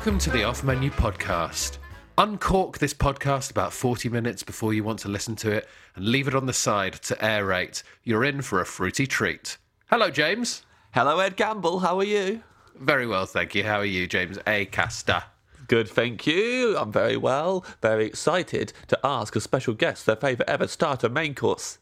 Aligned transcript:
Welcome 0.00 0.18
to 0.20 0.30
the 0.30 0.44
Off 0.44 0.64
Menu 0.64 0.88
Podcast. 0.90 1.76
Uncork 2.16 2.78
this 2.78 2.94
podcast 2.94 3.50
about 3.50 3.70
40 3.70 4.08
minutes 4.08 4.42
before 4.42 4.72
you 4.72 4.82
want 4.82 4.98
to 5.00 5.08
listen 5.10 5.36
to 5.36 5.50
it 5.50 5.68
and 5.94 6.06
leave 6.08 6.26
it 6.26 6.34
on 6.34 6.46
the 6.46 6.54
side 6.54 6.94
to 6.94 7.14
aerate. 7.16 7.82
You're 8.02 8.24
in 8.24 8.40
for 8.40 8.62
a 8.62 8.64
fruity 8.64 9.06
treat. 9.06 9.58
Hello, 9.90 10.08
James. 10.10 10.64
Hello, 10.92 11.18
Ed 11.18 11.36
Gamble. 11.36 11.80
How 11.80 11.98
are 11.98 12.04
you? 12.04 12.42
Very 12.76 13.06
well, 13.06 13.26
thank 13.26 13.54
you. 13.54 13.62
How 13.62 13.76
are 13.80 13.84
you, 13.84 14.06
James 14.06 14.38
Acaster? 14.38 15.22
Good, 15.68 15.86
thank 15.86 16.26
you. 16.26 16.78
I'm 16.78 16.90
very 16.90 17.18
well. 17.18 17.62
Very 17.82 18.06
excited 18.06 18.72
to 18.88 18.98
ask 19.04 19.36
a 19.36 19.40
special 19.40 19.74
guest 19.74 20.06
their 20.06 20.16
favourite 20.16 20.48
ever 20.48 20.66
starter 20.66 21.10
main 21.10 21.34
course. 21.34 21.78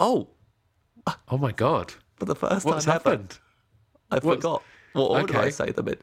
Oh, 0.00 0.30
Oh 1.28 1.38
my 1.38 1.52
God. 1.52 1.94
for 2.16 2.24
the 2.24 2.34
first 2.34 2.66
What's 2.66 2.86
time 2.86 2.96
ever, 2.96 3.10
happened? 3.10 3.38
I 4.10 4.16
What's- 4.16 4.24
forgot. 4.42 4.62
What 4.94 5.10
order 5.10 5.36
I 5.36 5.40
Okay. 5.42 5.50
say 5.50 5.70
them 5.70 5.88
in? 5.88 5.98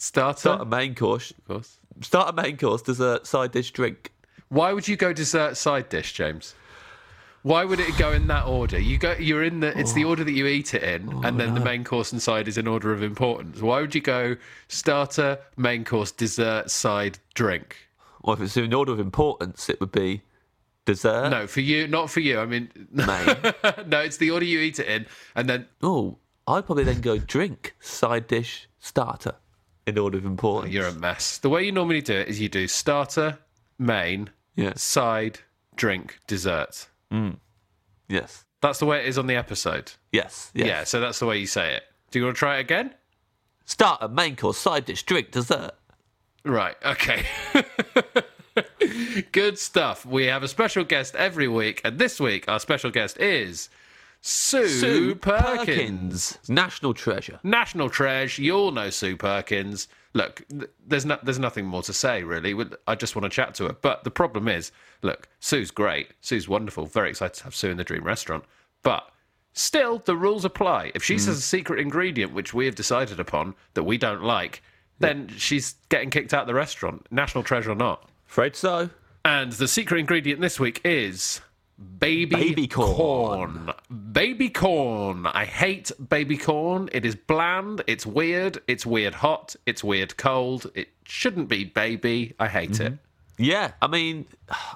Starter? 0.00 0.40
Start 0.40 0.62
a 0.62 0.64
main 0.64 0.94
course. 0.94 1.30
Of 1.30 1.44
course. 1.46 1.78
Start 2.00 2.30
a 2.30 2.32
main 2.32 2.56
course, 2.56 2.80
dessert, 2.80 3.26
side 3.26 3.52
dish, 3.52 3.70
drink. 3.70 4.12
Why 4.48 4.72
would 4.72 4.88
you 4.88 4.96
go 4.96 5.12
dessert 5.12 5.58
side 5.58 5.90
dish, 5.90 6.14
James? 6.14 6.54
Why 7.42 7.66
would 7.66 7.80
it 7.80 7.96
go 7.98 8.12
in 8.12 8.26
that 8.28 8.46
order? 8.46 8.78
You 8.78 8.96
go. 8.96 9.12
You're 9.12 9.44
in 9.44 9.60
the. 9.60 9.78
It's 9.78 9.92
the 9.92 10.04
oh. 10.04 10.08
order 10.08 10.24
that 10.24 10.32
you 10.32 10.46
eat 10.46 10.72
it 10.72 10.82
in, 10.82 11.12
oh, 11.12 11.20
and 11.22 11.38
then 11.38 11.52
the 11.52 11.60
main 11.60 11.84
course 11.84 12.12
and 12.12 12.20
side 12.20 12.48
is 12.48 12.56
in 12.56 12.66
order 12.66 12.94
of 12.94 13.02
importance. 13.02 13.60
Why 13.60 13.82
would 13.82 13.94
you 13.94 14.00
go 14.00 14.36
starter, 14.68 15.38
main 15.58 15.84
course, 15.84 16.12
dessert, 16.12 16.70
side, 16.70 17.18
drink? 17.34 17.76
Or 18.22 18.34
if 18.34 18.40
it's 18.40 18.56
in 18.56 18.72
order 18.72 18.92
of 18.92 19.00
importance, 19.00 19.68
it 19.68 19.80
would 19.80 19.92
be 19.92 20.22
dessert. 20.86 21.28
No, 21.28 21.46
for 21.46 21.60
you, 21.60 21.86
not 21.86 22.08
for 22.08 22.20
you. 22.20 22.40
I 22.40 22.46
mean, 22.46 22.70
Main. 22.90 23.36
no, 23.86 24.00
it's 24.00 24.16
the 24.16 24.30
order 24.30 24.46
you 24.46 24.60
eat 24.60 24.78
it 24.78 24.86
in, 24.86 25.06
and 25.34 25.48
then 25.48 25.66
Oh, 25.82 26.16
I'd 26.46 26.64
probably 26.64 26.84
then 26.84 27.02
go 27.02 27.18
drink, 27.18 27.74
side 27.80 28.26
dish, 28.26 28.66
starter 28.78 29.34
in 29.90 29.98
order 29.98 30.16
of 30.18 30.24
importance. 30.24 30.72
you're 30.72 30.86
a 30.86 30.92
mess. 30.92 31.38
The 31.38 31.48
way 31.50 31.64
you 31.64 31.72
normally 31.72 32.00
do 32.00 32.14
it 32.14 32.28
is 32.28 32.40
you 32.40 32.48
do 32.48 32.66
starter, 32.66 33.38
main, 33.78 34.30
Yeah. 34.56 34.72
side, 34.76 35.40
drink, 35.76 36.18
dessert. 36.26 36.88
Mm. 37.12 37.36
Yes. 38.08 38.44
That's 38.62 38.78
the 38.78 38.86
way 38.86 39.00
it 39.00 39.06
is 39.06 39.18
on 39.18 39.26
the 39.26 39.36
episode. 39.36 39.92
Yes. 40.12 40.50
yes. 40.54 40.66
Yeah, 40.66 40.84
so 40.84 41.00
that's 41.00 41.18
the 41.18 41.26
way 41.26 41.38
you 41.38 41.46
say 41.46 41.74
it. 41.74 41.82
Do 42.10 42.18
you 42.18 42.24
want 42.24 42.36
to 42.36 42.38
try 42.38 42.56
it 42.58 42.60
again? 42.60 42.94
Starter, 43.64 44.08
main 44.08 44.36
course, 44.36 44.58
side 44.58 44.84
dish, 44.84 45.02
drink, 45.04 45.30
dessert. 45.30 45.72
Right, 46.44 46.76
okay. 46.84 47.24
Good 49.32 49.58
stuff. 49.58 50.04
We 50.04 50.24
have 50.26 50.42
a 50.42 50.48
special 50.48 50.84
guest 50.84 51.14
every 51.14 51.48
week, 51.48 51.80
and 51.84 51.98
this 51.98 52.18
week 52.20 52.44
our 52.48 52.58
special 52.58 52.90
guest 52.90 53.18
is 53.18 53.68
Sue, 54.22 55.14
Perkins. 55.14 56.38
National 56.48 56.92
treasure. 56.92 57.40
National 57.42 57.88
treasure. 57.88 58.42
You 58.42 58.52
all 58.54 58.70
know 58.70 58.90
Sue 58.90 59.16
Perkins. 59.16 59.88
Look, 60.12 60.44
there's 60.86 61.06
no, 61.06 61.18
there's 61.22 61.38
nothing 61.38 61.64
more 61.64 61.82
to 61.82 61.92
say 61.92 62.22
really. 62.22 62.54
I 62.86 62.94
just 62.94 63.16
want 63.16 63.24
to 63.24 63.30
chat 63.30 63.54
to 63.56 63.68
her. 63.68 63.72
But 63.72 64.04
the 64.04 64.10
problem 64.10 64.48
is, 64.48 64.72
look, 65.02 65.28
Sue's 65.38 65.70
great. 65.70 66.08
Sue's 66.20 66.48
wonderful. 66.48 66.86
Very 66.86 67.10
excited 67.10 67.34
to 67.34 67.44
have 67.44 67.54
Sue 67.54 67.70
in 67.70 67.76
the 67.76 67.84
Dream 67.84 68.04
Restaurant. 68.04 68.44
But 68.82 69.10
still, 69.54 70.02
the 70.04 70.16
rules 70.16 70.44
apply. 70.44 70.92
If 70.94 71.02
she 71.02 71.14
mm. 71.14 71.20
says 71.20 71.38
a 71.38 71.42
secret 71.42 71.80
ingredient 71.80 72.32
which 72.32 72.52
we 72.52 72.66
have 72.66 72.74
decided 72.74 73.20
upon 73.20 73.54
that 73.74 73.84
we 73.84 73.96
don't 73.96 74.22
like, 74.22 74.62
then 74.98 75.28
she's 75.36 75.76
getting 75.88 76.10
kicked 76.10 76.34
out 76.34 76.42
of 76.42 76.46
the 76.46 76.54
restaurant, 76.54 77.06
national 77.10 77.42
treasure 77.42 77.72
or 77.72 77.76
not. 77.76 78.08
Afraid 78.28 78.54
so. 78.54 78.90
And 79.24 79.52
the 79.52 79.68
secret 79.68 79.98
ingredient 79.98 80.40
this 80.40 80.60
week 80.60 80.80
is 80.84 81.40
baby, 81.98 82.36
Baby 82.36 82.68
corn. 82.68 82.94
corn. 82.94 83.72
Baby 84.12 84.48
corn. 84.50 85.26
I 85.26 85.44
hate 85.44 85.90
baby 86.08 86.36
corn. 86.36 86.88
It 86.92 87.04
is 87.06 87.14
bland. 87.14 87.82
It's 87.86 88.04
weird. 88.06 88.60
It's 88.66 88.84
weird 88.84 89.14
hot. 89.14 89.56
It's 89.66 89.82
weird 89.82 90.16
cold. 90.16 90.70
It 90.74 90.88
shouldn't 91.04 91.48
be 91.48 91.64
baby. 91.64 92.34
I 92.38 92.48
hate 92.48 92.80
it. 92.80 92.98
Yeah, 93.38 93.72
I 93.80 93.86
mean, 93.86 94.26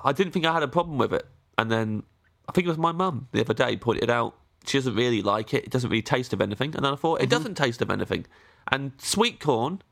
I 0.03 0.13
didn't 0.13 0.33
think 0.33 0.47
I 0.47 0.53
had 0.55 0.63
a 0.63 0.69
problem 0.69 0.97
with 0.97 1.13
it. 1.13 1.27
And 1.59 1.71
then 1.71 2.03
I 2.49 2.53
think 2.53 2.67
it 2.67 2.71
was 2.71 2.79
my 2.79 2.93
mum 2.93 3.29
the 3.33 3.41
other 3.41 3.55
day 3.55 3.77
pointed 3.77 4.09
out 4.11 4.35
she 4.67 4.79
doesn't 4.79 4.95
really 4.95 5.21
like 5.21 5.53
it. 5.53 5.65
It 5.65 5.71
doesn't 5.71 5.91
really 5.91 6.03
taste 6.03 6.33
of 6.33 6.41
anything. 6.41 6.75
And 6.75 6.85
then 6.85 6.93
I 6.95 6.97
thought, 6.97 7.17
Mm-hmm. 7.17 7.25
it 7.25 7.31
doesn't 7.31 7.55
taste 7.57 7.83
of 7.83 7.91
anything. 7.91 8.25
And 8.73 8.93
sweet 8.97 9.39
corn, 9.41 9.83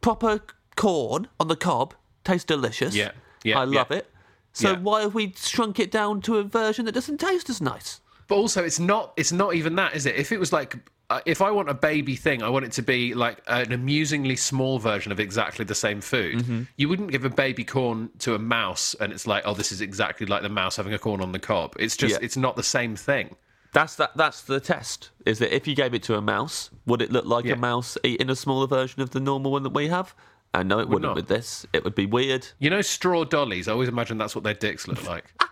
proper 0.00 0.40
corn 0.76 1.28
on 1.38 1.48
the 1.48 1.56
cob, 1.56 1.94
tastes 2.24 2.44
delicious. 2.46 2.94
Yeah, 2.96 3.10
yeah, 3.44 3.58
I 3.58 3.64
love 3.64 3.88
yeah. 3.90 3.98
it. 3.98 4.10
So 4.56 4.70
Yeah. 4.70 4.78
why 4.78 5.02
have 5.02 5.14
we 5.14 5.34
shrunk 5.36 5.78
it 5.78 5.90
down 5.90 6.22
to 6.22 6.38
a 6.38 6.42
version 6.42 6.86
that 6.86 6.92
doesn't 6.92 7.18
taste 7.18 7.50
as 7.50 7.60
nice? 7.60 8.00
But 8.26 8.36
also, 8.36 8.64
it's 8.64 8.80
not. 8.80 9.12
It's 9.18 9.30
not 9.30 9.54
even 9.54 9.76
that, 9.76 9.94
is 9.94 10.06
it? 10.06 10.16
If 10.16 10.32
it 10.32 10.40
was 10.40 10.50
like, 10.50 10.76
uh, 11.10 11.20
if 11.26 11.42
I 11.42 11.50
want 11.50 11.68
a 11.68 11.74
baby 11.74 12.16
thing, 12.16 12.42
I 12.42 12.48
want 12.48 12.64
it 12.64 12.72
to 12.72 12.82
be 12.82 13.12
like 13.12 13.42
an 13.48 13.70
amusingly 13.70 14.34
small 14.34 14.78
version 14.78 15.12
of 15.12 15.20
exactly 15.20 15.66
the 15.66 15.74
same 15.74 16.00
food. 16.00 16.38
Mm-hmm. 16.38 16.62
You 16.76 16.88
wouldn't 16.88 17.10
give 17.12 17.26
a 17.26 17.30
baby 17.30 17.64
corn 17.64 18.08
to 18.20 18.34
a 18.34 18.38
mouse, 18.38 18.96
and 18.98 19.12
it's 19.12 19.26
like, 19.26 19.42
oh, 19.44 19.52
this 19.52 19.72
is 19.72 19.82
exactly 19.82 20.26
like 20.26 20.40
the 20.40 20.48
mouse 20.48 20.76
having 20.76 20.94
a 20.94 20.98
corn 20.98 21.20
on 21.20 21.32
the 21.32 21.38
cob. 21.38 21.76
It's 21.78 21.94
just, 21.96 22.12
Yeah. 22.12 22.18
it's 22.24 22.38
not 22.38 22.56
the 22.56 22.62
same 22.62 22.96
thing. 22.96 23.36
That's 23.74 23.96
that. 23.96 24.16
That's 24.16 24.40
the 24.40 24.58
test. 24.58 25.10
Is 25.26 25.38
that 25.40 25.54
if 25.54 25.66
you 25.68 25.74
gave 25.76 25.92
it 25.92 26.02
to 26.04 26.14
a 26.16 26.22
mouse, 26.22 26.70
would 26.86 27.02
it 27.02 27.12
look 27.12 27.26
like 27.26 27.44
Yeah. 27.44 27.52
a 27.52 27.56
mouse 27.56 27.98
eating 28.02 28.30
a 28.30 28.36
smaller 28.36 28.66
version 28.66 29.02
of 29.02 29.10
the 29.10 29.20
normal 29.20 29.50
one 29.52 29.64
that 29.64 29.74
we 29.74 29.88
have? 29.88 30.14
And 30.54 30.68
know 30.68 30.78
it 30.78 30.88
wouldn't 30.88 31.02
not. 31.10 31.16
with 31.16 31.28
this. 31.28 31.66
It 31.74 31.84
would 31.84 31.94
be 31.94 32.06
weird. 32.06 32.46
You 32.58 32.70
know, 32.70 32.80
straw 32.80 33.24
dollies. 33.24 33.68
I 33.68 33.72
always 33.72 33.88
imagine 33.90 34.16
that's 34.16 34.34
what 34.34 34.42
their 34.44 34.54
dicks 34.54 34.88
look 34.88 35.06
like. 35.06 35.24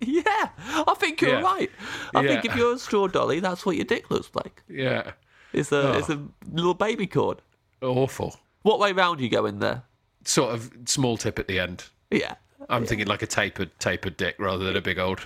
Yeah, 0.00 0.50
I 0.68 0.94
think 0.98 1.22
you're 1.22 1.38
Yeah. 1.38 1.40
right. 1.40 1.70
I 2.14 2.26
think 2.26 2.44
if 2.44 2.54
you're 2.56 2.74
a 2.74 2.78
straw 2.78 3.06
dolly, 3.06 3.40
that's 3.40 3.64
what 3.64 3.76
your 3.76 3.86
dick 3.86 4.10
looks 4.10 4.30
like. 4.34 4.62
yeah, 4.68 5.12
It's 5.54 5.72
a 5.72 5.94
Oh. 5.94 5.98
it's 5.98 6.10
a 6.10 6.14
oh. 6.18 6.28
little 6.52 6.74
baby 6.74 7.06
cord. 7.06 7.40
awful. 7.80 8.36
What 8.62 8.78
way 8.80 8.92
round 8.92 9.20
you 9.20 9.30
go 9.30 9.46
in 9.46 9.60
there? 9.60 9.82
Sort 10.24 10.52
of 10.54 10.70
small 10.84 11.16
tip 11.16 11.38
at 11.38 11.48
the 11.48 11.58
end. 11.58 11.84
Yeah, 12.10 12.34
I'm 12.68 12.84
thinking 12.84 13.06
like 13.06 13.22
a 13.22 13.26
tapered, 13.26 13.70
tapered 13.78 14.18
dick 14.18 14.36
rather 14.38 14.64
than 14.64 14.76
a 14.76 14.80
big 14.82 14.98
old. 14.98 15.20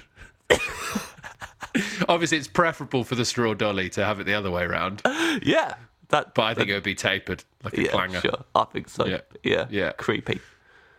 Obviously, 2.08 2.38
it's 2.38 2.48
preferable 2.48 3.02
for 3.04 3.14
the 3.16 3.24
straw 3.24 3.54
dolly 3.54 3.88
to 3.90 4.04
have 4.04 4.20
it 4.20 4.24
the 4.24 4.34
other 4.34 4.50
way 4.50 4.62
around, 4.62 5.02
yeah, 5.42 5.74
that. 6.08 6.34
but 6.34 6.42
I 6.42 6.54
think 6.54 6.68
it 6.68 6.74
would 6.74 6.82
be 6.82 6.94
tapered 6.94 7.44
like 7.64 7.76
a 7.78 7.82
yeah, 7.82 7.90
clanger. 7.90 8.20
sure. 8.20 8.44
I 8.54 8.64
think 8.64 8.88
so. 8.88 9.06
Yeah. 9.06 9.20
Yeah, 9.42 9.66
Yeah. 9.70 9.92
creepy. 9.92 10.40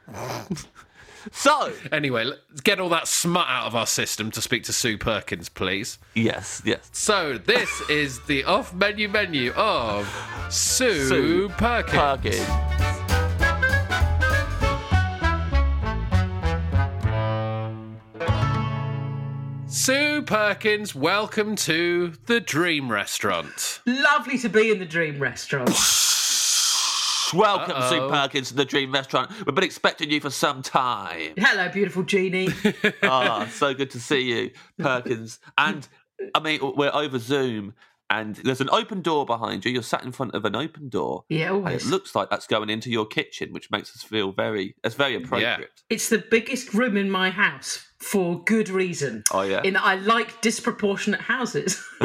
so 1.32 1.72
Anyway, 1.92 2.24
let's 2.24 2.62
get 2.62 2.80
all 2.80 2.90
that 2.90 3.08
smut 3.08 3.46
out 3.48 3.68
of 3.68 3.76
our 3.76 3.86
system 3.88 4.32
to 4.32 4.42
speak 4.42 4.64
to 4.64 4.74
Sue 4.74 4.98
Perkins, 4.98 5.50
please. 5.50 6.00
yes, 6.16 6.62
yes. 6.66 6.90
So 6.94 7.38
this 7.38 7.70
is 7.90 8.20
the 8.26 8.44
off-menu 8.46 9.08
menu 9.10 9.52
of 9.54 10.08
Sue, 10.50 11.06
Sue 11.08 11.50
Perkins. 11.50 11.94
Perkins. 12.46 12.99
Sue 19.82 20.22
Perkins, 20.24 20.94
welcome 20.94 21.56
to 21.56 22.12
the 22.26 22.42
Dream 22.42 22.92
Restaurant. 22.92 23.80
Lovely 23.86 24.38
to 24.40 24.50
be 24.50 24.72
in 24.72 24.80
the 24.80 24.86
Dream 24.86 25.20
Restaurant. 25.20 25.70
Welcome, 27.34 27.76
Uh-oh. 27.78 27.90
Sue 27.90 28.10
Perkins, 28.10 28.50
to 28.50 28.56
the 28.56 28.66
Dream 28.66 28.92
Restaurant. 28.92 29.32
We've 29.46 29.56
been 29.56 29.64
expecting 29.64 30.12
you 30.12 30.20
for 30.20 30.32
some 30.32 30.62
time. 30.62 31.32
Hello, 31.38 31.70
beautiful 31.70 32.04
genie. 32.04 32.50
Ah, 33.04 33.50
so 33.54 33.74
good 33.74 33.90
to 33.92 34.02
see 34.02 34.20
you, 34.20 34.52
Perkins. 34.78 35.40
And 35.58 35.88
I 36.36 36.42
mean, 36.42 36.60
we're 36.76 36.94
over 36.94 37.18
Zoom, 37.18 37.74
and 38.10 38.36
there's 38.36 38.60
an 38.60 38.70
open 38.72 39.02
door 39.02 39.26
behind 39.26 39.64
you. 39.64 39.72
You're 39.72 39.82
sat 39.82 40.04
in 40.04 40.12
front 40.12 40.36
of 40.36 40.44
an 40.44 40.58
open 40.58 40.90
door. 40.90 41.24
Yeah, 41.30 41.56
And 41.56 41.70
it 41.70 41.86
looks 41.86 42.16
like 42.16 42.30
that's 42.30 42.48
going 42.48 42.70
into 42.70 42.92
your 42.92 43.06
kitchen, 43.06 43.54
which 43.54 43.72
makes 43.72 43.96
us 43.96 44.04
feel 44.04 44.34
very, 44.34 44.76
It's 44.84 44.96
very 44.96 45.16
appropriate. 45.16 45.72
It's 45.90 46.10
the 46.10 46.18
biggest 46.18 46.74
room 46.74 46.98
in 46.98 47.10
my 47.10 47.30
house 47.30 47.86
for 48.00 48.42
good 48.44 48.70
reason. 48.70 49.24
Oh, 49.32 49.42
yeah. 49.42 49.62
In 49.64 49.74
that 49.74 49.84
I 49.84 49.96
like 49.96 50.42
disproportionate 50.42 51.20
houses. 51.20 51.84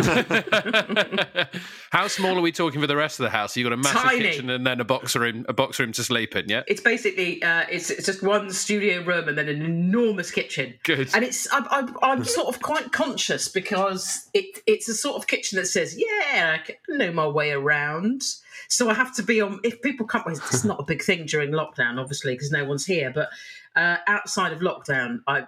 How 1.92 2.08
small 2.08 2.36
are 2.36 2.40
we 2.40 2.50
talking 2.50 2.80
for 2.80 2.88
the 2.88 2.96
rest 2.96 3.20
of 3.20 3.24
the 3.24 3.30
house? 3.30 3.56
You 3.56 3.62
got 3.62 3.72
a 3.72 3.76
massive 3.76 4.02
Tiny. 4.02 4.22
kitchen 4.22 4.50
and 4.50 4.66
then 4.66 4.80
a 4.80 4.84
box 4.84 5.14
room, 5.14 5.46
a 5.48 5.52
box 5.52 5.78
room 5.78 5.92
to 5.92 6.02
sleep 6.02 6.34
in. 6.34 6.48
Yeah, 6.48 6.62
it's 6.66 6.80
basically 6.80 7.40
uh, 7.44 7.66
it's 7.70 7.90
it's 7.90 8.06
just 8.06 8.24
one 8.24 8.50
studio 8.50 9.04
room 9.04 9.28
and 9.28 9.38
then 9.38 9.48
an 9.48 9.62
enormous 9.62 10.32
kitchen. 10.32 10.74
Good. 10.82 11.10
And 11.14 11.24
it's 11.24 11.50
I'm, 11.52 11.66
I'm, 11.70 11.96
I'm 12.02 12.24
sort 12.24 12.48
of 12.48 12.60
quite 12.60 12.90
conscious 12.90 13.46
because 13.46 14.28
it 14.34 14.62
it's 14.66 14.88
a 14.88 14.94
sort 14.94 15.16
of 15.16 15.28
kitchen 15.28 15.56
that 15.58 15.66
says, 15.66 15.96
yeah, 15.96 16.58
I 16.58 16.74
know 16.88 17.12
my 17.12 17.28
way 17.28 17.52
around. 17.52 18.22
So 18.66 18.90
I 18.90 18.94
have 18.94 19.14
to 19.14 19.22
be 19.22 19.40
on. 19.40 19.60
If 19.62 19.80
people 19.80 20.06
come, 20.06 20.24
well, 20.26 20.34
it's 20.34 20.64
not 20.64 20.80
a 20.80 20.84
big 20.84 21.02
thing 21.04 21.26
during 21.26 21.52
lockdown, 21.52 22.00
obviously, 22.00 22.34
because 22.34 22.50
no 22.50 22.64
one's 22.64 22.84
here. 22.84 23.12
But 23.14 23.28
uh, 23.76 23.98
outside 24.08 24.52
of 24.52 24.60
lockdown, 24.60 25.20
I 25.28 25.46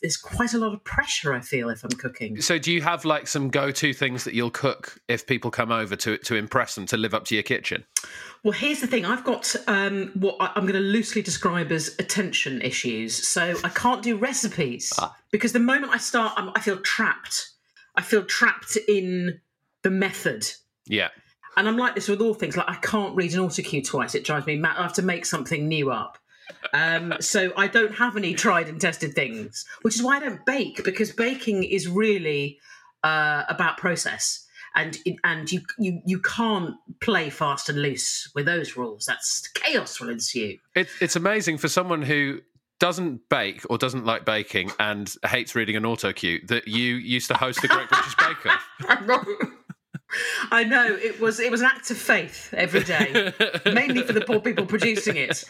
there's 0.00 0.16
quite 0.16 0.54
a 0.54 0.58
lot 0.58 0.74
of 0.74 0.82
pressure. 0.84 1.32
I 1.32 1.40
feel 1.40 1.68
if 1.68 1.84
I'm 1.84 1.90
cooking. 1.90 2.40
So, 2.40 2.58
do 2.58 2.72
you 2.72 2.82
have 2.82 3.04
like 3.04 3.26
some 3.26 3.48
go-to 3.48 3.92
things 3.92 4.24
that 4.24 4.34
you'll 4.34 4.50
cook 4.50 4.98
if 5.08 5.26
people 5.26 5.50
come 5.50 5.72
over 5.72 5.96
to 5.96 6.18
to 6.18 6.34
impress 6.34 6.74
them 6.74 6.86
to 6.86 6.96
live 6.96 7.14
up 7.14 7.24
to 7.26 7.34
your 7.34 7.42
kitchen? 7.42 7.84
Well, 8.44 8.52
here's 8.52 8.80
the 8.80 8.86
thing. 8.86 9.04
I've 9.04 9.24
got 9.24 9.54
um, 9.68 10.10
what 10.14 10.36
I'm 10.40 10.62
going 10.62 10.74
to 10.74 10.80
loosely 10.80 11.22
describe 11.22 11.70
as 11.70 11.94
attention 11.98 12.60
issues. 12.60 13.28
So 13.28 13.54
I 13.62 13.68
can't 13.68 14.02
do 14.02 14.16
recipes 14.16 14.92
because 15.30 15.52
the 15.52 15.60
moment 15.60 15.92
I 15.92 15.98
start, 15.98 16.34
I'm, 16.36 16.50
I 16.56 16.60
feel 16.60 16.78
trapped. 16.78 17.50
I 17.94 18.02
feel 18.02 18.24
trapped 18.24 18.76
in 18.88 19.40
the 19.82 19.90
method. 19.90 20.50
Yeah, 20.86 21.08
And 21.56 21.68
I'm 21.68 21.76
like 21.76 21.94
this 21.94 22.08
with 22.08 22.20
all 22.20 22.34
things. 22.34 22.56
Like 22.56 22.68
I 22.68 22.74
can't 22.76 23.14
read 23.14 23.32
an 23.34 23.40
autocue 23.40 23.86
twice. 23.86 24.14
It 24.14 24.24
drives 24.24 24.46
me 24.46 24.56
mad. 24.56 24.76
I 24.76 24.82
have 24.82 24.94
to 24.94 25.02
make 25.02 25.26
something 25.26 25.68
new 25.68 25.90
up. 25.90 26.18
Um, 26.72 27.14
so 27.20 27.52
I 27.56 27.66
don't 27.66 27.94
have 27.94 28.16
any 28.16 28.34
tried 28.34 28.68
and 28.68 28.80
tested 28.80 29.14
things, 29.14 29.64
which 29.82 29.96
is 29.96 30.02
why 30.02 30.16
I 30.16 30.20
don't 30.20 30.44
bake 30.46 30.84
because 30.84 31.12
baking 31.12 31.64
is 31.64 31.88
really 31.88 32.58
uh, 33.02 33.44
about 33.48 33.76
process, 33.76 34.46
and 34.74 34.98
and 35.24 35.50
you 35.50 35.62
you 35.78 36.00
you 36.06 36.20
can't 36.20 36.74
play 37.00 37.30
fast 37.30 37.68
and 37.68 37.80
loose 37.80 38.30
with 38.34 38.46
those 38.46 38.76
rules. 38.76 39.06
That's 39.06 39.48
chaos 39.48 40.00
will 40.00 40.10
ensue. 40.10 40.58
it, 40.74 40.88
it's 41.00 41.16
amazing 41.16 41.58
for 41.58 41.68
someone 41.68 42.02
who 42.02 42.40
doesn't 42.82 43.28
bake 43.28 43.62
or 43.70 43.78
doesn't 43.78 44.04
like 44.04 44.24
baking 44.24 44.72
and 44.80 45.14
hates 45.24 45.54
reading 45.54 45.76
an 45.76 45.86
auto 45.86 46.12
cue 46.12 46.40
that 46.48 46.66
you 46.66 46.94
used 46.96 47.28
to 47.28 47.34
host 47.34 47.62
the 47.62 47.68
Great 47.68 47.88
British 47.88 48.16
Bake 48.16 48.44
Off. 48.46 49.48
I 50.50 50.64
know 50.64 50.86
it 50.86 51.20
was 51.20 51.40
it 51.40 51.50
was 51.50 51.60
an 51.60 51.66
act 51.66 51.90
of 51.90 51.98
faith 51.98 52.52
every 52.54 52.84
day, 52.84 53.32
mainly 53.66 54.02
for 54.02 54.12
the 54.12 54.20
poor 54.20 54.40
people 54.40 54.66
producing 54.66 55.16
it. 55.16 55.44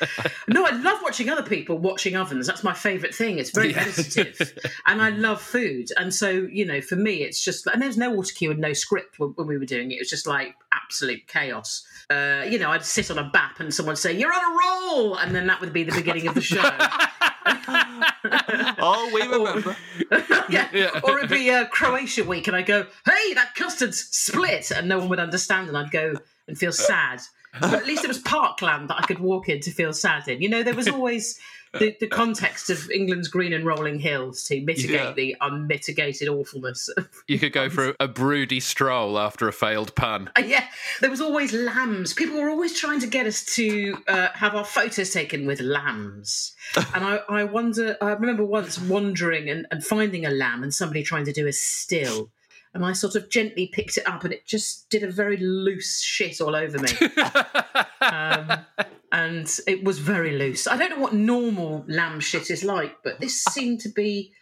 No, 0.48 0.64
I 0.64 0.70
love 0.70 1.00
watching 1.02 1.28
other 1.28 1.42
people 1.42 1.78
watching 1.78 2.16
ovens. 2.16 2.46
That's 2.46 2.62
my 2.62 2.72
favourite 2.72 3.14
thing. 3.14 3.38
It's 3.38 3.50
very 3.50 3.72
meditative, 3.72 4.56
and 4.86 5.02
I 5.02 5.10
love 5.10 5.40
food. 5.40 5.88
And 5.96 6.14
so 6.14 6.30
you 6.30 6.64
know, 6.64 6.80
for 6.80 6.96
me, 6.96 7.22
it's 7.22 7.42
just 7.42 7.66
and 7.66 7.82
there's 7.82 7.98
no 7.98 8.14
auto 8.16 8.30
cue 8.34 8.50
and 8.50 8.60
no 8.60 8.72
script 8.72 9.18
when, 9.18 9.30
when 9.30 9.46
we 9.46 9.58
were 9.58 9.66
doing 9.66 9.90
it. 9.90 9.96
It 9.96 10.00
was 10.00 10.10
just 10.10 10.26
like 10.26 10.54
absolute 10.72 11.26
chaos. 11.26 11.86
Uh, 12.10 12.44
you 12.48 12.58
know, 12.58 12.70
I'd 12.70 12.84
sit 12.84 13.10
on 13.10 13.18
a 13.18 13.28
bap 13.30 13.60
and 13.60 13.72
someone 13.72 13.92
would 13.92 13.98
say, 13.98 14.12
"You're 14.12 14.32
on 14.32 14.40
a 14.40 14.58
roll," 14.58 15.16
and 15.16 15.34
then 15.34 15.46
that 15.46 15.60
would 15.60 15.72
be 15.72 15.84
the 15.84 15.92
beginning 15.92 16.28
of 16.28 16.34
the 16.34 16.40
show. 16.40 16.62
Oh, 18.84 19.10
we 19.12 19.22
remember. 19.22 19.76
yeah. 20.48 20.68
yeah. 20.72 21.00
Or 21.04 21.18
it'd 21.18 21.30
be 21.30 21.50
uh, 21.50 21.66
Croatia 21.66 22.24
week, 22.24 22.46
and 22.46 22.56
I'd 22.56 22.66
go, 22.66 22.86
"Hey, 23.04 23.34
that 23.34 23.54
custard's 23.54 23.98
split," 23.98 24.70
and 24.70 24.88
no 24.88 24.98
one 24.98 25.08
would 25.08 25.18
understand, 25.18 25.68
and 25.68 25.76
I'd 25.76 25.90
go 25.90 26.14
and 26.48 26.58
feel 26.58 26.72
sad. 26.72 27.20
But 27.60 27.74
at 27.74 27.86
least 27.86 28.04
it 28.04 28.08
was 28.08 28.18
parkland 28.18 28.88
that 28.88 28.98
I 28.98 29.06
could 29.06 29.18
walk 29.18 29.48
in 29.48 29.60
to 29.60 29.70
feel 29.70 29.92
sad 29.92 30.26
in. 30.28 30.40
You 30.40 30.48
know, 30.48 30.62
there 30.62 30.74
was 30.74 30.88
always 30.96 31.38
the, 31.78 31.96
the 32.00 32.06
context 32.06 32.68
of 32.70 32.90
England's 32.90 33.28
green 33.28 33.52
and 33.52 33.64
rolling 33.64 33.98
hills 33.98 34.44
to 34.44 34.60
mitigate 34.60 34.90
Yeah. 34.90 35.12
the 35.12 35.36
unmitigated 35.40 36.28
awfulness. 36.28 36.88
Of, 36.88 37.08
You 37.26 37.38
could 37.38 37.52
go 37.52 37.70
for 37.70 37.90
a, 37.90 37.94
a 38.00 38.08
broody 38.08 38.60
stroll 38.60 39.18
after 39.18 39.48
a 39.48 39.52
failed 39.52 39.94
pun. 39.94 40.30
Uh, 40.36 40.42
yeah, 40.44 40.66
there 41.00 41.10
was 41.10 41.20
always 41.20 41.52
lambs. 41.52 42.12
People 42.12 42.40
were 42.40 42.50
always 42.50 42.78
trying 42.78 43.00
to 43.00 43.06
get 43.06 43.26
us 43.26 43.44
to 43.56 43.96
uh, 44.08 44.28
have 44.34 44.54
our 44.54 44.64
photos 44.64 45.10
taken 45.10 45.46
with 45.46 45.60
lambs. 45.60 46.52
And 46.94 47.04
I, 47.04 47.16
I 47.28 47.44
wonder, 47.44 47.96
I 48.00 48.10
remember 48.10 48.44
once 48.44 48.78
wandering 48.78 49.48
and, 49.48 49.66
and 49.70 49.84
finding 49.84 50.26
a 50.26 50.30
lamb 50.30 50.62
and 50.62 50.72
somebody 50.74 51.02
trying 51.02 51.24
to 51.24 51.32
do 51.32 51.46
a 51.46 51.52
still. 51.52 52.30
And 52.74 52.84
I 52.84 52.92
sort 52.92 53.14
of 53.16 53.28
gently 53.28 53.66
picked 53.66 53.96
it 53.98 54.06
up 54.06 54.24
and 54.24 54.32
it 54.32 54.46
just 54.46 54.88
did 54.88 55.02
a 55.02 55.10
very 55.10 55.36
loose 55.36 56.00
shit 56.00 56.40
all 56.40 56.54
over 56.56 56.78
me. 56.78 56.88
um, 58.00 58.64
and 59.12 59.60
it 59.66 59.84
was 59.84 59.98
very 59.98 60.32
loose. 60.32 60.66
I 60.66 60.76
don't 60.76 60.90
know 60.90 61.02
what 61.02 61.12
normal 61.12 61.84
lamb 61.86 62.18
shit 62.18 62.50
is 62.50 62.64
like, 62.64 62.96
but 63.04 63.20
this 63.20 63.44
seemed 63.52 63.80
to 63.82 63.90
be 63.90 64.32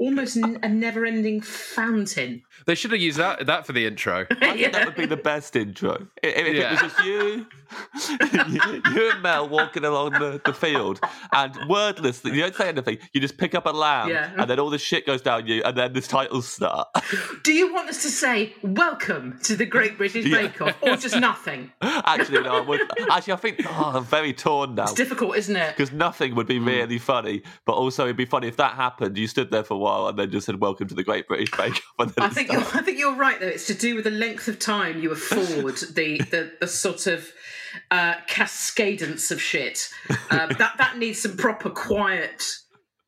almost 0.00 0.36
n- 0.36 0.58
a 0.62 0.68
never 0.68 1.04
ending 1.04 1.40
fountain. 1.40 2.42
They 2.66 2.74
should 2.74 2.90
have 2.90 3.00
used 3.00 3.18
that 3.18 3.46
that 3.46 3.66
for 3.66 3.72
the 3.72 3.86
intro. 3.86 4.26
I 4.30 4.34
think 4.54 4.72
that 4.72 4.86
would 4.86 4.96
be 4.96 5.06
the 5.06 5.16
best 5.16 5.54
intro. 5.54 6.08
I- 6.24 6.26
If, 6.26 6.46
if 6.46 6.56
it 6.56 6.70
was 6.70 6.80
just 6.80 7.04
you, 7.04 7.46
you 8.94 9.10
and 9.10 9.22
Mel 9.22 9.48
walking 9.48 9.84
along 9.84 10.12
the, 10.12 10.40
the 10.44 10.52
field 10.52 11.00
and 11.32 11.54
wordless, 11.68 12.24
you 12.24 12.40
don't 12.40 12.54
say 12.54 12.68
anything, 12.68 12.98
you 13.12 13.20
just 13.20 13.38
pick 13.38 13.54
up 13.54 13.66
a 13.66 13.70
lamb 13.70 14.08
Yeah. 14.08 14.32
and 14.36 14.50
then 14.50 14.58
all 14.58 14.70
this 14.70 14.82
shit 14.82 15.06
goes 15.06 15.22
down 15.22 15.46
you 15.46 15.62
and 15.62 15.76
then 15.76 15.92
the 15.92 16.00
titles 16.00 16.48
start. 16.48 16.88
Do 17.44 17.52
you 17.52 17.72
want 17.72 17.88
us 17.88 18.02
to 18.02 18.08
say 18.08 18.54
welcome 18.62 19.38
to 19.44 19.54
the 19.54 19.66
Great 19.66 19.96
British 19.98 20.26
Yeah. 20.26 20.42
Bake 20.42 20.60
Off 20.62 20.76
or 20.82 20.96
just 20.96 21.18
nothing? 21.20 21.70
actually, 21.82 22.40
no, 22.42 22.56
I 22.56 22.60
would, 22.60 22.80
actually, 23.10 23.34
I 23.34 23.36
think, 23.36 23.62
oh, 23.66 23.92
I'm 23.94 24.04
very 24.04 24.32
torn 24.32 24.74
now. 24.74 24.84
It's 24.84 24.94
difficult, 24.94 25.36
isn't 25.36 25.56
it? 25.56 25.76
Because 25.76 25.92
nothing 25.92 26.34
would 26.34 26.46
be 26.46 26.58
hmm. 26.58 26.66
really 26.68 26.98
funny, 26.98 27.42
but 27.66 27.74
also 27.74 28.04
it'd 28.04 28.16
be 28.16 28.24
funny 28.24 28.48
if 28.48 28.56
that 28.56 28.74
happened. 28.74 29.16
You 29.16 29.26
stood 29.28 29.50
there 29.50 29.64
for 29.64 29.74
a 29.74 29.78
while 29.90 30.08
and 30.08 30.18
then 30.18 30.30
just 30.30 30.46
said, 30.46 30.60
"Welcome 30.60 30.88
to 30.88 30.94
the 30.94 31.02
Great 31.02 31.26
British 31.26 31.50
Bake 31.50 31.82
Off." 31.98 32.12
I 32.18 32.28
think 32.28 32.52
you're, 32.52 32.60
I 32.60 32.82
think 32.82 32.98
you're 32.98 33.14
right 33.14 33.38
though. 33.40 33.46
It's 33.46 33.66
to 33.66 33.74
do 33.74 33.94
with 33.94 34.04
the 34.04 34.10
length 34.10 34.48
of 34.48 34.58
time 34.58 35.00
you 35.00 35.10
afford 35.10 35.76
the 35.94 36.18
the, 36.30 36.52
the 36.60 36.66
sort 36.66 37.06
of 37.06 37.30
uh, 37.90 38.14
cascadence 38.26 39.30
of 39.30 39.40
shit. 39.40 39.88
Uh, 40.30 40.46
that 40.46 40.74
that 40.78 40.96
needs 40.98 41.20
some 41.20 41.36
proper 41.36 41.70
quiet, 41.70 42.44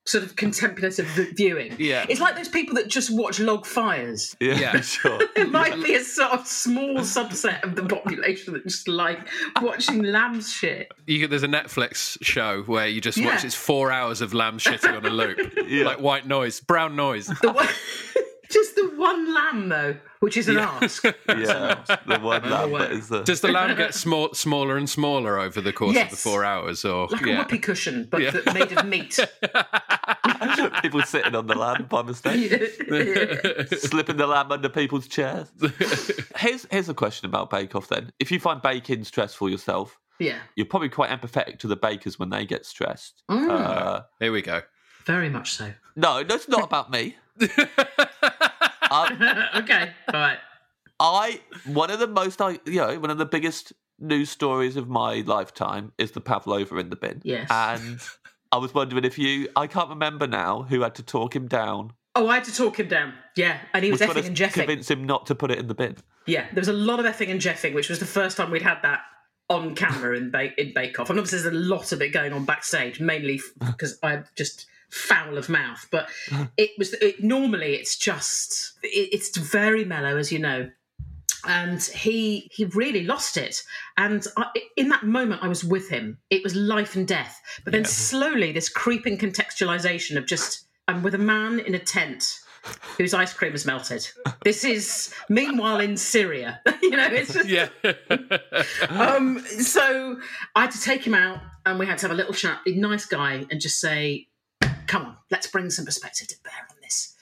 sort 0.04 0.24
of 0.24 0.34
contemplative 0.36 1.06
v- 1.06 1.30
viewing. 1.36 1.76
Yeah. 1.78 2.04
it's 2.08 2.20
like 2.20 2.34
those 2.36 2.48
people 2.48 2.74
that 2.74 2.88
just 2.88 3.08
watch 3.16 3.38
log 3.38 3.64
fires. 3.66 4.34
yeah, 4.40 4.54
Yeah. 4.58 4.80
sure. 4.80 5.20
It 5.36 5.50
might 5.50 5.82
be 5.82 5.94
a 5.94 6.02
sort 6.02 6.32
of 6.32 6.46
small 6.46 6.98
subset 6.98 7.62
of 7.62 7.76
the 7.76 7.84
population 7.84 8.54
that 8.54 8.64
just 8.64 8.88
like 8.88 9.20
watching 9.60 10.02
lambs 10.16 10.50
shit. 10.52 10.90
You, 11.06 11.26
there's 11.28 11.42
a 11.44 11.48
Netflix 11.48 12.18
show 12.22 12.62
where 12.62 12.86
you 12.88 13.00
just 13.00 13.18
watch 13.18 13.40
Yeah. 13.42 13.46
it's 13.46 13.54
four 13.54 13.92
hours 13.92 14.20
of 14.20 14.34
lamb 14.34 14.58
shitting 14.58 14.96
on 14.96 15.04
a 15.06 15.10
loop, 15.10 15.38
Yeah. 15.68 15.84
like 15.84 16.00
white 16.00 16.26
noise, 16.26 16.60
brown 16.60 16.96
noise. 16.96 17.26
The 17.26 17.52
one, 17.52 17.68
just 18.50 18.74
the 18.74 18.90
one 18.96 19.32
lamb 19.34 19.68
though, 19.68 19.96
which 20.20 20.36
is 20.36 20.48
an 20.48 20.58
ask. 20.58 21.04
Yeah, 21.04 21.82
the 22.06 22.18
one 22.20 22.48
lamb 22.48 22.70
way. 22.70 22.80
that 22.80 22.92
is 22.92 23.08
the. 23.08 23.22
Does 23.22 23.40
the 23.40 23.48
lamb 23.48 23.76
get 23.76 23.94
small, 23.94 24.34
smaller 24.34 24.76
and 24.76 24.88
smaller 24.88 25.38
over 25.38 25.60
the 25.60 25.72
course 25.72 25.96
of 25.96 26.10
the 26.10 26.16
four 26.16 26.44
hours, 26.44 26.84
or 26.84 27.08
Like 27.08 27.24
yeah? 27.26 27.34
a 27.34 27.38
whoopee 27.38 27.58
cushion, 27.58 28.06
but 28.10 28.20
Yeah. 28.20 28.30
that 28.32 28.54
made 28.54 28.72
of 28.72 28.84
meat. 28.86 29.18
people 30.82 31.02
sitting 31.02 31.34
on 31.34 31.46
the 31.46 31.54
lamb 31.54 31.86
by 31.88 32.02
mistake, 32.02 32.50
slipping 33.78 34.16
the 34.16 34.26
lamb 34.26 34.52
under 34.52 34.68
people's 34.68 35.08
chairs. 35.08 35.48
here's 36.36 36.66
here's 36.70 36.88
a 36.88 36.94
question 36.94 37.26
about 37.26 37.50
Bake 37.50 37.74
Off. 37.74 37.88
Then, 37.88 38.12
if 38.18 38.30
you 38.30 38.40
find 38.40 38.60
baking 38.62 39.04
stressful 39.04 39.48
yourself, 39.48 39.98
yeah. 40.18 40.38
you're 40.56 40.66
probably 40.66 40.88
quite 40.88 41.10
empathetic 41.10 41.58
to 41.60 41.66
the 41.66 41.76
bakers 41.76 42.18
when 42.18 42.30
they 42.30 42.44
get 42.44 42.66
stressed. 42.66 43.22
Mm. 43.30 43.50
Uh, 43.50 44.02
Here 44.20 44.32
we 44.32 44.42
go. 44.42 44.62
Very 45.04 45.28
much 45.28 45.54
so. 45.54 45.72
No, 45.96 46.22
no, 46.22 46.34
it's 46.34 46.48
not 46.48 46.64
about 46.64 46.90
me. 46.90 47.16
Uh, 48.92 49.46
okay, 49.56 49.90
all 50.12 50.20
right. 50.20 50.38
I 51.00 51.40
one 51.64 51.90
of 51.90 51.98
the 51.98 52.06
most 52.06 52.42
I 52.42 52.58
you 52.66 52.76
know 52.76 52.98
one 53.00 53.10
of 53.10 53.18
the 53.18 53.24
biggest 53.24 53.72
news 53.98 54.30
stories 54.30 54.76
of 54.76 54.88
my 54.88 55.22
lifetime 55.26 55.92
is 55.96 56.10
the 56.10 56.20
Pavlova 56.20 56.76
in 56.76 56.90
the 56.90 56.96
bin. 56.96 57.22
Yes. 57.24 57.48
and 57.50 58.00
I 58.52 58.58
was 58.58 58.74
wondering 58.74 59.04
if 59.04 59.18
you 59.18 59.48
I 59.56 59.66
can't 59.66 59.88
remember 59.88 60.26
now 60.26 60.62
who 60.62 60.82
had 60.82 60.94
to 60.96 61.02
talk 61.02 61.34
him 61.34 61.48
down. 61.48 61.94
Oh, 62.14 62.28
I 62.28 62.34
had 62.34 62.44
to 62.44 62.54
talk 62.54 62.78
him 62.78 62.88
down. 62.88 63.14
Yeah, 63.36 63.58
and 63.72 63.82
he 63.82 63.90
was, 63.90 64.02
effing 64.02 64.26
and 64.26 64.36
jeffing. 64.36 64.52
convince 64.52 64.90
him 64.90 65.04
not 65.04 65.26
to 65.26 65.34
put 65.34 65.50
it 65.50 65.58
in 65.58 65.66
the 65.66 65.74
bin. 65.74 65.96
Yeah, 66.26 66.46
there 66.52 66.60
was 66.60 66.68
a 66.68 66.74
lot 66.74 67.00
of 67.00 67.06
effing 67.06 67.30
and 67.30 67.40
jeffing, 67.40 67.74
which 67.74 67.88
was 67.88 67.98
the 67.98 68.06
first 68.06 68.36
time 68.36 68.50
we'd 68.50 68.60
had 68.60 68.82
that 68.82 69.00
on 69.48 69.74
camera 69.74 70.16
in, 70.16 70.30
ba- 70.30 70.60
in 70.60 70.72
Bake 70.74 71.00
Off. 71.00 71.08
And 71.08 71.18
obviously, 71.18 71.40
there's 71.40 71.54
a 71.54 71.58
lot 71.58 71.92
of 71.92 72.02
it 72.02 72.10
going 72.10 72.34
on 72.34 72.44
backstage, 72.44 73.00
mainly 73.00 73.40
because 73.58 73.98
I'm 74.02 74.26
just 74.36 74.66
foul 74.90 75.38
of 75.38 75.48
mouth. 75.48 75.88
But 75.90 76.10
it 76.58 76.70
was 76.76 76.92
it, 76.94 77.22
normally 77.22 77.74
it's 77.74 77.96
just 77.96 78.78
it, 78.82 79.08
it's 79.12 79.36
very 79.36 79.84
mellow, 79.84 80.18
as 80.18 80.30
you 80.30 80.38
know. 80.38 80.70
And 81.46 81.82
he 81.82 82.50
he 82.52 82.66
really 82.66 83.04
lost 83.04 83.36
it. 83.36 83.62
And 83.96 84.24
I, 84.36 84.46
in 84.76 84.88
that 84.88 85.04
moment, 85.04 85.42
I 85.42 85.48
was 85.48 85.64
with 85.64 85.88
him. 85.88 86.18
It 86.30 86.42
was 86.42 86.54
life 86.54 86.96
and 86.96 87.06
death. 87.06 87.40
But 87.64 87.72
then 87.72 87.84
slowly, 87.84 88.52
this 88.52 88.68
creeping 88.68 89.18
contextualization 89.18 90.16
of 90.16 90.26
just 90.26 90.66
I'm 90.88 91.02
with 91.02 91.14
a 91.14 91.18
man 91.18 91.58
in 91.60 91.74
a 91.74 91.78
tent 91.78 92.24
whose 92.96 93.12
ice 93.12 93.32
cream 93.32 93.52
has 93.52 93.66
melted. 93.66 94.06
This 94.44 94.64
is 94.64 95.12
meanwhile 95.28 95.80
in 95.80 95.96
Syria. 95.96 96.60
you 96.82 96.90
know, 96.90 97.06
it's 97.06 97.34
just 97.34 97.48
Yeah. 97.48 97.68
um, 98.88 99.40
so 99.40 100.18
I 100.54 100.62
had 100.62 100.70
to 100.72 100.80
take 100.80 101.04
him 101.06 101.14
out 101.14 101.40
and 101.66 101.78
we 101.78 101.86
had 101.86 101.98
to 101.98 102.06
have 102.06 102.12
a 102.12 102.16
little 102.16 102.34
chat. 102.34 102.60
A 102.66 102.74
nice 102.74 103.06
guy, 103.06 103.46
and 103.50 103.60
just 103.60 103.80
say, 103.80 104.28
"Come 104.86 105.06
on, 105.06 105.16
let's 105.30 105.46
bring 105.46 105.70
some 105.70 105.84
perspective 105.84 106.28
to 106.28 106.36
bear 106.44 106.66
on 106.70 106.76
this. 106.82 107.16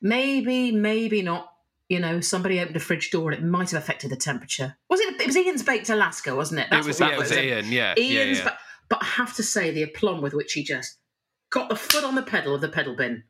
maybe, 0.00 0.72
maybe 0.72 1.22
not. 1.22 1.52
You 1.90 1.98
know, 2.00 2.20
somebody 2.20 2.60
opened 2.60 2.76
a 2.76 2.80
fridge 2.80 3.10
door 3.10 3.30
and 3.32 3.42
it 3.42 3.44
might 3.46 3.72
have 3.72 3.82
affected 3.82 4.10
the 4.10 4.16
temperature. 4.16 4.76
Was 4.88 5.00
it? 5.00 5.20
It 5.20 5.26
was 5.26 5.36
Ian's 5.36 5.62
Baked 5.62 5.90
Alaska, 5.90 6.34
wasn't 6.34 6.60
it? 6.60 6.68
it 6.70 6.84
was, 6.86 6.98
what 7.00 7.10
yeah, 7.10 7.18
was 7.18 7.32
Ian. 7.32 7.66
Yeah. 7.70 7.94
Ian's, 7.98 8.38
yeah, 8.38 8.44
yeah. 8.44 8.50
Ba- 8.50 8.58
but 8.88 9.02
I 9.02 9.06
have 9.06 9.34
to 9.36 9.42
say 9.42 9.70
the 9.72 9.82
aplomb 9.82 10.22
with 10.22 10.32
which 10.32 10.52
he 10.54 10.62
just 10.64 10.98
got 11.50 11.68
the 11.68 11.74
foot 11.76 12.04
on 12.04 12.14
the 12.14 12.22
pedal 12.22 12.54
of 12.54 12.60
the 12.60 12.68
pedal 12.68 12.94
bin. 12.96 13.24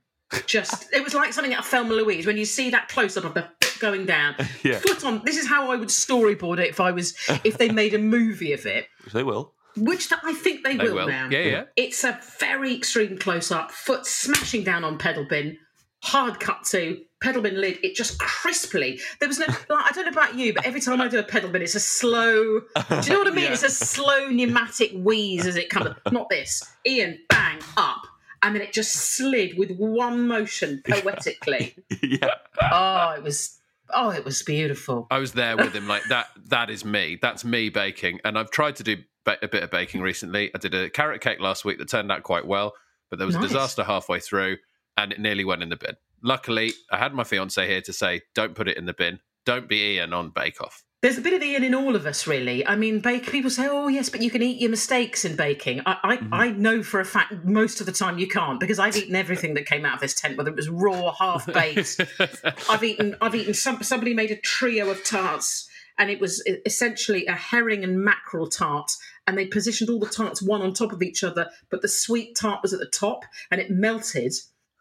Just, 0.47 0.89
it 0.93 1.03
was 1.03 1.15
like 1.15 1.33
something 1.33 1.55
out 1.55 1.61
of 1.61 1.67
Thelma 1.67 1.95
Louise 1.95 2.27
when 2.27 2.37
you 2.37 2.45
see 2.45 2.69
that 2.71 2.89
close 2.89 3.17
up 3.17 3.25
of 3.25 3.33
the 3.35 3.49
foot 3.63 3.77
going 3.81 4.05
down, 4.05 4.35
Yeah. 4.63 4.79
foot 4.79 5.05
on. 5.07 5.23
This 5.25 5.39
is 5.39 5.49
how 5.49 5.71
I 5.71 5.77
would 5.77 5.89
storyboard 5.89 6.59
it 6.59 6.69
if 6.69 6.81
I 6.81 6.91
was 6.93 7.15
if 7.45 7.57
they 7.57 7.71
made 7.71 7.95
a 7.95 7.99
movie 7.99 8.53
of 8.53 8.67
it, 8.67 8.87
Which 9.05 9.15
they 9.15 9.23
will. 9.25 9.55
which 9.77 10.13
I 10.23 10.35
think 10.35 10.65
they, 10.65 10.77
They 10.77 10.85
will, 10.85 10.97
will. 10.97 11.09
now. 11.09 11.29
Yeah, 11.31 11.39
yeah. 11.45 11.63
It's 11.77 12.05
a 12.05 12.21
very 12.39 12.77
extreme 12.77 13.17
close 13.17 13.51
up, 13.51 13.71
foot 13.71 14.05
smashing 14.05 14.65
down 14.65 14.85
on 14.85 14.99
pedal 14.99 15.25
bin, 15.27 15.57
hard 16.03 16.41
cut 16.41 16.65
to 16.73 17.01
pedal 17.21 17.43
bin 17.43 17.61
lid. 17.61 17.79
It 17.83 17.95
just 17.95 18.19
crisply. 18.19 19.01
There 19.19 19.29
was 19.29 19.39
no. 19.39 19.47
Like, 19.47 19.69
I 19.71 19.91
don't 19.95 20.05
know 20.07 20.11
about 20.13 20.35
you, 20.35 20.53
but 20.55 20.65
every 20.65 20.81
time 20.81 21.01
I 21.01 21.09
do 21.09 21.19
a 21.19 21.23
pedal 21.23 21.51
bin, 21.51 21.63
it's 21.63 21.75
a 21.75 21.81
slow. 21.81 22.61
Do 22.61 22.67
you 22.91 23.09
know 23.13 23.19
what 23.19 23.29
I 23.29 23.31
mean? 23.31 23.45
It's 23.53 23.63
a 23.63 23.69
slow 23.71 24.29
pneumatic 24.29 24.93
wheeze 24.93 25.47
as 25.47 25.57
it 25.57 25.71
comes. 25.71 25.95
Not 26.11 26.29
this. 26.31 26.63
Ian, 26.87 27.19
bang 27.29 27.59
up. 27.77 28.03
And 28.43 28.55
then 28.55 28.63
it 28.63 28.73
just 28.73 28.95
slid 28.95 29.59
with 29.59 29.71
one 29.77 30.27
motion 30.27 30.83
poetically. 30.89 31.77
yeah. 32.03 32.35
oh, 32.73 33.11
it 33.17 33.23
was. 33.23 33.59
Oh, 33.93 34.11
it 34.11 34.25
was 34.25 34.43
beautiful. 34.45 35.09
I 35.11 35.19
was 35.19 35.33
there 35.33 35.57
with 35.57 35.75
him. 35.75 35.89
Like 35.89 36.05
that. 36.11 36.29
That 36.47 36.71
is 36.71 36.85
me. 36.85 37.19
That's 37.21 37.45
me 37.45 37.69
baking. 37.71 38.21
And 38.25 38.39
I've 38.39 38.51
tried 38.51 38.77
to 38.77 38.83
do 38.85 38.97
ba- 39.25 39.37
a 39.43 39.49
bit 39.49 39.63
of 39.65 39.71
baking 39.71 40.01
recently. 40.01 40.51
I 40.55 40.59
did 40.59 40.75
a 40.75 40.89
carrot 40.89 41.21
cake 41.21 41.41
last 41.41 41.65
week 41.65 41.79
that 41.79 41.89
turned 41.89 42.11
out 42.13 42.23
quite 42.23 42.47
well, 42.47 42.73
but 43.11 43.19
there 43.19 43.27
was 43.27 43.35
Nice. 43.35 43.45
a 43.47 43.49
disaster 43.49 43.83
halfway 43.85 44.21
through, 44.21 44.59
and 44.97 45.13
it 45.13 45.19
nearly 45.21 45.45
went 45.45 45.63
in 45.63 45.69
the 45.71 45.77
bin. 45.77 45.97
Luckily, 46.23 46.73
I 46.91 46.99
had 46.99 47.15
my 47.15 47.25
fiance 47.25 47.67
here 47.67 47.81
to 47.83 47.93
say, 47.93 48.23
"Don't 48.35 48.55
put 48.55 48.69
it 48.69 48.77
in 48.77 48.87
the 48.87 48.95
bin. 48.95 49.21
Don't 49.45 49.69
be 49.69 49.95
Ian 49.95 50.13
on 50.13 50.31
Bake 50.31 50.61
Off." 50.61 50.85
There's 51.03 51.17
a 51.17 51.23
bit 51.23 51.33
of 51.33 51.43
Ian 51.43 51.65
in 51.65 51.75
all 51.75 51.97
of 51.97 52.05
us, 52.05 52.27
really. 52.27 52.67
I 52.67 52.77
mean, 52.77 53.01
bake. 53.01 53.31
People 53.31 53.49
say, 53.51 53.67
"Oh, 53.67 53.89
yes, 53.89 54.11
but 54.11 54.21
you 54.21 54.31
can 54.31 54.43
eat 54.43 54.61
your 54.61 54.69
mistakes 54.69 55.25
in 55.25 55.35
baking." 55.35 55.81
I, 55.87 55.97
I, 56.03 56.17
mm-hmm. 56.19 56.35
I 56.35 56.51
know 56.51 56.83
for 56.83 57.01
a 57.01 57.07
fact 57.07 57.33
most 57.43 57.81
of 57.81 57.87
the 57.87 57.93
time 57.93 58.19
you 58.19 58.29
can't 58.29 58.61
because 58.61 58.79
I've 58.79 58.97
eaten 58.97 59.17
everything 59.17 59.55
that 59.55 59.65
came 59.65 59.87
out 59.87 59.95
of 59.95 60.01
this 60.01 60.13
tent, 60.13 60.37
whether 60.37 60.51
it 60.51 60.57
was 60.57 60.69
raw, 60.69 61.13
half 61.13 61.47
baked. 61.47 62.03
I've 62.69 62.85
eaten. 62.85 63.17
I've 63.23 63.35
eaten. 63.35 63.55
Some, 63.55 63.83
somebody 63.83 64.13
made 64.13 64.31
a 64.31 64.37
trio 64.37 64.91
of 64.91 65.03
tarts, 65.03 65.67
and 65.97 66.11
it 66.11 66.21
was 66.21 66.47
essentially 66.67 67.25
a 67.25 67.33
herring 67.33 67.83
and 67.83 68.05
mackerel 68.05 68.51
tart. 68.51 68.93
And 69.27 69.39
they 69.39 69.47
positioned 69.47 69.89
all 69.89 70.01
the 70.01 70.07
tarts 70.07 70.43
one 70.43 70.61
on 70.61 70.75
top 70.75 70.93
of 70.93 71.03
each 71.03 71.25
other, 71.25 71.49
but 71.71 71.81
the 71.81 71.89
sweet 71.89 72.37
tart 72.37 72.61
was 72.63 72.75
at 72.75 72.81
the 72.81 72.87
top, 72.87 73.25
and 73.51 73.59
it 73.59 73.71
melted. 73.71 74.35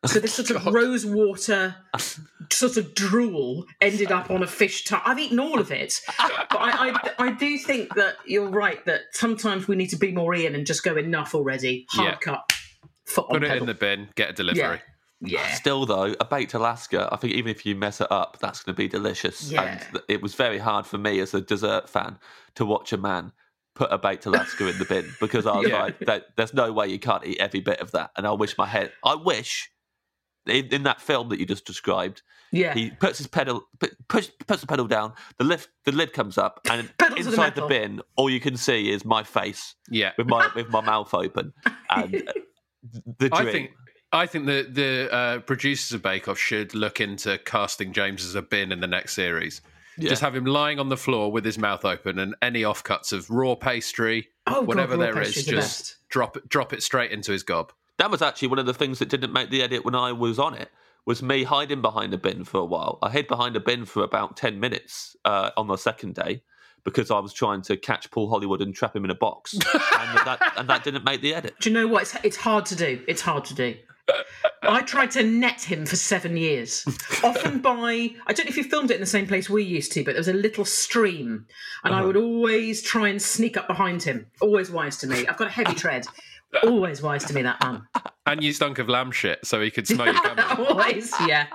So 0.06 0.20
this 0.20 0.34
sort 0.36 0.50
of 0.52 0.74
rose 0.74 1.06
water 1.06 1.76
sort 2.52 2.78
of 2.78 2.96
drool 2.96 3.66
ended 3.82 4.12
up 4.12 4.32
on 4.32 4.44
a 4.44 4.48
fish 4.48 4.86
tart. 4.86 5.04
I've 5.06 5.20
eaten 5.20 5.40
all 5.40 5.60
of 5.60 5.72
it, 5.72 6.00
but 6.18 6.58
I, 6.58 6.90
I, 6.90 7.12
I 7.28 7.32
do 7.32 7.58
think 7.58 7.94
that 7.96 8.16
you're 8.26 8.50
right 8.50 8.84
that 8.86 9.02
sometimes 9.12 9.68
we 9.68 9.76
need 9.76 9.90
to 9.90 9.98
be 9.98 10.12
more 10.12 10.34
Ian 10.34 10.56
and 10.56 10.66
just 10.66 10.84
go 10.84 10.96
enough 10.96 11.36
already. 11.36 11.86
Hard 11.90 12.12
Yeah. 12.14 12.18
cut, 12.18 12.54
foot 13.06 13.26
on 13.30 13.36
Put 13.36 13.44
it 13.44 13.48
pedal. 13.50 13.64
in 13.64 13.68
the 13.68 13.74
bin. 13.74 14.10
Get 14.16 14.30
a 14.30 14.34
delivery. 14.34 14.82
yeah. 15.22 15.48
Still, 15.54 15.86
though, 15.86 16.16
a 16.20 16.26
baked 16.26 16.54
Alaska, 16.54 17.10
I 17.12 17.18
think 17.18 17.34
even 17.34 17.52
if 17.52 17.66
you 17.66 17.76
mess 17.76 18.00
it 18.00 18.10
up, 18.12 18.38
that's 18.40 18.64
going 18.64 18.76
to 18.76 18.78
be 18.78 18.88
delicious. 18.88 19.52
Yeah. 19.52 19.84
And 19.92 20.02
it 20.08 20.22
was 20.22 20.34
very 20.36 20.60
hard 20.60 20.86
for 20.86 20.98
me 20.98 21.20
as 21.20 21.34
a 21.34 21.42
dessert 21.42 21.90
fan 21.90 22.18
to 22.56 22.66
watch 22.66 22.94
a 22.94 22.98
man 22.98 23.34
put 23.76 23.92
a 23.92 23.98
baked 23.98 24.26
Alaska 24.26 24.68
in 24.68 24.78
the 24.78 24.86
bin 24.86 25.10
because 25.20 25.46
I 25.46 25.58
was 25.58 25.68
Yeah. 25.70 25.90
like, 26.08 26.24
there's 26.38 26.54
no 26.54 26.72
way 26.72 26.88
you 26.88 27.00
can't 27.00 27.26
eat 27.26 27.40
every 27.40 27.60
bit 27.60 27.80
of 27.82 27.92
that. 27.92 28.12
And 28.16 28.26
I 28.26 28.32
wish 28.32 28.58
my 28.58 28.66
head, 28.66 28.92
I 29.04 29.16
wish 29.16 29.70
in, 30.50 30.68
in 30.68 30.84
that 30.84 31.02
film 31.02 31.30
that 31.30 31.40
you 31.40 31.46
just 31.46 31.66
described, 31.66 32.22
yeah. 32.52 32.74
he 32.74 32.92
puts 32.92 33.18
his 33.18 33.28
pedal, 33.28 33.64
pu- 33.80 33.90
push, 34.08 34.30
puts 34.48 34.62
the 34.62 34.68
pedal 34.68 34.88
down, 34.88 35.14
the 35.38 35.44
lift, 35.44 35.70
the 35.86 35.92
lid 35.92 36.14
comes 36.14 36.38
up, 36.38 36.60
and 36.70 36.92
Pedal 36.98 37.18
to 37.18 37.24
the 37.24 37.30
inside 37.30 37.56
the, 37.56 37.68
bin, 37.68 38.02
all 38.16 38.30
you 38.30 38.40
can 38.40 38.58
see 38.58 38.90
is 38.90 39.06
my 39.06 39.24
face 39.24 39.76
Yeah. 39.90 40.12
with 40.18 40.28
my 40.28 40.50
with 40.56 40.70
my 40.70 40.82
mouth 40.82 41.14
open 41.14 41.54
and 41.90 42.16
uh, 42.16 42.32
the 43.20 43.30
I 43.32 43.46
think 43.52 43.72
I 44.12 44.26
think 44.26 44.46
the 44.48 44.68
the 44.72 45.14
uh, 45.14 45.40
producers 45.40 45.92
of 45.94 46.02
Bake 46.02 46.28
Off 46.28 46.38
should 46.40 46.74
look 46.74 47.00
into 47.00 47.38
casting 47.40 47.94
James 47.94 48.26
as 48.26 48.36
a 48.36 48.42
bin 48.42 48.72
in 48.72 48.80
the 48.80 48.88
next 48.88 49.14
series. 49.14 49.62
Just 50.00 50.22
have 50.22 50.34
him 50.34 50.46
lying 50.46 50.80
on 50.80 50.88
the 50.88 50.96
floor 50.96 51.30
with 51.30 51.44
his 51.44 51.58
mouth 51.58 51.84
open, 51.84 52.20
and 52.20 52.34
any 52.42 52.62
offcuts 52.62 53.12
of 53.12 53.30
raw 53.30 53.54
pastry, 53.54 54.30
Oh, 54.48 54.62
God, 54.62 54.68
whatever 54.68 54.94
raw 54.96 55.00
there 55.02 55.22
is, 55.22 55.28
pastry's 55.28 55.46
the 55.46 55.52
just 55.52 55.80
best. 55.82 55.96
drop 56.08 56.38
it 56.38 56.48
drop 56.48 56.72
it 56.72 56.82
straight 56.82 57.12
into 57.12 57.34
his 57.34 57.44
gob. 57.44 57.74
That 58.00 58.10
was 58.10 58.22
actually 58.22 58.48
one 58.48 58.60
of 58.60 58.66
the 58.66 58.74
things 58.74 59.00
that 59.00 59.10
didn't 59.10 59.34
make 59.34 59.50
the 59.50 59.62
edit 59.62 59.86
when 59.86 59.94
I 59.94 60.14
was 60.14 60.40
on 60.40 60.56
it. 60.56 60.72
Was 61.06 61.22
me 61.22 61.44
hiding 61.44 61.82
behind 61.82 62.14
a 62.14 62.18
bin 62.18 62.44
for 62.44 62.60
a 62.60 62.66
while. 62.66 63.00
I 63.02 63.10
hid 63.10 63.28
behind 63.28 63.56
a 63.56 63.60
bin 63.60 63.86
for 63.86 64.04
about 64.04 64.38
ten 64.38 64.60
minutes 64.60 65.16
uh, 65.26 65.52
on 65.58 65.68
the 65.68 65.78
second 65.78 66.16
day 66.16 66.44
because 66.84 67.12
I 67.12 67.20
was 67.20 67.34
trying 67.34 67.62
to 67.64 67.78
catch 67.78 68.10
Paul 68.12 68.30
Hollywood 68.30 68.62
and 68.62 68.74
trap 68.74 68.96
him 68.96 69.06
in 69.06 69.12
a 69.12 69.16
box, 69.16 69.54
and 69.54 69.62
that 69.64 70.40
and 70.58 70.70
that 70.70 70.84
didn't 70.84 71.04
make 71.04 71.22
the 71.22 71.34
edit. 71.34 71.56
Do 71.60 71.70
you 71.70 71.74
know 71.74 71.88
what? 71.88 72.04
It's, 72.04 72.18
it's 72.24 72.38
hard 72.38 72.66
to 72.68 72.76
do. 72.76 73.02
It's 73.08 73.22
hard 73.22 73.46
to 73.46 73.54
do. 73.54 73.76
I 74.64 74.82
tried 74.82 75.12
to 75.12 75.24
net 75.24 75.62
him 75.62 75.86
for 75.86 75.96
seven 75.96 76.36
years. 76.38 76.86
Often 77.24 77.60
by, 77.60 78.12
I 78.28 78.34
don't 78.34 78.46
know 78.46 78.50
if 78.50 78.58
you 78.58 78.64
filmed 78.64 78.92
it 78.92 78.96
in 78.96 79.02
the 79.02 79.08
same 79.08 79.28
place 79.28 79.50
we 79.50 79.64
used 79.64 79.92
to, 79.94 80.04
but 80.04 80.14
there 80.14 80.20
was 80.20 80.28
a 80.28 80.34
little 80.34 80.66
stream. 80.66 81.46
And 81.84 81.94
I 81.94 82.02
would 82.02 82.18
always 82.18 82.82
try 82.82 83.08
and 83.10 83.22
sneak 83.22 83.56
up 83.56 83.68
behind 83.68 84.04
him. 84.04 84.28
Always 84.42 84.72
wise 84.72 84.98
to 84.98 85.08
me. 85.08 85.28
I've 85.28 85.38
got 85.38 85.48
a 85.48 85.52
heavy 85.52 85.74
tread. 85.76 86.06
Always 86.64 87.02
wise 87.02 87.26
to 87.26 87.34
me, 87.34 87.42
that 87.44 87.62
man. 87.62 87.84
And 88.26 88.44
you 88.44 88.54
stunk 88.54 88.78
of 88.78 88.88
lamb 88.88 89.12
shit, 89.12 89.44
so 89.44 89.60
he 89.60 89.72
could 89.72 89.88
smell 89.88 90.14
you. 90.14 90.20
Always, 90.60 91.12
yeah. 91.26 91.48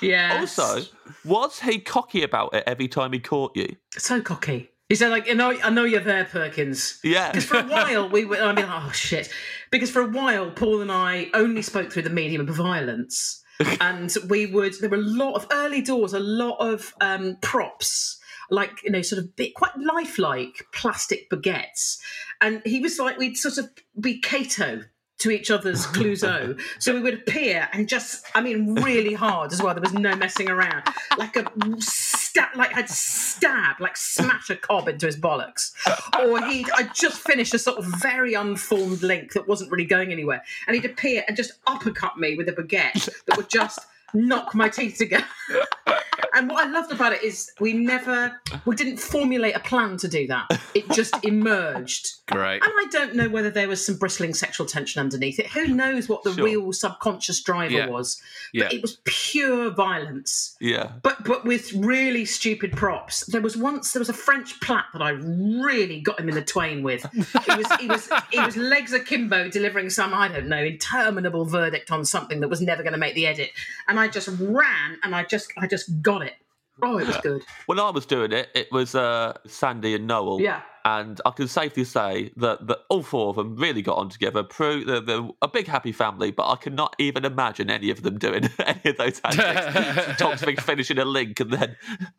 Yeah. 0.00 0.38
Also, 0.40 0.80
was 1.22 1.60
he 1.60 1.80
cocky 1.80 2.22
about 2.22 2.54
it 2.54 2.64
every 2.66 2.88
time 2.88 3.12
he 3.12 3.18
caught 3.18 3.54
you? 3.54 3.76
So 3.90 4.22
cocky. 4.22 4.70
He 4.88 4.94
said, 4.94 5.10
like, 5.10 5.26
you 5.26 5.34
know, 5.34 5.58
I 5.62 5.70
know 5.70 5.84
you're 5.84 6.00
there, 6.00 6.24
Perkins. 6.24 6.98
Yeah. 7.02 7.30
Because 7.30 7.44
for 7.46 7.58
a 7.58 7.64
while 7.64 8.08
we 8.08 8.24
were, 8.24 8.36
I 8.36 8.52
mean, 8.52 8.66
oh 8.68 8.90
shit. 8.92 9.30
Because 9.70 9.90
for 9.90 10.02
a 10.02 10.08
while, 10.08 10.50
Paul 10.50 10.82
and 10.82 10.92
I 10.92 11.30
only 11.34 11.62
spoke 11.62 11.92
through 11.92 12.02
the 12.02 12.10
medium 12.10 12.48
of 12.48 12.54
violence, 12.54 13.42
and 13.80 14.14
we 14.28 14.46
would. 14.46 14.74
There 14.80 14.90
were 14.90 14.96
a 14.96 15.00
lot 15.00 15.34
of 15.34 15.46
early 15.50 15.82
doors, 15.82 16.12
a 16.12 16.20
lot 16.20 16.56
of 16.58 16.94
um, 17.00 17.38
props, 17.40 18.18
like 18.50 18.82
you 18.84 18.90
know, 18.90 19.02
sort 19.02 19.20
of 19.20 19.34
bit 19.36 19.54
quite 19.54 19.76
lifelike 19.78 20.66
plastic 20.72 21.30
baguettes, 21.30 21.98
and 22.44 22.60
he 22.66 22.80
was 22.80 22.98
like, 22.98 23.16
we'd 23.16 23.38
sort 23.38 23.56
of 23.56 23.70
be 23.98 24.20
Cato 24.20 24.82
to 25.16 25.30
each 25.30 25.50
other's 25.50 25.86
Clouseau. 25.96 26.60
so 26.78 26.92
we 26.92 27.00
would 27.00 27.14
appear 27.14 27.68
and 27.72 27.88
just, 27.88 28.26
I 28.34 28.42
mean, 28.42 28.74
really 28.74 29.14
hard 29.14 29.52
as 29.52 29.62
well. 29.62 29.72
There 29.72 29.80
was 29.80 29.94
no 29.94 30.14
messing 30.14 30.50
around. 30.50 30.82
Like 31.16 31.36
a 31.36 31.50
stab, 31.78 32.54
like 32.54 32.76
I'd 32.76 32.90
stab, 32.90 33.80
like 33.80 33.96
smash 33.96 34.50
a 34.50 34.56
cob 34.56 34.88
into 34.88 35.06
his 35.06 35.18
bollocks. 35.18 35.72
Or 36.20 36.44
he'd, 36.46 36.70
I'd 36.72 36.94
just 36.94 37.22
finish 37.22 37.54
a 37.54 37.58
sort 37.58 37.78
of 37.78 37.86
very 37.86 38.34
unformed 38.34 39.02
link 39.02 39.32
that 39.32 39.48
wasn't 39.48 39.70
really 39.70 39.86
going 39.86 40.12
anywhere. 40.12 40.42
And 40.66 40.76
he'd 40.76 40.84
appear 40.84 41.24
and 41.26 41.36
just 41.36 41.52
uppercut 41.66 42.18
me 42.18 42.36
with 42.36 42.48
a 42.50 42.52
baguette 42.52 43.08
that 43.24 43.38
would 43.38 43.48
just 43.48 43.78
knock 44.12 44.54
my 44.54 44.68
teeth 44.68 44.98
together. 44.98 45.24
and 46.34 46.48
what 46.50 46.66
I 46.66 46.70
loved 46.70 46.92
about 46.92 47.12
it 47.12 47.22
is 47.22 47.50
we 47.60 47.72
never, 47.72 48.40
we 48.64 48.74
didn't 48.76 48.98
formulate 48.98 49.54
a 49.56 49.60
plan 49.60 49.96
to 49.98 50.08
do 50.08 50.26
that. 50.28 50.46
It 50.74 50.88
just 50.90 51.14
emerged. 51.24 52.08
Great. 52.26 52.62
And 52.62 52.72
I 52.76 52.86
don't 52.90 53.14
know 53.14 53.28
whether 53.28 53.50
there 53.50 53.68
was 53.68 53.84
some 53.84 53.96
bristling 53.96 54.34
sexual 54.34 54.66
tension 54.66 55.00
underneath 55.00 55.38
it. 55.38 55.46
Who 55.48 55.68
knows 55.68 56.08
what 56.08 56.22
the 56.22 56.32
Sure. 56.34 56.44
real 56.44 56.72
subconscious 56.72 57.42
driver 57.42 57.72
Yeah. 57.74 57.86
was? 57.88 58.20
Yeah. 58.52 58.64
But 58.64 58.74
it 58.74 58.82
was 58.82 58.98
pure 59.04 59.70
violence. 59.70 60.56
Yeah. 60.60 60.92
But 61.02 61.24
but 61.24 61.44
with 61.44 61.72
really 61.74 62.24
stupid 62.24 62.72
props. 62.72 63.26
There 63.26 63.40
was 63.40 63.56
once 63.56 63.92
there 63.92 64.00
was 64.00 64.08
a 64.08 64.14
French 64.14 64.60
plat 64.60 64.86
that 64.92 65.02
I 65.02 65.10
really 65.10 66.00
got 66.00 66.18
him 66.20 66.28
in 66.28 66.34
the 66.34 66.42
twain 66.42 66.82
with. 66.82 67.06
He 67.12 67.54
was 67.56 67.66
he 67.80 67.86
was 67.86 68.10
he 68.30 68.40
was 68.40 68.56
legs 68.56 68.92
akimbo 68.92 69.48
delivering 69.50 69.90
some 69.90 70.12
I 70.14 70.28
don't 70.28 70.48
know 70.48 70.62
interminable 70.62 71.44
verdict 71.44 71.90
on 71.90 72.04
something 72.04 72.40
that 72.40 72.48
was 72.48 72.60
never 72.60 72.82
going 72.82 72.92
to 72.92 72.98
make 72.98 73.14
the 73.14 73.26
edit, 73.26 73.50
and 73.88 73.98
I 74.00 74.08
just 74.08 74.28
ran 74.40 74.98
and 75.02 75.14
I 75.14 75.24
just 75.24 75.52
I 75.58 75.66
just 75.66 76.02
got 76.02 76.13
it. 76.22 76.34
Oh, 76.82 76.98
it 76.98 77.06
was 77.06 77.16
good. 77.18 77.42
When 77.66 77.78
I 77.78 77.90
was 77.90 78.04
doing 78.04 78.32
it, 78.32 78.48
it 78.54 78.70
was 78.72 78.94
uh, 78.94 79.34
Sandi 79.46 79.94
and 79.94 80.06
Noel. 80.06 80.40
Yeah. 80.40 80.62
And 80.86 81.18
I 81.24 81.30
can 81.30 81.48
safely 81.48 81.84
say 81.84 82.32
that, 82.36 82.66
that 82.66 82.80
all 82.90 83.02
four 83.02 83.30
of 83.30 83.36
them 83.36 83.56
really 83.56 83.80
got 83.80 83.96
on 83.96 84.10
together. 84.10 84.42
Prue, 84.42 84.84
they're, 84.84 85.00
they're 85.00 85.26
a 85.40 85.48
big 85.48 85.66
happy 85.66 85.92
family, 85.92 86.30
but 86.30 86.50
I 86.50 86.56
cannot 86.56 86.94
even 86.98 87.24
imagine 87.24 87.70
any 87.70 87.90
of 87.90 88.02
them 88.02 88.18
doing 88.18 88.50
any 88.58 88.80
of 88.84 88.96
those 88.98 89.20
antics. 89.24 90.20
Toksvig 90.20 90.60
finishing 90.60 90.98
a 90.98 91.04
link 91.04 91.40
and 91.40 91.52
then 91.52 91.76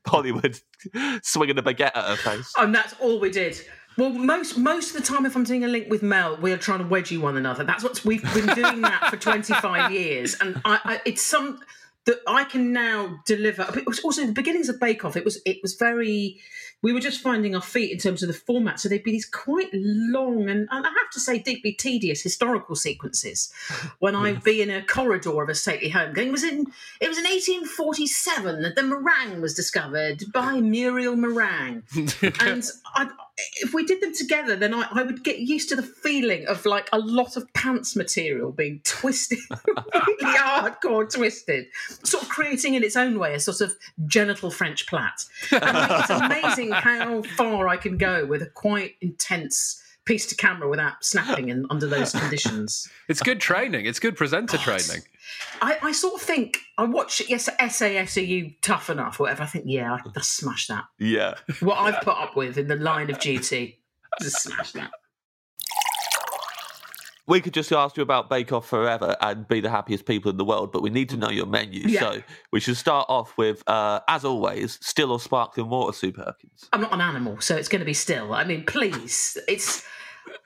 Hollywood 0.08 0.60
swinging 1.22 1.60
a 1.60 1.64
baguette 1.64 1.96
at 1.96 2.06
her 2.06 2.16
face. 2.16 2.52
And 2.58 2.74
that's 2.74 2.96
all 3.00 3.20
we 3.20 3.30
did. 3.30 3.60
Well, 3.98 4.10
most 4.10 4.58
most 4.58 4.94
of 4.94 5.02
the 5.02 5.08
time, 5.08 5.26
if 5.26 5.36
I'm 5.38 5.46
doing 5.46 5.64
a 5.64 5.70
link 5.70 5.90
with 5.90 6.04
Mel, 6.04 6.38
we 6.38 6.52
are 6.52 6.58
trying 6.58 6.80
to 6.80 6.86
wedgie 6.86 7.20
one 7.20 7.38
another. 7.38 7.64
That's 7.64 7.84
what 7.84 8.04
we've 8.04 8.22
been 8.34 8.48
doing 8.48 8.82
that 8.82 9.08
for 9.10 9.16
25 9.16 9.92
years, 9.94 10.36
and 10.42 10.60
I, 10.66 10.80
I, 10.84 11.02
it's 11.06 11.22
some 11.22 11.62
that 12.06 12.20
I 12.28 12.44
can 12.44 12.72
now 12.72 13.20
deliver. 13.26 13.64
It 13.78 13.88
was 13.88 14.00
also 14.00 14.26
the 14.26 14.32
beginnings 14.32 14.70
of 14.70 14.80
Bake 14.80 15.04
Off. 15.04 15.18
It 15.18 15.26
was 15.26 15.42
it 15.46 15.58
was 15.62 15.74
very. 15.74 16.40
We 16.82 16.94
were 16.94 17.00
just 17.00 17.22
finding 17.22 17.56
our 17.56 17.64
feet 17.64 17.92
in 17.92 17.98
terms 17.98 18.22
of 18.22 18.28
the 18.28 18.34
format, 18.34 18.80
so 18.80 18.88
they'd 18.88 19.04
be 19.04 19.12
these 19.12 19.26
quite 19.26 19.70
long 19.74 20.50
and, 20.50 20.68
and 20.70 20.86
I 20.86 20.90
have 20.90 21.10
to 21.14 21.20
say 21.20 21.40
deeply 21.40 21.74
tedious 21.74 22.22
historical 22.22 22.76
sequences. 22.76 23.52
When 24.00 24.14
I'd 24.14 24.44
be 24.44 24.62
in 24.62 24.70
a 24.70 24.84
corridor 24.84 25.42
of 25.42 25.50
a 25.50 25.56
stately 25.56 25.90
home, 25.90 26.14
going, 26.14 26.28
it 26.28 26.32
was 26.32 26.44
in 26.44 26.68
it 27.02 27.08
was 27.08 27.18
in 27.18 27.24
1847 27.24 28.62
that 28.62 28.76
the 28.76 28.84
meringue 28.84 29.42
was 29.42 29.56
discovered 29.56 30.26
by 30.32 30.60
Muriel 30.60 31.16
Meringue, 31.16 31.84
and 32.40 32.64
I, 32.94 33.10
if 33.38 33.74
we 33.74 33.86
did 33.86 34.02
them 34.02 34.14
together, 34.14 34.56
then 34.56 34.74
I, 34.74 34.88
I 34.92 35.04
would 35.04 35.24
get 35.24 35.40
used 35.40 35.70
to 35.70 35.76
the 35.76 35.84
feeling 35.84 36.48
of 36.48 36.66
like 36.66 36.88
a 36.94 37.00
lot 37.00 37.36
of 37.36 37.52
pants 37.54 37.96
material 37.96 38.52
being 38.52 38.80
twisted, 38.84 39.40
really 39.50 40.38
hardcore 40.38 41.12
twisted, 41.12 41.68
sort 42.04 42.24
of 42.24 42.30
creating 42.30 42.76
in 42.76 42.84
its 42.84 42.96
own 42.96 43.20
way 43.20 43.34
a 43.34 43.40
sort 43.40 43.62
of 43.62 43.74
genital 44.06 44.52
French 44.52 44.88
plat. 44.88 45.24
And 45.52 45.62
like, 45.62 46.02
it's 46.02 46.10
amazing 46.10 46.72
how 46.72 47.24
far 47.36 47.68
I 47.68 47.78
can 47.78 47.98
go 47.98 48.26
with 48.26 48.42
a 48.42 48.48
quite 48.48 48.96
intense 49.02 49.82
piece 50.06 50.28
to 50.28 50.36
camera 50.36 50.70
without 50.70 51.04
snapping 51.04 51.50
and 51.50 51.66
under 51.70 51.88
those 51.88 52.12
conditions. 52.12 52.88
It's 53.08 53.22
good 53.22 53.42
training. 53.42 53.86
It's 53.86 54.00
good 54.00 54.16
presenter 54.16 54.58
oh, 54.60 54.64
training. 54.64 55.04
I, 55.62 55.78
I 55.82 55.92
sort 55.92 56.16
of 56.16 56.22
think 56.22 56.60
I 56.78 56.86
watch 56.86 57.22
yes 57.28 57.50
SAS 57.70 58.18
are 58.18 58.22
you 58.22 58.52
tough 58.62 58.90
enough, 58.90 59.20
whatever. 59.20 59.44
I 59.44 59.48
think 59.48 59.66
yeah, 59.68 59.94
I 59.94 60.00
can 60.14 60.22
smash 60.22 60.68
that. 60.68 60.86
Yeah. 61.00 61.36
What 61.60 61.78
I've 61.78 62.02
put 62.04 62.18
up 62.18 62.36
with 62.36 62.58
in 62.58 62.68
the 62.68 62.76
line 62.76 63.10
of 63.10 63.20
duty, 63.20 63.82
just 64.22 64.44
smash 64.44 64.72
that. 64.74 64.92
We 67.28 67.42
could 67.42 67.56
just 67.56 67.72
ask 67.72 67.98
you 67.98 68.04
about 68.04 68.30
Bake 68.30 68.52
Off 68.52 68.68
forever 68.68 69.16
and 69.20 69.48
be 69.48 69.60
the 69.60 69.70
happiest 69.70 70.06
people 70.06 70.30
in 70.30 70.38
the 70.38 70.46
world, 70.46 70.72
but 70.72 70.84
we 70.84 70.92
need 70.92 71.10
to 71.10 71.18
know 71.18 71.32
your 71.32 71.48
menu. 71.48 71.88
Yeah. 71.88 72.00
So 72.02 72.24
we 72.52 72.60
should 72.60 72.78
start 72.78 73.08
off 73.10 73.36
with, 73.36 73.64
uh, 73.66 74.02
as 74.08 74.24
always, 74.24 74.78
still 74.84 75.12
or 75.12 75.20
sparkling 75.20 75.70
water, 75.70 75.92
Sue 75.92 76.12
Perkins. 76.12 76.70
I'm 76.72 76.82
not 76.82 76.94
an 76.94 77.02
animal, 77.02 77.42
so 77.42 77.56
it's 77.56 77.68
going 77.68 77.80
to 77.80 77.86
be 77.86 77.96
still. 77.96 78.34
I 78.34 78.44
mean, 78.44 78.64
please, 78.66 79.38
it's. 79.48 79.84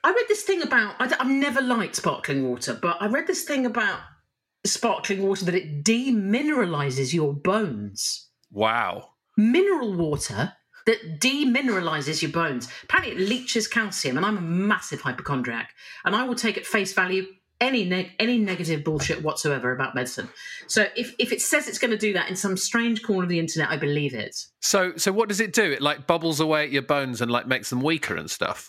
I 0.02 0.08
read 0.10 0.24
this 0.28 0.42
thing 0.42 0.62
about. 0.62 0.94
I, 0.98 1.08
have 1.08 1.28
never 1.28 1.60
liked 1.60 1.96
sparkling 1.96 2.48
water, 2.48 2.78
but 2.80 2.96
I 2.98 3.08
read 3.08 3.26
this 3.26 3.44
thing 3.44 3.66
about 3.66 4.00
sparkling 4.64 5.22
water 5.22 5.44
that 5.44 5.54
it 5.54 5.84
demineralizes 5.84 7.12
your 7.12 7.32
bones. 7.32 8.28
Wow. 8.50 9.10
Mineral 9.36 9.94
water 9.94 10.54
that 10.86 11.20
demineralizes 11.20 12.22
your 12.22 12.30
bones. 12.30 12.68
Apparently, 12.82 13.14
it 13.14 13.28
leaches 13.28 13.68
calcium, 13.68 14.16
and 14.16 14.26
I'm 14.26 14.38
a 14.38 14.42
massive 14.42 15.00
hypochondriac, 15.00 15.70
and 16.04 16.14
I 16.14 16.24
will 16.24 16.34
take 16.34 16.56
at 16.58 16.66
face 16.66 16.92
value 16.92 17.26
any 17.60 17.84
neg- 17.84 18.12
any 18.18 18.38
negative 18.38 18.82
bullshit 18.82 19.22
whatsoever 19.22 19.72
about 19.72 19.94
medicine. 19.94 20.28
So 20.66 20.86
if 20.96 21.14
if 21.18 21.32
it 21.32 21.40
says 21.40 21.68
it's 21.68 21.78
going 21.78 21.90
to 21.90 21.98
do 21.98 22.12
that 22.14 22.28
in 22.28 22.36
some 22.36 22.56
strange 22.56 23.02
corner 23.02 23.24
of 23.24 23.28
the 23.28 23.38
internet, 23.38 23.70
I 23.70 23.76
believe 23.76 24.14
it. 24.14 24.46
So, 24.60 24.96
so 24.96 25.12
what 25.12 25.28
does 25.28 25.40
it 25.40 25.52
do? 25.52 25.70
It 25.70 25.82
like 25.82 26.06
bubbles 26.06 26.40
away 26.40 26.64
at 26.64 26.72
your 26.72 26.82
bones 26.82 27.20
and 27.20 27.30
like 27.30 27.46
makes 27.46 27.70
them 27.70 27.82
weaker 27.82 28.16
and 28.16 28.30
stuff. 28.30 28.68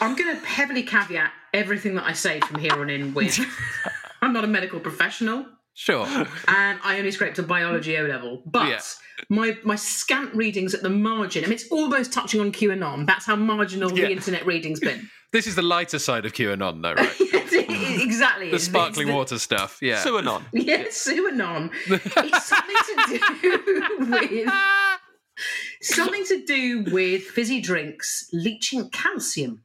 I'm 0.00 0.16
going 0.16 0.34
to 0.34 0.46
heavily 0.46 0.82
caveat 0.82 1.32
everything 1.52 1.94
that 1.96 2.04
I 2.04 2.12
say 2.12 2.40
from 2.40 2.60
here 2.60 2.72
on 2.72 2.88
in 2.88 3.14
with 3.14 3.38
I'm 4.22 4.32
not 4.32 4.44
a 4.44 4.46
medical 4.46 4.80
professional 4.80 5.44
Sure. 5.74 6.06
and 6.06 6.78
I 6.84 6.98
only 6.98 7.10
scraped 7.10 7.38
a 7.38 7.42
biology 7.42 7.96
O 7.98 8.04
level, 8.04 8.42
but 8.46 8.68
Yeah. 8.68 8.80
my 9.28 9.56
my 9.64 9.76
scant 9.76 10.34
readings 10.34 10.74
at 10.74 10.82
the 10.82 10.90
margin, 10.90 11.44
I 11.44 11.46
mean, 11.48 11.54
it's 11.54 11.68
almost 11.70 12.12
touching 12.12 12.40
on 12.40 12.52
QAnon. 12.52 13.06
That's 13.06 13.24
how 13.26 13.36
marginal 13.36 13.90
Yeah. 13.92 14.06
the 14.06 14.12
internet 14.12 14.46
reading's 14.46 14.80
been. 14.80 15.10
This 15.32 15.46
is 15.46 15.54
the 15.54 15.62
lighter 15.62 15.98
side 15.98 16.26
of 16.26 16.34
QAnon, 16.34 16.82
though, 16.82 16.92
right? 16.94 17.16
Mm. 17.52 18.00
exactly. 18.02 18.50
The 18.50 18.58
sparkling 18.58 19.06
the- 19.08 19.14
water 19.14 19.38
stuff. 19.38 19.78
Yeah. 19.80 19.98
Sue 20.02 20.16
and 20.18 20.28
on. 20.28 20.44
Yes, 20.52 21.06
QAnon. 21.08 21.70
it's 21.88 22.46
something 22.46 22.76
to 22.88 22.94
do 23.40 23.96
with 24.10 24.52
something 25.80 26.24
to 26.26 26.44
do 26.44 26.84
with 26.92 27.22
fizzy 27.24 27.60
drinks 27.60 28.28
leaching 28.32 28.90
calcium. 28.90 29.64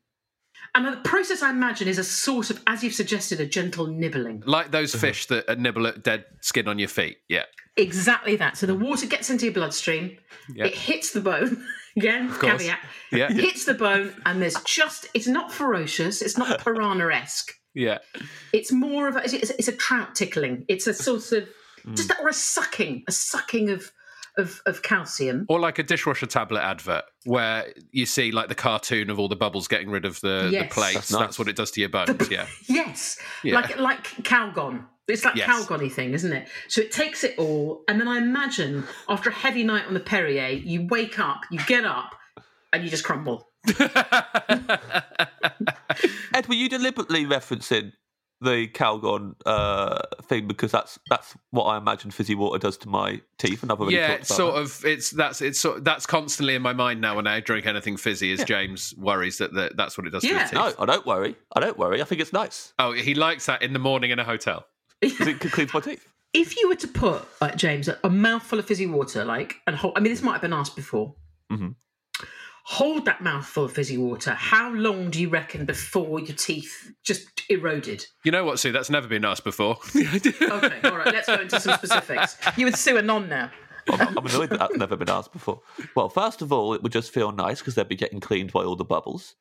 And 0.77 0.85
the 0.85 0.97
process 0.97 1.41
I 1.41 1.49
imagine 1.49 1.87
is 1.87 1.97
a 1.97 2.03
sort 2.03 2.51
of, 2.51 2.61
as 2.67 2.83
you've 2.83 2.93
suggested, 2.93 3.41
a 3.41 3.47
gentle 3.47 3.87
nibbling. 3.87 4.43
Like 4.45 4.69
those 4.69 4.93
uh-huh. 4.93 5.07
fish 5.07 5.25
that 5.25 5.49
uh, 5.49 5.55
nibble 5.55 5.87
at 5.87 6.03
dead 6.03 6.25
skin 6.41 6.67
on 6.67 6.77
your 6.77 6.87
feet. 6.87 7.17
Yeah. 7.27 7.45
Exactly 7.77 8.35
that. 8.35 8.57
So 8.57 8.67
the 8.67 8.75
mm. 8.75 8.85
water 8.85 9.07
gets 9.07 9.31
into 9.31 9.45
your 9.45 9.55
bloodstream, 9.55 10.19
Yeah. 10.53 10.65
it 10.65 10.75
hits 10.75 11.13
the 11.13 11.21
bone. 11.21 11.65
Again, 11.97 12.29
course. 12.29 12.61
caveat. 12.61 12.77
Yeah. 13.11 13.29
Hits 13.29 13.65
the 13.65 13.73
bone, 13.73 14.13
and 14.27 14.39
there's 14.39 14.61
just, 14.65 15.07
it's 15.15 15.25
not 15.25 15.51
ferocious, 15.51 16.21
it's 16.21 16.37
not 16.37 16.63
piranha 16.63 17.11
esque. 17.11 17.53
Yeah. 17.73 17.97
It's 18.53 18.71
more 18.71 19.07
of 19.07 19.15
a, 19.15 19.23
it's, 19.23 19.33
it's 19.33 19.67
a 19.67 19.75
trout 19.75 20.13
tickling. 20.13 20.63
It's 20.67 20.85
a 20.85 20.93
sort 20.93 21.31
of, 21.31 21.49
just 21.95 22.03
mm. 22.03 22.07
that, 22.09 22.19
or 22.21 22.27
a 22.27 22.33
sucking, 22.33 23.03
a 23.07 23.11
sucking 23.11 23.71
of, 23.71 23.91
of, 24.37 24.61
of 24.65 24.81
calcium. 24.83 25.45
Or 25.49 25.59
like 25.59 25.79
a 25.79 25.83
dishwasher 25.83 26.25
tablet 26.27 26.61
advert 26.61 27.03
where 27.25 27.73
you 27.91 28.05
see 28.05 28.31
like 28.31 28.47
the 28.49 28.55
cartoon 28.55 29.09
of 29.09 29.19
all 29.19 29.27
the 29.27 29.35
bubbles 29.35 29.67
getting 29.67 29.89
rid 29.89 30.05
of 30.05 30.19
the, 30.21 30.49
Yes. 30.51 30.69
the 30.69 30.73
plates. 30.73 30.93
That's 31.09 31.11
That's, 31.11 31.39
what 31.39 31.47
it 31.47 31.55
does 31.55 31.71
to 31.71 31.79
your 31.81 31.89
bones. 31.89 32.29
Yeah. 32.29 32.45
Yes, 32.67 33.19
Yeah. 33.43 33.55
like 33.55 33.77
like 33.79 34.03
Calgon. 34.23 34.85
It's 35.07 35.21
that 35.23 35.35
Yes. 35.37 35.49
Calgon-y 35.49 35.89
thing, 35.89 36.13
isn't 36.13 36.33
it? 36.33 36.49
So 36.67 36.81
it 36.81 36.91
takes 36.91 37.23
it 37.23 37.35
all, 37.37 37.83
and 37.87 37.99
then 37.99 38.07
I 38.09 38.17
imagine 38.17 38.83
after 39.07 39.29
a 39.29 39.33
heavy 39.33 39.63
night 39.63 39.85
on 39.87 39.93
the 39.93 39.99
Perrier, 40.01 40.49
you 40.49 40.85
wake 40.89 41.17
up, 41.17 41.41
you 41.49 41.59
get 41.65 41.85
up, 41.85 42.13
and 42.73 42.83
you 42.83 42.89
just 42.89 43.05
crumble. 43.05 43.47
Ed, 46.33 46.47
were 46.47 46.55
you 46.55 46.69
deliberately 46.69 47.25
referencing 47.25 47.93
the 48.41 48.67
Calgon 48.67 49.35
uh, 49.45 49.99
thing 50.23 50.47
because 50.47 50.71
that's 50.71 50.99
that's 51.09 51.35
what 51.51 51.65
I 51.65 51.77
imagine 51.77 52.11
fizzy 52.11 52.35
water 52.35 52.59
does 52.59 52.77
to 52.77 52.89
my 52.89 53.21
teeth, 53.39 53.63
and 53.63 53.71
I've 53.71 53.79
already 53.79 53.95
yeah, 53.95 54.11
it's 54.13 54.27
sort 54.35 54.55
that. 54.55 54.61
of 54.61 54.85
it's 54.85 55.09
that's 55.11 55.41
it's 55.41 55.59
sort 55.59 55.83
that's 55.83 56.05
constantly 56.05 56.53
in 56.55 56.61
my 56.61 56.73
mind 56.73 57.01
now 57.01 57.15
when 57.15 57.25
I 57.27 57.39
drink 57.39 57.65
anything 57.65 57.97
fizzy. 57.97 58.31
As 58.33 58.43
James 58.43 58.93
worries 58.97 59.37
that, 59.39 59.53
that 59.55 59.75
that's 59.77 59.97
what 59.97 60.05
it 60.07 60.11
does 60.11 60.21
to 60.23 60.27
Yeah. 60.29 60.41
his 60.41 60.51
teeth. 60.51 60.59
No, 60.59 60.73
I 60.79 60.85
don't 60.85 61.05
worry. 61.05 61.35
I 61.55 61.59
don't 61.59 61.77
worry. 61.77 62.01
I 62.01 62.05
think 62.05 62.21
it's 62.21 62.33
nice 62.33 62.73
Oh, 62.79 62.91
he 62.93 63.15
likes 63.15 63.47
that 63.47 63.61
in 63.63 63.73
the 63.73 63.79
morning 63.79 64.11
in 64.11 64.19
a 64.19 64.23
hotel. 64.23 64.67
because 65.01 65.27
it 65.27 65.39
cleans 65.39 65.73
my 65.73 65.79
teeth. 65.79 66.07
If 66.33 66.57
you 66.57 66.67
were 66.67 66.75
to 66.75 66.87
put, 66.87 67.25
uh, 67.41 67.51
James, 67.51 67.87
a, 67.87 67.97
a 68.03 68.09
mouthful 68.09 68.59
of 68.59 68.65
fizzy 68.65 68.85
water, 68.85 69.23
like, 69.25 69.55
and 69.65 69.75
hold, 69.75 69.97
I 69.97 70.01
mean, 70.01 70.11
this 70.11 70.21
might 70.21 70.33
have 70.33 70.41
been 70.41 70.53
asked 70.53 70.75
before. 70.75 71.15
Mhm. 71.51 71.75
Hold 72.69 73.05
that 73.05 73.21
mouthful 73.21 73.63
of 73.63 73.71
fizzy 73.71 73.97
water. 73.97 74.31
How 74.31 74.69
long 74.73 75.09
do 75.09 75.21
you 75.21 75.29
reckon 75.29 75.63
before 75.63 76.19
your 76.19 76.35
teeth 76.35 76.91
just 77.01 77.25
eroded? 77.49 78.05
You 78.25 78.31
know 78.33 78.43
what, 78.43 78.59
Sue? 78.59 78.73
That's 78.73 78.89
never 78.89 79.07
been 79.07 79.23
asked 79.23 79.45
before. 79.45 79.77
Okay, 79.95 80.79
all 80.83 80.97
right, 80.97 81.13
let's 81.13 81.27
go 81.27 81.35
into 81.35 81.61
some 81.61 81.75
specifics. 81.75 82.37
You 82.57 82.65
would 82.65 82.75
sue 82.75 82.97
a 82.97 83.01
non 83.01 83.29
now. 83.29 83.51
I'm, 83.87 84.17
I'm 84.17 84.25
annoyed 84.25 84.49
that 84.49 84.59
that's 84.59 84.75
never 84.75 84.97
been 84.97 85.09
asked 85.09 85.31
before. 85.31 85.61
Well, 85.95 86.09
first 86.09 86.41
of 86.41 86.51
all, 86.51 86.73
it 86.73 86.83
would 86.83 86.91
just 86.91 87.13
feel 87.13 87.31
nice 87.31 87.59
because 87.59 87.75
they'd 87.75 87.87
be 87.87 87.95
getting 87.95 88.19
cleaned 88.19 88.51
by 88.51 88.63
all 88.63 88.75
the 88.75 88.83
bubbles. 88.83 89.35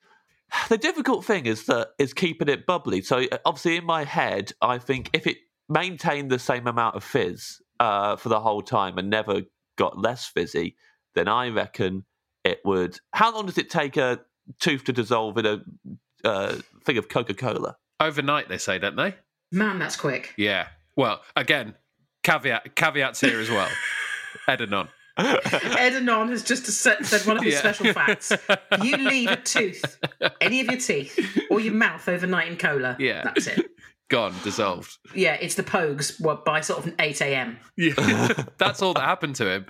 The 0.69 0.77
difficult 0.77 1.25
thing 1.25 1.47
is 1.47 1.65
that 1.65 1.89
is 1.99 2.13
keeping 2.13 2.47
it 2.47 2.65
bubbly. 2.65 3.01
So 3.01 3.25
uh, 3.29 3.39
obviously, 3.43 3.75
in 3.75 3.83
my 3.83 4.05
head, 4.05 4.53
I 4.61 4.77
think 4.77 5.09
if 5.11 5.27
it 5.27 5.35
maintained 5.67 6.31
the 6.31 6.39
same 6.39 6.65
amount 6.65 6.95
of 6.95 7.03
fizz 7.03 7.61
uh, 7.81 8.15
for 8.15 8.29
the 8.29 8.39
whole 8.39 8.61
time 8.61 8.97
and 8.97 9.09
never 9.09 9.41
got 9.77 9.99
less 9.99 10.25
fizzy, 10.25 10.77
then 11.13 11.27
I 11.27 11.49
reckon 11.49 12.05
it 12.43 12.61
would. 12.65 12.99
How 13.13 13.33
long 13.33 13.45
does 13.45 13.57
it 13.57 13.69
take 13.69 13.97
a 13.97 14.19
tooth 14.59 14.83
to 14.85 14.93
dissolve 14.93 15.37
in 15.37 15.45
a 15.45 15.61
uh, 16.23 16.55
thing 16.85 16.97
of 16.97 17.09
Coca 17.09 17.33
Cola? 17.33 17.77
Overnight, 17.99 18.47
they 18.49 18.57
say, 18.57 18.77
don't 18.79 18.95
they? 18.95 19.15
Man, 19.51 19.79
that's 19.79 19.95
quick. 19.95 20.33
Yeah. 20.37 20.67
Well, 20.95 21.21
again, 21.35 21.75
caveat 22.23 22.75
caveats 22.75 23.21
here 23.21 23.39
as 23.39 23.49
well. 23.49 23.69
Edanon. 24.47 24.89
Ed 25.19 25.93
Anon 25.95 26.29
has 26.29 26.43
just 26.43 26.65
said 26.67 27.03
said 27.05 27.25
one 27.25 27.37
of 27.37 27.43
his 27.43 27.53
Yeah. 27.55 27.59
special 27.59 27.91
facts. 27.91 28.31
You 28.83 28.97
leave 28.97 29.29
a 29.31 29.35
tooth, 29.37 29.97
any 30.39 30.61
of 30.61 30.67
your 30.67 30.79
teeth, 30.79 31.17
or 31.49 31.59
your 31.59 31.73
mouth 31.73 32.07
overnight 32.07 32.47
in 32.49 32.57
cola. 32.57 32.95
Yeah. 32.99 33.23
That's 33.23 33.47
it. 33.47 33.65
Gone, 34.09 34.33
dissolved. 34.41 34.97
Yeah, 35.13 35.33
it's 35.33 35.55
the 35.55 35.63
Pogues 35.63 36.17
what, 36.21 36.45
by 36.45 36.61
sort 36.61 36.85
of 36.85 36.93
8 36.97 37.19
a.m. 37.21 37.57
Yeah, 37.75 37.93
that's 38.57 38.81
all 38.81 38.93
that 38.93 39.01
happened 39.03 39.35
to 39.35 39.51
him. 39.51 39.65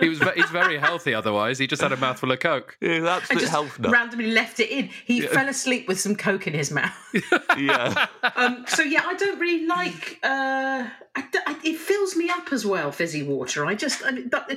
He 0.00 0.08
was 0.08 0.20
he's 0.34 0.48
very 0.48 0.78
healthy. 0.78 1.12
Otherwise, 1.12 1.58
he 1.58 1.66
just 1.66 1.82
had 1.82 1.92
a 1.92 1.96
mouthful 1.98 2.32
of 2.32 2.40
coke. 2.40 2.78
Yeah, 2.80 2.92
And 2.92 3.06
absolute 3.06 3.40
just 3.40 3.52
health 3.52 3.78
nut. 3.78 3.92
randomly 3.92 4.30
left 4.30 4.58
it 4.58 4.70
in. 4.70 4.88
He 5.04 5.20
fell 5.20 5.48
asleep 5.50 5.86
with 5.86 6.00
some 6.00 6.16
coke 6.16 6.46
in 6.46 6.54
his 6.54 6.70
mouth. 6.70 6.96
yeah. 7.58 8.06
um, 8.36 8.64
so 8.66 8.82
yeah, 8.82 9.02
I 9.04 9.14
don't 9.14 9.38
really 9.38 9.66
like. 9.66 10.18
Uh, 10.22 10.88
I, 11.14 11.20
d- 11.30 11.38
I- 11.46 11.60
it 11.62 11.76
fills 11.78 12.16
me 12.16 12.30
up 12.30 12.52
as 12.52 12.64
well, 12.64 12.90
fizzy 12.90 13.22
water. 13.22 13.66
I 13.66 13.74
just, 13.74 14.02
I 14.04 14.12
mean, 14.12 14.28
but 14.30 14.46
i- 14.50 14.56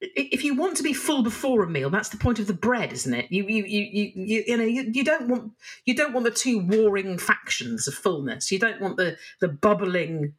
if 0.00 0.44
you 0.44 0.54
want 0.54 0.76
to 0.78 0.82
be 0.82 0.92
full 0.92 1.22
before 1.22 1.62
a 1.62 1.68
meal, 1.68 1.90
that's 1.90 2.08
the 2.08 2.16
point 2.16 2.38
of 2.38 2.46
the 2.46 2.54
bread, 2.54 2.92
isn't 2.92 3.12
it? 3.12 3.30
You, 3.30 3.46
you, 3.46 3.64
you, 3.64 3.82
you, 3.82 4.12
you, 4.14 4.44
you 4.46 4.56
know, 4.56 4.64
you, 4.64 4.90
you 4.92 5.04
don't 5.04 5.28
want, 5.28 5.52
you 5.84 5.94
don't 5.94 6.12
want 6.12 6.24
the 6.24 6.30
two 6.30 6.58
warring 6.58 7.18
factions 7.18 7.86
of 7.86 7.94
fullness. 7.94 8.50
You 8.50 8.58
don't 8.58 8.80
want 8.80 8.96
the 8.96 9.16
the 9.40 9.48
bubbling, 9.48 10.34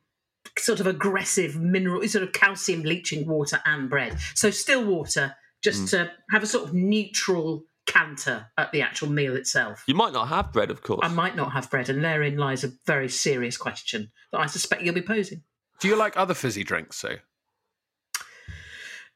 sort 0.58 0.80
of 0.80 0.88
aggressive 0.88 1.56
mineral, 1.56 2.08
sort 2.08 2.24
of 2.24 2.34
calcium 2.34 2.82
leaching 2.82 3.28
water 3.28 3.62
and 3.66 3.90
bread. 3.90 4.18
So 4.34 4.50
still 4.50 4.84
water, 4.84 5.36
just 5.62 5.84
mm. 5.86 5.90
to 5.92 6.12
have 6.32 6.42
a 6.42 6.48
sort 6.48 6.68
of 6.68 6.74
neutral 6.74 7.64
canter 7.86 8.48
at 8.58 8.72
the 8.72 8.82
actual 8.82 9.10
meal 9.10 9.36
itself. 9.36 9.84
You 9.88 9.96
might 9.96 10.14
not 10.14 10.28
have 10.30 10.52
bread, 10.54 10.72
of 10.72 10.82
course. 10.82 11.02
I 11.04 11.10
might 11.10 11.36
not 11.36 11.52
have 11.52 11.70
bread, 11.70 11.90
and 11.90 12.04
therein 12.04 12.38
lies 12.38 12.64
a 12.64 12.72
very 12.88 13.10
serious 13.10 13.58
question 13.58 14.12
that 14.32 14.40
I 14.40 14.48
suspect 14.48 14.82
you'll 14.82 14.96
be 14.96 15.02
posing. 15.02 15.44
Do 15.80 15.88
you 15.88 15.96
like 15.96 16.18
other 16.18 16.34
fizzy 16.34 16.64
drinks, 16.64 16.98
Sue? 16.98 17.18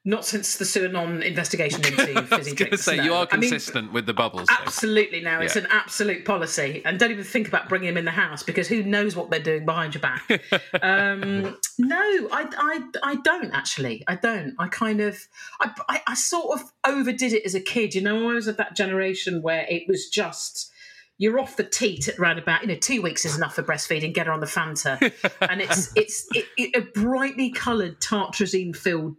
Not 0.08 0.24
since 0.24 0.58
the 0.58 0.65
Suanon 0.65 1.24
investigation 1.24 1.78
into 1.86 1.98
fizzy 1.98 2.15
I 2.15 2.22
was 2.22 2.30
going 2.30 2.46
to 2.46 2.54
drinks. 2.54 2.84
say 2.84 2.98
no. 2.98 3.04
you 3.04 3.13
are 3.15 3.28
I 3.32 3.38
mean, 3.38 3.50
consistent 3.50 3.91
with 3.91 4.06
the 4.06 4.13
bubbles. 4.13 4.48
though. 4.48 4.56
absolutely 4.60 5.22
now. 5.22 5.41
It's 5.41 5.56
an 5.56 5.65
absolute 5.72 6.26
policy, 6.26 6.84
and 6.86 7.00
don't 7.00 7.10
even 7.10 7.24
think 7.24 7.48
about 7.48 7.68
bringing 7.68 7.88
them 7.88 7.98
in 7.98 8.06
the 8.06 8.12
house 8.12 8.44
because 8.44 8.68
who 8.68 8.84
knows 8.84 9.15
what 9.15 9.32
they're 9.32 9.39
doing 9.39 9.65
behind 9.65 9.96
your 9.96 10.02
back. 10.02 10.30
um, 10.84 11.58
no, 11.80 11.98
I, 12.32 12.48
I, 12.56 12.82
I 13.02 13.15
don't 13.15 13.52
actually. 13.52 14.04
I 14.08 14.15
don't. 14.15 14.54
I 14.60 14.68
kind 14.68 15.02
of, 15.02 15.18
I, 15.60 15.72
I, 15.89 16.02
I 16.06 16.13
sort 16.13 16.60
of 16.60 16.72
overdid 16.84 17.34
it 17.34 17.44
as 17.44 17.56
a 17.56 17.60
kid. 17.60 17.96
You 17.96 18.02
know, 18.02 18.30
I 18.30 18.34
was 18.34 18.48
of 18.48 18.58
that 18.58 18.76
generation 18.76 19.41
where 19.41 19.65
it 19.70 19.84
was 19.88 20.08
just. 20.08 20.72
You're 21.18 21.39
off 21.39 21.56
the 21.56 21.63
teat 21.63 22.10
at 22.10 22.20
round 22.20 22.39
about, 22.39 22.62
you 22.62 22.68
know, 22.68 22.76
two 22.76 23.02
weeks 23.02 23.24
is 23.24 23.38
enough 23.38 23.56
for 23.56 23.63
breastfeeding. 23.63 24.13
Get 24.13 24.28
her 24.28 24.34
on 24.34 24.41
the 24.41 24.46
Fanta, 24.46 25.00
and 25.50 25.62
it's 25.62 25.91
it's 25.96 26.28
it, 26.34 26.46
it, 26.58 26.76
a 26.76 26.82
brightly 26.82 27.52
coloured 27.52 28.02
tartrazine 28.02 28.76
filled 28.76 29.15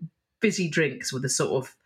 fizzy 0.47 0.69
drinks 0.69 1.13
were 1.13 1.19
the 1.19 1.29
sort 1.29 1.65
of 1.65 1.77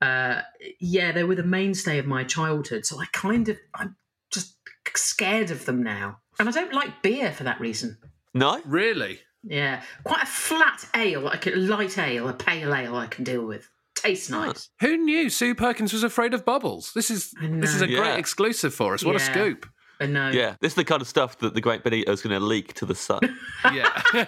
uh, 0.00 0.42
yeah, 0.78 1.10
they 1.10 1.24
were 1.24 1.34
the 1.34 1.42
mainstay 1.42 1.98
of 1.98 2.06
my 2.06 2.22
childhood. 2.22 2.86
So 2.86 3.00
I 3.00 3.06
kind 3.12 3.48
of, 3.48 3.58
I'm 3.74 3.96
just 4.30 4.54
scared 4.94 5.50
of 5.50 5.64
them 5.64 5.82
now. 5.82 6.18
And 6.38 6.48
I 6.48 6.52
don't 6.52 6.72
like 6.72 7.02
beer 7.02 7.32
for 7.32 7.42
that 7.42 7.58
reason. 7.58 7.98
no? 8.34 8.60
Really? 8.64 9.18
Yeah, 9.42 9.82
quite 10.04 10.22
a 10.22 10.26
flat 10.26 10.88
ale, 10.94 11.22
like 11.22 11.48
a 11.48 11.50
light 11.50 11.98
ale, 11.98 12.28
a 12.28 12.32
pale 12.32 12.72
ale, 12.72 12.94
I 12.96 13.08
can 13.08 13.24
deal 13.24 13.44
with. 13.44 13.68
Tastes 13.96 14.30
nice. 14.30 14.70
Who 14.80 14.96
knew 14.96 15.28
Sue 15.28 15.56
Perkins 15.56 15.92
was 15.92 16.04
afraid 16.04 16.34
of 16.34 16.44
bubbles? 16.44 16.92
This 16.94 17.10
is 17.10 17.32
this 17.40 17.74
is 17.74 17.82
a 17.82 17.86
know. 17.86 17.96
great 17.96 18.18
exclusive 18.18 18.72
for 18.74 18.94
us. 18.94 19.04
What 19.04 19.16
a 19.16 19.20
scoop! 19.20 19.66
I 20.00 20.06
know. 20.06 20.30
Yeah, 20.30 20.56
this 20.60 20.72
is 20.72 20.76
the 20.76 20.84
kind 20.84 21.02
of 21.02 21.08
stuff 21.08 21.38
that 21.38 21.54
the 21.54 21.60
Great 21.60 21.84
Benito 21.84 22.10
is 22.10 22.22
going 22.22 22.38
to 22.38 22.44
leak 22.44 22.72
to 22.74 22.86
the 22.86 22.94
sun. 22.94 23.20
Yeah, 23.72 23.90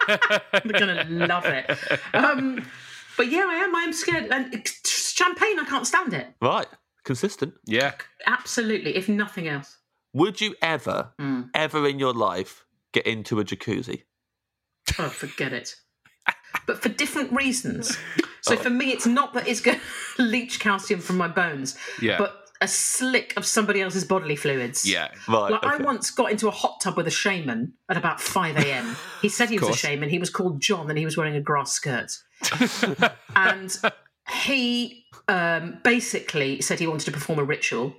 I'm 0.53 0.69
gonna 0.69 1.05
love 1.09 1.45
it. 1.45 1.71
Um, 2.15 2.65
but 3.17 3.31
yeah, 3.31 3.47
I 3.49 3.55
am. 3.57 3.75
I 3.75 3.83
am 3.83 3.93
scared. 3.93 4.31
And 4.31 4.67
champagne, 4.87 5.59
I 5.59 5.65
can't 5.65 5.87
stand 5.87 6.13
it. 6.15 6.27
right, 6.41 6.67
consistent. 7.05 7.55
yeah. 7.67 7.93
Absolutely, 8.27 8.97
if 8.97 9.09
nothing 9.09 9.49
else. 9.49 9.79
Would 10.13 10.41
you 10.41 10.55
ever, 10.63 11.13
Mm. 11.21 11.51
ever 11.55 11.87
in 11.87 11.99
your 11.99 12.15
life 12.15 12.65
get 12.93 13.07
into 13.07 13.39
a 13.41 13.45
jacuzzi? 13.45 14.03
Oh, 14.99 15.09
forget 15.09 15.53
it. 15.53 15.75
But 16.67 16.83
for 16.83 16.89
different 16.89 17.33
reasons. 17.33 17.99
So 18.41 18.57
for 18.57 18.71
me, 18.71 18.91
it's 18.93 19.07
not 19.07 19.35
that 19.35 19.47
it's 19.47 19.61
going 19.61 19.79
to 20.17 20.23
leach 20.23 20.59
calcium 20.59 21.01
from 21.01 21.17
my 21.19 21.29
bones, 21.29 21.77
Yeah. 22.01 22.17
but 22.19 22.46
a 22.61 22.69
slick 22.69 23.35
of 23.37 23.45
somebody 23.45 23.81
else's 23.81 24.05
bodily 24.05 24.37
fluids. 24.37 24.89
Yeah. 24.89 25.09
Right. 25.29 25.53
Like 25.53 25.65
I 25.65 25.77
once 25.79 26.11
got 26.11 26.31
into 26.31 26.49
a 26.49 26.51
hot 26.51 26.81
tub 26.81 26.97
with 26.97 27.07
a 27.07 27.11
shaman 27.11 27.75
at 27.89 27.97
about 27.97 28.21
5 28.21 28.57
a.m. 28.57 28.97
He 29.23 29.29
said 29.29 29.51
he 29.51 29.59
was 29.59 29.69
a 29.69 29.77
shaman. 29.77 30.09
He 30.09 30.19
was 30.19 30.31
called 30.31 30.61
John 30.61 30.89
and 30.89 30.99
he 30.99 31.05
was 31.05 31.17
wearing 31.17 31.37
a 31.37 31.41
grass 31.41 31.73
skirt. 31.73 32.13
and 33.37 33.77
he 34.31 35.05
um, 35.29 35.79
basically 35.83 36.61
said 36.61 36.79
he 36.79 36.87
wanted 36.87 37.05
to 37.07 37.13
perform 37.13 37.39
a 37.39 37.45
ritual. 37.45 37.95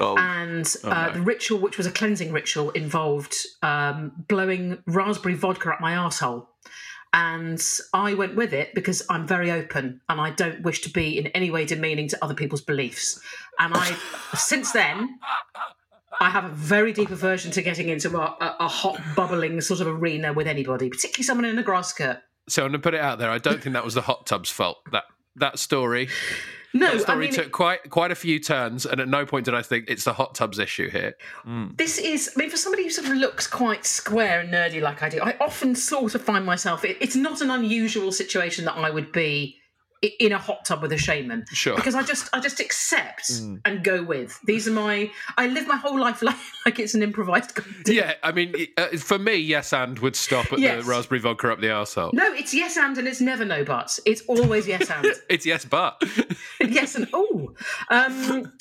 Oh, 0.00 0.16
And 0.16 0.74
uh, 0.84 1.08
no. 1.08 1.12
the 1.12 1.20
ritual, 1.20 1.58
which 1.58 1.76
was 1.76 1.86
a 1.86 1.90
cleansing 1.90 2.32
ritual, 2.32 2.70
involved 2.70 3.36
um, 3.62 4.12
blowing 4.28 4.82
raspberry 4.86 5.34
vodka 5.34 5.70
up 5.72 5.80
my 5.80 5.92
arsehole. 5.92 6.46
And 7.20 7.60
I 7.92 8.14
went 8.14 8.36
with 8.36 8.54
it 8.54 8.72
because 8.76 9.02
I'm 9.10 9.26
very 9.26 9.50
open 9.50 10.00
and 10.08 10.20
I 10.20 10.30
don't 10.30 10.62
wish 10.62 10.82
to 10.82 10.90
be 10.90 11.18
in 11.18 11.26
any 11.28 11.50
way 11.50 11.64
demeaning 11.64 12.06
to 12.10 12.24
other 12.24 12.32
people's 12.34 12.60
beliefs. 12.60 13.20
And 13.58 13.74
I, 13.74 13.96
since 14.36 14.70
then, 14.70 15.18
I 16.20 16.30
have 16.30 16.44
a 16.44 16.50
very 16.50 16.92
deep 16.92 17.10
aversion 17.10 17.50
to 17.52 17.62
getting 17.62 17.88
into 17.88 18.16
a, 18.16 18.20
a, 18.20 18.56
a 18.60 18.68
hot, 18.68 19.00
bubbling 19.16 19.60
sort 19.60 19.80
of 19.80 19.88
arena 19.88 20.32
with 20.32 20.46
anybody, 20.46 20.88
particularly 20.88 21.24
someone 21.24 21.44
in 21.44 21.58
a 21.58 21.62
grass 21.64 21.88
skirt. 21.88 22.18
So 22.48 22.62
I'm 22.62 22.70
going 22.70 22.80
to 22.80 22.84
put 22.84 22.94
it 22.94 23.00
out 23.00 23.18
there. 23.18 23.30
I 23.30 23.38
don't 23.38 23.60
think 23.60 23.72
that 23.72 23.84
was 23.84 23.94
the 23.94 24.02
hot 24.02 24.24
tub's 24.24 24.48
fault. 24.50 24.78
That 24.92 25.04
that 25.34 25.58
story, 25.58 26.08
No, 26.74 26.92
that 26.92 27.00
story 27.02 27.26
I 27.26 27.30
mean, 27.30 27.32
took 27.32 27.52
quite 27.52 27.90
quite 27.90 28.10
a 28.10 28.14
few 28.14 28.38
turns, 28.38 28.84
and 28.84 29.00
at 29.00 29.08
no 29.08 29.24
point 29.24 29.46
did 29.46 29.54
I 29.54 29.62
think 29.62 29.86
it's 29.88 30.04
the 30.04 30.12
hot 30.12 30.34
tub's 30.34 30.58
issue 30.58 30.90
here. 30.90 31.14
Mm. 31.46 31.76
this 31.76 31.98
is, 31.98 32.30
I 32.36 32.38
mean, 32.38 32.50
for 32.50 32.56
somebody 32.56 32.84
who 32.84 32.90
sort 32.90 33.08
of 33.08 33.14
looks 33.14 33.46
quite 33.46 33.86
square 33.86 34.40
and 34.40 34.52
nerdy 34.52 34.82
like 34.82 35.02
I 35.02 35.08
do, 35.08 35.20
I 35.22 35.36
often 35.40 35.74
sort 35.74 36.14
of 36.14 36.22
find 36.22 36.44
myself, 36.44 36.84
it, 36.84 36.98
it's 37.00 37.16
not 37.16 37.40
an 37.40 37.50
unusual 37.50 38.12
situation 38.12 38.64
that 38.66 38.76
I 38.76 38.90
would 38.90 39.12
be 39.12 39.58
in 40.02 40.32
a 40.32 40.38
hot 40.38 40.64
tub 40.64 40.82
with 40.82 40.92
a 40.92 40.98
shaman. 40.98 41.44
Sure. 41.52 41.76
Because 41.76 41.94
I 41.94 42.02
just, 42.02 42.28
I 42.32 42.40
just 42.40 42.60
accept 42.60 43.30
and 43.64 43.82
go 43.82 44.02
with. 44.02 44.38
These 44.44 44.68
are 44.68 44.72
my, 44.72 45.10
I 45.36 45.48
live 45.48 45.66
my 45.66 45.76
whole 45.76 45.98
life 45.98 46.22
like, 46.28 46.36
like 46.64 46.78
it's 46.78 46.94
an 46.94 47.02
improvised 47.02 47.54
comedy. 47.54 47.94
Yeah, 47.94 48.14
I 48.22 48.32
mean, 48.32 48.54
uh, 48.76 48.88
for 48.98 49.18
me, 49.18 49.34
yes, 49.36 49.72
and 49.72 49.98
would 49.98 50.16
stop 50.16 50.52
at 50.52 50.58
Yes. 50.58 50.84
the 50.84 50.90
raspberry 50.90 51.20
vodka 51.20 51.52
up 51.52 51.60
the 51.60 51.68
arsehole. 51.68 52.12
No, 52.12 52.32
it's 52.32 52.54
yes 52.54 52.76
and 52.76 52.96
and 52.98 53.08
it's 53.08 53.20
never 53.20 53.44
no 53.44 53.64
buts. 53.64 54.00
It's 54.06 54.22
always 54.22 54.66
yes 54.66 54.90
and. 54.90 55.06
It's 55.28 55.44
yes, 55.46 55.64
but 55.64 56.02
yes 56.60 56.94
and 56.94 57.08
oh 57.12 57.54
um 57.90 58.52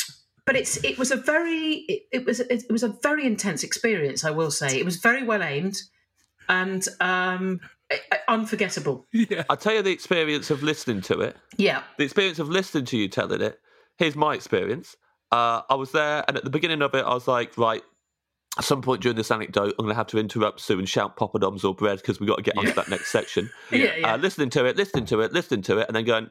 but 0.46 0.56
it's 0.56 0.84
it 0.84 0.98
was 0.98 1.12
a 1.12 1.16
very 1.16 1.86
it, 1.88 2.02
it 2.12 2.26
was 2.26 2.40
it 2.40 2.64
was 2.70 2.84
a 2.84 2.90
very 3.04 3.26
intense 3.26 3.64
experience 3.64 4.24
i 4.24 4.32
will 4.32 4.52
say 4.52 4.78
it 4.80 4.86
was 4.86 4.98
very 4.98 5.24
well 5.24 5.44
aimed 5.44 5.76
and 6.50 6.88
um 7.00 7.60
i- 7.92 8.00
I- 8.12 8.20
unforgettable 8.28 9.08
I'll 9.50 9.58
tell 9.58 9.74
you 9.74 9.82
the 9.82 9.92
experience 9.92 10.50
of 10.52 10.64
listening 10.64 11.02
to 11.02 11.20
it. 11.22 11.38
yeah 11.58 11.84
The 11.98 12.04
experience 12.06 12.40
of 12.40 12.50
listening 12.50 12.86
to 12.86 12.98
you 12.98 13.08
telling 13.08 13.42
it. 13.42 13.60
Here's 13.98 14.16
my 14.16 14.34
experience. 14.36 14.96
Uh, 15.32 15.62
I 15.70 15.76
was 15.76 15.92
there, 15.92 16.24
and 16.28 16.38
at 16.38 16.44
the 16.44 16.50
beginning 16.50 16.82
of 16.82 16.94
it, 16.94 17.04
I 17.04 17.14
was 17.14 17.28
like, 17.28 17.58
right, 17.58 17.82
at 18.58 18.64
some 18.64 18.82
point 18.82 19.02
during 19.02 19.18
this 19.18 19.30
anecdote, 19.32 19.74
I'm 19.78 19.86
going 19.86 19.90
to 19.90 19.96
have 19.96 20.08
to 20.08 20.18
interrupt 20.20 20.60
Sue 20.62 20.80
and 20.80 20.88
shout 20.88 21.18
poppadoms 21.18 21.64
or 21.66 21.74
bread 21.76 21.98
because 21.98 22.20
we've 22.20 22.30
got 22.30 22.38
to 22.38 22.42
get 22.44 22.58
on 22.58 22.66
to 22.66 22.74
that 22.74 22.90
next 22.90 23.12
section. 23.12 23.50
yeah 23.72 23.96
yeah, 23.98 24.14
Uh, 24.14 24.18
listening 24.18 24.50
to 24.52 24.66
it, 24.66 24.78
listening 24.78 25.06
to 25.08 25.20
it, 25.22 25.34
listening 25.34 25.62
to 25.64 25.80
it, 25.80 25.88
and 25.88 25.96
then 25.96 26.06
going, 26.06 26.30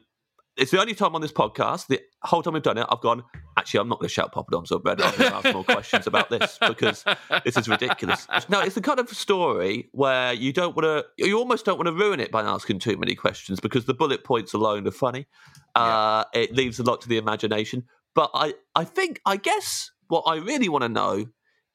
it's 0.57 0.71
the 0.71 0.79
only 0.79 0.95
time 0.95 1.13
on 1.13 1.21
this 1.21 1.31
podcast, 1.31 1.87
the 1.87 2.01
whole 2.23 2.41
time 2.41 2.53
we've 2.53 2.63
done 2.63 2.77
it, 2.77 2.87
I've 2.89 3.01
gone, 3.01 3.23
actually, 3.67 3.81
I'm 3.81 3.89
not 3.89 3.99
going 3.99 4.07
to 4.07 4.13
shout 4.13 4.33
poppadoms 4.33 4.71
or 4.71 4.79
bread. 4.79 5.01
I'm 5.01 5.17
going 5.17 5.29
to 5.29 5.35
ask 5.35 5.53
more 5.53 5.63
questions 5.65 6.07
about 6.07 6.29
this 6.29 6.57
because 6.65 7.03
this 7.43 7.57
is 7.57 7.67
ridiculous. 7.67 8.25
No, 8.47 8.61
it's 8.61 8.75
the 8.75 8.81
kind 8.81 8.97
of 8.97 9.09
story 9.09 9.89
where 9.91 10.31
you 10.31 10.53
don't 10.53 10.73
want 10.73 10.85
to, 10.85 11.05
you 11.17 11.37
almost 11.37 11.65
don't 11.65 11.77
want 11.77 11.87
to 11.87 11.93
ruin 11.93 12.21
it 12.21 12.31
by 12.31 12.43
asking 12.43 12.79
too 12.79 12.95
many 12.95 13.13
questions 13.13 13.59
because 13.59 13.83
the 13.83 13.93
bullet 13.93 14.23
points 14.23 14.53
alone 14.53 14.87
are 14.87 14.91
funny. 14.91 15.27
Uh, 15.75 16.23
It 16.33 16.53
leaves 16.53 16.79
a 16.79 16.83
lot 16.83 17.01
to 17.01 17.09
the 17.09 17.17
imagination. 17.17 17.83
But 18.15 18.31
I, 18.33 18.53
I 18.73 18.85
think, 18.85 19.19
I 19.25 19.35
guess 19.35 19.91
what 20.07 20.21
I 20.21 20.37
really 20.37 20.69
want 20.69 20.83
to 20.83 20.89
know 20.89 21.25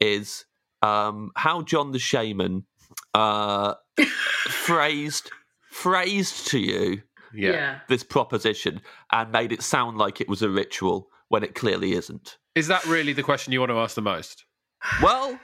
is 0.00 0.46
um, 0.80 1.30
how 1.36 1.60
John 1.60 1.92
the 1.92 1.98
Shaman 1.98 2.64
uh, 3.12 3.74
phrased 4.48 5.30
phrased 5.70 6.48
to 6.48 6.58
you 6.58 7.02
yeah. 7.34 7.80
this 7.88 8.02
proposition 8.02 8.80
and 9.10 9.32
made 9.32 9.52
it 9.52 9.62
sound 9.62 9.96
like 9.96 10.20
it 10.20 10.28
was 10.28 10.42
a 10.42 10.50
ritual 10.50 11.08
when 11.32 11.42
it 11.42 11.54
clearly 11.54 11.92
isn't. 11.92 12.36
is 12.54 12.66
that 12.66 12.84
really 12.84 13.14
the 13.14 13.22
question 13.22 13.54
you 13.54 13.60
want 13.60 13.70
to 13.70 13.78
ask 13.78 13.94
the 13.94 14.02
most? 14.02 14.44
Well, 15.02 15.40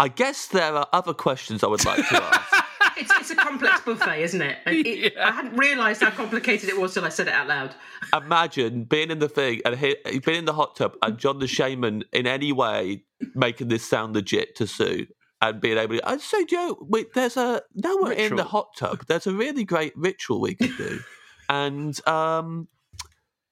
I 0.00 0.08
guess 0.08 0.46
there 0.46 0.74
are 0.74 0.88
other 0.92 1.14
questions 1.14 1.62
I 1.62 1.68
would 1.68 1.84
like 1.84 2.06
to 2.08 2.22
ask. 2.22 2.54
It's, 2.94 3.10
it's 3.18 3.30
a 3.30 3.36
complex 3.36 3.80
buffet, 3.80 4.22
isn't 4.22 4.42
it? 4.42 4.58
And 4.66 4.86
it 4.86 5.14
Yeah. 5.14 5.28
I 5.28 5.30
hadn't 5.30 5.56
realised 5.56 6.02
how 6.02 6.10
complicated 6.10 6.68
it 6.68 6.78
was 6.78 6.92
till 6.92 7.06
I 7.06 7.08
said 7.08 7.26
it 7.26 7.32
out 7.32 7.48
loud. 7.48 7.74
Imagine 8.14 8.84
being 8.84 9.10
in 9.10 9.18
the 9.18 9.30
thing 9.30 9.62
and 9.64 9.76
he, 9.76 9.96
being 10.24 10.40
in 10.40 10.44
the 10.44 10.52
hot 10.52 10.76
tub 10.76 10.96
and 11.00 11.16
John 11.16 11.38
the 11.38 11.46
Shaman 11.46 12.04
in 12.12 12.26
any 12.26 12.52
way 12.52 13.04
making 13.34 13.68
this 13.68 13.88
sound 13.88 14.14
legit 14.14 14.54
to 14.56 14.66
Sue 14.66 15.06
and 15.40 15.58
being 15.58 15.78
able 15.78 15.96
to. 15.96 16.06
And 16.08 16.20
so, 16.20 16.44
Joe, 16.44 16.76
we, 16.86 17.06
there's 17.14 17.38
a 17.38 17.62
now 17.74 17.96
we're 17.98 18.12
in 18.12 18.36
the 18.36 18.44
hot 18.44 18.76
tub. 18.76 19.06
There's 19.06 19.26
a 19.26 19.32
really 19.32 19.64
great 19.64 19.96
ritual 19.96 20.40
we 20.40 20.54
could 20.54 20.76
do, 20.76 21.00
and 21.48 21.98
um, 22.06 22.68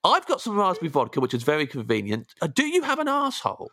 I've 0.03 0.25
got 0.25 0.41
some 0.41 0.57
raspberry 0.57 0.89
vodka, 0.89 1.19
which 1.19 1.33
is 1.33 1.43
very 1.43 1.67
convenient. 1.67 2.27
Uh, 2.41 2.47
do 2.47 2.65
you 2.65 2.81
have 2.81 2.99
an 2.99 3.07
asshole? 3.07 3.71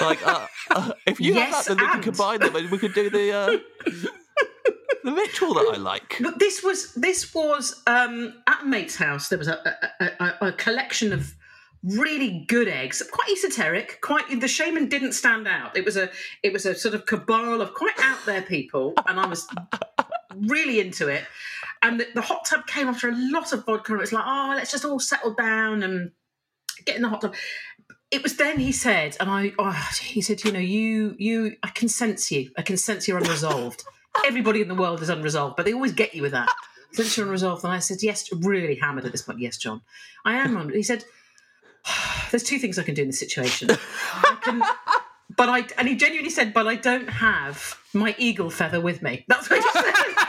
like, 0.00 0.26
uh, 0.26 0.46
uh, 0.70 0.92
if 1.06 1.20
you 1.20 1.34
Yes, 1.34 1.54
have 1.54 1.64
that, 1.66 1.76
then 1.76 1.86
we 1.86 1.92
can 1.92 2.02
combine 2.02 2.40
them, 2.40 2.56
and 2.56 2.70
we 2.70 2.78
could 2.78 2.94
do 2.94 3.10
the 3.10 3.32
uh, 3.32 3.58
the 5.04 5.12
ritual 5.12 5.54
that 5.54 5.72
I 5.74 5.76
like. 5.76 6.16
But 6.20 6.38
this 6.38 6.62
was 6.62 6.94
this 6.94 7.34
was 7.34 7.82
um, 7.86 8.34
at 8.46 8.62
a 8.62 8.66
mate's 8.66 8.96
house. 8.96 9.28
There 9.28 9.38
was 9.38 9.48
a, 9.48 9.76
a, 10.00 10.04
a, 10.24 10.46
a 10.48 10.52
collection 10.52 11.12
of 11.12 11.34
really 11.82 12.44
good 12.48 12.68
eggs, 12.68 13.02
quite 13.10 13.30
esoteric. 13.30 14.00
Quite 14.00 14.40
the 14.40 14.48
shaman 14.48 14.88
didn't 14.88 15.12
stand 15.12 15.46
out. 15.46 15.76
It 15.76 15.84
was 15.84 15.96
a 15.96 16.10
it 16.42 16.52
was 16.52 16.64
a 16.64 16.74
sort 16.74 16.94
of 16.94 17.04
cabal 17.04 17.60
of 17.60 17.74
quite 17.74 17.98
out 18.00 18.18
there 18.24 18.42
people, 18.42 18.94
and 19.06 19.20
I 19.20 19.26
was 19.26 19.46
really 20.38 20.80
into 20.80 21.08
it. 21.08 21.24
And 21.82 22.00
the, 22.00 22.06
the 22.14 22.20
hot 22.20 22.44
tub 22.44 22.66
came 22.66 22.88
after 22.88 23.08
a 23.08 23.14
lot 23.14 23.52
of 23.52 23.64
vodka. 23.64 23.92
And 23.92 24.00
it 24.00 24.02
was 24.02 24.12
like, 24.12 24.24
oh, 24.26 24.52
let's 24.56 24.70
just 24.70 24.84
all 24.84 24.98
settle 24.98 25.34
down 25.34 25.82
and 25.82 26.12
get 26.84 26.96
in 26.96 27.02
the 27.02 27.08
hot 27.08 27.22
tub. 27.22 27.34
It 28.10 28.22
was 28.22 28.36
then 28.36 28.58
he 28.58 28.72
said, 28.72 29.16
and 29.20 29.30
I, 29.30 29.52
oh, 29.58 29.88
he 30.00 30.20
said, 30.20 30.44
you 30.44 30.52
know, 30.52 30.58
you, 30.58 31.14
you, 31.18 31.56
I 31.62 31.68
can 31.68 31.88
sense 31.88 32.30
you. 32.30 32.50
I 32.56 32.62
can 32.62 32.76
sense 32.76 33.06
you're 33.06 33.18
unresolved. 33.18 33.84
Everybody 34.26 34.60
in 34.60 34.68
the 34.68 34.74
world 34.74 35.00
is 35.00 35.08
unresolved, 35.08 35.56
but 35.56 35.64
they 35.64 35.72
always 35.72 35.92
get 35.92 36.14
you 36.14 36.22
with 36.22 36.32
that. 36.32 36.48
Since 36.92 37.16
you're 37.16 37.26
unresolved, 37.26 37.62
and 37.62 37.72
I 37.72 37.78
said, 37.78 38.02
yes, 38.02 38.28
really 38.32 38.74
hammered 38.74 39.04
at 39.04 39.12
this 39.12 39.22
point. 39.22 39.38
Yes, 39.38 39.56
John, 39.56 39.80
I 40.24 40.34
am. 40.34 40.56
un-" 40.56 40.70
He 40.70 40.82
said, 40.82 41.04
there's 42.32 42.42
two 42.42 42.58
things 42.58 42.80
I 42.80 42.82
can 42.82 42.94
do 42.94 43.02
in 43.02 43.08
this 43.08 43.20
situation. 43.20 43.70
I 43.70 44.38
can, 44.42 44.60
but 45.36 45.48
I, 45.48 45.66
and 45.78 45.86
he 45.86 45.94
genuinely 45.94 46.30
said, 46.30 46.52
but 46.52 46.66
I 46.66 46.74
don't 46.74 47.08
have 47.08 47.78
my 47.94 48.16
eagle 48.18 48.50
feather 48.50 48.80
with 48.80 49.02
me. 49.02 49.24
That's 49.28 49.48
what 49.48 49.62
he 49.62 49.70
said. 49.70 50.26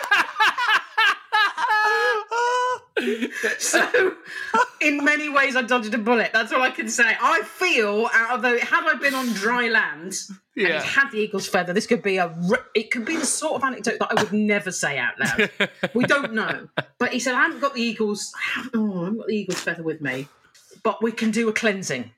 So, 3.59 4.15
in 4.81 5.03
many 5.03 5.29
ways, 5.29 5.55
I 5.55 5.61
dodged 5.61 5.93
a 5.93 5.97
bullet. 5.97 6.31
That's 6.33 6.51
all 6.51 6.61
I 6.61 6.71
can 6.71 6.89
say. 6.89 7.15
I 7.21 7.41
feel, 7.43 8.09
although 8.29 8.57
had 8.59 8.87
I 8.87 8.95
been 8.95 9.13
on 9.13 9.27
dry 9.33 9.67
land 9.67 10.13
and 10.29 10.37
Yeah. 10.55 10.77
it 10.77 10.83
had 10.83 11.11
the 11.11 11.17
eagle's 11.19 11.47
feather, 11.47 11.73
this 11.73 11.87
could 11.87 12.01
be 12.03 12.17
a. 12.17 12.35
It 12.75 12.91
could 12.91 13.05
be 13.05 13.15
the 13.17 13.25
sort 13.25 13.55
of 13.55 13.63
anecdote 13.63 13.97
that 13.99 14.09
I 14.17 14.21
would 14.21 14.33
never 14.33 14.71
say 14.71 14.97
out 14.97 15.19
loud. 15.19 15.49
we 15.93 16.05
don't 16.05 16.33
know, 16.33 16.67
but 16.97 17.11
he 17.13 17.19
said 17.19 17.33
I 17.35 17.41
haven't 17.43 17.59
got 17.61 17.73
the 17.75 17.81
eagle's. 17.81 18.31
I 18.35 18.55
haven't, 18.59 18.75
oh, 18.75 19.01
I 19.01 19.05
haven't 19.05 19.17
got 19.19 19.27
the 19.27 19.35
eagle's 19.35 19.59
feather 19.61 19.83
with 19.83 20.01
me, 20.01 20.27
but 20.83 21.01
we 21.03 21.11
can 21.11 21.31
do 21.31 21.47
a 21.49 21.53
cleansing. 21.53 22.11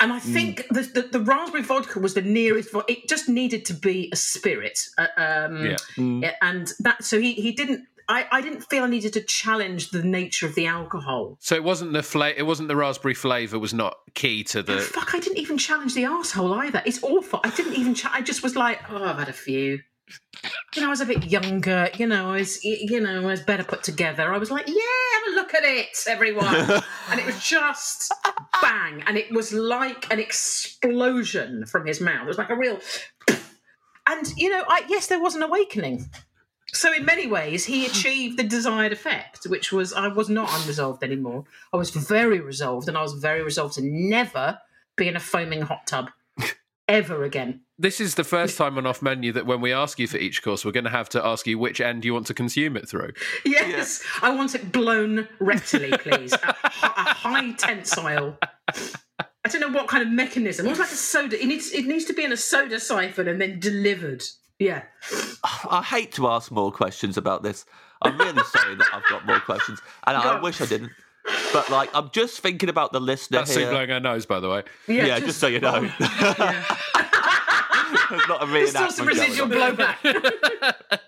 And 0.00 0.12
I 0.12 0.18
think 0.18 0.66
the, 0.68 0.82
the, 0.82 1.02
the 1.02 1.20
raspberry 1.20 1.62
vodka 1.62 2.00
was 2.00 2.14
the 2.14 2.20
nearest. 2.20 2.70
It 2.88 3.08
just 3.08 3.28
needed 3.28 3.64
to 3.66 3.74
be 3.74 4.10
a 4.12 4.16
spirit, 4.16 4.78
uh, 4.98 5.06
um, 5.16 5.64
Yeah. 5.66 5.76
yeah, 5.96 6.34
and 6.42 6.72
that. 6.80 7.04
So 7.04 7.18
he 7.20 7.32
he 7.34 7.52
didn't. 7.52 7.86
I, 8.08 8.26
I 8.30 8.40
didn't 8.40 8.62
feel 8.62 8.84
I 8.84 8.88
needed 8.88 9.12
to 9.14 9.20
challenge 9.22 9.90
the 9.90 10.02
nature 10.02 10.46
of 10.46 10.54
the 10.54 10.66
alcohol. 10.66 11.36
So 11.40 11.54
it 11.54 11.64
wasn't 11.64 11.92
the 11.92 12.02
fla- 12.02 12.34
It 12.36 12.42
wasn't 12.42 12.68
the 12.68 12.76
raspberry 12.76 13.14
flavour. 13.14 13.58
Was 13.58 13.74
not 13.74 13.96
key 14.14 14.44
to 14.44 14.62
the. 14.62 14.80
Fuck! 14.80 15.14
I 15.14 15.20
didn't 15.20 15.38
even 15.38 15.58
challenge 15.58 15.94
the 15.94 16.04
asshole 16.04 16.52
either. 16.54 16.82
It's 16.84 17.02
awful. 17.02 17.40
I 17.44 17.50
didn't 17.50 17.74
even. 17.74 17.94
Cha- 17.94 18.12
I 18.12 18.20
just 18.22 18.42
was 18.42 18.56
like, 18.56 18.80
oh, 18.90 19.02
I've 19.02 19.18
had 19.18 19.28
a 19.28 19.32
few. 19.32 19.80
You 20.74 20.82
know, 20.82 20.88
I 20.88 20.90
was 20.90 21.00
a 21.00 21.06
bit 21.06 21.24
younger. 21.24 21.88
You 21.96 22.06
know, 22.06 22.30
I 22.32 22.38
was. 22.38 22.62
You 22.62 23.00
know, 23.00 23.22
I 23.22 23.24
was 23.24 23.40
better 23.40 23.64
put 23.64 23.82
together. 23.82 24.32
I 24.32 24.38
was 24.38 24.50
like, 24.50 24.68
yeah, 24.68 24.74
have 24.74 25.32
a 25.32 25.36
look 25.36 25.54
at 25.54 25.64
it, 25.64 25.96
everyone. 26.06 26.54
and 27.10 27.20
it 27.20 27.24
was 27.24 27.42
just 27.42 28.12
bang, 28.60 29.02
and 29.06 29.16
it 29.16 29.32
was 29.32 29.52
like 29.52 30.12
an 30.12 30.20
explosion 30.20 31.64
from 31.66 31.86
his 31.86 32.00
mouth. 32.00 32.24
It 32.24 32.28
was 32.28 32.38
like 32.38 32.50
a 32.50 32.56
real. 32.56 32.78
And 34.06 34.26
you 34.36 34.50
know, 34.50 34.62
I 34.68 34.84
yes, 34.88 35.06
there 35.06 35.20
was 35.20 35.34
an 35.34 35.42
awakening. 35.42 36.10
So 36.72 36.92
in 36.92 37.04
many 37.04 37.26
ways, 37.26 37.64
he 37.64 37.84
mm. 37.84 37.90
achieved 37.90 38.38
the 38.38 38.42
desired 38.42 38.92
effect, 38.92 39.44
which 39.46 39.72
was 39.72 39.92
I 39.92 40.08
was 40.08 40.28
not 40.28 40.48
unresolved 40.60 41.02
anymore. 41.02 41.44
I 41.72 41.76
was 41.76 41.90
very 41.90 42.40
resolved, 42.40 42.88
and 42.88 42.96
I 42.96 43.02
was 43.02 43.14
very 43.14 43.42
resolved 43.42 43.74
to 43.74 43.82
never 43.82 44.58
be 44.96 45.08
in 45.08 45.16
a 45.16 45.20
foaming 45.20 45.62
hot 45.62 45.86
tub 45.86 46.10
ever 46.88 47.24
again. 47.24 47.60
This 47.76 48.00
is 48.00 48.14
the 48.14 48.24
first 48.24 48.56
time 48.56 48.78
on 48.78 48.86
off 48.86 49.02
menu 49.02 49.32
that 49.32 49.46
when 49.46 49.60
we 49.60 49.72
ask 49.72 49.98
you 49.98 50.06
for 50.06 50.16
each 50.16 50.42
course, 50.42 50.64
we're 50.64 50.70
going 50.70 50.84
to 50.84 50.90
have 50.90 51.08
to 51.10 51.24
ask 51.24 51.46
you 51.46 51.58
which 51.58 51.80
end 51.80 52.04
you 52.04 52.14
want 52.14 52.28
to 52.28 52.34
consume 52.34 52.76
it 52.76 52.88
through. 52.88 53.12
Yes, 53.44 54.04
I 54.22 54.34
want 54.34 54.54
it 54.54 54.70
blown 54.70 55.28
rectally, 55.40 55.98
please. 55.98 56.32
a, 56.32 56.38
a 56.62 57.14
high 57.14 57.52
tensile. 57.52 58.38
I 59.44 59.48
don't 59.48 59.60
know 59.60 59.76
what 59.76 59.88
kind 59.88 60.02
of 60.02 60.08
mechanism. 60.08 60.66
Almost 60.66 60.80
like 60.80 60.90
a 60.90 60.94
soda. 60.94 61.40
It 61.40 61.46
needs 61.46 61.72
it 61.72 61.86
needs 61.86 62.04
to 62.06 62.14
be 62.14 62.24
in 62.24 62.32
a 62.32 62.36
soda 62.36 62.80
siphon 62.80 63.28
and 63.28 63.40
then 63.40 63.60
delivered. 63.60 64.22
Yeah. 64.58 64.82
I 65.70 65.82
hate 65.82 66.12
to 66.12 66.28
ask 66.28 66.50
more 66.50 66.70
questions 66.72 67.16
about 67.16 67.42
this. 67.42 67.64
I'm 68.02 68.16
really 68.18 68.42
sorry 68.44 68.74
that 68.76 68.86
I've 68.92 69.02
got 69.08 69.26
more 69.26 69.40
questions, 69.40 69.80
and 70.06 70.16
I 70.16 70.22
God. 70.22 70.42
wish 70.42 70.60
I 70.60 70.66
didn't. 70.66 70.92
But 71.52 71.70
like, 71.70 71.90
I'm 71.94 72.10
just 72.10 72.40
thinking 72.40 72.68
about 72.68 72.92
the 72.92 73.00
listener 73.00 73.38
That's 73.38 73.54
here. 73.54 73.70
blowing 73.70 73.88
her 73.90 74.00
nose, 74.00 74.26
by 74.26 74.40
the 74.40 74.48
way. 74.50 74.62
Yeah, 74.86 75.18
just, 75.20 75.38
so 75.40 75.46
you 75.46 75.60
know. 75.60 75.80
There's 78.10 78.28
not 78.28 78.42
a 78.42 78.46
There's 78.46 78.70
still 78.70 78.90
some 78.90 79.06
residual 79.06 79.48
blowback. 79.48 79.96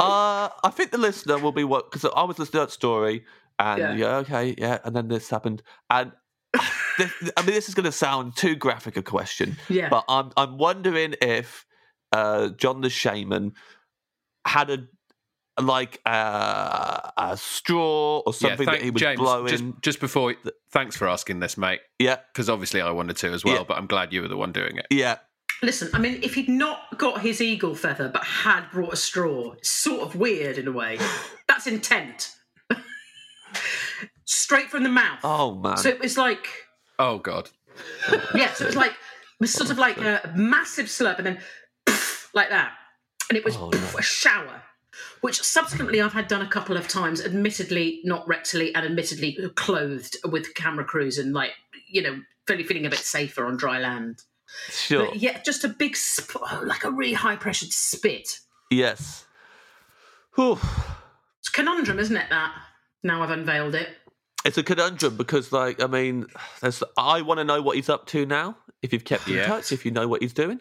Uh, 0.00 0.48
I 0.64 0.70
think 0.70 0.90
the 0.90 0.98
listener 0.98 1.38
will 1.38 1.52
be 1.52 1.62
what 1.62 1.88
because 1.88 2.10
I 2.16 2.24
was 2.24 2.36
listening 2.36 2.62
to 2.62 2.66
that 2.66 2.72
story, 2.72 3.24
and 3.60 3.78
Yeah. 3.80 3.94
yeah. 3.94 4.16
okay, 4.18 4.52
yeah, 4.58 4.78
and 4.82 4.94
then 4.94 5.06
this 5.06 5.30
happened, 5.30 5.62
and 5.88 6.10
I 6.56 7.08
mean, 7.38 7.46
this 7.54 7.68
is 7.68 7.76
going 7.76 7.84
to 7.84 7.92
sound 7.92 8.34
too 8.36 8.56
graphic 8.56 8.96
a 8.96 9.02
question, 9.02 9.56
Yeah. 9.68 9.88
but 9.88 10.04
I'm 10.08 10.32
I'm 10.36 10.58
wondering 10.58 11.14
if 11.22 11.64
uh, 12.14 12.48
John 12.50 12.80
the 12.80 12.90
Shaman 12.90 13.52
had 14.46 14.70
a 14.70 14.86
like 15.62 16.00
uh, 16.04 17.10
a 17.16 17.36
straw 17.36 18.18
or 18.26 18.32
something 18.34 18.66
yeah, 18.66 18.72
that 18.74 18.82
he 18.82 18.90
was 18.90 19.00
James, 19.00 19.20
blowing. 19.20 19.46
Just, 19.48 19.64
just 19.82 20.00
before, 20.00 20.34
thanks 20.72 20.96
for 20.96 21.06
asking 21.08 21.38
this, 21.40 21.56
mate. 21.56 21.80
Yeah, 22.00 22.16
Because 22.32 22.50
obviously 22.50 22.80
I 22.80 22.90
wanted 22.90 23.16
to 23.18 23.28
as 23.30 23.44
well, 23.44 23.54
Yeah. 23.58 23.64
but 23.68 23.76
I'm 23.76 23.86
glad 23.86 24.12
you 24.12 24.20
were 24.22 24.28
the 24.28 24.36
one 24.36 24.50
doing 24.52 24.76
it. 24.78 24.86
yeah, 24.90 25.18
Listen, 25.62 25.88
I 25.94 25.98
mean, 25.98 26.18
if 26.22 26.34
he'd 26.34 26.48
not 26.48 26.98
got 26.98 27.20
his 27.20 27.40
eagle 27.40 27.74
feather 27.76 28.08
but 28.08 28.24
had 28.24 28.68
brought 28.72 28.92
a 28.92 28.96
straw, 28.96 29.52
it's 29.52 29.70
sort 29.70 30.02
of 30.02 30.16
weird 30.16 30.58
in 30.58 30.66
a 30.66 30.72
way. 30.72 30.98
That's 31.48 31.66
intent. 31.68 32.32
Straight 34.24 34.70
from 34.70 34.82
the 34.82 34.88
mouth. 34.88 35.20
Oh 35.22 35.54
man, 35.54 35.76
So 35.76 35.88
it 35.88 36.00
was 36.00 36.16
like, 36.18 36.48
Oh 36.98 37.18
God. 37.18 37.50
yeah, 38.34 38.52
so 38.54 38.64
it 38.64 38.68
was 38.68 38.76
like, 38.76 38.90
it 38.92 38.96
was 39.40 39.52
sort 39.52 39.70
of 39.70 39.78
like 39.78 39.98
a 39.98 40.32
massive 40.34 40.86
slurp 40.86 41.18
and 41.18 41.26
then 41.26 41.38
like 42.34 42.50
that. 42.50 42.72
And 43.30 43.38
it 43.38 43.44
was 43.44 43.56
Oh, 43.56 43.70
no. 43.70 43.78
a 43.98 44.02
shower, 44.02 44.62
which 45.22 45.40
subsequently 45.42 46.00
I've 46.02 46.12
had 46.12 46.28
done 46.28 46.42
a 46.42 46.48
couple 46.48 46.76
of 46.76 46.88
times, 46.88 47.24
admittedly 47.24 48.00
not 48.04 48.26
rectally 48.26 48.70
and 48.74 48.84
admittedly 48.84 49.36
clothed 49.54 50.16
with 50.30 50.54
camera 50.54 50.84
crews 50.84 51.18
and 51.18 51.32
like, 51.32 51.52
you 51.88 52.02
know, 52.02 52.20
feeling, 52.46 52.64
feeling 52.66 52.86
a 52.86 52.90
bit 52.90 52.98
safer 52.98 53.46
on 53.46 53.56
dry 53.56 53.78
land. 53.80 54.22
sure, 54.68 55.06
But 55.06 55.16
yeah, 55.16 55.40
just 55.42 55.64
a 55.64 55.68
big, 55.68 55.96
sp- 55.96 56.36
oh, 56.40 56.62
like 56.64 56.84
a 56.84 56.90
really 56.90 57.14
high 57.14 57.36
pressured 57.36 57.72
spit. 57.72 58.40
yes. 58.70 59.24
Whew. 60.36 60.58
It's 61.40 61.48
a 61.48 61.52
conundrum, 61.52 61.98
isn't 61.98 62.16
it? 62.16 62.26
That 62.30 62.52
now 63.02 63.22
I've 63.22 63.30
unveiled 63.30 63.74
it. 63.74 63.88
It's 64.44 64.58
a 64.58 64.62
conundrum 64.62 65.16
because, 65.16 65.52
like, 65.52 65.80
I 65.80 65.86
mean, 65.86 66.26
there's, 66.60 66.82
I 66.98 67.22
want 67.22 67.38
to 67.38 67.44
know 67.44 67.62
what 67.62 67.76
he's 67.76 67.88
up 67.88 68.06
to 68.08 68.26
now. 68.26 68.56
If 68.82 68.92
you've 68.92 69.04
kept 69.04 69.28
in 69.28 69.34
Yeah. 69.36 69.46
touch, 69.46 69.72
if 69.72 69.84
you 69.86 69.90
know 69.90 70.06
what 70.08 70.20
he's 70.22 70.32
doing. 70.34 70.60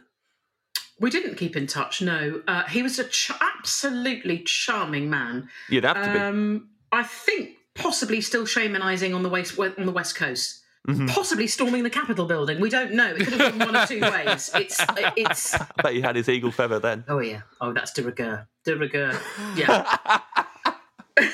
We 1.00 1.10
didn't 1.10 1.36
keep 1.36 1.56
in 1.56 1.68
touch. 1.68 2.02
No, 2.02 2.42
uh, 2.48 2.64
he 2.66 2.84
was 2.84 3.00
a 3.00 3.04
ch- 3.06 3.32
absolutely 3.42 4.40
charming 4.40 5.10
man. 5.10 5.50
You'd 5.70 5.84
have 5.84 5.96
to 6.04 6.14
be. 6.14 6.20
Um, 6.20 6.70
I 6.92 7.04
think 7.04 7.58
possibly 7.76 8.22
still 8.22 8.46
shamanizing 8.46 9.16
on 9.16 9.24
the 9.24 9.30
west 9.30 9.58
on 9.60 9.86
the 9.86 9.92
west 9.92 10.16
coast. 10.16 10.62
Mm-hmm. 10.88 11.08
Possibly 11.08 11.48
storming 11.48 11.84
the 11.84 11.90
Capitol 11.90 12.26
building. 12.26 12.60
We 12.60 12.70
don't 12.70 12.92
know. 12.94 13.16
It 13.16 13.26
could 13.26 13.40
have 13.40 13.58
been 13.58 13.68
one 13.68 13.76
of 13.76 13.88
two 13.88 14.02
ways. 14.02 14.52
It's 14.54 14.80
it's. 15.16 15.54
I 15.56 15.66
bet 15.82 15.94
he 15.94 16.02
had 16.02 16.16
his 16.16 16.28
eagle 16.28 16.52
feather 16.52 16.80
then. 16.80 17.06
Oh 17.08 17.20
yeah. 17.20 17.42
Oh, 17.62 17.72
that's 17.72 17.94
de 17.94 18.04
rigueur. 18.04 18.48
De 18.66 18.76
rigueur. 18.76 19.18
Yeah. 19.56 19.98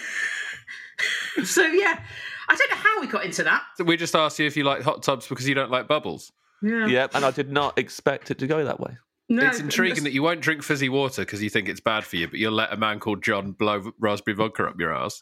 so 1.43 1.63
yeah, 1.63 1.99
I 2.47 2.55
don't 2.55 2.69
know 2.69 2.77
how 2.77 3.01
we 3.01 3.07
got 3.07 3.25
into 3.25 3.43
that. 3.43 3.63
So 3.75 3.83
we 3.83 3.97
just 3.97 4.15
asked 4.15 4.37
you 4.39 4.45
if 4.45 4.55
you 4.55 4.63
like 4.63 4.83
hot 4.83 5.01
tubs 5.03 5.27
because 5.27 5.47
you 5.47 5.55
don't 5.55 5.71
like 5.71 5.87
bubbles. 5.87 6.31
Yeah. 6.61 6.87
yeah, 6.87 7.07
and 7.13 7.23
I 7.25 7.31
did 7.31 7.51
not 7.51 7.79
expect 7.79 8.31
it 8.31 8.39
to 8.39 8.47
go 8.47 8.63
that 8.65 8.79
way. 8.79 8.97
No, 9.29 9.45
it's 9.45 9.59
intriguing 9.59 10.03
that 10.05 10.11
you 10.13 10.23
won't 10.23 10.41
drink 10.41 10.63
fizzy 10.63 10.89
water 10.89 11.21
because 11.21 11.41
you 11.43 11.49
think 11.49 11.69
it's 11.69 11.79
bad 11.79 12.03
for 12.03 12.15
you, 12.15 12.27
but 12.27 12.39
you'll 12.39 12.53
let 12.53 12.73
a 12.73 12.77
man 12.77 12.99
called 12.99 13.21
John 13.23 13.51
blow 13.51 13.91
raspberry 13.99 14.35
vodka 14.35 14.65
up 14.65 14.79
your 14.79 14.93
ass. 14.93 15.21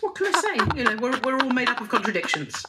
What 0.00 0.14
can 0.14 0.26
I 0.34 0.40
say? 0.40 0.76
You 0.78 0.84
know, 0.84 0.96
we're 1.00 1.18
we're 1.24 1.38
all 1.40 1.50
made 1.50 1.68
up 1.68 1.80
of 1.80 1.88
contradictions. 1.88 2.62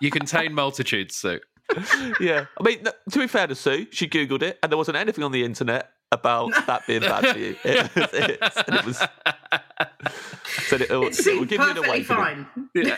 You 0.00 0.10
contain 0.10 0.52
multitudes, 0.54 1.14
Sue. 1.16 1.40
Yeah, 2.20 2.46
I 2.58 2.62
mean, 2.64 2.82
to 3.10 3.18
be 3.18 3.26
fair 3.28 3.46
to 3.46 3.54
Sue, 3.54 3.86
she 3.92 4.08
googled 4.08 4.42
it, 4.42 4.58
and 4.62 4.72
there 4.72 4.76
wasn't 4.78 4.96
anything 4.96 5.22
on 5.22 5.30
the 5.32 5.44
internet 5.44 5.90
about 6.10 6.50
that 6.66 6.86
being 6.86 7.02
bad 7.02 7.26
for 7.28 7.38
you. 7.38 7.54
It, 7.64 7.94
was- 7.94 8.12
it, 8.14 8.38
and 8.66 8.76
it 8.76 8.84
was 8.86 8.96
said 10.68 10.80
it, 10.80 10.90
will- 10.90 11.02
It 11.02 11.06
it 11.06 11.08
will 11.08 11.12
seemed 11.12 11.48
give 11.48 11.60
you 11.60 11.66
an 11.68 11.74
perfectly 11.76 11.88
awakening. 11.88 12.46
fine. 12.46 12.46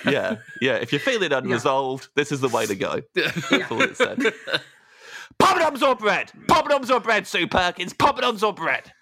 Yeah, 0.07 0.37
yeah. 0.61 0.77
If 0.77 0.93
you're 0.93 1.01
feeling 1.01 1.33
unresolved, 1.33 2.09
this 2.15 2.31
is 2.33 2.41
the 2.41 2.49
way 2.49 2.67
to 2.67 2.75
go. 2.77 3.03
That's 3.15 3.71
all 3.71 3.83
it 3.83 3.97
said. 3.97 4.33
Poppadoms 5.39 5.87
or 5.87 5.95
bread? 5.95 6.33
Poppadoms 6.47 6.91
or 6.91 7.01
bread, 7.01 7.27
Sue 7.27 7.47
Perkins? 7.47 7.93
Poppadoms 7.93 8.43
or 8.43 8.53
bread? 8.53 8.93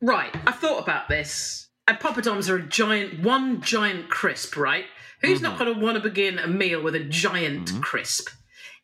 Right, 0.00 0.34
I 0.46 0.52
thought 0.52 0.82
about 0.82 1.08
this. 1.08 1.68
And 1.86 1.98
poppadoms 1.98 2.48
are 2.50 2.56
a 2.56 2.62
giant, 2.62 3.22
one 3.22 3.60
giant 3.62 4.10
crisp, 4.10 4.56
right? 4.56 4.84
Who's 5.22 5.40
not 5.40 5.54
mm-hmm. 5.54 5.64
going 5.64 5.74
to 5.74 5.84
want 5.84 5.96
to 5.96 6.02
begin 6.02 6.38
a 6.38 6.46
meal 6.46 6.82
with 6.82 6.94
a 6.94 7.04
giant 7.04 7.68
mm-hmm. 7.68 7.80
crisp? 7.80 8.28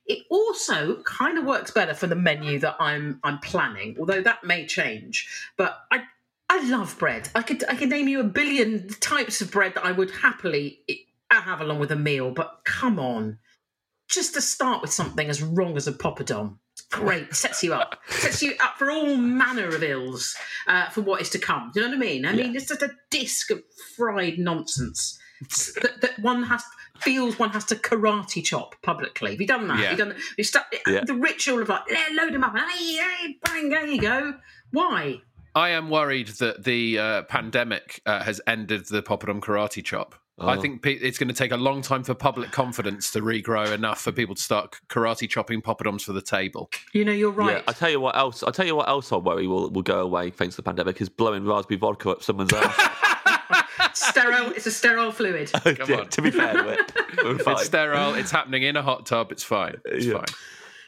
It 0.06 0.24
also 0.30 1.02
kind 1.02 1.38
of 1.38 1.44
works 1.44 1.70
better 1.70 1.94
for 1.94 2.06
the 2.06 2.16
menu 2.16 2.58
that 2.58 2.76
I'm 2.78 3.20
I'm 3.24 3.38
planning, 3.38 3.96
although 3.98 4.20
that 4.20 4.44
may 4.44 4.66
change. 4.66 5.28
But 5.56 5.78
I 5.90 6.02
I 6.50 6.68
love 6.68 6.98
bread. 6.98 7.30
I 7.34 7.42
could 7.42 7.64
I 7.68 7.74
could 7.74 7.88
name 7.88 8.08
you 8.08 8.20
a 8.20 8.24
billion 8.24 8.88
types 9.00 9.40
of 9.40 9.50
bread 9.50 9.74
that 9.74 9.84
I 9.84 9.92
would 9.92 10.10
happily 10.10 10.80
have 11.30 11.60
along 11.60 11.78
with 11.78 11.90
a 11.90 11.96
meal. 11.96 12.32
But 12.32 12.60
come 12.64 12.98
on, 12.98 13.38
just 14.08 14.34
to 14.34 14.40
start 14.40 14.82
with 14.82 14.92
something 14.92 15.28
as 15.28 15.42
wrong 15.42 15.76
as 15.76 15.88
a 15.88 15.92
poppadom. 15.92 16.58
Great, 16.90 17.34
sets 17.34 17.62
you 17.62 17.74
up, 17.74 17.98
sets 18.08 18.42
you 18.42 18.54
up 18.62 18.76
for 18.78 18.90
all 18.90 19.16
manner 19.16 19.68
of 19.68 19.82
ills 19.82 20.36
uh, 20.68 20.88
for 20.90 21.00
what 21.00 21.20
is 21.20 21.30
to 21.30 21.38
come. 21.38 21.70
Do 21.74 21.80
you 21.80 21.86
know 21.86 21.96
what 21.96 22.04
I 22.04 22.08
mean? 22.08 22.24
I 22.24 22.32
mean, 22.32 22.54
it's 22.54 22.68
just 22.68 22.82
a 22.82 22.90
disc 23.10 23.50
of 23.50 23.62
fried 23.96 24.38
nonsense 24.38 25.18
that, 25.82 26.00
that 26.00 26.18
one 26.20 26.44
has 26.44 26.62
feels 26.98 27.38
one 27.38 27.50
has 27.50 27.64
to 27.66 27.76
karate 27.76 28.44
chop 28.44 28.76
publicly. 28.82 29.32
Have 29.32 29.40
you 29.40 29.46
done 29.46 29.66
that? 29.68 29.78
Yeah. 29.78 29.88
Have 29.90 29.98
you 29.98 30.04
done? 30.04 30.16
You 30.38 30.44
start, 30.44 30.66
Yeah. 30.86 31.04
The 31.04 31.14
ritual 31.14 31.60
of 31.62 31.68
like 31.68 31.82
"Yeah, 31.88 32.06
load 32.12 32.32
them 32.32 32.44
up 32.44 32.54
and 32.54 32.70
hey, 32.70 32.96
hey, 32.96 33.36
bang, 33.42 33.68
there 33.68 33.86
you 33.86 34.00
go. 34.00 34.34
Why? 34.70 35.20
I 35.54 35.70
am 35.70 35.88
worried 35.88 36.28
that 36.38 36.64
the 36.64 36.98
uh, 36.98 37.22
pandemic 37.22 38.00
uh, 38.06 38.24
has 38.24 38.40
ended 38.46 38.86
the 38.86 39.02
poppadom 39.02 39.40
karate 39.40 39.84
chop. 39.84 40.16
I 40.36 40.56
Oh. 40.56 40.60
think 40.60 40.84
it's 40.84 41.16
going 41.16 41.28
to 41.28 41.34
take 41.34 41.52
a 41.52 41.56
long 41.56 41.80
time 41.80 42.02
for 42.02 42.12
public 42.12 42.50
confidence 42.50 43.12
to 43.12 43.20
regrow 43.20 43.72
enough 43.72 44.00
for 44.00 44.10
people 44.10 44.34
to 44.34 44.42
start 44.42 44.80
karate 44.88 45.28
chopping 45.28 45.62
poppadoms 45.62 46.02
for 46.02 46.12
the 46.12 46.20
table. 46.22 46.70
You 46.92 47.04
know, 47.04 47.12
you're 47.12 47.30
right. 47.30 47.58
Yeah, 47.58 47.62
I 47.68 47.72
tell 47.72 47.88
you 47.90 48.00
what 48.00 48.16
else. 48.16 48.42
I 48.42 48.50
tell 48.50 48.66
you 48.66 48.74
what 48.74 48.88
else 48.88 49.12
I 49.12 49.16
worry 49.16 49.46
will 49.46 49.70
will 49.70 49.82
go 49.82 50.00
away 50.00 50.30
thanks 50.30 50.56
to 50.56 50.62
the 50.62 50.64
pandemic 50.64 51.00
is 51.00 51.08
blowing 51.08 51.44
raspberry 51.44 51.78
vodka 51.78 52.10
up 52.10 52.22
someone's 52.24 52.52
ass. 52.54 52.90
sterile. 53.94 54.50
It's 54.50 54.66
a 54.66 54.70
sterile 54.72 55.12
fluid. 55.12 55.52
Come 55.64 55.92
on. 56.00 56.08
to 56.08 56.22
be 56.22 56.30
fair 56.32 56.52
to 56.54 56.68
it, 56.68 56.92
we're 57.22 57.38
fine. 57.38 57.54
It's 57.54 57.66
sterile. 57.66 58.14
It's 58.14 58.30
happening 58.32 58.64
in 58.64 58.76
a 58.76 58.82
hot 58.82 59.06
tub. 59.06 59.30
It's 59.30 59.44
fine. 59.44 59.76
It's 59.84 60.06
Yeah. 60.06 60.14
fine. 60.14 60.24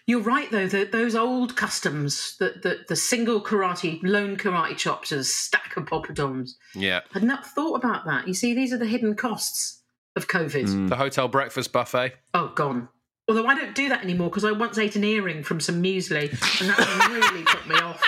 You're 0.06 0.20
right, 0.20 0.50
though. 0.50 0.68
That 0.68 0.92
those 0.92 1.14
old 1.14 1.56
customs, 1.56 2.36
that 2.38 2.62
the, 2.62 2.84
the 2.88 2.96
single 2.96 3.40
karate, 3.40 4.00
lone 4.02 4.36
karate 4.36 4.76
chops, 4.76 5.10
and 5.10 5.20
a 5.20 5.24
stack 5.24 5.76
of 5.76 5.84
poppadoms. 5.84 6.50
Yeah. 6.74 7.00
I'd 7.14 7.24
not 7.24 7.44
thought 7.44 7.74
about 7.74 8.04
that. 8.06 8.28
You 8.28 8.34
see, 8.34 8.54
these 8.54 8.72
are 8.72 8.78
the 8.78 8.86
hidden 8.86 9.16
costs 9.16 9.82
of 10.14 10.28
COVID. 10.28 10.64
Mm. 10.64 10.88
The 10.88 10.96
hotel 10.96 11.26
breakfast 11.28 11.72
buffet. 11.72 12.14
Oh, 12.34 12.52
gone. 12.54 12.88
Although 13.28 13.46
I 13.46 13.56
don't 13.56 13.74
do 13.74 13.88
that 13.88 14.04
anymore 14.04 14.30
because 14.30 14.44
I 14.44 14.52
once 14.52 14.78
ate 14.78 14.94
an 14.94 15.02
earring 15.02 15.42
from 15.42 15.58
some 15.58 15.82
muesli, 15.82 16.30
and 16.60 16.70
that 16.70 17.08
really 17.10 17.42
put 17.42 17.66
me 17.66 17.74
off. 17.74 18.00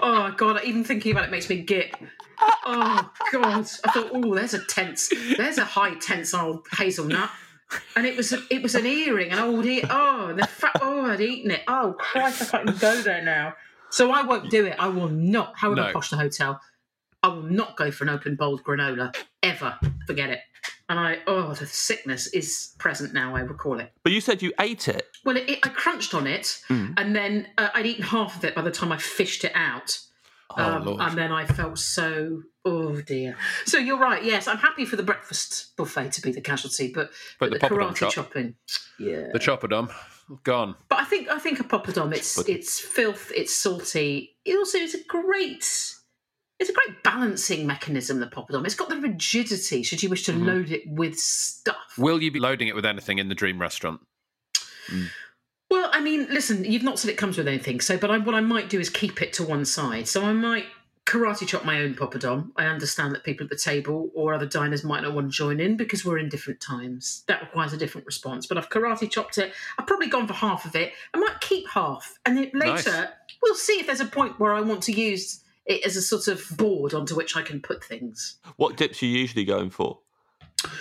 Oh 0.00 0.34
God! 0.36 0.62
Even 0.64 0.84
thinking 0.84 1.12
about 1.12 1.24
it 1.24 1.30
makes 1.30 1.48
me 1.48 1.62
git. 1.62 1.94
Oh 2.66 3.10
God! 3.32 3.66
I 3.84 3.90
thought, 3.90 4.10
oh, 4.12 4.34
there's 4.34 4.52
a 4.52 4.62
tense, 4.62 5.10
there's 5.38 5.56
a 5.56 5.64
high 5.64 5.94
tensile 5.94 6.62
hazelnut, 6.76 7.30
and 7.96 8.06
it 8.06 8.16
was 8.16 8.32
it 8.50 8.62
was 8.62 8.74
an 8.74 8.86
earring, 8.86 9.30
an 9.32 9.38
old 9.38 9.64
ear. 9.66 9.82
Oh, 9.90 10.32
the 10.36 10.46
fat. 10.46 10.72
Oh, 10.80 11.06
I'd 11.06 11.20
eaten 11.20 11.50
it. 11.50 11.62
Oh 11.68 11.94
Christ! 11.98 12.42
I 12.42 12.58
can't 12.58 12.68
even 12.68 12.80
go 12.80 13.00
there 13.02 13.22
now. 13.22 13.54
So 13.90 14.10
I 14.10 14.22
won't 14.22 14.50
do 14.50 14.66
it. 14.66 14.76
I 14.78 14.88
will 14.88 15.08
not. 15.08 15.54
However 15.56 15.82
No. 15.82 15.92
posh 15.92 16.10
the 16.10 16.16
hotel, 16.16 16.60
I 17.22 17.28
will 17.28 17.42
not 17.42 17.76
go 17.76 17.90
for 17.90 18.04
an 18.04 18.10
open 18.10 18.34
bowled 18.34 18.64
granola 18.64 19.14
ever. 19.42 19.78
Forget 20.06 20.30
it. 20.30 20.40
And 20.88 20.98
I, 20.98 21.18
oh, 21.26 21.54
the 21.54 21.66
sickness 21.66 22.26
is 22.28 22.74
present 22.78 23.14
now. 23.14 23.34
I 23.36 23.40
recall 23.40 23.80
it. 23.80 23.90
But 24.02 24.12
you 24.12 24.20
said 24.20 24.42
you 24.42 24.52
ate 24.60 24.86
it. 24.88 25.06
Well, 25.24 25.36
it, 25.36 25.48
it, 25.48 25.58
I 25.62 25.68
crunched 25.70 26.12
on 26.12 26.26
it, 26.26 26.60
and 26.68 27.16
then 27.16 27.46
uh, 27.56 27.68
I'd 27.72 27.86
eaten 27.86 28.04
half 28.04 28.36
of 28.36 28.44
it 28.44 28.54
by 28.54 28.60
the 28.62 28.70
time 28.70 28.92
I 28.92 28.98
fished 28.98 29.44
it 29.44 29.52
out. 29.54 29.98
Um, 30.56 30.84
Lord. 30.84 31.00
and 31.00 31.16
then 31.16 31.32
I 31.32 31.46
felt 31.46 31.78
so, 31.78 32.42
oh 32.64 33.00
dear. 33.00 33.36
So 33.66 33.78
you're 33.78 33.98
right. 33.98 34.22
Yes, 34.24 34.46
I'm 34.48 34.58
happy 34.58 34.84
for 34.84 34.96
the 34.96 35.02
breakfast 35.02 35.76
buffet 35.76 36.12
to 36.12 36.20
be 36.22 36.32
the 36.32 36.40
casualty, 36.40 36.92
but 36.92 37.10
But 37.38 37.50
the, 37.50 37.58
the 37.58 37.66
karate 37.68 37.94
chop. 37.96 38.12
chopping, 38.12 38.54
yeah. 38.98 39.28
The 39.32 39.38
choppadom. 39.38 39.90
Gone. 40.42 40.74
but 40.88 41.00
I 41.00 41.04
think 41.04 41.28
I 41.28 41.38
think 41.38 41.60
a 41.60 41.64
poppadom. 41.64 42.14
It's 42.14 42.36
But- 42.36 42.48
it's 42.48 42.80
filth. 42.80 43.30
It's 43.34 43.54
salty. 43.54 44.36
It 44.44 44.56
also 44.56 44.78
is 44.78 44.94
a 44.94 45.04
great. 45.06 45.94
It's 46.60 46.70
a 46.70 46.72
great 46.72 47.02
balancing 47.02 47.66
mechanism. 47.66 48.20
The 48.20 48.26
poppadom. 48.26 48.64
It's 48.64 48.74
got 48.76 48.88
the 48.88 48.96
rigidity. 48.96 49.82
Should 49.82 50.02
you 50.02 50.08
wish 50.08 50.22
to 50.24 50.32
Mm-hmm. 50.32 50.46
load 50.46 50.70
it 50.70 50.82
with 50.86 51.16
stuff. 51.18 51.76
Will 51.98 52.22
you 52.22 52.30
be 52.30 52.38
loading 52.40 52.68
it 52.68 52.74
with 52.74 52.86
anything 52.86 53.18
in 53.18 53.28
the 53.28 53.34
dream 53.34 53.60
restaurant? 53.60 54.00
Well, 55.70 55.90
I 55.92 56.00
mean, 56.00 56.26
listen, 56.30 56.64
you've 56.64 56.82
not 56.82 56.98
said 56.98 57.10
it 57.10 57.16
comes 57.16 57.36
with 57.36 57.48
anything. 57.48 57.80
So, 57.80 57.96
but 57.98 58.10
I, 58.10 58.18
what 58.18 58.34
I 58.34 58.40
might 58.40 58.68
do 58.70 58.78
is 58.78 58.88
keep 58.90 59.20
it 59.22 59.32
to 59.34 59.42
one 59.42 59.64
side. 59.64 60.06
So 60.08 60.24
I 60.24 60.32
might 60.32 60.66
karate 61.06 61.46
chop 61.46 61.64
my 61.64 61.80
own 61.80 61.94
poppadom. 61.94 62.50
I 62.56 62.66
understand 62.66 63.14
that 63.14 63.24
people 63.24 63.44
at 63.44 63.50
the 63.50 63.56
table 63.56 64.10
or 64.14 64.32
other 64.34 64.46
diners 64.46 64.84
might 64.84 65.02
not 65.02 65.14
want 65.14 65.30
to 65.30 65.36
join 65.36 65.60
in 65.60 65.76
because 65.76 66.04
we're 66.04 66.18
in 66.18 66.28
different 66.28 66.60
times. 66.60 67.24
That 67.28 67.42
requires 67.42 67.72
a 67.72 67.76
different 67.76 68.06
response. 68.06 68.46
But 68.46 68.56
I've 68.58 68.70
karate 68.70 69.10
chopped 69.10 69.38
it. 69.38 69.52
I've 69.78 69.86
probably 69.86 70.08
gone 70.08 70.26
for 70.26 70.32
half 70.34 70.64
of 70.64 70.74
it. 70.76 70.92
I 71.12 71.18
might 71.18 71.40
keep 71.40 71.68
half, 71.68 72.18
and 72.24 72.36
then 72.38 72.50
later 72.54 72.90
Nice. 72.90 73.08
we'll 73.42 73.54
see 73.54 73.74
if 73.80 73.86
there's 73.86 74.00
a 74.00 74.06
point 74.06 74.40
where 74.40 74.54
I 74.54 74.60
want 74.60 74.82
to 74.84 74.92
use 74.92 75.40
it 75.66 75.84
as 75.84 75.96
a 75.96 76.02
sort 76.02 76.28
of 76.28 76.44
board 76.56 76.92
onto 76.94 77.14
which 77.14 77.36
I 77.36 77.42
can 77.42 77.60
put 77.60 77.82
things. 77.84 78.36
What 78.56 78.76
dips 78.76 79.02
are 79.02 79.06
you 79.06 79.18
usually 79.18 79.44
going 79.44 79.70
for 79.70 79.98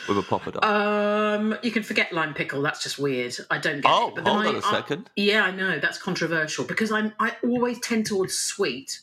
with 0.08 0.18
a 0.18 0.22
poppadom? 0.22 0.64
Um, 0.64 1.58
you 1.64 1.72
can 1.72 1.84
forget 1.84 2.14
lime 2.14 2.34
pickle. 2.34 2.62
That's 2.62 2.82
just 2.84 3.00
weird. 3.00 3.36
I 3.52 3.58
don't 3.60 3.82
get 3.82 3.92
Oh, 3.92 4.10
it. 4.10 4.16
But 4.16 4.28
hold 4.28 4.46
I, 4.46 4.48
on 4.50 4.56
a 4.56 4.60
I- 4.60 4.72
second. 4.72 5.10
yeah, 5.16 5.44
I 5.44 5.52
know 5.52 5.80
that's 5.80 5.98
controversial 5.98 6.64
because 6.66 6.92
I'm 6.92 7.14
I 7.20 7.36
always 7.44 7.80
tend 7.80 8.06
towards 8.06 8.38
sweet, 8.38 9.00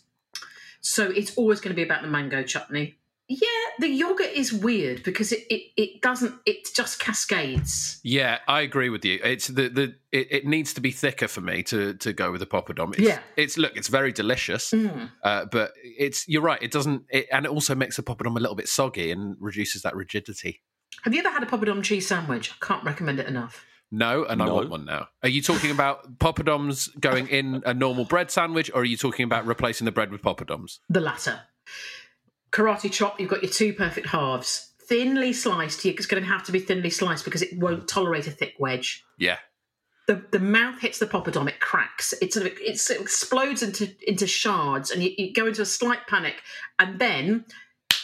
so 0.81 1.11
it's 1.11 1.37
always 1.37 1.61
going 1.61 1.71
to 1.71 1.77
be 1.77 1.83
about 1.83 2.03
the 2.03 2.09
mango 2.09 2.43
chutney. 2.43 2.97
Yeah, 3.33 3.47
the 3.79 3.87
yogurt 3.89 4.33
is 4.35 4.53
weird 4.53 5.05
because 5.05 5.31
it 5.31 5.45
it, 5.49 5.63
it 5.77 6.03
doesn't 6.03 6.35
it 6.47 6.67
just 6.75 6.99
cascades. 6.99 8.01
Yeah, 8.03 8.39
I 8.49 8.63
agree 8.63 8.89
with 8.89 9.05
you. 9.05 9.21
It's 9.23 9.47
the 9.47 9.69
the 9.69 9.95
it, 10.11 10.27
it 10.33 10.47
needs 10.47 10.75
to 10.75 10.81
be 10.81 10.91
thicker 10.91 11.29
for 11.29 11.41
me 11.41 11.63
to 11.65 11.95
to 11.95 12.13
go 12.13 12.33
with 12.33 12.41
the 12.41 12.47
poppadom. 12.47 12.91
It's, 12.95 13.01
Yeah. 13.01 13.21
it's 13.37 13.57
look, 13.57 13.77
it's 13.77 13.87
very 13.89 14.11
delicious, 14.13 14.73
Mm. 14.73 15.11
uh, 15.23 15.45
but 15.45 15.73
it's 15.85 16.27
you're 16.27 16.43
right. 16.43 16.61
It 16.61 16.73
doesn't, 16.73 17.05
it, 17.09 17.29
and 17.31 17.47
it 17.47 17.53
also 17.53 17.75
makes 17.77 17.97
the 17.97 18.03
poppadom 18.03 18.37
a 18.37 18.41
little 18.41 18.57
bit 18.57 18.69
soggy 18.69 19.13
and 19.13 19.37
reduces 19.39 19.83
that 19.83 19.95
rigidity. 19.95 20.63
Have 21.03 21.15
you 21.15 21.21
ever 21.21 21.31
had 21.31 21.43
a 21.45 21.47
poppadom 21.47 21.85
cheese 21.85 22.09
sandwich? 22.09 22.51
I 22.61 22.67
can't 22.67 22.83
recommend 22.85 23.21
it 23.21 23.29
enough. 23.29 23.65
No, 23.93 24.25
and 24.25 24.41
I 24.41 24.49
want 24.49 24.71
one 24.71 24.85
now. 24.85 25.09
Are 25.23 25.29
you 25.29 25.43
talking 25.43 25.71
about 25.71 26.19
poppadoms 26.19 26.89
going 27.01 27.27
in 27.29 27.63
a 27.67 27.75
normal 27.75 28.05
bread 28.05 28.31
sandwich, 28.31 28.71
or 28.73 28.83
are 28.83 28.85
you 28.85 28.97
talking 28.97 29.25
about 29.25 29.47
replacing 29.47 29.85
the 29.85 29.93
bread 29.93 30.13
with 30.13 30.23
poppadoms? 30.23 30.79
The 30.89 31.01
latter. 31.01 31.41
Karate 32.53 32.91
chop, 32.91 33.21
you've 33.21 33.31
got 33.31 33.43
your 33.43 33.51
two 33.51 33.73
perfect 33.73 34.09
halves. 34.09 34.73
Thinly 34.83 35.33
sliced, 35.33 35.85
it's 35.87 36.07
going 36.07 36.23
to 36.23 36.29
have 36.29 36.45
to 36.45 36.53
be 36.53 36.59
thinly 36.59 36.91
sliced 36.91 37.25
because 37.25 37.43
it 37.43 37.57
won't 37.59 37.89
tolerate 37.89 38.27
a 38.27 38.31
thick 38.31 38.55
wedge. 38.59 39.05
Yeah, 39.19 39.39
the 40.11 40.25
the 40.33 40.41
mouth 40.41 40.81
hits 40.81 40.99
the 40.99 41.07
poppadom, 41.07 41.49
it 41.49 41.61
cracks. 41.61 42.13
It 42.21 42.33
sort 42.33 42.47
of 42.47 42.53
it 42.59 42.81
sort 42.81 43.01
explodes 43.01 43.63
into 43.63 43.95
into 44.07 44.27
shards, 44.27 44.91
and 44.91 45.03
you, 45.03 45.13
you 45.17 45.33
go 45.33 45.47
into 45.47 45.63
a 45.63 45.67
slight 45.67 46.09
panic, 46.09 46.43
and 46.81 46.99
then 46.99 47.45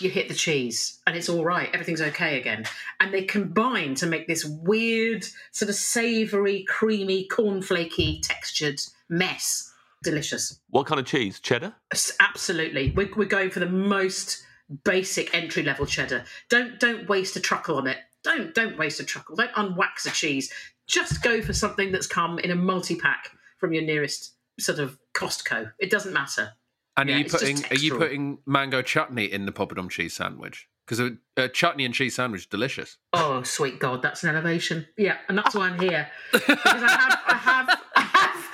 you 0.01 0.11
hit 0.11 0.29
the 0.29 0.35
cheese, 0.35 1.01
and 1.07 1.17
it's 1.17 1.29
all 1.29 1.45
right. 1.45 1.71
Everything's 1.73 2.01
okay 2.01 2.39
again. 2.39 2.65
And 3.01 3.13
they 3.13 3.25
combine 3.25 3.95
to 3.97 4.07
make 4.07 4.27
this 4.27 4.45
weird, 4.45 5.25
sort 5.53 5.69
of 5.69 5.75
savoury, 5.75 6.65
creamy, 6.65 7.29
cornflaky 7.29 8.21
textured 8.23 8.81
mess. 9.09 9.73
Delicious. 10.03 10.61
what 10.71 10.87
kind 10.87 11.01
of 11.01 11.07
cheese? 11.07 11.41
Cheddar? 11.41 11.75
Absolutely, 12.21 12.93
we're, 12.95 13.11
we're 13.17 13.25
going 13.25 13.51
for 13.51 13.61
the 13.61 13.67
most 13.67 14.45
basic 14.85 15.35
entry 15.35 15.63
level 15.63 15.87
cheddar. 15.87 16.25
Don't 16.49 16.79
don't 16.79 17.09
waste 17.09 17.37
a 17.37 17.41
truckle 17.41 17.77
on 17.77 17.87
it. 17.87 17.99
Don't 18.23 18.55
don't 18.55 18.79
waste 18.79 19.01
a 19.01 19.05
truckle. 19.05 19.37
Don't 19.37 19.53
unwax 19.53 20.07
a 20.07 20.11
cheese. 20.11 20.53
Just 20.87 21.23
go 21.23 21.41
for 21.43 21.53
something 21.53 21.93
that's 21.93 22.07
come 22.07 22.39
in 22.39 22.51
a 22.51 22.55
multi 22.55 22.97
pack 22.97 23.31
from 23.59 23.73
your 23.73 23.83
nearest 23.83 24.35
sort 24.61 24.79
of 24.79 24.99
Costco. 25.15 25.73
It 25.79 25.91
doesn't 25.91 26.13
matter. 26.13 26.53
And 26.97 27.09
Yeah, 27.09 27.17
are 27.17 27.19
you 27.19 27.25
putting 27.27 27.65
are 27.67 27.75
you 27.77 27.95
putting 27.97 28.39
mango 28.47 28.83
chutney 28.83 29.25
in 29.25 29.47
the 29.47 29.53
poppadom 29.53 29.91
cheese 29.91 30.15
sandwich? 30.15 30.69
Because 30.87 31.01
a, 31.01 31.17
a 31.37 31.49
chutney 31.49 31.85
and 31.85 31.93
cheese 31.93 32.15
sandwich 32.15 32.43
is 32.43 32.47
delicious. 32.47 32.97
Oh, 33.13 33.43
sweet 33.43 33.81
God, 33.81 34.03
that's 34.03 34.23
an 34.23 34.31
elevation. 34.31 34.87
Yeah, 34.97 35.17
and 35.29 35.37
that's 35.37 35.55
why 35.55 35.69
I'm 35.69 35.81
here 35.81 36.09
because 36.33 36.57
I 36.65 36.89
have 36.89 37.19
I 37.27 37.35
have 37.35 37.81
I 37.97 38.01
have 38.01 38.47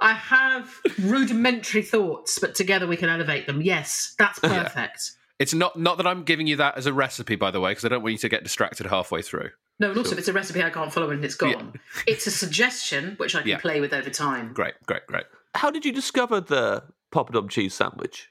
I 0.00 0.12
have 0.12 0.80
rudimentary 1.02 1.82
thoughts, 1.82 2.38
but 2.38 2.54
together 2.54 2.86
we 2.86 2.96
can 2.96 3.08
elevate 3.08 3.46
them. 3.46 3.62
Yes, 3.62 4.14
that's 4.18 4.38
perfect. 4.38 5.12
It's 5.38 5.54
not 5.54 5.78
not 5.78 5.96
that 5.96 6.06
I'm 6.06 6.24
giving 6.24 6.46
you 6.46 6.56
that 6.56 6.76
as 6.76 6.86
a 6.86 6.92
recipe, 6.92 7.36
by 7.36 7.50
the 7.50 7.60
way, 7.60 7.70
because 7.70 7.84
I 7.84 7.88
don't 7.88 8.02
want 8.02 8.12
you 8.12 8.18
to 8.18 8.28
get 8.28 8.42
distracted 8.42 8.86
halfway 8.86 9.22
through. 9.22 9.50
No, 9.80 9.90
and 9.90 9.96
also 9.98 10.12
if 10.12 10.18
it's 10.18 10.28
a 10.28 10.32
recipe 10.32 10.62
I 10.62 10.70
can't 10.70 10.92
follow 10.92 11.10
and 11.10 11.24
it's 11.24 11.36
gone. 11.36 11.74
It's 12.06 12.26
a 12.26 12.30
suggestion 12.32 13.14
which 13.16 13.34
I 13.34 13.40
can 13.40 13.48
Yeah. 13.48 13.58
play 13.58 13.80
with 13.80 13.92
over 13.94 14.10
time. 14.10 14.52
Great, 14.52 14.74
great, 14.86 15.06
great. 15.06 15.24
How 15.54 15.70
did 15.70 15.84
you 15.84 15.92
discover 15.92 16.40
the 16.40 16.82
poppadom 17.12 17.48
cheese 17.48 17.74
sandwich? 17.74 18.28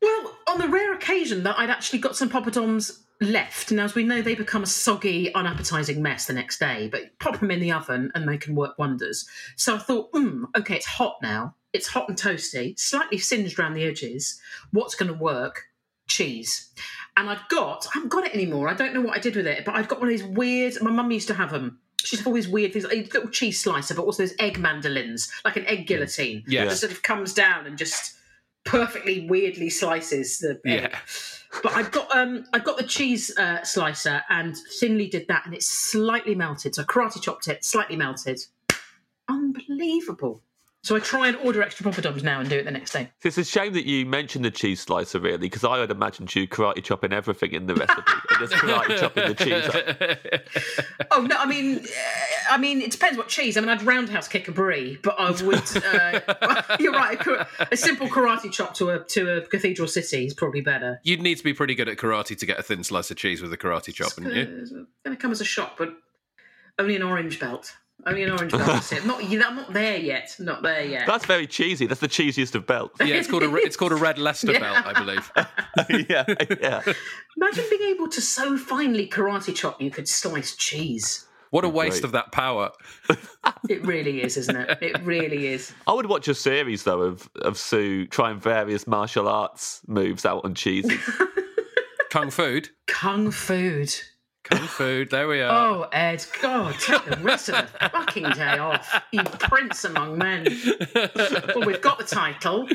Well, 0.00 0.36
on 0.48 0.58
the 0.58 0.68
rare 0.68 0.92
occasion 0.94 1.42
that 1.44 1.58
I'd 1.58 1.70
actually 1.70 2.00
got 2.00 2.16
some 2.16 2.30
poppadoms 2.30 3.02
left. 3.20 3.72
Now, 3.72 3.84
as 3.84 3.94
we 3.94 4.04
know, 4.04 4.22
they 4.22 4.34
become 4.34 4.62
a 4.62 4.66
soggy, 4.66 5.34
unappetizing 5.34 6.02
mess 6.02 6.26
the 6.26 6.32
next 6.32 6.58
day, 6.58 6.88
but 6.90 7.18
pop 7.18 7.40
them 7.40 7.50
in 7.50 7.60
the 7.60 7.72
oven 7.72 8.12
and 8.14 8.28
they 8.28 8.38
can 8.38 8.54
work 8.54 8.78
wonders. 8.78 9.26
So 9.56 9.76
I 9.76 9.78
thought, 9.78 10.10
hmm, 10.12 10.44
okay, 10.56 10.76
it's 10.76 10.86
hot 10.86 11.16
now. 11.22 11.54
It's 11.72 11.88
hot 11.88 12.08
and 12.08 12.16
toasty, 12.16 12.78
slightly 12.78 13.18
singed 13.18 13.58
around 13.58 13.74
the 13.74 13.84
edges. 13.84 14.40
What's 14.70 14.94
going 14.94 15.12
to 15.12 15.18
work? 15.18 15.64
Cheese. 16.08 16.70
And 17.16 17.28
I've 17.28 17.48
got, 17.48 17.86
I 17.86 17.90
haven't 17.94 18.10
got 18.10 18.26
it 18.26 18.34
anymore. 18.34 18.68
I 18.68 18.74
don't 18.74 18.94
know 18.94 19.00
what 19.00 19.16
I 19.16 19.20
did 19.20 19.36
with 19.36 19.46
it, 19.46 19.64
but 19.64 19.74
I've 19.74 19.88
got 19.88 20.00
one 20.00 20.08
of 20.08 20.18
these 20.18 20.26
weird, 20.26 20.74
my 20.80 20.90
mum 20.90 21.10
used 21.10 21.28
to 21.28 21.34
have 21.34 21.50
them. 21.50 21.80
She'd 22.06 22.18
have 22.18 22.26
all 22.26 22.32
these 22.32 22.48
weird 22.48 22.72
things, 22.72 22.84
like 22.84 22.92
a 22.92 23.14
little 23.14 23.30
cheese 23.30 23.60
slicer, 23.60 23.94
but 23.94 24.04
also 24.04 24.22
those 24.22 24.34
egg 24.38 24.58
mandolins, 24.58 25.30
like 25.44 25.56
an 25.56 25.66
egg 25.66 25.86
guillotine. 25.86 26.44
Yeah. 26.46 26.66
That 26.66 26.76
sort 26.76 26.92
of 26.92 27.02
comes 27.02 27.34
down 27.34 27.66
and 27.66 27.76
just 27.76 28.14
perfectly 28.64 29.26
weirdly 29.28 29.70
slices 29.70 30.38
the 30.38 30.60
egg. 30.64 30.82
Yeah. 30.82 30.98
But 31.62 31.72
I've 31.72 31.90
got 31.90 32.14
um 32.14 32.44
I've 32.52 32.64
got 32.64 32.76
the 32.76 32.84
cheese 32.84 33.36
uh, 33.36 33.62
slicer 33.64 34.22
and 34.28 34.56
thinly 34.78 35.08
did 35.08 35.26
that, 35.28 35.46
and 35.46 35.54
it's 35.54 35.68
slightly 35.68 36.34
melted. 36.34 36.74
So 36.74 36.82
I 36.82 36.84
karate 36.84 37.20
chopped 37.20 37.48
it, 37.48 37.64
slightly 37.64 37.96
melted. 37.96 38.40
Unbelievable. 39.28 40.42
So 40.86 40.94
I 40.94 41.00
try 41.00 41.26
and 41.26 41.36
order 41.38 41.62
extra 41.62 41.84
poppadoms 41.84 42.22
now 42.22 42.38
and 42.38 42.48
do 42.48 42.58
it 42.58 42.64
the 42.64 42.70
next 42.70 42.92
day. 42.92 43.10
It's 43.24 43.36
a 43.36 43.42
shame 43.42 43.72
that 43.72 43.86
you 43.86 44.06
mentioned 44.06 44.44
the 44.44 44.52
cheese 44.52 44.78
slicer, 44.78 45.18
really, 45.18 45.38
because 45.38 45.64
I 45.64 45.78
had 45.78 45.90
imagined 45.90 46.32
you 46.32 46.46
karate 46.46 46.80
chopping 46.84 47.12
everything 47.12 47.54
in 47.54 47.66
the 47.66 47.74
recipe 47.74 48.12
and 48.30 48.38
just 48.38 48.52
karate 48.62 48.96
chopping 49.00 49.26
the 49.26 49.34
cheese 49.34 49.66
up. 49.66 51.06
Oh 51.10 51.22
no, 51.22 51.36
I 51.36 51.46
mean, 51.46 51.78
uh, 51.78 51.82
I 52.50 52.58
mean, 52.58 52.80
it 52.80 52.92
depends 52.92 53.18
what 53.18 53.26
cheese. 53.26 53.56
I 53.56 53.60
mean, 53.60 53.68
I'd 53.70 53.82
roundhouse 53.82 54.28
kick 54.28 54.46
a 54.46 54.52
brie, 54.52 54.96
but 55.02 55.18
I 55.18 55.30
would. 55.30 55.76
Uh, 55.76 56.76
you're 56.80 56.92
right. 56.92 57.18
A, 57.26 57.68
a 57.72 57.76
simple 57.76 58.06
karate 58.06 58.52
chop 58.52 58.74
to 58.74 58.90
a 58.90 58.98
to 59.00 59.38
a 59.38 59.40
cathedral 59.40 59.88
city 59.88 60.26
is 60.26 60.34
probably 60.34 60.60
better. 60.60 61.00
You'd 61.02 61.22
need 61.22 61.38
to 61.38 61.44
be 61.44 61.54
pretty 61.54 61.74
good 61.74 61.88
at 61.88 61.96
karate 61.96 62.38
to 62.38 62.46
get 62.46 62.60
a 62.60 62.62
thin 62.62 62.84
slice 62.84 63.10
of 63.10 63.16
cheese 63.16 63.42
with 63.42 63.52
a 63.52 63.56
karate 63.56 63.92
chop, 63.92 64.16
wouldn't 64.16 64.36
you? 64.36 64.58
It's 64.60 64.70
going 64.70 64.86
to 65.06 65.16
come 65.16 65.32
as 65.32 65.40
a 65.40 65.44
shock, 65.44 65.76
but 65.78 65.96
only 66.78 66.94
an 66.94 67.02
orange 67.02 67.40
belt. 67.40 67.74
Only 68.06 68.22
an 68.22 68.30
orange 68.30 68.52
belt. 68.52 68.66
That's 68.66 68.92
it. 68.92 69.04
Not, 69.04 69.22
I'm 69.24 69.56
not 69.56 69.72
there 69.72 69.96
yet. 69.96 70.36
Not 70.38 70.62
there 70.62 70.84
yet. 70.84 71.06
That's 71.08 71.26
very 71.26 71.46
cheesy. 71.46 71.86
That's 71.86 72.00
the 72.00 72.06
cheesiest 72.08 72.54
of 72.54 72.64
belts. 72.64 73.00
Yeah, 73.00 73.16
it's 73.16 73.26
called 73.28 73.42
a 73.42 73.52
it's 73.56 73.76
called 73.76 73.90
a 73.90 73.96
red 73.96 74.16
Leicester 74.16 74.52
Yeah. 74.52 74.60
belt, 74.60 74.86
I 74.86 74.92
believe. 74.92 75.32
yeah, 76.08 76.24
yeah. 76.60 76.82
Imagine 77.36 77.64
being 77.68 77.90
able 77.94 78.08
to 78.10 78.20
so 78.20 78.56
finely 78.56 79.08
karate 79.08 79.52
chop 79.54 79.82
you 79.82 79.90
could 79.90 80.08
slice 80.08 80.54
cheese. 80.54 81.26
What 81.50 81.64
a 81.64 81.68
waste 81.68 82.02
Great. 82.02 82.04
of 82.04 82.12
that 82.12 82.32
power. 82.32 82.70
It 83.68 83.84
really 83.84 84.22
is, 84.22 84.36
isn't 84.36 84.56
it? 84.56 84.78
It 84.80 85.02
really 85.02 85.48
is. 85.48 85.72
I 85.86 85.92
would 85.92 86.06
watch 86.06 86.28
a 86.28 86.34
series 86.34 86.84
though 86.84 87.00
of 87.00 87.28
of 87.42 87.58
Sue 87.58 88.06
trying 88.06 88.38
various 88.38 88.86
martial 88.86 89.28
arts 89.28 89.80
moves 89.88 90.24
out 90.24 90.44
on 90.44 90.54
cheeses. 90.54 91.00
Kung 92.10 92.30
food. 92.30 92.70
Kung 92.86 93.30
food. 93.30 93.92
Kung 94.50 94.66
food. 94.66 95.10
There 95.10 95.28
we 95.28 95.40
are. 95.40 95.50
Oh, 95.68 95.88
Ed, 95.92 96.24
God, 96.40 96.74
take 96.80 97.04
the 97.04 97.16
rest 97.18 97.48
of 97.48 97.56
the 97.56 97.88
fucking 97.88 98.30
day 98.30 98.58
off. 98.58 99.02
You 99.12 99.22
prince 99.24 99.84
among 99.84 100.18
men. 100.18 100.46
Well, 101.54 101.66
we've 101.66 101.80
got 101.80 101.98
the 101.98 102.04
title. 102.04 102.68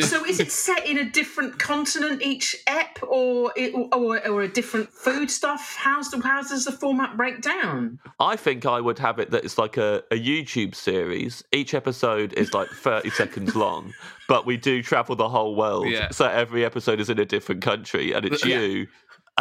So, 0.00 0.24
is 0.24 0.40
it 0.40 0.50
set 0.52 0.86
in 0.86 0.98
a 0.98 1.04
different 1.10 1.58
continent 1.58 2.22
each 2.22 2.56
ep, 2.66 2.98
or 3.02 3.52
it, 3.56 3.72
or, 3.74 4.26
or 4.28 4.42
a 4.42 4.48
different 4.48 4.90
food 4.90 5.30
stuff? 5.30 5.76
How's 5.78 6.10
the 6.10 6.20
how 6.20 6.42
does 6.42 6.64
the 6.64 6.72
format 6.72 7.16
break 7.16 7.40
down? 7.42 7.98
I 8.20 8.36
think 8.36 8.66
I 8.66 8.80
would 8.80 8.98
have 8.98 9.18
it 9.18 9.30
that 9.30 9.44
it's 9.44 9.58
like 9.58 9.76
a, 9.76 10.02
a 10.10 10.16
YouTube 10.16 10.74
series. 10.74 11.42
Each 11.52 11.74
episode 11.74 12.32
is 12.34 12.52
like 12.54 12.68
30 12.68 13.10
seconds 13.10 13.54
long, 13.56 13.92
but 14.28 14.46
we 14.46 14.56
do 14.56 14.82
travel 14.82 15.16
the 15.16 15.28
whole 15.28 15.54
world. 15.54 15.88
Yeah. 15.88 16.10
So 16.10 16.26
every 16.26 16.64
episode 16.64 17.00
is 17.00 17.08
in 17.10 17.18
a 17.18 17.24
different 17.24 17.62
country, 17.62 18.12
and 18.12 18.24
it's 18.24 18.44
Yeah. 18.44 18.60
you 18.60 18.86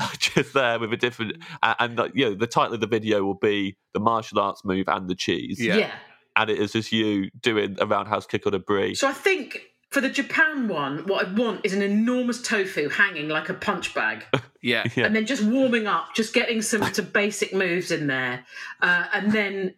just 0.17 0.53
there 0.53 0.79
with 0.79 0.93
a 0.93 0.97
different. 0.97 1.37
And, 1.61 1.75
and 1.79 1.97
like, 1.97 2.11
you 2.15 2.25
know, 2.25 2.35
the 2.35 2.47
title 2.47 2.73
of 2.73 2.81
the 2.81 2.87
video 2.87 3.23
will 3.23 3.33
be 3.33 3.77
the 3.93 3.99
martial 3.99 4.39
arts 4.39 4.63
move 4.65 4.87
and 4.87 5.09
the 5.09 5.15
cheese. 5.15 5.59
Yeah. 5.59 5.91
And 6.35 6.49
it 6.49 6.59
is 6.59 6.71
just 6.71 6.91
you 6.91 7.29
doing 7.41 7.77
a 7.79 7.85
roundhouse 7.85 8.25
kick 8.25 8.47
on 8.47 8.53
a 8.53 8.59
brie. 8.59 8.95
So 8.95 9.07
I 9.07 9.13
think 9.13 9.61
for 9.91 10.01
the 10.01 10.09
Japan 10.09 10.67
one, 10.67 11.05
what 11.05 11.27
I 11.27 11.31
want 11.31 11.61
is 11.63 11.73
an 11.73 11.83
enormous 11.83 12.41
tofu 12.41 12.89
hanging 12.89 13.29
like 13.29 13.49
a 13.49 13.53
punch 13.53 13.93
bag. 13.93 14.25
Yeah. 14.65 14.85
Yeah. 14.95 15.07
and 15.07 15.13
then 15.13 15.25
just 15.25 15.43
warming 15.43 15.87
up, 15.87 16.15
just 16.15 16.33
getting 16.33 16.61
some 16.61 16.83
some 16.93 17.07
basic 17.07 17.53
moves 17.53 17.91
in 17.91 18.07
there, 18.07 18.45
uh, 18.81 19.07
and 19.11 19.33
then 19.33 19.73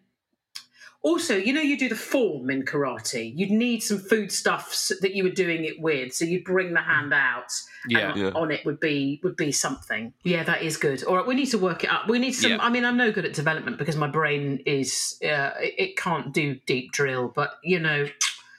also, 1.06 1.36
you 1.36 1.52
know, 1.52 1.60
you 1.60 1.78
do 1.78 1.88
the 1.88 1.94
form 1.94 2.50
in 2.50 2.64
karate. 2.64 3.32
You'd 3.36 3.52
need 3.52 3.80
some 3.80 3.98
foodstuffs 3.98 4.90
that 5.00 5.14
you 5.14 5.22
were 5.22 5.30
doing 5.30 5.64
it 5.64 5.80
with, 5.80 6.12
so 6.12 6.24
you'd 6.24 6.42
bring 6.44 6.74
the 6.74 6.80
hand 6.82 7.14
out. 7.14 7.52
Yeah. 7.88 8.10
and 8.10 8.20
Yeah. 8.20 8.30
on 8.34 8.50
it 8.50 8.66
would 8.66 8.80
be 8.80 9.20
would 9.22 9.36
be 9.36 9.52
something. 9.52 10.12
Yeah, 10.24 10.42
that 10.42 10.62
is 10.62 10.76
good. 10.76 11.04
All 11.04 11.14
right, 11.16 11.24
we 11.26 11.36
need 11.36 11.46
to 11.46 11.58
work 11.58 11.84
it 11.84 11.90
up. 11.90 12.08
We 12.08 12.18
need 12.18 12.32
some. 12.32 12.50
Yeah. 12.50 12.58
I 12.60 12.68
mean, 12.70 12.84
I'm 12.84 12.96
no 12.96 13.12
good 13.12 13.24
at 13.24 13.32
development 13.34 13.78
because 13.78 13.94
my 13.96 14.08
brain 14.08 14.60
is 14.66 15.16
uh, 15.24 15.52
it, 15.60 15.74
it 15.78 15.96
can't 15.96 16.32
do 16.34 16.56
deep 16.66 16.90
drill, 16.90 17.28
but 17.28 17.58
you 17.62 17.78
know, 17.78 18.06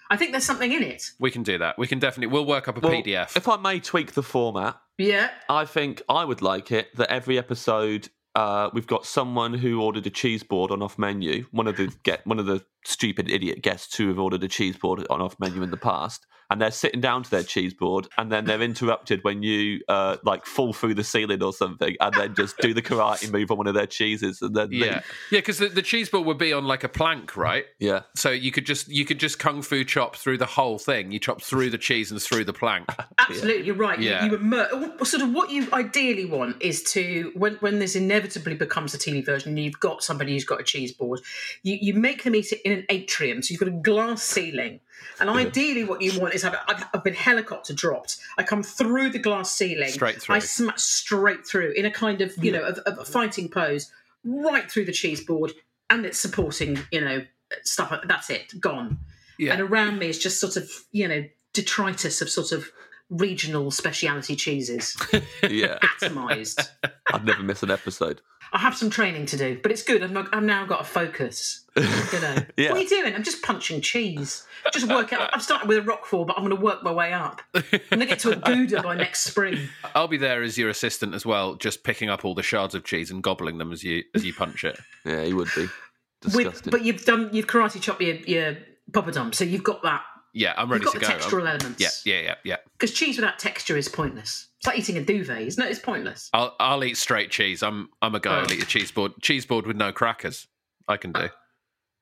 I 0.09 0.15
think 0.15 0.31
there's 0.31 0.45
something 0.45 0.71
in 0.71 0.81
it. 0.83 1.11
We 1.19 1.31
can 1.31 1.43
do 1.43 1.57
that. 1.57 1.77
We 1.77 1.85
can 1.87 1.99
definitely. 1.99 2.31
We'll 2.33 2.45
work 2.45 2.69
up 2.69 2.77
a 2.77 2.79
Well, 2.79 2.93
PDF. 2.93 3.35
If 3.35 3.49
I 3.49 3.57
may 3.57 3.81
tweak 3.81 4.13
the 4.13 4.23
format, 4.23 4.79
Yeah, 4.97 5.29
I 5.49 5.65
think 5.65 6.01
I 6.07 6.23
would 6.23 6.41
like 6.41 6.71
it 6.71 6.95
that 6.95 7.11
every 7.11 7.37
episode 7.37 8.07
uh, 8.37 8.69
we've 8.71 8.85
got 8.85 9.03
someone 9.03 9.55
who 9.55 9.81
ordered 9.81 10.05
a 10.05 10.11
cheese 10.11 10.43
board 10.43 10.69
on 10.69 10.83
off 10.83 10.99
menu. 10.99 11.47
One 11.49 11.65
of 11.65 11.75
the 11.75 11.91
get 12.03 12.25
one 12.27 12.37
of 12.37 12.45
the 12.45 12.63
stupid 12.87 13.29
idiot 13.29 13.61
guests 13.61 13.95
who 13.97 14.07
have 14.07 14.17
ordered 14.17 14.43
a 14.43 14.47
cheese 14.47 14.77
board 14.77 15.05
on 15.09 15.21
off 15.21 15.37
menu 15.39 15.61
in 15.61 15.71
the 15.71 15.77
past, 15.77 16.25
and 16.49 16.61
they're 16.61 16.71
sitting 16.71 17.01
down 17.01 17.23
to 17.23 17.29
their 17.29 17.43
cheese 17.43 17.73
board, 17.73 18.07
and 18.17 18.31
then 18.31 18.45
they're 18.45 18.61
interrupted 18.61 19.23
when 19.23 19.43
you 19.43 19.81
uh, 19.89 20.17
like 20.23 20.45
fall 20.45 20.71
through 20.71 20.93
the 20.93 21.03
ceiling 21.03 21.43
or 21.43 21.51
something, 21.51 21.95
and 21.99 22.13
then 22.13 22.33
just 22.33 22.57
do 22.59 22.73
the 22.73 22.81
karate 22.81 23.29
move 23.33 23.51
on 23.51 23.57
one 23.57 23.67
of 23.67 23.73
their 23.73 23.87
cheeses, 23.87 24.41
and 24.41 24.55
then 24.55 24.69
yeah. 24.71 24.79
leave. 24.79 24.93
Yeah, 25.31 25.39
because 25.39 25.57
the, 25.57 25.67
the 25.67 25.81
cheese 25.81 26.09
ball 26.09 26.23
would 26.23 26.37
be 26.37 26.53
on 26.53 26.65
like 26.65 26.83
a 26.83 26.89
plank, 26.89 27.35
right? 27.35 27.65
yeah, 27.79 28.03
So 28.15 28.29
you 28.29 28.51
could 28.51 28.65
just 28.65 28.87
you 28.87 29.03
could 29.03 29.19
just 29.19 29.39
kung 29.39 29.61
fu 29.61 29.83
chop 29.83 30.15
through 30.15 30.37
the 30.37 30.45
whole 30.45 30.79
thing. 30.79 31.11
You 31.11 31.19
chop 31.19 31.41
through 31.41 31.69
the 31.69 31.77
cheese 31.77 32.11
and 32.11 32.21
through 32.21 32.45
the 32.45 32.53
plank. 32.53 32.89
Absolutely, 33.19 33.65
you're 33.65 33.75
right. 33.75 33.99
Yeah. 33.99 34.25
You, 34.25 34.31
you 34.31 34.37
immer- 34.37 35.05
sort 35.05 35.23
of 35.23 35.33
what 35.33 35.51
you 35.51 35.67
ideally 35.73 36.25
want 36.25 36.61
is 36.61 36.81
to 36.83 37.31
when 37.35 37.55
when 37.55 37.79
this 37.79 37.95
inevitably 37.95 38.55
becomes 38.55 38.93
a 38.93 38.97
TV 38.97 39.25
version, 39.25 39.49
and 39.49 39.59
you've 39.59 39.79
got 39.79 40.01
somebody 40.01 40.33
who's 40.33 40.45
got 40.45 40.61
a 40.61 40.63
cheese 40.63 40.93
board. 40.93 41.19
You 41.63 41.77
you 41.81 41.93
make 41.93 42.23
them 42.23 42.35
eat 42.35 42.53
it 42.53 42.61
in 42.63 42.76
an 42.77 42.85
atrium, 42.89 43.41
so 43.41 43.51
you've 43.51 43.59
got 43.59 43.67
a 43.69 43.71
glass 43.71 44.23
ceiling. 44.23 44.79
And 45.19 45.29
ideally, 45.29 45.83
what 45.83 46.01
you 46.01 46.19
want 46.19 46.33
is 46.35 46.43
have 46.43 46.55
I've, 46.67 46.85
I've 46.93 47.03
been 47.03 47.13
helicopter 47.13 47.73
dropped. 47.73 48.17
I 48.37 48.43
come 48.43 48.63
through 48.63 49.09
the 49.09 49.19
glass 49.19 49.51
ceiling, 49.51 49.89
Straight 49.89 50.21
through. 50.21 50.35
I 50.35 50.39
smash 50.39 50.81
straight 50.81 51.45
through 51.47 51.71
in 51.71 51.85
a 51.85 51.91
kind 51.91 52.21
of 52.21 52.33
you 52.43 52.51
know 52.51 52.63
of, 52.63 52.77
of 52.79 52.99
a 52.99 53.05
fighting 53.05 53.49
pose, 53.49 53.91
right 54.23 54.69
through 54.69 54.85
the 54.85 54.91
cheese 54.91 55.23
board, 55.23 55.53
and 55.89 56.05
it's 56.05 56.17
supporting 56.19 56.79
you 56.91 57.01
know 57.01 57.23
stuff. 57.63 57.93
That's 58.05 58.29
it, 58.29 58.59
gone 58.59 58.99
Yeah. 59.37 59.53
and 59.53 59.61
around 59.61 59.99
me 59.99 60.09
is 60.09 60.19
just 60.19 60.39
sort 60.39 60.55
of 60.57 60.69
you 60.91 61.07
know 61.07 61.23
detritus 61.53 62.21
of 62.21 62.29
sort 62.29 62.51
of 62.51 62.69
regional 63.09 63.71
speciality 63.71 64.35
cheeses. 64.35 64.95
Yeah. 65.49 65.79
atomized. 66.01 66.69
I'd 67.13 67.25
never 67.25 67.41
miss 67.41 67.63
an 67.63 67.71
episode. 67.71 68.21
i 68.51 68.57
have 68.57 68.75
some 68.75 68.89
training 68.89 69.25
to 69.27 69.37
do 69.37 69.59
but 69.61 69.71
it's 69.71 69.83
good. 69.83 70.03
I've, 70.03 70.11
not, 70.11 70.33
I've 70.33 70.43
now 70.43 70.65
got 70.65 70.81
a 70.81 70.83
focus. 70.83 71.63
You 71.77 72.21
know. 72.21 72.35
Yeah. 72.57 72.69
what 72.71 72.79
are 72.79 72.81
you 72.81 72.89
doing? 72.89 73.13
I'm 73.13 73.23
just 73.23 73.43
punching 73.43 73.81
cheese. 73.81 74.45
Just 74.73 74.89
work 74.89 75.13
out. 75.13 75.29
I've 75.33 75.43
started 75.43 75.67
with 75.67 75.77
a 75.77 75.81
Roquefort 75.81 76.27
but 76.27 76.37
i'm 76.37 76.43
going 76.43 76.55
to 76.55 76.61
work 76.61 76.83
my 76.83 76.91
way 76.91 77.13
up. 77.13 77.41
I'm 77.53 77.63
going 77.89 77.99
to 77.99 78.05
get 78.05 78.19
to 78.19 78.31
a 78.31 78.35
gouda 78.35 78.81
by 78.81 78.95
next 78.95 79.23
spring. 79.25 79.69
I'll 79.93 80.07
be 80.07 80.17
there 80.17 80.41
as 80.41 80.57
your 80.57 80.69
assistant 80.69 81.13
as 81.13 81.25
well, 81.25 81.55
just 81.55 81.83
picking 81.83 82.09
up 82.09 82.25
all 82.25 82.33
the 82.33 82.43
shards 82.43 82.73
of 82.75 82.83
cheese 82.83 83.11
and 83.11 83.21
gobbling 83.21 83.57
them 83.59 83.71
as 83.71 83.83
you 83.83 84.03
as 84.15 84.25
you 84.25 84.33
punch 84.33 84.63
it. 84.63 84.79
Yeah, 85.05 85.23
he 85.23 85.33
would 85.33 85.49
be. 85.55 85.67
With, 86.23 86.33
disgusting. 86.33 86.71
but 86.71 86.83
you've 86.83 87.05
done 87.05 87.29
you've 87.31 87.45
karate 87.47 87.79
chopped 87.79 88.01
your, 88.01 88.15
your 88.15 88.57
poppadom 88.91 89.35
so 89.35 89.43
you've 89.43 89.63
got 89.63 89.83
that 89.83 90.01
Yeah, 90.37 90.53
I'm 90.57 90.71
ready 90.71 90.83
you've 90.85 90.93
got 90.93 90.99
to 91.01 91.05
the 91.07 91.13
go. 91.13 91.19
textural 91.19 91.47
I'm- 91.47 91.55
elements 91.59 91.81
yeah, 92.05 92.13
yeah, 92.15 92.21
yeah, 92.21 92.35
yeah. 92.43 92.55
because 92.73 92.93
cheese 92.93 93.17
without 93.17 93.39
texture 93.39 93.75
is 93.77 93.89
pointless 93.89 94.47
it's 94.59 94.67
like 94.67 94.77
eating 94.79 94.97
a 94.97 95.01
duvet 95.03 95.41
isn't 95.41 95.63
it 95.63 95.69
it's 95.69 95.79
pointless 95.79 96.29
I'll 96.33 96.55
I'll 96.59 96.83
eat 96.83 96.97
straight 96.97 97.29
cheese. 97.31 97.61
I'm 97.63 97.89
I'm 98.01 98.15
a 98.15 98.19
guy 98.19 98.37
Oh. 98.37 98.41
who'll 98.41 98.53
eat 98.53 98.63
a 98.63 98.65
cheese 98.65 98.91
board 98.91 99.13
cheese 99.21 99.45
board 99.45 99.65
with 99.67 99.75
no 99.77 99.91
crackers. 99.91 100.47
I 100.87 100.97
can 100.97 101.11
do. 101.11 101.19
Uh, 101.21 101.27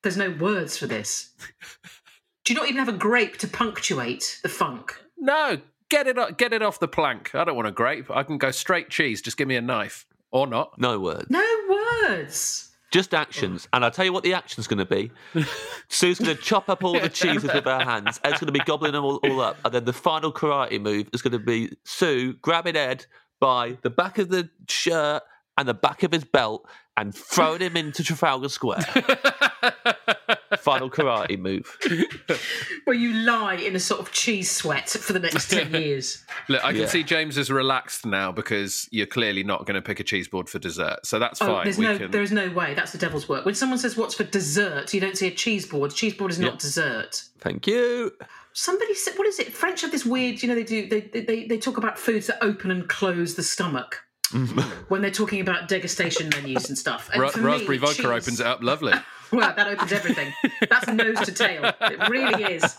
there's 0.04 0.18
no 0.18 0.30
words 0.30 0.78
for 0.78 0.86
this. 0.88 1.32
Do 2.44 2.54
you 2.54 2.60
not 2.60 2.68
even 2.70 2.78
have 2.78 2.90
a 2.94 2.98
grape 2.98 3.38
to 3.40 3.48
punctuate 3.48 4.40
the 4.44 4.50
funk? 4.50 4.96
No, 5.18 5.58
get 5.90 6.06
it 6.08 6.18
o- 6.18 6.32
get 6.32 6.54
it 6.54 6.62
off 6.62 6.80
the 6.80 6.88
plank. 6.88 7.34
I 7.34 7.44
don't 7.44 7.56
want 7.56 7.68
a 7.68 7.72
grape. 7.72 8.12
I 8.12 8.22
can 8.24 8.38
go 8.38 8.52
straight 8.52 8.90
cheese. 8.90 9.22
Just 9.22 9.38
give 9.38 9.48
me 9.48 9.56
a 9.56 9.62
knife 9.62 10.06
or 10.32 10.46
not. 10.46 10.80
no 10.80 11.00
words. 11.00 11.26
No 11.32 11.44
words. 12.08 12.75
Just 12.96 13.14
actions. 13.14 13.68
And 13.74 13.84
I'll 13.84 13.92
tell 13.92 14.06
you 14.06 14.14
what 14.14 14.24
the 14.24 14.34
action's 14.34 14.68
going 14.68 14.80
to 14.80 14.86
be. 14.86 15.12
Sue's 15.90 16.18
going 16.18 16.34
to 16.34 16.42
chop 16.42 16.70
up 16.70 16.82
all 16.82 16.98
the 16.98 17.10
cheeses 17.10 17.44
with 17.44 17.66
her 17.66 17.84
hands. 17.84 18.22
Ed's 18.24 18.40
going 18.40 18.46
to 18.46 18.54
be 18.54 18.62
gobbling 18.62 18.94
them 18.94 19.04
all, 19.04 19.18
all 19.18 19.42
up. 19.42 19.58
And 19.66 19.74
then 19.74 19.84
the 19.84 19.92
final 19.92 20.32
karate 20.32 20.80
move 20.80 21.10
is 21.12 21.22
going 21.22 21.34
to 21.34 21.40
be 21.40 21.76
Sue 21.84 22.36
grabbing 22.36 22.78
Ed 22.78 23.06
by 23.42 23.78
the 23.82 23.90
back 23.90 24.18
of 24.18 24.30
the 24.30 24.50
shirt 24.70 25.24
and 25.58 25.68
the 25.68 25.74
back 25.74 26.04
of 26.04 26.14
his 26.14 26.24
belt 26.24 26.66
and 26.96 27.14
throwing 27.14 27.60
him 27.60 27.76
into 27.76 28.02
Trafalgar 28.02 28.48
Square. 28.48 28.86
Final 30.66 30.90
karate 30.90 31.38
move. 31.38 31.78
Where 32.86 32.96
you 32.96 33.14
lie 33.14 33.54
in 33.56 33.76
a 33.76 33.80
sort 33.80 34.02
of 34.02 34.12
cheese 34.12 34.50
sweat 34.50 34.90
for 34.90 35.14
the 35.14 35.20
next 35.20 35.50
10 35.52 35.72
years. 35.82 36.24
Look, 36.50 36.64
I 36.66 36.72
can 36.72 36.82
Yeah. 36.82 36.88
see 36.88 37.04
James 37.04 37.38
is 37.38 37.52
relaxed 37.52 38.04
now 38.04 38.32
because 38.32 38.88
you're 38.92 39.06
clearly 39.06 39.44
not 39.44 39.68
going 39.68 39.76
to 39.76 39.82
pick 39.82 40.00
a 40.00 40.04
cheese 40.04 40.28
board 40.28 40.50
for 40.50 40.58
dessert. 40.58 41.06
So 41.06 41.20
that's 41.20 41.40
Oh, 41.42 41.46
fine. 41.46 41.64
there's 41.66 41.78
we 41.78 41.86
no, 41.86 41.98
can... 42.00 42.10
there 42.10 42.24
is 42.24 42.32
no 42.32 42.50
way. 42.50 42.74
That's 42.74 42.92
the 42.92 42.98
devil's 42.98 43.30
work. 43.30 43.46
When 43.46 43.54
someone 43.54 43.78
says 43.78 43.96
what's 43.96 44.16
for 44.16 44.24
dessert, 44.24 44.92
you 44.92 45.00
don't 45.00 45.16
see 45.16 45.28
a 45.28 45.32
cheese 45.32 45.68
board. 45.68 45.94
Cheese 45.94 46.16
board 46.16 46.32
is 46.32 46.40
not 46.40 46.54
Yeah. 46.54 46.58
dessert. 46.60 47.22
Thank 47.40 47.68
you. 47.68 48.12
Somebody 48.54 48.96
said, 48.96 49.14
what 49.20 49.28
is 49.28 49.38
it? 49.40 49.54
French 49.54 49.82
have 49.82 49.92
this 49.92 50.04
weird, 50.06 50.42
you 50.42 50.50
know, 50.50 50.56
they 50.56 50.64
do, 50.64 50.88
they, 50.90 51.02
they- 51.02 51.22
they, 51.22 51.46
they 51.46 51.58
talk 51.60 51.78
about 51.78 52.00
foods 52.00 52.26
that 52.28 52.40
open 52.44 52.72
and 52.72 52.90
close 52.90 53.36
the 53.36 53.44
stomach 53.44 54.02
mm. 54.32 54.60
when 54.90 55.04
they're 55.04 55.12
talking 55.12 55.42
about 55.42 55.70
degustation 55.70 56.32
menus 56.36 56.70
and 56.70 56.78
stuff. 56.78 57.10
And 57.14 57.22
Ra- 57.22 57.30
for 57.30 57.40
me, 57.40 57.46
raspberry 57.46 57.78
vodka 57.78 57.96
cheese- 57.98 58.06
opens 58.06 58.40
it 58.40 58.48
up 58.48 58.64
lovely. 58.64 58.94
Well, 59.32 59.54
that 59.56 59.68
opens 59.68 59.92
everything. 59.92 60.34
That's 60.70 60.88
nose 60.88 61.20
to 61.22 61.32
tail. 61.32 61.72
It 61.82 62.10
really 62.10 62.44
is. 62.56 62.78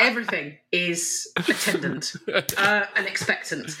Everything 0.00 0.56
is 0.72 1.28
attendant 1.36 2.14
uh, 2.56 2.84
and 2.96 3.06
expectant. 3.06 3.76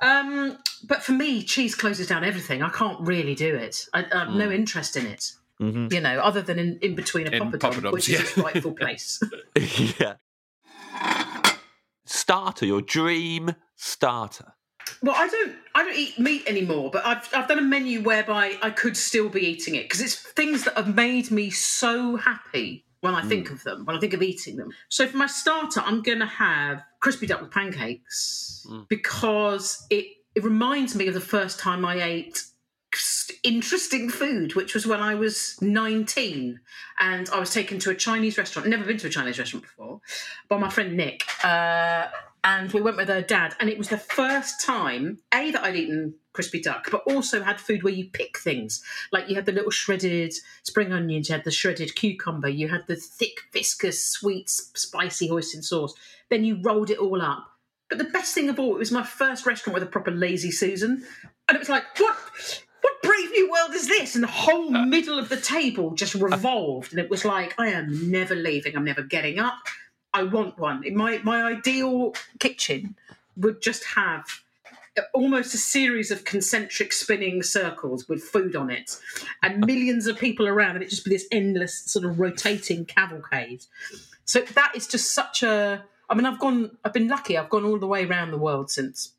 Um, 0.00 0.58
but 0.86 1.02
for 1.02 1.12
me, 1.12 1.42
cheese 1.42 1.74
closes 1.74 2.06
down 2.06 2.22
everything. 2.24 2.62
I 2.62 2.68
can't 2.68 3.00
really 3.00 3.34
do 3.34 3.54
it. 3.54 3.86
I, 3.92 4.04
I 4.12 4.18
have 4.20 4.30
no 4.34 4.50
interest 4.50 4.96
in 4.96 5.06
it. 5.06 5.32
You 5.60 6.00
know, 6.00 6.20
other 6.20 6.40
than 6.40 6.58
in, 6.60 6.78
in 6.82 6.94
between 6.94 7.26
a 7.26 7.30
In 7.30 7.42
poppadom, 7.42 7.58
poppadoms, 7.58 7.92
which 7.92 8.08
yeah. 8.08 8.18
is 8.18 8.22
its 8.28 8.38
rightful 8.38 8.72
place. 8.80 9.20
yeah. 9.98 10.14
Starter, 12.04 12.64
your 12.64 12.80
dream 12.80 13.54
starter. 13.74 14.54
Well, 15.02 15.14
I 15.16 15.28
don't, 15.28 15.56
I 15.74 15.84
don't 15.84 15.96
eat 15.96 16.18
meat 16.18 16.44
anymore, 16.46 16.90
but 16.90 17.04
I've, 17.06 17.28
I've 17.34 17.48
done 17.48 17.58
a 17.58 17.62
menu 17.62 18.02
whereby 18.02 18.56
I 18.62 18.70
could 18.70 18.96
still 18.96 19.28
be 19.28 19.40
eating 19.40 19.74
it 19.74 19.84
because 19.84 20.00
it's 20.00 20.14
things 20.14 20.64
that 20.64 20.76
have 20.76 20.94
made 20.94 21.30
me 21.30 21.50
so 21.50 22.16
happy 22.16 22.84
when 23.00 23.14
I 23.14 23.22
think 23.22 23.50
of 23.50 23.62
them, 23.62 23.84
when 23.84 23.96
I 23.96 24.00
think 24.00 24.12
of 24.12 24.22
eating 24.22 24.56
them. 24.56 24.70
So 24.88 25.06
for 25.06 25.16
my 25.16 25.26
starter, 25.26 25.80
I'm 25.80 26.02
going 26.02 26.18
to 26.18 26.26
have 26.26 26.82
crispy 27.00 27.26
duck 27.26 27.40
with 27.40 27.50
pancakes 27.50 28.66
because 28.88 29.86
it 29.88 30.06
it 30.34 30.44
reminds 30.44 30.94
me 30.94 31.08
of 31.08 31.14
the 31.14 31.20
first 31.20 31.58
time 31.58 31.84
I 31.84 32.00
ate 32.02 32.44
interesting 33.42 34.08
food, 34.08 34.54
which 34.54 34.74
was 34.74 34.86
when 34.86 35.00
I 35.00 35.14
was 35.14 35.60
19 35.60 36.60
and 37.00 37.30
I 37.30 37.38
was 37.38 37.52
taken 37.52 37.78
to 37.80 37.90
a 37.90 37.94
Chinese 37.94 38.38
restaurant. 38.38 38.68
Never 38.68 38.84
been 38.84 38.98
to 38.98 39.08
a 39.08 39.10
Chinese 39.10 39.38
restaurant 39.38 39.64
before, 39.64 40.00
by 40.48 40.58
my 40.58 40.70
friend 40.70 40.96
Nick. 40.96 41.24
Uh, 41.44 42.06
and 42.44 42.72
we 42.72 42.80
went 42.80 42.96
with 42.96 43.08
her 43.08 43.22
dad, 43.22 43.54
and 43.60 43.68
it 43.68 43.78
was 43.78 43.88
the 43.88 43.98
first 43.98 44.64
time, 44.64 45.18
A, 45.34 45.50
that 45.50 45.64
I'd 45.64 45.76
eaten 45.76 46.14
crispy 46.32 46.60
duck, 46.60 46.88
but 46.90 47.02
also 47.04 47.42
had 47.42 47.60
food 47.60 47.82
where 47.82 47.92
you 47.92 48.08
pick 48.12 48.38
things. 48.38 48.82
Like 49.10 49.28
you 49.28 49.34
had 49.34 49.46
the 49.46 49.52
little 49.52 49.72
shredded 49.72 50.32
spring 50.62 50.92
onions, 50.92 51.28
you 51.28 51.34
had 51.34 51.44
the 51.44 51.50
shredded 51.50 51.96
cucumber, 51.96 52.48
you 52.48 52.68
had 52.68 52.86
the 52.86 52.96
thick, 52.96 53.40
viscous, 53.52 54.04
sweet, 54.04 54.48
spicy 54.48 55.28
hoisin 55.28 55.62
sauce. 55.62 55.94
Then 56.30 56.44
you 56.44 56.60
rolled 56.62 56.90
it 56.90 56.98
all 56.98 57.20
up. 57.20 57.48
But 57.88 57.98
the 57.98 58.04
best 58.04 58.34
thing 58.34 58.48
of 58.48 58.60
all, 58.60 58.74
it 58.76 58.78
was 58.78 58.92
my 58.92 59.02
first 59.02 59.46
restaurant 59.46 59.74
with 59.74 59.82
a 59.82 59.90
proper 59.90 60.10
lazy 60.10 60.50
Susan. 60.50 61.04
And 61.48 61.56
it 61.56 61.58
was 61.58 61.68
like, 61.68 61.84
what? 61.98 62.16
What 62.82 63.02
brave 63.02 63.30
new 63.30 63.50
world 63.50 63.74
is 63.74 63.88
this? 63.88 64.14
And 64.14 64.22
the 64.22 64.28
whole 64.28 64.76
uh, 64.76 64.86
middle 64.86 65.18
of 65.18 65.28
the 65.28 65.40
table 65.40 65.94
just 65.94 66.14
uh, 66.14 66.20
revolved. 66.20 66.92
And 66.92 67.00
it 67.00 67.10
was 67.10 67.24
like, 67.24 67.58
I 67.58 67.68
am 67.68 68.10
never 68.10 68.36
leaving. 68.36 68.76
I'm 68.76 68.84
never 68.84 69.02
getting 69.02 69.40
up. 69.40 69.58
I 70.18 70.24
want 70.24 70.58
one. 70.58 70.84
In 70.84 70.96
my, 70.96 71.20
my 71.22 71.44
ideal 71.44 72.12
kitchen 72.40 72.96
would 73.36 73.62
just 73.62 73.84
have 73.84 74.26
almost 75.14 75.54
a 75.54 75.58
series 75.58 76.10
of 76.10 76.24
concentric 76.24 76.92
spinning 76.92 77.40
circles 77.40 78.08
with 78.08 78.20
food 78.20 78.56
on 78.56 78.68
it 78.68 78.98
and 79.44 79.64
millions 79.64 80.08
of 80.08 80.18
people 80.18 80.48
around 80.48 80.74
and 80.74 80.82
it 80.82 80.90
just 80.90 81.04
be 81.04 81.10
this 81.10 81.28
endless 81.30 81.78
sort 81.78 82.04
of 82.04 82.18
rotating 82.18 82.84
cavalcade. 82.84 83.64
So 84.24 84.40
that 84.40 84.72
is 84.74 84.88
just 84.88 85.12
such 85.12 85.42
a 85.42 85.84
i 86.10 86.14
mean 86.14 86.24
i've 86.26 86.40
gone 86.40 86.76
i've 86.84 86.92
been 86.92 87.06
lucky. 87.06 87.38
I've 87.38 87.48
gone 87.48 87.64
all 87.64 87.78
the 87.78 87.86
way 87.86 88.04
around 88.04 88.32
the 88.32 88.38
world 88.38 88.72
since 88.72 89.12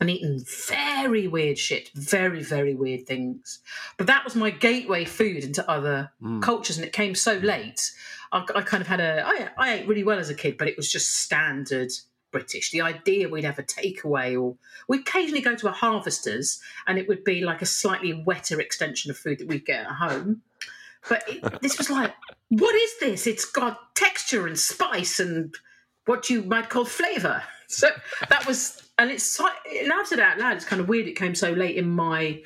and 0.00 0.10
eaten 0.10 0.44
very 0.68 1.26
weird 1.26 1.58
shit 1.58 1.88
very 1.94 2.42
very 2.42 2.74
weird 2.74 3.06
things. 3.06 3.60
But 3.96 4.08
that 4.08 4.22
was 4.22 4.34
my 4.36 4.50
gateway 4.50 5.06
food 5.06 5.44
into 5.44 5.68
other 5.70 6.10
mm. 6.22 6.42
cultures 6.42 6.76
and 6.76 6.86
it 6.86 6.92
came 6.92 7.14
so 7.14 7.38
late 7.38 7.92
I, 8.36 8.44
I 8.54 8.62
kind 8.62 8.80
of 8.80 8.86
had 8.86 9.00
a 9.00 9.22
I, 9.26 9.48
I 9.58 9.74
ate 9.74 9.88
really 9.88 10.04
well 10.04 10.18
as 10.18 10.30
a 10.30 10.34
kid 10.34 10.56
but 10.58 10.68
it 10.68 10.76
was 10.76 10.90
just 10.90 11.18
standard 11.20 11.90
British. 12.36 12.70
The 12.70 12.82
idea 12.82 13.30
we'd 13.30 13.44
have 13.44 13.58
a 13.58 13.62
takeaway, 13.62 14.38
or 14.40 14.56
we 14.88 14.98
occasionally 14.98 15.40
go 15.40 15.54
to 15.54 15.68
a 15.68 15.72
harvester's, 15.72 16.60
and 16.86 16.98
it 16.98 17.08
would 17.08 17.24
be 17.24 17.40
like 17.40 17.62
a 17.62 17.66
slightly 17.66 18.12
wetter 18.12 18.60
extension 18.60 19.10
of 19.10 19.16
food 19.16 19.38
that 19.38 19.48
we'd 19.48 19.64
get 19.64 19.86
at 19.86 19.92
home. 19.92 20.42
But 21.08 21.24
it, 21.28 21.42
this 21.62 21.78
was 21.78 21.88
like, 21.88 22.12
what 22.50 22.74
is 22.74 22.98
this? 23.00 23.26
It's 23.26 23.46
got 23.46 23.94
texture 23.94 24.46
and 24.46 24.58
spice 24.58 25.18
and 25.18 25.54
what 26.04 26.28
you 26.28 26.42
might 26.42 26.68
call 26.68 26.84
flavour. 26.84 27.42
So 27.68 27.88
that 28.28 28.46
was, 28.46 28.88
and 28.96 29.10
it's 29.10 29.40
now 29.40 30.04
said 30.04 30.20
out 30.20 30.38
loud. 30.38 30.54
It's 30.54 30.64
kind 30.64 30.80
of 30.80 30.88
weird. 30.88 31.08
It 31.08 31.16
came 31.16 31.34
so 31.34 31.50
late 31.50 31.74
in 31.74 31.90
my 31.90 32.40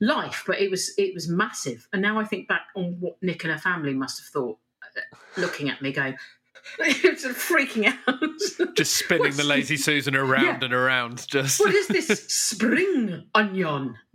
life, 0.00 0.44
but 0.46 0.62
it 0.62 0.70
was 0.70 0.94
it 0.96 1.12
was 1.12 1.28
massive. 1.28 1.86
And 1.92 2.00
now 2.00 2.18
I 2.18 2.24
think 2.24 2.48
back 2.48 2.62
on 2.74 2.96
what 2.98 3.22
Nick 3.22 3.44
and 3.44 3.52
her 3.52 3.58
family 3.58 3.92
must 3.92 4.18
have 4.18 4.28
thought, 4.28 4.56
looking 5.36 5.68
at 5.70 5.80
me, 5.82 5.92
going, 5.92 6.16
sort 6.78 7.04
of 7.24 7.36
freaking 7.36 7.86
out. 8.06 8.74
Just 8.76 8.96
spinning 8.96 9.32
the 9.32 9.36
What's- 9.38 9.44
lazy 9.48 9.76
Susan 9.76 10.14
around 10.16 10.44
Yeah. 10.44 10.58
and 10.62 10.72
around. 10.74 11.26
Just 11.28 11.60
What 11.60 11.74
is 11.74 11.88
this 11.88 12.06
spring 12.28 13.26
onion? 13.34 13.96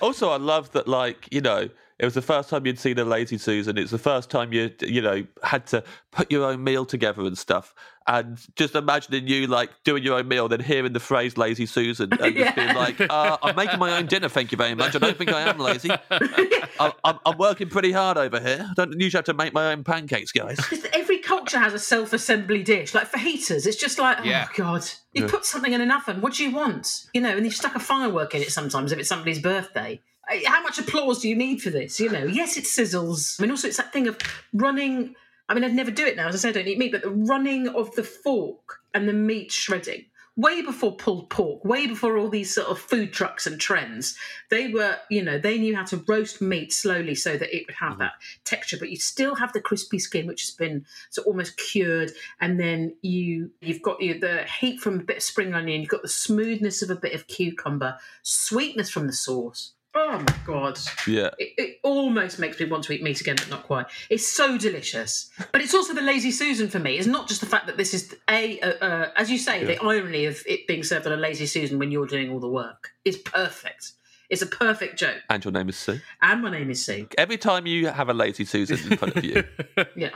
Also, 0.00 0.30
I 0.30 0.36
love 0.36 0.72
that, 0.72 0.88
like, 0.88 1.28
you 1.30 1.40
know, 1.40 1.68
it 2.02 2.04
was 2.04 2.14
the 2.14 2.20
first 2.20 2.48
time 2.50 2.66
you'd 2.66 2.80
seen 2.80 2.98
a 2.98 3.04
Lazy 3.04 3.38
Susan. 3.38 3.78
It's 3.78 3.92
the 3.92 3.96
first 3.96 4.28
time 4.28 4.52
you, 4.52 4.72
you 4.80 5.00
know, 5.00 5.24
had 5.44 5.66
to 5.68 5.84
put 6.10 6.32
your 6.32 6.44
own 6.44 6.64
meal 6.64 6.84
together 6.84 7.22
and 7.22 7.38
stuff. 7.38 7.72
And 8.08 8.44
just 8.56 8.74
imagining 8.74 9.28
you, 9.28 9.46
like, 9.46 9.70
doing 9.84 10.02
your 10.02 10.18
own 10.18 10.26
meal, 10.26 10.48
then 10.48 10.58
hearing 10.58 10.94
the 10.94 10.98
phrase 10.98 11.38
Lazy 11.38 11.64
Susan 11.64 12.12
and 12.20 12.34
just 12.34 12.56
being 12.56 12.74
like, 12.74 13.00
uh, 13.00 13.38
I'm 13.40 13.54
making 13.54 13.78
my 13.78 13.96
own 13.96 14.06
dinner, 14.06 14.28
thank 14.28 14.50
you 14.50 14.58
very 14.58 14.74
much. 14.74 14.96
I 14.96 14.98
don't 14.98 15.16
think 15.16 15.32
I 15.32 15.42
am 15.42 15.58
lazy. 15.60 15.90
I, 16.10 16.92
I'm, 17.04 17.20
I'm 17.24 17.38
working 17.38 17.68
pretty 17.68 17.92
hard 17.92 18.18
over 18.18 18.40
here. 18.40 18.66
I 18.68 18.74
don't 18.74 18.98
usually 18.98 19.18
have 19.18 19.26
to 19.26 19.34
make 19.34 19.52
my 19.54 19.70
own 19.72 19.84
pancakes, 19.84 20.32
guys. 20.32 20.58
Every 20.92 21.18
culture 21.18 21.60
has 21.60 21.72
a 21.72 21.78
self-assembly 21.78 22.64
dish. 22.64 22.94
Like 22.94 23.12
fajitas, 23.12 23.64
it's 23.64 23.76
just 23.76 24.00
like, 24.00 24.24
Yeah. 24.24 24.48
oh 24.50 24.52
god, 24.56 24.82
you 25.12 25.28
put 25.28 25.44
something 25.44 25.72
in 25.72 25.80
an 25.80 25.92
oven. 25.92 26.20
What 26.20 26.32
do 26.32 26.42
you 26.42 26.50
want? 26.50 27.06
You 27.14 27.20
know, 27.20 27.36
and 27.36 27.44
you 27.46 27.52
stuck 27.52 27.76
a 27.76 27.78
firework 27.80 28.34
in 28.34 28.42
it 28.42 28.50
sometimes 28.50 28.90
if 28.90 28.98
it's 28.98 29.08
somebody's 29.08 29.38
birthday. 29.38 30.00
How 30.46 30.62
much 30.62 30.78
applause 30.78 31.20
do 31.20 31.28
you 31.28 31.36
need 31.36 31.62
for 31.62 31.70
this? 31.70 32.00
You 32.00 32.10
know, 32.10 32.24
yes, 32.24 32.56
it 32.56 32.64
sizzles. 32.64 33.38
I 33.38 33.42
mean, 33.42 33.50
also 33.50 33.68
it's 33.68 33.76
that 33.76 33.92
thing 33.92 34.08
of 34.08 34.18
running. 34.52 35.14
I 35.48 35.54
mean, 35.54 35.64
I'd 35.64 35.74
never 35.74 35.90
do 35.90 36.06
it 36.06 36.16
now. 36.16 36.28
As 36.28 36.34
I 36.34 36.38
said, 36.38 36.50
I 36.50 36.52
don't 36.60 36.68
eat 36.68 36.78
meat, 36.78 36.92
but 36.92 37.02
the 37.02 37.10
running 37.10 37.68
of 37.68 37.94
the 37.94 38.02
fork 38.04 38.80
and 38.94 39.08
the 39.08 39.12
meat 39.12 39.52
shredding. 39.52 40.06
Way 40.34 40.62
before 40.62 40.96
pulled 40.96 41.28
pork, 41.28 41.62
way 41.62 41.86
before 41.86 42.16
all 42.16 42.30
these 42.30 42.54
sort 42.54 42.68
of 42.68 42.78
food 42.78 43.12
trucks 43.12 43.46
and 43.46 43.60
trends, 43.60 44.16
they 44.48 44.68
were, 44.68 44.96
you 45.10 45.22
know, 45.22 45.38
they 45.38 45.58
knew 45.58 45.76
how 45.76 45.84
to 45.84 46.02
roast 46.08 46.40
meat 46.40 46.72
slowly 46.72 47.14
so 47.14 47.36
that 47.36 47.54
it 47.54 47.66
would 47.66 47.74
have 47.74 47.98
that 47.98 48.12
mm-hmm. 48.12 48.40
texture, 48.44 48.78
but 48.78 48.88
you 48.88 48.96
still 48.96 49.34
have 49.34 49.52
the 49.52 49.60
crispy 49.60 49.98
skin, 49.98 50.26
which 50.26 50.46
has 50.46 50.54
been 50.54 50.86
so 51.10 51.20
almost 51.24 51.58
cured, 51.58 52.12
and 52.40 52.58
then 52.58 52.94
you 53.02 53.50
you've 53.60 53.82
got 53.82 54.00
you, 54.00 54.18
the 54.18 54.44
heat 54.44 54.80
from 54.80 55.00
a 55.00 55.02
bit 55.02 55.18
of 55.18 55.22
spring 55.22 55.52
onion, 55.52 55.82
you've 55.82 55.90
got 55.90 56.00
the 56.00 56.08
smoothness 56.08 56.80
of 56.80 56.88
a 56.88 56.96
bit 56.96 57.12
of 57.12 57.26
cucumber, 57.26 57.98
sweetness 58.22 58.88
from 58.88 59.06
the 59.06 59.12
sauce. 59.12 59.74
Oh 59.94 60.18
my 60.18 60.34
god! 60.46 60.78
Yeah. 61.06 61.30
It, 61.38 61.52
it 61.58 61.78
almost 61.82 62.38
makes 62.38 62.58
me 62.58 62.66
want 62.66 62.84
to 62.84 62.92
eat 62.94 63.02
meat 63.02 63.20
again, 63.20 63.36
but 63.36 63.50
not 63.50 63.64
quite. 63.64 63.86
It's 64.08 64.26
so 64.26 64.56
delicious, 64.56 65.30
but 65.52 65.60
it's 65.60 65.74
also 65.74 65.92
the 65.92 66.00
lazy 66.00 66.30
Susan 66.30 66.68
for 66.68 66.78
me. 66.78 66.96
It's 66.96 67.06
not 67.06 67.28
just 67.28 67.40
the 67.40 67.46
fact 67.46 67.66
that 67.66 67.76
this 67.76 67.92
is 67.92 68.14
a, 68.30 68.58
uh, 68.60 68.68
uh, 68.84 69.10
as 69.16 69.30
you 69.30 69.36
say, 69.38 69.64
the 69.64 69.82
irony 69.82 70.24
of 70.24 70.42
it 70.46 70.66
being 70.66 70.82
served 70.82 71.06
on 71.06 71.12
a 71.12 71.16
lazy 71.16 71.44
Susan 71.46 71.78
when 71.78 71.90
you're 71.90 72.06
doing 72.06 72.30
all 72.30 72.40
the 72.40 72.48
work 72.48 72.92
is 73.04 73.18
perfect. 73.18 73.92
It's 74.30 74.40
a 74.40 74.46
perfect 74.46 74.98
joke. 74.98 75.18
And 75.28 75.44
your 75.44 75.52
name 75.52 75.68
is 75.68 75.76
Sue. 75.76 76.00
And 76.22 76.40
my 76.40 76.50
name 76.50 76.70
is 76.70 76.82
Sue. 76.82 77.06
Every 77.18 77.36
time 77.36 77.66
you 77.66 77.88
have 77.88 78.08
a 78.08 78.14
Lazy 78.14 78.46
Susan 78.46 78.78
in 78.90 78.96
front 78.96 79.14
of 79.14 79.22
you, 79.24 79.44
Yeah. 79.94 80.08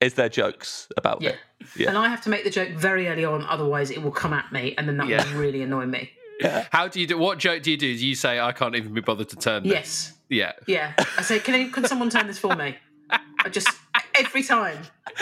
is 0.00 0.14
there 0.14 0.28
jokes 0.28 0.86
about 0.96 1.22
Yeah. 1.22 1.30
it? 1.30 1.36
Yeah. 1.74 1.88
And 1.88 1.98
I 1.98 2.06
have 2.08 2.20
to 2.22 2.30
make 2.30 2.44
the 2.44 2.50
joke 2.50 2.68
very 2.76 3.08
early 3.08 3.24
on, 3.24 3.44
otherwise 3.46 3.90
it 3.90 4.00
will 4.00 4.12
come 4.12 4.32
at 4.32 4.52
me, 4.52 4.76
and 4.78 4.86
then 4.86 4.96
that 4.98 5.08
Yeah. 5.08 5.24
will 5.32 5.40
really 5.40 5.60
annoy 5.62 5.86
me. 5.86 6.08
How 6.70 6.88
do 6.88 7.00
you 7.00 7.06
do? 7.06 7.18
What 7.18 7.38
joke 7.38 7.62
do 7.62 7.70
you 7.70 7.76
do? 7.76 7.96
Do 7.96 8.06
you 8.06 8.14
say 8.14 8.40
I 8.40 8.52
can't 8.52 8.74
even 8.74 8.94
be 8.94 9.00
bothered 9.00 9.28
to 9.30 9.36
turn? 9.36 9.62
this"? 9.62 9.72
Yes. 9.72 10.12
Yeah. 10.28 10.52
Yeah. 10.66 10.92
I 11.18 11.22
say, 11.22 11.38
can, 11.38 11.54
any, 11.54 11.68
can 11.68 11.86
someone 11.86 12.10
turn 12.10 12.26
this 12.26 12.38
for 12.38 12.54
me? 12.56 12.76
I 13.10 13.48
just 13.50 13.68
every 14.14 14.42
time, 14.42 14.78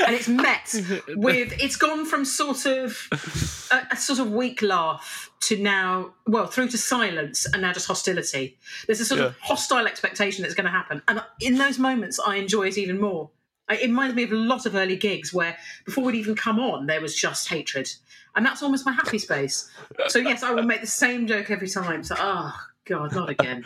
and 0.07 0.15
it's 0.15 0.29
met 0.29 0.75
with 1.17 1.53
it's 1.61 1.77
gone 1.77 2.05
from 2.07 2.25
sort 2.25 2.67
of 2.67 3.09
a, 3.71 3.87
a 3.93 3.97
sort 3.97 4.19
of 4.19 4.31
weak 4.31 4.63
laugh 4.63 5.31
to 5.41 5.57
now, 5.57 6.15
well, 6.27 6.47
through 6.47 6.69
to 6.69 6.79
silence 6.79 7.47
and 7.53 7.63
now 7.63 7.73
just 7.73 7.89
hostility. 7.89 8.57
There's 8.87 9.01
a 9.01 9.05
sort 9.05 9.21
of 9.21 9.37
hostile 9.41 9.87
expectation 9.87 10.43
that's 10.43 10.55
going 10.55 10.67
to 10.67 10.71
happen, 10.71 11.03
and 11.09 11.23
in 11.41 11.59
those 11.59 11.79
moments, 11.79 12.21
I 12.21 12.37
enjoy 12.37 12.69
it 12.69 12.79
even 12.79 13.01
more. 13.01 13.31
It 13.71 13.83
reminds 13.83 14.15
me 14.15 14.25
of 14.25 14.33
a 14.33 14.37
lot 14.37 14.67
of 14.67 14.75
early 14.75 14.97
gigs 14.97 15.33
where 15.33 15.57
before 15.85 16.05
we'd 16.05 16.17
even 16.17 16.37
come 16.37 16.61
on, 16.61 16.87
there 16.87 17.01
was 17.01 17.15
just 17.15 17.49
hatred, 17.49 17.91
and 18.37 18.45
that's 18.47 18.63
almost 18.63 18.87
my 18.87 18.93
happy 18.93 19.19
space. 19.19 19.71
So 20.09 20.19
yes, 20.19 20.43
I 20.43 20.53
will 20.53 20.63
make 20.63 20.81
the 20.81 20.87
same 20.87 21.27
joke 21.27 21.51
every 21.51 21.69
time. 21.69 22.03
So, 22.05 22.15
oh 22.19 22.55
God, 22.85 23.15
not 23.15 23.31
again. 23.31 23.65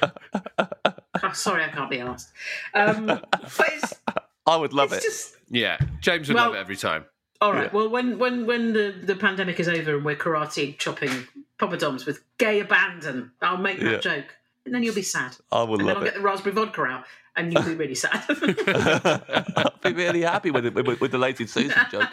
Oh, 1.22 1.30
sorry, 1.32 1.64
I 1.64 1.68
can't 1.68 1.90
be 1.90 2.00
asked. 2.00 2.30
Um, 2.74 3.06
but 3.06 3.24
it's, 3.60 3.94
I 4.46 4.56
would 4.56 4.72
love 4.72 4.92
it's 4.92 5.04
it. 5.04 5.08
just 5.08 5.36
Yeah, 5.50 5.78
James 6.00 6.28
would 6.28 6.34
Well- 6.34 6.46
love 6.46 6.54
it 6.54 6.58
every 6.58 6.76
time. 6.76 7.04
all 7.40 7.52
right. 7.52 7.64
Yeah. 7.64 7.70
Well, 7.72 7.88
when 7.88 8.18
when 8.18 8.46
when 8.46 8.72
the 8.72 8.94
the 9.02 9.16
pandemic 9.16 9.58
is 9.60 9.68
over 9.68 9.96
and 9.96 10.04
we're 10.04 10.16
karate 10.16 10.76
chopping 10.78 11.26
poppadoms 11.58 12.06
with 12.06 12.20
gay 12.38 12.60
abandon, 12.60 13.32
I'll 13.42 13.56
make 13.56 13.78
that 13.80 13.90
Yeah. 13.92 13.98
joke, 13.98 14.36
and 14.64 14.74
then 14.74 14.82
you'll 14.82 14.94
be 14.94 15.02
sad. 15.02 15.36
I 15.52 15.62
would 15.62 15.80
and 15.80 15.88
then 15.88 15.94
love 15.94 15.96
I'll 15.98 16.02
it. 16.02 16.06
get 16.06 16.14
the 16.14 16.20
raspberry 16.20 16.54
vodka 16.54 16.82
out, 16.84 17.04
and 17.36 17.52
you'll 17.52 17.62
be 17.62 17.74
really 17.74 17.94
sad. 17.94 18.24
I'd 18.28 19.70
be 19.82 19.92
really 19.92 20.22
happy 20.22 20.50
with, 20.50 20.66
it, 20.66 20.74
with, 20.74 21.00
with 21.00 21.10
the 21.10 21.18
Lazy 21.18 21.46
Susan 21.46 21.78
joke. 21.90 22.08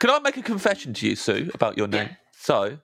Can 0.00 0.10
I 0.10 0.18
make 0.20 0.36
a 0.36 0.42
confession 0.42 0.92
to 0.94 1.08
you, 1.08 1.16
Sue, 1.16 1.50
about 1.54 1.76
your 1.76 1.88
name? 1.88 2.08
Yeah. 2.08 2.16
So, 2.32 2.78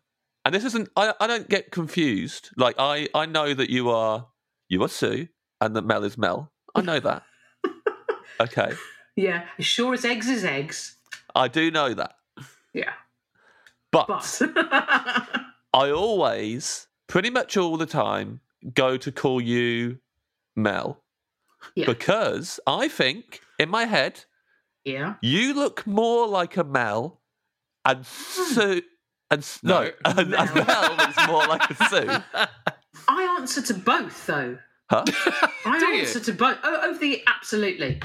and 0.45 0.55
this 0.55 0.65
isn't, 0.65 0.89
I, 0.97 1.15
I 1.21 1.27
don't 1.27 1.49
get 1.49 1.71
confused. 1.71 2.51
Like, 2.57 2.77
I, 2.79 3.09
I 3.15 3.27
know 3.27 3.55
that 3.55 3.71
you 3.71 3.91
are, 3.91 4.29
you 4.69 4.83
are 4.83 4.89
Sue 4.89 5.29
and 5.61 5.75
that 5.77 5.83
Mel 5.83 6.05
is 6.05 6.17
Mel. 6.17 6.53
I 6.75 6.83
know 6.83 7.01
that. 7.01 7.23
okay. 8.41 8.73
yeah, 9.17 9.47
as 9.59 9.67
sure 9.67 9.95
as 9.95 10.05
eggs 10.05 10.29
is 10.29 10.45
eggs. 10.45 10.97
I 11.35 11.49
do 11.49 11.71
know 11.71 11.95
that. 11.95 12.15
Yeah, 12.73 12.93
But, 13.93 14.09
but 14.09 14.43
I 15.73 15.91
always, 15.91 16.89
pretty 17.07 17.31
much 17.31 17.57
all 17.57 17.77
the 17.77 17.87
time, 17.87 18.41
go 18.75 18.97
to 18.97 19.13
call 19.13 19.41
you 19.41 19.99
Mel 20.57 21.04
yeah, 21.75 21.87
because 21.87 22.61
I 22.67 22.89
think 22.89 23.41
in 23.59 23.69
my 23.69 23.85
head, 23.85 24.25
yeah. 24.85 25.15
You 25.23 25.55
look 25.55 25.87
more 25.87 26.27
like 26.29 26.57
a 26.57 26.65
Mel, 26.65 27.21
and 27.85 28.05
Sue. 28.07 28.83
And 29.31 29.59
no, 29.63 29.85
No. 29.85 29.91
and, 30.05 30.35
and 30.35 30.55
Mel. 30.55 30.65
Mel 30.67 30.97
looks 30.97 31.27
more 31.27 31.47
like 31.47 31.71
a 31.71 31.75
Sue. 31.89 32.23
I 33.09 33.37
answer 33.41 33.63
to 33.63 33.75
both, 33.75 34.27
though. 34.27 34.59
Huh? 34.91 35.05
I 35.65 35.79
Do 35.79 35.87
you? 35.87 36.01
answer 36.01 36.21
to 36.21 36.33
both. 36.33 36.59
Oh, 36.63 36.79
oh, 36.83 36.99
the 36.99 37.23
absolutely. 37.27 38.01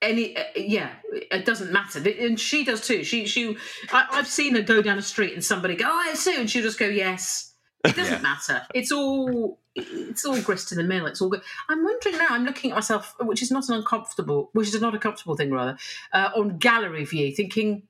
Any, 0.00 0.36
uh, 0.36 0.42
yeah, 0.56 0.90
it 1.12 1.44
doesn't 1.44 1.70
matter, 1.70 2.02
and 2.08 2.40
she 2.40 2.64
does 2.64 2.84
too. 2.84 3.04
She, 3.04 3.26
she, 3.26 3.56
I, 3.92 4.06
I've 4.10 4.26
seen 4.26 4.54
her 4.56 4.62
go 4.62 4.82
down 4.82 4.96
the 4.96 5.02
street 5.02 5.32
and 5.34 5.44
somebody 5.44 5.76
go, 5.76 5.84
"Oh, 5.86 6.10
it's 6.10 6.24
Sue," 6.24 6.34
and 6.40 6.50
she'll 6.50 6.62
just 6.64 6.78
go, 6.78 6.86
"Yes." 6.86 7.54
It 7.84 7.94
doesn't 7.94 8.14
Yeah. 8.14 8.20
matter. 8.20 8.62
It's 8.74 8.90
all, 8.90 9.60
it's 9.74 10.24
all 10.24 10.40
grist 10.40 10.68
to 10.70 10.74
the 10.74 10.82
mill. 10.82 11.06
It's 11.06 11.20
all 11.20 11.28
good. 11.30 11.42
I'm 11.68 11.82
wondering 11.84 12.18
now. 12.18 12.26
I'm 12.30 12.44
looking 12.44 12.70
at 12.70 12.74
myself, 12.76 13.14
which 13.20 13.42
is 13.42 13.50
not 13.50 13.68
an 13.68 13.76
uncomfortable, 13.76 14.50
which 14.52 14.68
is 14.68 14.80
not 14.80 14.94
a 14.94 14.98
comfortable 14.98 15.36
thing, 15.36 15.50
rather, 15.50 15.76
uh, 16.12 16.30
on 16.36 16.58
gallery 16.58 17.04
view, 17.04 17.34
thinking. 17.34 17.84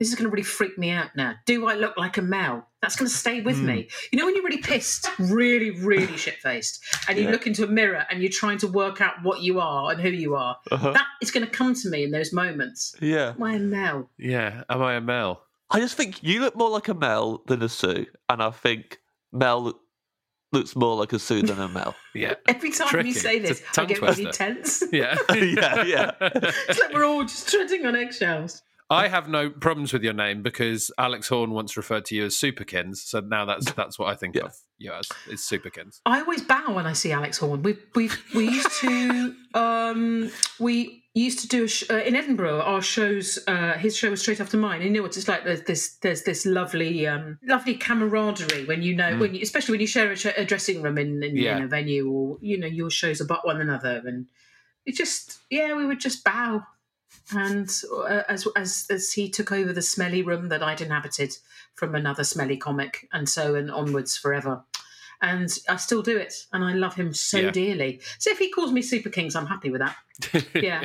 This 0.00 0.10
is 0.10 0.14
going 0.14 0.26
to 0.26 0.30
really 0.30 0.44
freak 0.44 0.78
me 0.78 0.90
out 0.90 1.16
now. 1.16 1.34
Do 1.44 1.66
I 1.66 1.74
look 1.74 1.96
like 1.96 2.18
a 2.18 2.22
Mel? 2.22 2.68
That's 2.80 2.94
going 2.94 3.10
to 3.10 3.16
stay 3.16 3.40
with 3.40 3.58
me. 3.58 3.88
You 4.12 4.18
know, 4.20 4.26
when 4.26 4.36
you're 4.36 4.44
really 4.44 4.62
pissed, 4.62 5.08
really, 5.18 5.70
really 5.72 6.16
shit 6.16 6.36
faced, 6.36 6.84
and 7.08 7.18
you 7.18 7.24
Yeah. 7.24 7.32
look 7.32 7.48
into 7.48 7.64
a 7.64 7.66
mirror 7.66 8.06
and 8.08 8.22
you're 8.22 8.30
trying 8.30 8.58
to 8.58 8.68
work 8.68 9.00
out 9.00 9.14
what 9.24 9.40
you 9.40 9.58
are 9.58 9.90
and 9.90 10.00
who 10.00 10.10
you 10.10 10.36
are, 10.36 10.56
Uh-huh. 10.70 10.92
that 10.92 11.06
is 11.20 11.32
going 11.32 11.44
to 11.44 11.50
come 11.50 11.74
to 11.74 11.90
me 11.90 12.04
in 12.04 12.12
those 12.12 12.32
moments. 12.32 12.94
Yeah. 13.00 13.30
Am 13.30 13.42
I 13.42 13.54
a 13.54 13.58
Mel? 13.58 14.08
Yeah, 14.18 14.62
am 14.70 14.82
I 14.82 14.94
a 14.94 15.00
Mel? 15.00 15.42
I 15.68 15.80
just 15.80 15.96
think 15.96 16.22
you 16.22 16.42
look 16.42 16.54
more 16.54 16.70
like 16.70 16.86
a 16.86 16.94
Mel 16.94 17.42
than 17.48 17.60
a 17.60 17.68
Sue, 17.68 18.06
and 18.28 18.40
I 18.40 18.50
think 18.52 19.00
Mel 19.32 19.80
looks 20.52 20.74
more 20.76 20.96
like 20.96 21.12
a 21.12 21.18
Sue 21.18 21.42
than 21.42 21.58
a 21.60 21.68
Mel. 21.68 21.94
Yeah, 22.14 22.34
Every 22.48 22.70
time 22.72 22.88
Tricky. 22.88 23.08
you 23.10 23.14
say 23.14 23.38
this, 23.38 23.62
I 23.70 23.72
tongue 23.74 23.86
get 23.86 24.00
really 24.02 24.26
tense. 24.32 24.82
yeah, 24.92 25.14
Yeah, 25.34 25.84
yeah. 25.84 26.10
it's 26.20 26.80
like 26.80 26.92
we're 26.92 27.04
all 27.04 27.22
just 27.22 27.48
treading 27.48 27.86
on 27.86 27.94
eggshells. 27.94 28.62
I 28.90 29.08
have 29.08 29.28
no 29.28 29.50
problems 29.50 29.92
with 29.92 30.02
your 30.02 30.14
name 30.14 30.42
because 30.42 30.90
Alex 30.98 31.28
Horne 31.28 31.50
once 31.50 31.76
referred 31.76 32.06
to 32.06 32.14
you 32.16 32.24
as 32.24 32.34
Superkins, 32.34 32.96
so 32.96 33.20
now 33.20 33.44
that's 33.44 33.70
that's 33.72 33.98
what 33.98 34.08
I 34.08 34.14
think 34.14 34.34
Yeah. 34.34 34.44
of 34.46 34.54
you 34.78 34.92
as 34.92 35.06
is 35.30 35.42
Superkins. 35.42 36.00
I 36.06 36.20
always 36.20 36.40
bow 36.42 36.72
when 36.72 36.86
I 36.86 36.94
see 36.94 37.12
Alex 37.12 37.36
Horne. 37.38 37.62
We 37.62 37.76
we 37.94 38.10
we 38.34 38.48
used 38.48 38.72
to 38.80 39.34
um 39.54 40.30
we 40.58 41.04
used 41.24 41.38
to 41.40 41.48
do 41.48 41.64
a 41.64 41.68
sh- 41.68 41.84
uh, 41.90 41.96
in 41.98 42.14
Edinburgh. 42.16 42.60
Our 42.60 42.82
shows, 42.82 43.38
uh, 43.46 43.74
his 43.74 43.96
show 43.96 44.10
was 44.10 44.20
straight 44.20 44.40
after 44.40 44.56
mine. 44.56 44.82
You 44.82 44.90
know, 44.90 45.02
what 45.02 45.16
it's 45.16 45.28
like 45.28 45.44
there's 45.44 45.62
this 45.62 45.96
there's 46.02 46.22
this 46.22 46.44
lovely 46.46 47.06
um 47.06 47.38
lovely 47.42 47.74
camaraderie 47.74 48.64
when 48.66 48.82
you 48.82 48.94
know 48.96 49.16
when 49.18 49.34
you, 49.34 49.40
especially 49.42 49.72
when 49.72 49.80
you 49.80 49.86
share 49.86 50.10
a, 50.12 50.16
sh- 50.16 50.26
a 50.36 50.44
dressing 50.44 50.82
room 50.82 50.98
in, 50.98 51.22
in, 51.22 51.36
Yeah. 51.36 51.56
in 51.56 51.62
a 51.62 51.66
venue 51.68 52.10
or 52.10 52.38
you 52.40 52.58
know 52.58 52.66
your 52.66 52.90
shows 52.90 53.20
about 53.20 53.46
one 53.46 53.60
another 53.60 54.02
and 54.06 54.26
it 54.86 54.94
just 54.96 55.38
yeah 55.50 55.74
we 55.74 55.86
would 55.86 56.00
just 56.00 56.24
bow. 56.24 56.62
And 57.32 57.70
uh, 57.94 58.22
as 58.28 58.46
as 58.56 58.86
as 58.90 59.12
he 59.12 59.28
took 59.30 59.52
over 59.52 59.72
the 59.72 59.82
smelly 59.82 60.22
room 60.22 60.48
that 60.48 60.62
I'd 60.62 60.80
inhabited 60.80 61.36
from 61.74 61.94
another 61.94 62.24
smelly 62.24 62.56
comic, 62.56 63.08
and 63.12 63.28
so 63.28 63.54
and 63.54 63.70
onwards 63.70 64.16
forever 64.16 64.64
and 65.20 65.50
I 65.68 65.74
still 65.76 66.00
do 66.02 66.16
it, 66.16 66.32
and 66.52 66.62
I 66.62 66.74
love 66.74 66.94
him 66.94 67.12
so 67.12 67.38
Yeah. 67.38 67.50
dearly. 67.50 68.00
So 68.20 68.30
if 68.30 68.38
he 68.38 68.50
calls 68.52 68.70
me 68.70 68.82
Superkins, 68.82 69.34
I'm 69.34 69.46
happy 69.46 69.68
with 69.68 69.80
that. 69.80 69.96
Yeah. 70.54 70.84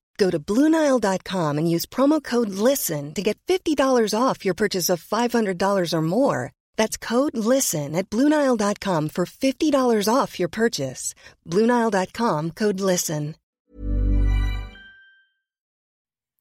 Go 0.21 0.29
to 0.29 0.39
Bluenile.com 0.39 1.57
and 1.57 1.67
use 1.75 1.87
promo 1.87 2.23
code 2.23 2.49
LISTEN 2.49 3.15
to 3.15 3.23
get 3.23 3.39
$50 3.47 4.13
off 4.13 4.45
your 4.45 4.53
purchase 4.53 4.87
of 4.87 5.03
$500 5.03 5.93
or 5.93 6.01
more. 6.03 6.51
That's 6.77 6.95
code 6.95 7.35
LISTEN 7.35 7.95
at 7.95 8.11
Bluenile.com 8.11 9.09
for 9.09 9.25
$50 9.25 10.13
off 10.13 10.39
your 10.39 10.47
purchase. 10.47 11.15
Bluenile.com 11.47 12.51
code 12.51 12.79
LISTEN. 12.79 13.35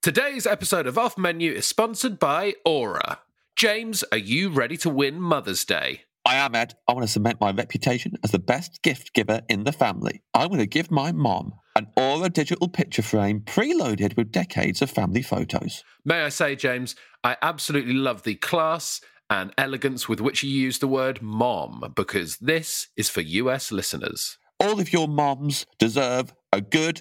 Today's 0.02 0.46
episode 0.46 0.86
of 0.86 0.98
Off 0.98 1.16
Menu 1.16 1.50
is 1.50 1.64
sponsored 1.64 2.18
by 2.18 2.54
Aura. 2.66 3.20
James, 3.56 4.04
are 4.12 4.18
you 4.18 4.50
ready 4.50 4.76
to 4.76 4.90
win 4.90 5.22
Mother's 5.22 5.64
Day? 5.64 6.02
I 6.26 6.34
am, 6.34 6.54
Ed. 6.54 6.74
I 6.86 6.92
want 6.92 7.06
to 7.06 7.12
cement 7.12 7.40
my 7.40 7.50
reputation 7.50 8.12
as 8.22 8.30
the 8.30 8.38
best 8.38 8.82
gift 8.82 9.14
giver 9.14 9.40
in 9.48 9.64
the 9.64 9.72
family. 9.72 10.22
I'm 10.34 10.48
going 10.48 10.60
to 10.60 10.66
give 10.66 10.90
my 10.90 11.12
mom 11.12 11.54
an 11.80 11.86
Aura 11.96 12.28
digital 12.28 12.68
picture 12.68 13.00
frame 13.00 13.40
preloaded 13.40 14.14
with 14.14 14.30
decades 14.30 14.82
of 14.82 14.90
family 14.90 15.22
photos. 15.22 15.82
May 16.04 16.22
I 16.22 16.28
say, 16.28 16.54
James, 16.54 16.94
I 17.24 17.38
absolutely 17.40 17.94
love 17.94 18.22
the 18.22 18.34
class 18.34 19.00
and 19.30 19.50
elegance 19.56 20.06
with 20.06 20.20
which 20.20 20.42
you 20.42 20.50
use 20.50 20.78
the 20.78 20.88
word 20.88 21.22
mom 21.22 21.90
because 21.96 22.36
this 22.36 22.88
is 22.98 23.08
for 23.08 23.22
US 23.22 23.72
listeners. 23.72 24.36
All 24.58 24.78
of 24.78 24.92
your 24.92 25.08
moms 25.08 25.64
deserve 25.78 26.34
a 26.52 26.60
good 26.60 27.00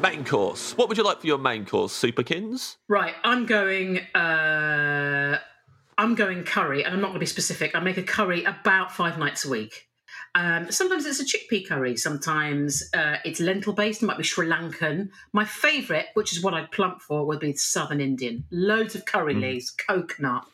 Main 0.00 0.24
course. 0.24 0.76
What 0.76 0.88
would 0.88 0.96
you 0.96 1.02
like 1.02 1.20
for 1.20 1.26
your 1.26 1.38
main 1.38 1.66
course, 1.66 1.92
Superkins? 1.92 2.76
Right, 2.88 3.14
I'm 3.24 3.46
going. 3.46 3.98
Uh, 4.14 5.38
I'm 5.96 6.14
going 6.14 6.44
curry, 6.44 6.84
and 6.84 6.94
I'm 6.94 7.00
not 7.00 7.08
going 7.08 7.16
to 7.16 7.20
be 7.20 7.26
specific. 7.26 7.74
I 7.74 7.80
make 7.80 7.96
a 7.96 8.04
curry 8.04 8.44
about 8.44 8.92
five 8.92 9.18
nights 9.18 9.44
a 9.44 9.50
week. 9.50 9.88
Um, 10.36 10.70
sometimes 10.70 11.04
it's 11.04 11.18
a 11.18 11.24
chickpea 11.24 11.66
curry. 11.66 11.96
Sometimes 11.96 12.88
uh, 12.94 13.16
it's 13.24 13.40
lentil 13.40 13.72
based. 13.72 14.02
It 14.02 14.06
might 14.06 14.18
be 14.18 14.22
Sri 14.22 14.46
Lankan. 14.46 15.08
My 15.32 15.44
favourite, 15.44 16.06
which 16.14 16.32
is 16.32 16.44
what 16.44 16.54
I'd 16.54 16.70
plump 16.70 17.02
for, 17.02 17.26
would 17.26 17.40
be 17.40 17.54
Southern 17.54 18.00
Indian. 18.00 18.44
Loads 18.52 18.94
of 18.94 19.04
curry 19.04 19.34
leaves, 19.34 19.70
coconut, 19.72 20.44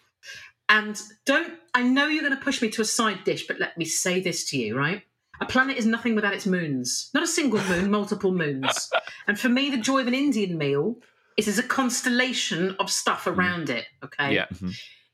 and 0.70 0.98
don't. 1.26 1.52
I 1.74 1.82
know 1.82 2.06
you're 2.06 2.22
going 2.22 2.36
to 2.36 2.42
push 2.42 2.62
me 2.62 2.70
to 2.70 2.82
a 2.82 2.86
side 2.86 3.24
dish, 3.24 3.46
but 3.46 3.60
let 3.60 3.76
me 3.76 3.84
say 3.84 4.20
this 4.20 4.48
to 4.50 4.58
you, 4.58 4.74
right? 4.74 5.02
A 5.40 5.46
planet 5.46 5.76
is 5.76 5.86
nothing 5.86 6.14
without 6.14 6.32
its 6.34 6.46
moons. 6.46 7.10
Not 7.14 7.22
a 7.22 7.26
single 7.26 7.60
moon, 7.64 7.90
multiple 7.90 8.32
moons. 8.32 8.90
And 9.26 9.38
for 9.40 9.48
me, 9.48 9.70
the 9.70 9.78
joy 9.78 10.00
of 10.00 10.06
an 10.06 10.14
Indian 10.14 10.58
meal 10.58 10.96
is 11.38 11.46
there's 11.46 11.58
a 11.58 11.62
constellation 11.62 12.76
of 12.78 12.90
stuff 12.90 13.26
around 13.26 13.70
it. 13.70 13.86
Okay. 14.04 14.34
Yeah. 14.34 14.46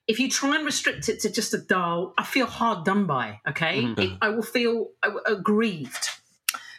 If 0.08 0.18
you 0.18 0.28
try 0.28 0.56
and 0.56 0.64
restrict 0.66 1.08
it 1.08 1.20
to 1.20 1.30
just 1.30 1.54
a 1.54 1.58
dal, 1.58 2.12
I 2.18 2.24
feel 2.24 2.46
hard 2.46 2.84
done 2.84 3.06
by. 3.06 3.40
Okay. 3.48 3.84
It- 3.96 4.18
I 4.20 4.28
will 4.30 4.42
feel 4.42 4.88
uh, 5.04 5.12
aggrieved. 5.26 6.08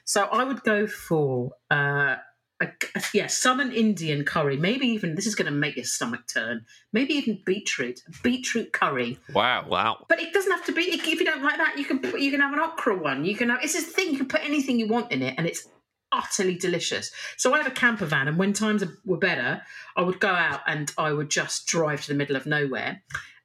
So 0.03 0.23
I 0.25 0.43
would 0.43 0.63
go 0.63 0.87
for 0.87 1.51
uh, 1.69 2.17
a, 2.61 2.67
a- 2.95 3.01
yeah, 3.13 3.27
southern 3.27 3.71
Indian 3.71 4.23
curry. 4.23 4.55
Maybe 4.55 4.87
even 4.87 5.15
this 5.15 5.25
is 5.27 5.35
going 5.35 5.51
to 5.51 5.57
make 5.57 5.75
your 5.75 5.85
stomach 5.85 6.21
turn. 6.31 6.65
Maybe 6.93 7.13
even 7.15 7.41
beetroot, 7.45 8.01
beetroot 8.23 8.71
curry. 8.71 9.19
Wow. 9.33 9.65
Wow. 9.67 10.05
But 10.07 10.21
it 10.21 10.33
doesn't 10.33 10.51
have 10.51 10.65
to 10.65 10.71
be. 10.71 10.83
If 10.83 11.05
you 11.05 11.25
don't 11.25 11.43
like 11.43 11.57
that, 11.57 11.77
you 11.77 11.85
can 11.85 11.99
put, 11.99 12.21
you 12.21 12.31
can 12.31 12.41
have 12.41 12.53
an 12.53 12.59
okra 12.59 12.97
one. 12.97 13.25
You 13.25 13.35
can 13.35 13.49
have. 13.49 13.59
It's 13.63 13.73
this 13.73 13.87
thing. 13.87 14.11
You 14.11 14.17
can 14.17 14.27
put 14.27 14.43
anything 14.43 14.79
you 14.79 14.87
want 14.87 15.11
in 15.11 15.21
it, 15.21 15.35
and 15.37 15.47
it's 15.47 15.67
utterly 16.11 16.55
delicious. 16.55 17.11
So 17.37 17.53
I 17.53 17.57
have 17.57 17.67
a 17.67 17.71
camper 17.71 18.05
van, 18.05 18.27
and 18.27 18.37
when 18.37 18.53
times 18.53 18.83
were 19.05 19.17
better, 19.17 19.61
I 19.95 20.01
would 20.01 20.19
go 20.19 20.29
out 20.29 20.61
and 20.67 20.91
I 20.97 21.13
would 21.13 21.29
just 21.29 21.67
drive 21.67 22.01
to 22.01 22.07
the 22.09 22.13
middle 22.13 22.35
of 22.35 22.45
nowhere. 22.45 23.01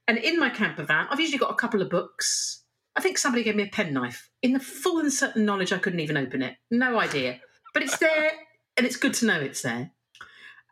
And 0.09 0.19
in 0.19 0.39
my 0.39 0.51
camper 0.51 0.85
van, 0.85 1.07
I've 1.11 1.21
usually 1.21 1.39
got 1.39 1.51
a 1.51 1.55
couple 1.55 1.83
of 1.83 1.91
books. 1.91 2.63
I 2.95 3.01
think 3.01 3.19
somebody 3.19 3.45
gave 3.45 3.57
me 3.57 3.65
a 3.65 3.69
penknife 3.69 4.31
in 4.43 4.53
the 4.53 4.61
full 4.61 5.01
and 5.01 5.13
certain 5.13 5.45
knowledge 5.45 5.73
I 5.73 5.79
couldn't 5.79 6.01
even 6.01 6.17
open 6.17 6.43
it. 6.43 6.57
No 6.71 6.99
idea. 6.99 7.41
But 7.75 7.83
it's 7.83 7.99
there, 7.99 8.31
and 8.77 8.87
it's 8.87 8.97
good 8.97 9.15
to 9.15 9.27
know 9.27 9.41
it's 9.41 9.63
there. 9.63 9.93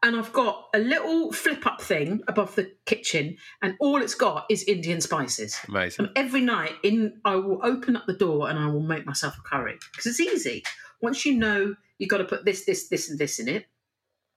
And 0.02 0.16
I've 0.16 0.34
got 0.34 0.68
a 0.74 0.78
little 0.78 1.32
flip 1.32 1.66
up 1.66 1.80
thing 1.80 2.20
above 2.28 2.54
the 2.56 2.70
kitchen, 2.84 3.38
and 3.62 3.74
all 3.80 4.02
it's 4.02 4.14
got 4.14 4.44
is 4.50 4.62
Indian 4.64 5.00
spices. 5.00 5.58
Amazing. 5.66 6.06
And 6.06 6.18
every 6.18 6.42
night, 6.42 6.72
in 6.82 7.20
I 7.24 7.36
will 7.36 7.60
open 7.62 7.96
up 7.96 8.04
the 8.06 8.12
door 8.12 8.50
and 8.50 8.58
I 8.58 8.66
will 8.66 8.82
make 8.82 9.06
myself 9.06 9.38
a 9.38 9.48
curry 9.48 9.78
because 9.92 10.06
it's 10.06 10.20
easy. 10.20 10.62
Once 11.00 11.24
you 11.24 11.34
know 11.34 11.74
you've 11.98 12.10
got 12.10 12.18
to 12.18 12.24
put 12.24 12.44
this, 12.44 12.66
this, 12.66 12.88
this, 12.88 13.08
and 13.08 13.18
this 13.18 13.38
in 13.38 13.48
it, 13.48 13.64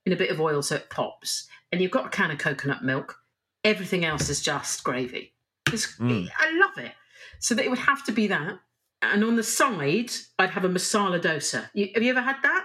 in 0.06 0.12
a 0.14 0.16
bit 0.16 0.30
of 0.30 0.40
oil 0.40 0.62
so 0.62 0.76
it 0.76 0.88
pops, 0.88 1.46
and 1.70 1.82
you've 1.82 1.90
got 1.90 2.06
a 2.06 2.10
can 2.10 2.30
of 2.30 2.38
coconut 2.38 2.82
milk, 2.82 3.18
everything 3.62 4.06
else 4.06 4.30
is 4.30 4.40
just 4.40 4.82
gravy. 4.84 5.34
It's, 5.70 5.96
hmm. 5.96 6.24
I 6.38 6.58
love 6.58 6.78
it. 6.78 6.92
So 7.40 7.54
that 7.54 7.64
it 7.64 7.68
would 7.68 7.78
have 7.78 8.04
to 8.06 8.12
be 8.12 8.26
that. 8.28 8.58
And 9.02 9.22
on 9.22 9.36
the 9.36 9.42
side, 9.42 10.10
I'd 10.38 10.50
have 10.50 10.64
a 10.64 10.68
masala 10.68 11.20
dosa. 11.20 11.68
You, 11.74 11.90
have 11.94 12.02
you 12.02 12.10
ever 12.10 12.22
had 12.22 12.36
that? 12.42 12.57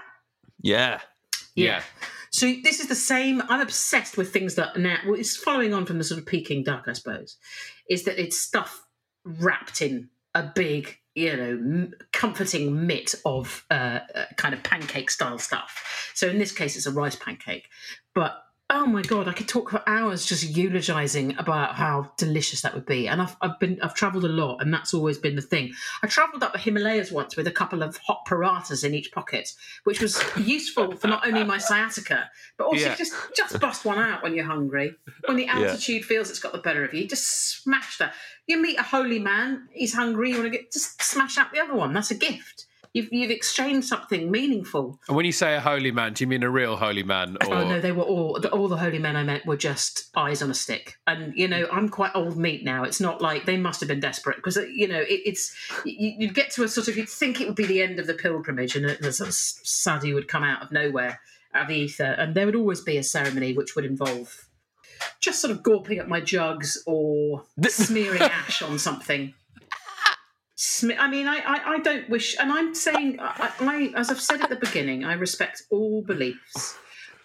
Yeah. 0.64 1.01
Yeah. 1.55 1.84
So 2.32 2.51
this 2.64 2.80
is 2.80 2.88
the 2.88 2.95
same. 2.95 3.43
I'm 3.47 3.61
obsessed 3.61 4.18
with 4.18 4.34
things 4.34 4.55
that 4.55 4.76
now. 4.78 4.97
Well, 5.05 5.20
it's 5.20 5.38
following 5.38 5.74
on 5.74 5.86
from 5.86 5.99
the 5.99 6.03
sort 6.03 6.20
of 6.20 6.26
Peking 6.26 6.64
duck, 6.64 6.86
I 6.88 6.93
suppose. 6.93 7.38
Is 7.89 8.05
that 8.05 8.20
it's 8.20 8.39
stuff 8.39 8.84
wrapped 9.24 9.84
in 9.84 10.09
a 10.34 10.41
big, 10.43 10.97
you 11.14 11.38
know, 11.38 11.89
comforting 12.11 12.88
mitt 12.88 13.14
of 13.24 13.64
uh, 13.70 13.99
uh, 14.16 14.26
kind 14.36 14.55
of 14.55 14.64
pancake 14.64 15.11
style 15.11 15.38
stuff. 15.38 16.11
So 16.16 16.28
in 16.28 16.39
this 16.39 16.51
case, 16.51 16.76
it's 16.76 16.88
a 16.88 16.91
rice 16.91 17.16
pancake. 17.16 17.68
But 18.16 18.43
oh 18.74 18.88
my 18.88 19.03
god, 19.03 19.28
I 19.28 19.34
could 19.34 19.47
talk 19.47 19.69
for 19.69 19.82
hours 19.88 20.26
just 20.26 20.43
eulogizing 20.43 21.38
about 21.38 21.76
how 21.76 22.11
delicious 22.17 22.61
that 22.61 22.74
would 22.74 22.88
be. 22.88 23.07
And 23.07 23.21
I've, 23.21 23.36
I've 23.39 23.59
been 23.59 23.80
I've 23.82 23.93
travelled 23.93 24.26
a 24.26 24.30
lot, 24.30 24.61
and 24.61 24.74
that's 24.74 24.93
always 24.93 25.17
been 25.19 25.36
the 25.36 25.41
thing. 25.43 25.74
I 26.01 26.07
travelled 26.07 26.43
up 26.43 26.53
the 26.53 26.59
Himalayas 26.59 27.11
once 27.11 27.38
with 27.38 27.47
a 27.47 27.51
couple 27.51 27.84
of 27.84 27.97
hot 27.97 28.26
parathas 28.28 28.84
in 28.84 28.93
each 28.93 29.11
pocket, 29.11 29.53
which 29.84 30.01
was 30.01 30.21
useful 30.38 30.95
for 30.95 31.07
not 31.07 31.26
only 31.26 31.43
my 31.43 31.59
sciatica, 31.59 32.30
but 32.57 32.65
also 32.65 32.88
Yeah. 32.88 32.95
just 32.95 33.13
just 33.38 33.59
bust 33.59 33.86
one 33.86 33.99
out 33.99 34.24
when 34.24 34.34
you're 34.36 34.45
hungry. 34.45 34.95
When 35.26 35.38
the 35.38 35.47
altitude 35.47 36.03
feels 36.03 36.30
it's 36.32 36.39
got 36.39 36.51
the 36.51 36.57
better 36.57 36.84
of 36.84 36.93
you, 36.93 37.07
just 37.07 37.61
smash 37.63 37.99
that. 37.99 38.13
You 38.47 38.57
meet 38.57 38.80
a 38.80 38.84
holy 38.84 39.19
man, 39.19 39.67
he's 39.71 39.93
hungry, 39.93 40.32
you 40.32 40.39
want 40.39 40.51
to 40.51 40.57
get 40.57 40.71
just 40.71 41.01
smash 41.01 41.38
out 41.38 41.53
the 41.53 41.61
other 41.61 41.76
one. 41.76 41.93
That's 41.93 42.11
a 42.11 42.15
gift. 42.15 42.65
You've 42.94 43.12
you've 43.12 43.32
exchanged 43.32 43.88
something 43.88 44.30
meaningful. 44.30 45.00
And 45.08 45.18
when 45.18 45.26
you 45.26 45.32
say 45.32 45.56
a 45.56 45.60
holy 45.60 45.91
man, 45.91 46.14
do 46.14 46.24
you 46.24 46.28
mean 46.28 46.44
a 46.44 46.50
real 46.50 46.76
holy 46.76 47.02
man? 47.02 47.38
Oh, 47.41 47.48
or... 47.48 47.56
Oh 47.56 47.68
no, 47.68 47.82
they 47.82 47.91
were 47.91 48.04
all 48.04 48.39
the, 48.39 48.50
all 48.52 48.68
the 48.68 48.78
holy 48.78 49.00
men 49.00 49.16
I 49.16 49.24
met 49.24 49.46
were 49.48 49.58
just 49.58 50.10
eyes 50.16 50.44
on 50.44 50.52
a 50.52 50.54
stick. 50.54 50.98
And 51.08 51.34
you 51.36 51.48
know, 51.48 51.68
I'm 51.72 51.89
quite 51.89 52.12
old 52.14 52.38
meat 52.38 52.64
now. 52.64 52.84
It's 52.84 53.02
not 53.02 53.20
like 53.20 53.46
they 53.46 53.58
must 53.58 53.80
have 53.80 53.88
been 53.88 54.00
desperate 54.00 54.38
because 54.38 54.58
uh, 54.58 54.66
you 54.72 54.88
know 54.88 55.00
it, 55.00 55.22
it's 55.26 55.56
you, 55.86 56.14
you'd 56.20 56.36
get 56.36 56.52
to 56.52 56.64
a 56.64 56.68
sort 56.68 56.88
of 56.88 56.96
you'd 56.96 57.10
think 57.10 57.41
it 57.41 57.48
would 57.48 57.56
be 57.56 57.66
the 57.66 57.82
end 57.82 58.00
of 58.00 58.06
the 58.06 58.14
pilgrimage 58.14 58.76
and 58.76 58.86
uh, 58.86 58.96
a, 59.02 59.08
a 59.08 59.12
sort 59.12 59.30
of 59.30 59.34
sadhu 59.34 60.14
would 60.14 60.28
come 60.28 60.44
out 60.44 60.62
of 60.62 60.72
nowhere 60.72 61.20
out 61.56 61.64
of 61.64 61.68
the 61.70 61.76
ether, 61.76 62.04
and 62.04 62.36
there 62.36 62.46
would 62.46 62.56
always 62.56 62.82
be 62.82 62.98
a 62.98 63.04
ceremony 63.04 63.54
which 63.54 63.76
would 63.76 63.86
involve 63.86 64.48
just 65.20 65.41
sort 65.41 65.52
of 65.52 65.64
gawping 65.64 66.00
at 66.00 66.08
my 66.08 66.20
jugs 66.22 66.82
or 66.86 67.44
smearing 67.68 68.22
ash 68.22 68.62
on 68.62 68.78
something. 68.78 69.34
Smi- 70.58 70.97
I 70.99 71.10
mean, 71.10 71.28
I, 71.28 71.38
I, 71.38 71.74
I 71.74 71.80
don't 71.80 72.10
wish, 72.10 72.36
and 72.39 72.51
I'm 72.51 72.76
saying, 72.76 73.18
I, 73.20 73.51
I, 73.60 73.93
as 73.95 74.12
I've 74.12 74.22
said 74.22 74.41
at 74.41 74.49
the 74.49 74.56
beginning, 74.56 75.04
I 75.04 75.14
respect 75.14 75.64
all 75.72 76.04
beliefs. 76.04 76.78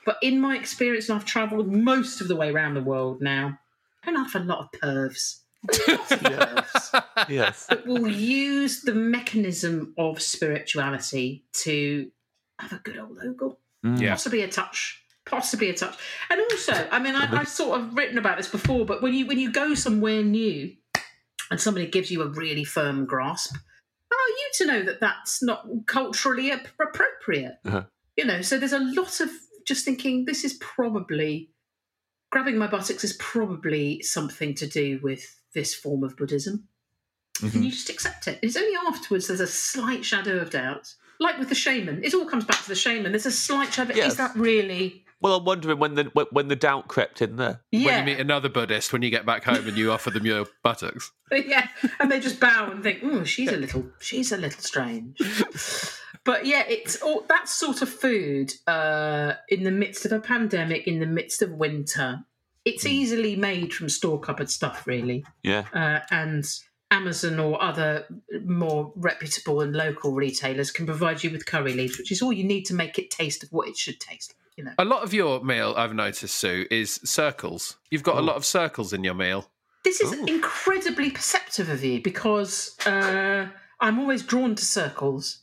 But 0.07 0.17
in 0.23 0.41
my 0.41 0.57
experience, 0.57 1.09
and 1.11 1.19
I've 1.19 1.27
travelled 1.27 1.71
most 1.71 2.21
of 2.23 2.29
the 2.29 2.37
way 2.37 2.51
around 2.51 2.75
the 2.75 2.83
world 2.83 3.21
now, 3.21 3.59
I 4.05 4.13
don't 4.13 4.25
have 4.25 4.43
a 4.43 4.45
lot 4.45 4.61
of 4.61 4.81
pervs. 4.81 5.41
Lots 5.89 6.13
of 6.13 6.21
pervs 6.21 7.05
Yes. 7.29 7.67
that 7.67 7.87
will 7.87 8.09
use 8.09 8.81
the 8.83 8.95
mechanism 8.95 9.93
of 9.99 10.23
spirituality 10.23 11.45
to 11.65 12.11
have 12.59 12.73
a 12.73 12.77
good 12.77 12.99
old 12.99 13.19
ogle, 13.23 13.59
mm. 13.85 14.01
Yeah. 14.01 14.11
possibly 14.13 14.41
a 14.43 14.49
touch, 14.49 15.03
possibly 15.27 15.69
a 15.69 15.75
touch. 15.75 15.97
And 16.31 16.41
also, 16.41 16.89
I 16.91 16.99
mean, 16.99 17.15
I, 17.15 17.41
I've 17.41 17.49
sort 17.49 17.79
of 17.79 17.95
written 17.95 18.17
about 18.17 18.39
this 18.39 18.49
before, 18.49 18.87
but 18.87 19.03
when 19.03 19.13
you 19.13 19.27
when 19.27 19.39
you 19.39 19.53
go 19.53 19.75
somewhere 19.75 20.23
new 20.23 20.73
and 21.51 21.61
somebody 21.61 21.87
gives 21.87 22.11
you 22.11 22.23
a 22.23 22.29
really 22.29 22.65
firm 22.65 23.05
grasp, 23.05 23.55
how 24.11 24.17
are 24.17 24.29
you 24.29 24.51
to 24.55 24.67
know 24.67 24.83
that 24.85 25.01
that's 25.01 25.43
not 25.43 25.67
culturally 25.87 26.51
appropriate? 26.51 27.59
Uh-huh. 27.65 27.85
You 28.17 28.25
know, 28.25 28.43
so 28.43 28.59
there's 28.59 28.73
a 28.73 28.79
lot 28.79 29.21
of 29.21 29.31
just 29.67 29.85
thinking 29.85 30.25
this 30.25 30.45
is 30.45 30.55
probably 30.55 31.51
grabbing 32.31 32.59
my 32.59 32.67
buttocks 32.67 33.05
is 33.05 33.15
probably 33.15 34.03
something 34.03 34.55
to 34.55 34.67
do 34.67 35.01
with 35.03 35.41
this 35.55 35.75
form 35.75 36.03
of 36.03 36.17
Buddhism. 36.17 36.69
And 37.41 37.65
you 37.65 37.71
just 37.71 37.89
accept 37.89 38.27
it. 38.27 38.41
It's 38.43 38.57
only 38.57 38.77
afterwards 38.89 39.29
there's 39.29 39.41
a 39.41 39.47
slight 39.47 40.05
shadow 40.05 40.39
of 40.39 40.51
doubt. 40.51 40.93
Like 41.21 41.39
with 41.39 41.49
the 41.49 41.55
shaman, 41.55 42.03
it 42.05 42.15
all 42.15 42.27
comes 42.27 42.45
back 42.45 42.63
to 42.63 42.69
the 42.69 42.75
shaman. 42.75 43.13
There's 43.13 43.27
a 43.27 43.31
slight 43.31 43.73
shadow. 43.73 43.95
Yes. 43.95 44.13
Is 44.13 44.17
that 44.19 44.35
really 44.35 45.05
Well, 45.21 45.35
I'm 45.37 45.45
wondering 45.45 45.79
when 45.79 45.95
the 45.95 46.05
when- 46.13 46.27
when 46.31 46.49
the 46.49 46.57
doubt 46.57 46.87
crept 46.89 47.21
in 47.23 47.37
there. 47.37 47.61
When 47.73 47.83
you 47.83 48.05
meet 48.05 48.21
another 48.21 48.49
Buddhist 48.49 48.93
when 48.93 49.03
you 49.03 49.11
get 49.11 49.27
back 49.27 49.45
home 49.45 49.67
and 49.67 49.77
you 49.77 49.91
offer 49.91 50.11
them 50.11 50.25
your 50.27 50.47
buttocks. 50.63 51.11
yeah, 51.33 51.69
and 51.99 52.11
they 52.11 52.21
just 52.21 52.39
bow 52.39 52.71
and 52.71 52.83
think, 52.83 53.01
"Oh, 53.03 53.25
she's 53.25 53.51
a 53.51 53.57
little, 53.57 53.87
she's 54.01 54.31
a 54.33 54.37
little 54.37 54.61
strange." 54.63 55.19
but 56.25 56.47
yeah, 56.47 56.63
it's 56.69 57.01
all 57.03 57.25
that 57.29 57.49
sort 57.49 57.83
of 57.83 57.89
food 57.89 58.53
uh, 58.67 59.35
in 59.49 59.65
the 59.65 59.71
midst 59.71 60.05
of 60.05 60.13
a 60.13 60.21
pandemic, 60.21 60.87
in 60.87 61.01
the 61.01 61.07
midst 61.07 61.43
of 61.43 61.51
winter. 61.53 62.21
It's 62.65 62.85
easily 62.85 63.35
made 63.35 63.73
from 63.73 63.89
store 63.89 64.21
cupboard 64.21 64.51
stuff, 64.51 64.87
really, 64.87 65.25
Yeah. 65.43 65.65
uh, 65.73 66.01
and 66.11 66.45
Amazon 66.91 67.39
or 67.39 67.63
other 67.63 68.05
more 68.45 68.93
reputable 68.95 69.63
and 69.63 69.75
local 69.75 70.13
retailers 70.13 70.71
can 70.71 70.85
provide 70.85 71.25
you 71.25 71.31
with 71.31 71.47
curry 71.47 71.73
leaves, 71.73 71.97
which 71.99 72.13
is 72.13 72.21
all 72.21 72.33
you 72.33 72.45
need 72.45 72.65
to 72.67 72.75
make 72.75 72.99
it 72.99 73.11
taste 73.11 73.43
of 73.43 73.49
what 73.53 73.69
it 73.69 73.77
should 73.77 73.99
taste. 74.01 74.35
like, 74.35 74.48
You 74.59 74.65
know, 74.65 74.73
A 74.77 74.85
lot 74.85 75.05
of 75.05 75.15
your 75.15 75.45
meal, 75.45 75.73
I've 75.77 75.95
noticed, 75.95 76.35
Sue, 76.35 76.67
is 76.69 76.95
circles. 77.05 77.77
You've 77.93 78.03
got 78.03 78.17
a 78.19 78.21
lot 78.21 78.35
of 78.35 78.45
circles 78.45 78.93
in 78.93 79.05
your 79.05 79.15
meal. 79.15 79.49
This 79.85 80.01
is 80.01 80.13
incredibly 80.13 81.11
perceptive 81.13 81.69
of 81.69 81.85
you 81.85 82.03
because 82.03 82.77
uh, 82.85 83.47
I'm 83.79 84.01
always 84.01 84.23
drawn 84.25 84.57
to 84.57 84.65
circles. 84.65 85.43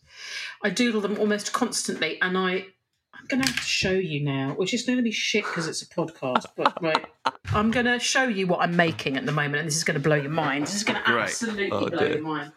I 0.66 0.70
doodle 0.70 1.00
them 1.00 1.18
almost 1.18 1.54
constantly, 1.54 2.22
and 2.22 2.38
I 2.38 2.66
I'm 3.14 3.26
going 3.30 3.42
to 3.42 3.48
have 3.50 3.56
to 3.62 3.66
show 3.66 3.94
you 3.94 4.22
now, 4.22 4.52
which 4.58 4.74
is 4.74 4.84
going 4.84 4.98
to 4.98 5.02
be 5.04 5.12
shit 5.12 5.46
because 5.46 5.66
it's 5.70 5.82
a 5.82 5.88
podcast. 5.88 6.48
But 6.58 6.74
right, 6.84 7.06
I'm 7.54 7.72
going 7.72 7.86
to 7.86 8.00
show 8.00 8.26
you 8.26 8.48
what 8.48 8.60
I'm 8.60 8.76
making 8.76 9.16
at 9.16 9.26
the 9.26 9.32
moment, 9.32 9.56
and 9.62 9.68
this 9.68 9.78
is 9.78 9.86
going 9.86 9.96
to 9.98 10.04
blow 10.04 10.18
your 10.18 10.30
mind. 10.30 10.64
This 10.68 10.76
is 10.76 10.84
going 10.84 11.02
to 11.02 11.10
Great. 11.10 11.24
absolutely 11.24 11.72
Oh, 11.72 11.88
blow 11.88 12.00
dear. 12.00 12.16
your 12.16 12.22
mind. 12.22 12.52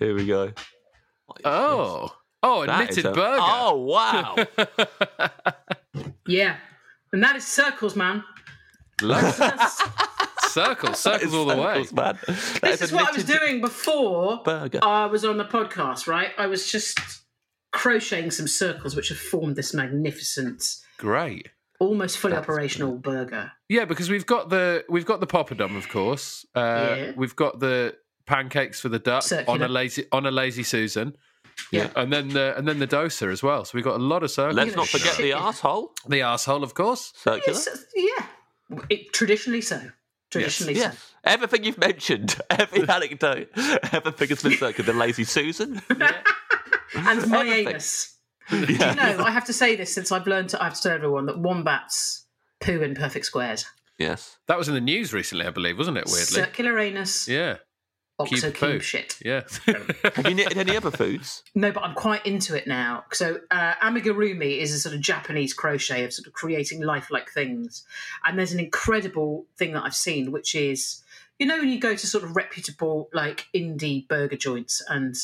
Here 0.00 0.14
we 0.16 0.26
go. 0.26 0.52
Oh. 1.44 2.12
Oh, 2.42 2.62
a 2.62 2.66
That 2.66 2.90
knitted 2.90 3.06
a- 3.06 3.12
burger. 3.12 3.38
Oh 3.40 3.76
wow! 3.76 4.36
Yeah, 6.26 6.56
and 7.12 7.22
that 7.22 7.36
is 7.36 7.46
circles, 7.46 7.96
man. 7.96 8.22
Love 9.02 9.34
circles, 10.48 10.98
circles 10.98 11.34
all 11.34 11.44
the 11.46 11.56
way. 11.56 11.84
Circles, 11.84 11.92
man. 11.92 12.18
That 12.26 12.60
This 12.62 12.80
a 12.80 12.84
is 12.84 12.92
what 12.92 13.08
I 13.08 13.12
was 13.12 13.24
doing 13.24 13.60
before 13.60 14.42
Burger. 14.44 14.80
I 14.82 15.06
was 15.06 15.24
on 15.24 15.36
the 15.36 15.44
podcast. 15.44 16.06
Right, 16.06 16.30
I 16.38 16.46
was 16.46 16.70
just 16.70 16.98
crocheting 17.72 18.30
some 18.30 18.48
circles, 18.48 18.96
which 18.96 19.08
have 19.10 19.18
formed 19.18 19.56
this 19.56 19.74
magnificent. 19.74 20.64
Great. 20.98 21.50
almost 21.78 22.16
fully 22.16 22.34
operational 22.36 22.96
burger. 22.96 23.52
Yeah, 23.68 23.84
because 23.84 24.08
we've 24.08 24.24
got 24.26 24.48
the 24.48 24.84
we've 24.88 25.04
got 25.04 25.20
the 25.20 25.26
poppadom, 25.26 25.76
of 25.76 25.88
course. 25.88 26.46
Uh, 26.54 26.94
Yeah. 26.96 27.12
We've 27.16 27.36
got 27.36 27.60
the 27.60 27.96
pancakes 28.26 28.80
for 28.80 28.88
the 28.88 28.98
duck 28.98 29.22
Circular. 29.22 29.54
on 29.54 29.62
a 29.62 29.68
lazy 29.68 30.06
on 30.10 30.24
a 30.26 30.30
lazy 30.30 30.62
Susan. 30.62 31.16
Yeah. 31.72 31.90
and 31.96 32.12
then 32.12 32.28
the 32.28 32.56
and 32.56 32.66
then 32.68 32.78
the 32.78 32.86
dosa 32.86 33.30
as 33.32 33.42
well. 33.42 33.64
So 33.64 33.72
we've 33.74 33.84
got 33.84 33.96
a 33.96 34.02
lot 34.02 34.22
of 34.22 34.30
circles. 34.30 34.56
Let's 34.56 34.76
not 34.76 34.88
forget 34.88 35.16
the 35.16 35.32
asshole. 35.32 35.92
the 36.08 36.22
asshole, 36.22 36.62
of 36.62 36.74
course. 36.74 37.12
Circular. 37.16 37.58
It's- 37.58 37.84
yeah, 37.94 38.26
it, 38.90 39.12
traditionally 39.12 39.60
so. 39.62 39.80
Traditionally 40.30 40.74
so. 40.74 40.80
Yes. 40.80 41.12
Everything 41.24 41.64
you've 41.64 41.78
mentioned, 41.78 42.36
every 42.50 42.88
anecdote, 42.88 43.48
everything 43.56 44.28
has 44.28 44.42
been 44.42 44.52
circular. 44.58 44.92
The 44.92 44.98
lazy 44.98 45.24
Susan. 45.24 45.80
And 46.94 47.28
my 47.28 47.40
Everything. 47.40 47.68
anus. 47.68 48.16
Do 48.48 48.58
you 48.60 48.78
know, 48.78 49.24
I 49.24 49.30
have 49.32 49.44
to 49.46 49.52
say 49.52 49.74
this 49.74 49.92
since 49.92 50.12
I've 50.12 50.26
learned 50.26 50.50
to, 50.50 50.60
I 50.60 50.64
have 50.64 50.74
to 50.74 50.82
tell 50.82 50.92
everyone 50.92 51.26
that 51.26 51.38
wombats 51.38 52.26
poo 52.60 52.80
in 52.80 52.94
perfect 52.94 53.26
squares. 53.26 53.66
Yes. 53.98 54.38
That 54.46 54.56
was 54.56 54.68
in 54.68 54.74
the 54.74 54.80
news 54.80 55.12
recently, 55.12 55.46
I 55.46 55.50
believe, 55.50 55.78
wasn't 55.78 55.98
it? 55.98 56.04
Weirdly, 56.06 56.24
Circular 56.24 56.78
anus, 56.78 57.26
yeah, 57.28 57.56
oxo 58.18 58.50
cube 58.50 58.54
cube 58.54 58.82
shit. 58.82 59.18
yeah. 59.24 59.42
Have 60.14 60.26
you 60.28 60.34
knitted 60.34 60.56
any 60.58 60.76
other 60.76 60.90
foods? 60.90 61.42
No, 61.54 61.70
but 61.72 61.82
I'm 61.82 61.94
quite 61.94 62.24
into 62.24 62.56
it 62.56 62.66
now. 62.66 63.04
So 63.12 63.40
uh, 63.50 63.74
amigurumi 63.82 64.58
is 64.58 64.72
a 64.72 64.78
sort 64.78 64.94
of 64.94 65.00
Japanese 65.00 65.52
crochet 65.52 66.04
of 66.04 66.12
sort 66.12 66.26
of 66.26 66.32
creating 66.32 66.80
lifelike 66.82 67.30
things. 67.30 67.84
And 68.24 68.38
there's 68.38 68.52
an 68.52 68.60
incredible 68.60 69.46
thing 69.58 69.72
that 69.74 69.82
I've 69.84 69.94
seen, 69.94 70.32
which 70.32 70.54
is, 70.54 71.02
you 71.38 71.46
know, 71.46 71.58
when 71.58 71.68
you 71.68 71.78
go 71.78 71.94
to 71.94 72.06
sort 72.06 72.24
of 72.24 72.34
reputable 72.36 73.08
like 73.12 73.46
indie 73.54 74.08
burger 74.08 74.36
joints 74.36 74.82
and 74.88 75.14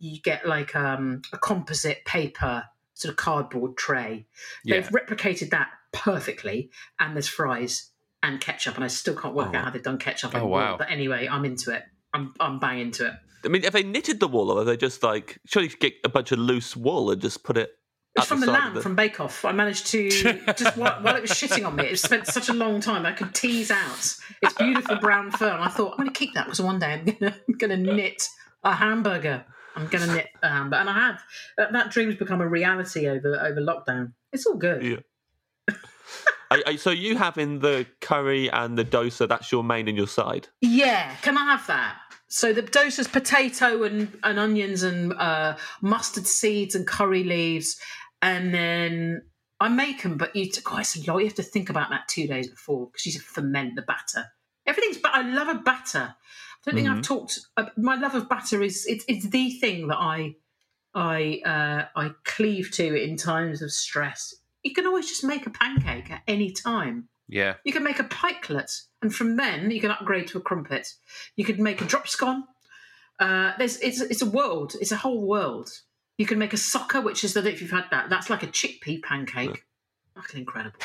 you 0.00 0.18
get 0.20 0.46
like 0.46 0.74
um, 0.74 1.22
a 1.32 1.38
composite 1.38 2.04
paper 2.04 2.64
sort 2.94 3.10
of 3.12 3.16
cardboard 3.16 3.76
tray. 3.76 4.26
Yeah. 4.64 4.80
They've 4.80 4.88
replicated 4.90 5.50
that 5.50 5.68
perfectly, 5.92 6.70
and 6.98 7.14
there's 7.14 7.28
fries 7.28 7.90
and 8.22 8.40
ketchup. 8.40 8.74
And 8.76 8.84
I 8.84 8.88
still 8.88 9.14
can't 9.14 9.34
work 9.34 9.50
Oh. 9.52 9.56
out 9.58 9.64
how 9.66 9.70
they've 9.70 9.82
done 9.82 9.98
ketchup. 9.98 10.34
Oh, 10.34 10.38
in 10.38 10.42
wool, 10.44 10.50
wow. 10.52 10.76
But 10.76 10.90
anyway, 10.90 11.28
I'm 11.30 11.44
into 11.44 11.70
it. 11.72 11.84
I'm 12.14 12.34
I'm 12.40 12.58
bang 12.58 12.80
into 12.80 13.06
it. 13.06 13.14
I 13.44 13.48
mean, 13.48 13.62
have 13.62 13.72
they 13.72 13.82
knitted 13.82 14.20
the 14.20 14.28
wool, 14.28 14.50
or 14.50 14.60
are 14.60 14.64
they 14.64 14.76
just 14.76 15.02
like 15.02 15.38
surely 15.46 15.68
you 15.68 15.76
get 15.76 15.94
a 16.04 16.08
bunch 16.08 16.32
of 16.32 16.38
loose 16.38 16.76
wool 16.76 17.10
and 17.10 17.20
just 17.20 17.42
put 17.42 17.56
it? 17.56 17.72
It's 18.14 18.26
from 18.26 18.40
the, 18.40 18.46
side 18.46 18.66
of 18.68 18.74
lamb 18.74 18.82
from 18.82 18.94
Bake 18.94 19.20
Off. 19.20 19.44
I 19.44 19.52
managed 19.52 19.86
to 19.88 20.10
just 20.56 20.76
while, 20.76 21.00
while 21.00 21.16
it 21.16 21.22
was 21.22 21.30
shitting 21.30 21.66
on 21.66 21.76
me, 21.76 21.84
it 21.84 21.98
spent 21.98 22.26
such 22.26 22.50
a 22.50 22.52
long 22.52 22.80
time. 22.80 23.06
I 23.06 23.12
could 23.12 23.34
tease 23.34 23.70
out 23.70 24.16
its 24.42 24.54
beautiful 24.58 24.96
brown 24.96 25.30
fur, 25.30 25.48
and 25.48 25.62
I 25.62 25.68
thought 25.68 25.92
I'm 25.92 25.96
going 25.98 26.10
to 26.10 26.18
keep 26.18 26.34
that 26.34 26.44
because 26.44 26.60
one 26.60 26.78
day 26.78 26.92
I'm 26.92 27.04
going 27.04 27.18
to 27.18 27.34
I'm 27.48 27.56
going 27.56 27.70
to 27.70 27.94
knit 27.94 28.28
a 28.64 28.74
hamburger. 28.74 29.44
I'm 29.74 29.86
going 29.86 30.06
to 30.06 30.14
knit 30.14 30.28
a 30.42 30.48
hamburger, 30.48 30.80
and 30.80 30.90
I 30.90 30.92
have. 30.92 31.20
That, 31.56 31.72
that 31.72 31.90
dream's 31.90 32.16
become 32.16 32.42
a 32.42 32.48
reality 32.48 33.08
over 33.08 33.40
over 33.40 33.60
lockdown. 33.60 34.12
It's 34.32 34.44
all 34.44 34.56
good. 34.56 34.82
Yeah. 34.82 35.76
Are- 36.50 36.62
are- 36.66 36.76
so 36.76 36.90
you 36.90 37.16
having 37.16 37.60
the 37.60 37.86
curry 38.02 38.50
and 38.50 38.76
the 38.76 38.84
dosa? 38.84 39.26
That's 39.26 39.50
your 39.50 39.64
main 39.64 39.88
and 39.88 39.96
your 39.96 40.06
side. 40.06 40.48
Yeah, 40.60 41.14
can 41.22 41.38
I 41.38 41.44
have 41.46 41.66
that? 41.66 41.96
So 42.32 42.54
the 42.54 42.62
dosa's 42.62 43.08
potato 43.08 43.82
and, 43.82 44.16
and 44.22 44.38
onions 44.38 44.82
and 44.82 45.12
uh, 45.12 45.56
mustard 45.82 46.26
seeds 46.26 46.74
and 46.74 46.86
curry 46.86 47.24
leaves, 47.24 47.78
and 48.22 48.54
then 48.54 49.20
I 49.60 49.68
make 49.68 50.02
them. 50.02 50.16
But 50.16 50.34
you, 50.34 50.50
God, 50.64 50.80
it's 50.80 50.96
a 50.96 51.10
lot. 51.12 51.18
You 51.18 51.26
have 51.26 51.34
to 51.34 51.42
think 51.42 51.68
about 51.68 51.90
that 51.90 52.08
two 52.08 52.26
days 52.26 52.48
before 52.48 52.86
because 52.86 53.04
you 53.04 53.20
ferment 53.20 53.76
the 53.76 53.82
batter. 53.82 54.28
Everything's. 54.64 54.96
But 54.96 55.12
I 55.14 55.20
love 55.20 55.48
a 55.48 55.60
batter. 55.60 56.14
I 56.14 56.70
don't 56.70 56.74
think 56.74 56.88
I've 56.88 57.02
talked. 57.02 57.38
Uh, 57.58 57.66
my 57.76 57.96
love 57.96 58.14
of 58.14 58.30
batter 58.30 58.62
is 58.62 58.86
it's 58.86 59.04
it's 59.08 59.28
the 59.28 59.50
thing 59.50 59.88
that 59.88 59.98
I 59.98 60.36
I 60.94 61.42
uh, 61.44 62.00
I 62.00 62.12
cleave 62.24 62.70
to 62.76 62.94
in 62.94 63.18
times 63.18 63.60
of 63.60 63.70
stress. 63.70 64.34
You 64.62 64.72
can 64.72 64.86
always 64.86 65.06
just 65.06 65.22
make 65.22 65.46
a 65.46 65.50
pancake 65.50 66.10
at 66.10 66.22
any 66.26 66.50
time. 66.50 67.10
Yeah. 67.32 67.54
You 67.64 67.72
can 67.72 67.82
make 67.82 67.98
a 67.98 68.04
pikelet, 68.04 68.82
and 69.00 69.14
from 69.14 69.36
then 69.36 69.70
you 69.70 69.80
can 69.80 69.90
upgrade 69.90 70.28
to 70.28 70.38
a 70.38 70.40
crumpet. 70.42 70.92
You 71.34 71.46
could 71.46 71.58
make 71.58 71.80
a 71.80 71.86
drop 71.86 72.06
scone. 72.06 72.44
Uh, 73.18 73.52
there's 73.56 73.78
it's 73.78 74.02
it's 74.02 74.20
a 74.20 74.26
world. 74.26 74.74
It's 74.80 74.92
a 74.92 74.96
whole 74.96 75.26
world. 75.26 75.70
You 76.18 76.26
can 76.26 76.38
make 76.38 76.52
a 76.52 76.58
socca, 76.58 77.00
which 77.00 77.24
is 77.24 77.32
that 77.32 77.46
if 77.46 77.62
you've 77.62 77.70
had 77.70 77.86
that. 77.90 78.10
That's 78.10 78.28
like 78.28 78.42
a 78.42 78.46
chickpea 78.46 79.02
pancake. 79.02 79.64
Fucking 80.14 80.40
incredible. 80.40 80.78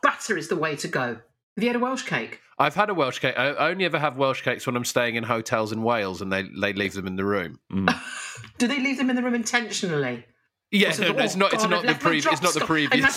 Butter 0.00 0.36
is 0.36 0.46
the 0.46 0.56
way 0.56 0.76
to 0.76 0.86
go. 0.86 1.18
Have 1.56 1.64
you 1.64 1.66
had 1.66 1.76
a 1.76 1.80
Welsh 1.80 2.04
cake? 2.04 2.40
I've 2.56 2.76
had 2.76 2.88
a 2.88 2.94
Welsh 2.94 3.18
cake. 3.18 3.36
I 3.36 3.70
only 3.70 3.84
ever 3.84 3.98
have 3.98 4.16
Welsh 4.16 4.42
cakes 4.42 4.66
when 4.66 4.76
I'm 4.76 4.84
staying 4.84 5.16
in 5.16 5.24
hotels 5.24 5.72
in 5.72 5.82
Wales 5.82 6.22
and 6.22 6.32
they, 6.32 6.44
they 6.44 6.72
leave 6.72 6.94
them 6.94 7.08
in 7.08 7.16
the 7.16 7.24
room. 7.24 7.58
Do 8.58 8.68
they 8.68 8.78
leave 8.78 8.96
them 8.96 9.10
in 9.10 9.16
the 9.16 9.22
room 9.24 9.34
intentionally? 9.34 10.24
Yeah, 10.70 10.94
no, 11.00 11.18
it's 11.18 11.34
"Oh, 11.34 11.38
not. 11.38 11.52
It's 11.52 11.64
God, 11.64 11.70
not 11.70 11.86
the 11.86 11.94
pre. 11.94 12.18
It's 12.18 12.42
not 12.42 12.54
the 12.54 12.60
previous. 12.60 13.16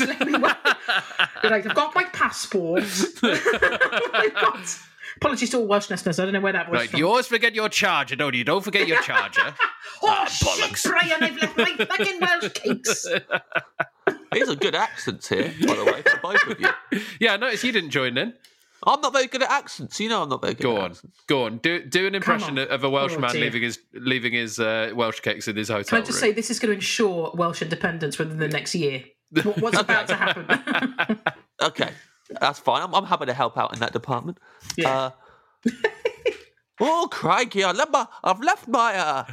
And 0.88 0.96
that's 0.98 1.20
left 1.20 1.20
me 1.20 1.26
wa- 1.26 1.42
You're 1.44 1.52
like, 1.52 1.66
I've 1.68 1.76
got 1.76 1.96
my 1.96 2.04
passport. 2.06 2.84
I've 3.24 4.34
got- 4.34 4.80
Apologies 5.18 5.52
to 5.52 5.58
all 5.60 5.68
Welsh 5.68 5.90
listeners. 5.92 6.20
I 6.20 6.24
don't 6.24 6.34
know 6.34 6.40
where 6.42 6.54
that 6.54 6.70
was 6.72 6.80
Right, 6.82 6.90
from. 6.90 6.98
you 7.00 7.08
always 7.08 7.28
forget 7.28 7.54
your 7.54 7.70
charger, 7.70 8.16
don't 8.16 8.34
you? 8.34 8.44
Don't 8.44 8.64
forget 8.64 8.88
your 8.88 9.02
charger. 9.02 9.54
Oh 10.06 10.08
Ah, 10.10 10.26
shit, 10.26 10.48
bollocks. 10.48 10.84
Brian! 10.90 11.24
I've 11.24 11.38
left 11.38 11.58
my 11.58 11.86
fucking 11.86 12.20
Welsh 12.20 12.52
cakes. 12.54 13.06
These 14.34 14.50
are 14.50 14.56
good 14.56 14.76
accents 14.76 15.30
here, 15.30 15.54
by 15.66 15.76
the 15.76 15.86
way, 15.86 16.02
for 16.02 16.20
both 16.22 16.46
of 16.48 16.60
you. 16.60 17.02
yeah, 17.22 17.34
I 17.36 17.38
noticed 17.38 17.64
you 17.64 17.72
didn't 17.72 17.92
join 17.92 18.18
in. 18.18 18.34
I'm 18.86 19.02
not 19.02 19.14
very 19.14 19.28
good 19.28 19.44
at 19.44 19.50
accents. 19.52 20.00
You 20.00 20.10
know, 20.10 20.24
I'm 20.24 20.30
not 20.30 20.42
very 20.42 20.54
good 20.54 20.64
Go 20.64 20.78
at 20.78 20.84
on, 20.84 20.92
accents. 20.92 21.20
go 21.28 21.46
on. 21.46 21.58
Do 21.60 21.84
do 21.86 22.06
an 22.08 22.16
impression 22.16 22.58
of 22.58 22.84
a 22.84 22.90
Welsh 22.90 23.14
Oh, 23.16 23.20
man 23.20 23.32
dear. 23.32 23.42
leaving 23.42 23.62
his 23.64 23.80
leaving 23.94 24.34
his 24.34 24.60
uh, 24.60 24.92
Welsh 24.96 25.20
cakes 25.22 25.48
in 25.48 25.56
his 25.56 25.70
hotel 25.70 25.84
Can 25.86 25.98
I 25.98 26.02
just 26.02 26.22
room. 26.22 26.30
say 26.30 26.32
this 26.34 26.50
is 26.52 26.60
going 26.60 26.70
to 26.72 26.76
ensure 26.76 27.32
Welsh 27.36 27.62
independence 27.62 28.18
within 28.18 28.38
the 28.40 28.48
next 28.48 28.76
year? 28.76 29.04
What's 29.60 29.80
about 29.88 30.08
to 30.10 30.16
happen? 30.16 31.20
Okay, 31.62 31.92
that's 32.42 32.60
fine. 32.60 32.82
I'm, 32.82 32.94
I'm 32.94 33.06
happy 33.06 33.26
to 33.28 33.34
help 33.34 33.58
out 33.58 33.74
in 33.74 33.80
that 33.80 33.94
department. 33.94 34.38
Yeah. 34.76 35.12
Uh, 35.66 35.70
oh 36.80 37.08
crikey! 37.12 37.64
I 37.64 37.72
left 37.72 37.92
my 37.92 38.08
I've 38.24 38.42
left 38.42 38.68
my 38.68 38.96
uh, 38.96 39.24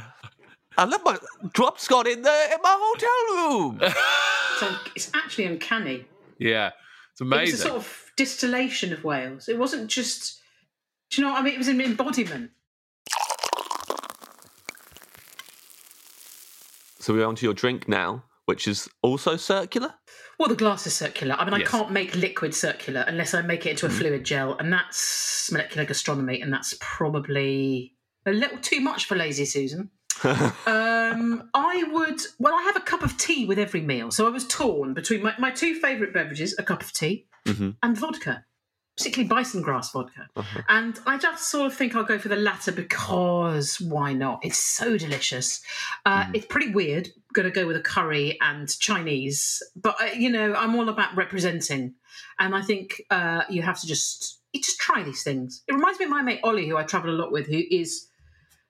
I 0.77 0.85
left 0.85 1.03
my 1.03 1.17
drop 1.53 1.79
scone 1.79 2.07
in 2.07 2.21
the 2.21 2.29
in 2.53 2.61
my 2.61 2.77
hotel 2.79 3.49
room. 3.59 3.81
so 4.59 4.75
it's 4.95 5.11
actually 5.13 5.45
uncanny. 5.45 6.05
yeah, 6.37 6.71
it's 7.11 7.21
It 7.21 7.23
was 7.25 7.31
a 7.33 7.35
amazing. 7.35 7.57
sort 7.57 7.75
of 7.77 8.10
distillation 8.21 8.93
of 8.93 9.03
Wales. 9.03 9.49
It 9.49 9.57
wasn't 9.57 9.89
just. 9.89 10.39
Do 11.09 11.19
you 11.19 11.27
know 11.27 11.33
what 11.33 11.41
I 11.41 11.43
mean? 11.43 11.55
It 11.55 11.57
was 11.57 11.67
an 11.67 11.81
embodiment. 11.81 12.51
so 16.99 17.13
we're 17.15 17.25
on 17.25 17.35
to 17.35 17.45
your 17.45 17.55
drink 17.55 17.87
now, 17.87 18.23
which 18.45 18.67
is 18.67 18.87
also 19.01 19.35
circular. 19.35 19.95
Well, 20.37 20.49
the 20.49 20.55
glass 20.55 20.85
is 20.85 20.93
circular. 20.93 21.35
I 21.35 21.45
mean, 21.49 21.59
Yes. 21.59 21.67
I 21.67 21.77
can't 21.77 21.91
make 21.91 22.15
liquid 22.15 22.53
circular 22.53 23.03
unless 23.07 23.33
I 23.33 23.41
make 23.41 23.65
it 23.65 23.71
into 23.71 23.87
a 23.87 23.89
fluid 23.89 24.23
gel, 24.23 24.55
and 24.59 24.71
that's 24.71 25.51
molecular 25.51 25.85
gastronomy, 25.85 26.41
and 26.41 26.53
that's 26.53 26.75
probably 26.79 27.95
a 28.27 28.31
little 28.31 28.59
too 28.59 28.81
much 28.81 29.05
for 29.05 29.15
lazy 29.15 29.45
Susan. 29.45 29.89
um, 30.23 31.49
I 31.55 31.83
would. 31.91 32.21
Well, 32.37 32.53
I 32.53 32.61
have 32.61 32.75
a 32.75 32.81
cup 32.81 33.01
of 33.01 33.17
tea 33.17 33.45
with 33.47 33.57
every 33.57 33.81
meal, 33.81 34.11
so 34.11 34.27
I 34.27 34.29
was 34.29 34.47
torn 34.47 34.93
between 34.93 35.23
my, 35.23 35.33
my 35.39 35.49
two 35.49 35.73
favourite 35.79 36.13
beverages: 36.13 36.55
a 36.59 36.63
cup 36.63 36.83
of 36.83 36.93
tea 36.93 37.25
Mhm. 37.45 37.75
and 37.81 37.97
vodka, 37.97 38.45
particularly 38.97 39.27
bison 39.27 39.61
grass 39.61 39.91
vodka. 39.91 40.27
Uh-huh. 40.35 40.61
And 40.69 40.99
I 41.07 41.17
just 41.17 41.49
sort 41.49 41.65
of 41.67 41.73
think 41.73 41.95
I'll 41.95 42.03
go 42.03 42.19
for 42.19 42.27
the 42.29 42.35
latter 42.35 42.71
because 42.71 43.81
why 43.81 44.13
not? 44.13 44.39
It's 44.43 44.57
so 44.57 44.97
delicious. 44.97 45.61
Uh, 46.05 46.23
Mm. 46.25 46.35
It's 46.35 46.45
pretty 46.45 46.69
weird. 46.71 47.09
Going 47.33 47.45
to 47.47 47.51
go 47.51 47.65
with 47.65 47.77
a 47.77 47.81
curry 47.81 48.37
and 48.41 48.67
Chinese, 48.79 49.63
but 49.75 49.95
uh, 50.01 50.05
you 50.13 50.29
know 50.29 50.53
I'm 50.53 50.75
all 50.75 50.89
about 50.89 51.15
representing, 51.15 51.95
and 52.39 52.53
I 52.53 52.61
think 52.61 53.01
uh, 53.09 53.43
you 53.49 53.61
have 53.61 53.79
to 53.81 53.87
just 53.87 54.39
you 54.53 54.59
just 54.61 54.79
try 54.79 55.01
these 55.01 55.23
things. 55.23 55.63
It 55.67 55.73
reminds 55.73 55.97
me 55.97 56.05
of 56.05 56.11
my 56.11 56.21
mate 56.21 56.41
Ollie, 56.43 56.67
who 56.67 56.75
I 56.75 56.83
travel 56.83 57.09
a 57.09 57.15
lot 57.15 57.31
with, 57.31 57.47
who 57.47 57.61
is 57.71 58.07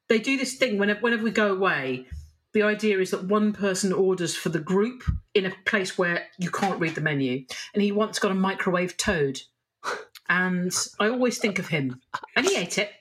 they 0.09 0.19
do 0.19 0.37
this 0.37 0.53
thing 0.55 0.77
whenever 0.77 0.99
whenever 1.01 1.23
we 1.23 1.31
go 1.31 1.51
away. 1.51 2.05
The 2.53 2.63
idea 2.63 2.99
is 2.99 3.11
that 3.11 3.23
one 3.25 3.53
person 3.53 3.93
orders 3.93 4.35
for 4.35 4.49
the 4.49 4.59
group 4.59 5.03
in 5.33 5.45
a 5.45 5.53
place 5.65 5.97
where 5.97 6.25
you 6.37 6.51
can't 6.51 6.79
read 6.81 6.95
the 6.95 7.01
menu, 7.01 7.45
and 7.73 7.81
he 7.81 7.91
once 7.91 8.19
got 8.19 8.31
a 8.31 8.35
microwave 8.35 8.97
toad. 8.97 9.39
And 10.29 10.73
I 10.99 11.09
always 11.09 11.39
think 11.39 11.59
of 11.59 11.67
him. 11.67 11.99
And 12.35 12.45
he 12.45 12.55
ate 12.55 12.77
it 12.77 12.91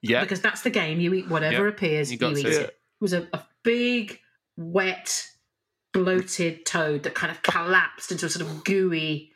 Yeah. 0.00 0.22
because 0.22 0.40
that's 0.40 0.62
the 0.62 0.70
game. 0.70 0.98
You 1.00 1.14
eat 1.14 1.28
whatever 1.28 1.66
Yep. 1.66 1.74
appears, 1.74 2.10
You 2.10 2.14
you, 2.14 2.18
got 2.18 2.38
eat 2.38 2.42
to. 2.42 2.60
it. 2.62 2.66
It 2.66 2.76
was 3.00 3.12
a, 3.12 3.28
a 3.32 3.42
big, 3.62 4.18
wet, 4.56 5.26
bloated 5.92 6.64
toad 6.66 7.02
that 7.04 7.14
kind 7.14 7.30
of 7.30 7.42
collapsed 7.42 8.10
into 8.10 8.26
a 8.26 8.28
sort 8.28 8.44
of 8.48 8.64
gooey, 8.64 9.30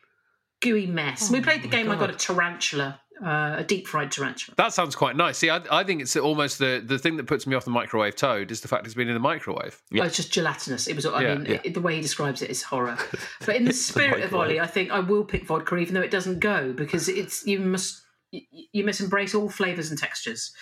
gooey 0.62 0.86
mess. 0.86 1.30
we 1.30 1.38
oh 1.38 1.42
played 1.42 1.62
the 1.62 1.68
game. 1.68 1.90
I 1.90 1.96
got 1.96 2.10
a 2.10 2.14
tarantula, 2.14 3.00
uh, 3.22 3.56
a 3.58 3.64
deep 3.64 3.86
fried 3.86 4.10
tarantula. 4.10 4.54
That 4.56 4.72
sounds 4.72 4.94
quite 4.96 5.16
nice. 5.16 5.38
See, 5.38 5.50
I, 5.50 5.60
I 5.70 5.84
think 5.84 6.02
it's 6.02 6.16
almost 6.16 6.58
the, 6.58 6.82
the 6.84 6.98
thing 6.98 7.16
that 7.16 7.26
puts 7.26 7.46
me 7.46 7.54
off 7.54 7.64
the 7.64 7.70
microwave 7.70 8.16
toad 8.16 8.50
is 8.50 8.60
the 8.60 8.68
fact 8.68 8.86
it's 8.86 8.94
been 8.94 9.08
in 9.08 9.14
the 9.14 9.20
microwave. 9.20 9.80
Oh, 9.94 10.02
it's 10.02 10.16
just 10.16 10.32
gelatinous. 10.32 10.88
It 10.88 10.96
was. 10.96 11.06
I 11.06 11.22
Yeah, 11.22 11.34
mean, 11.34 11.46
yeah. 11.46 11.60
It, 11.64 11.74
the 11.74 11.80
way 11.80 11.94
he 11.96 12.00
describes 12.00 12.42
it 12.42 12.50
is 12.50 12.62
horror. 12.62 12.98
But 13.46 13.56
in 13.56 13.64
the 13.64 13.72
spirit 13.72 14.24
of 14.24 14.34
Ollie, 14.34 14.60
I 14.60 14.66
think 14.66 14.90
I 14.90 15.00
will 15.00 15.24
pick 15.24 15.46
vodka, 15.46 15.76
even 15.76 15.94
though 15.94 16.00
it 16.00 16.10
doesn't 16.10 16.38
go, 16.40 16.72
because 16.72 17.08
it's 17.08 17.46
you 17.46 17.58
must 17.60 18.00
you, 18.30 18.40
you 18.72 18.84
must 18.84 19.00
embrace 19.00 19.34
all 19.34 19.48
flavors 19.48 19.90
and 19.90 19.98
textures, 19.98 20.52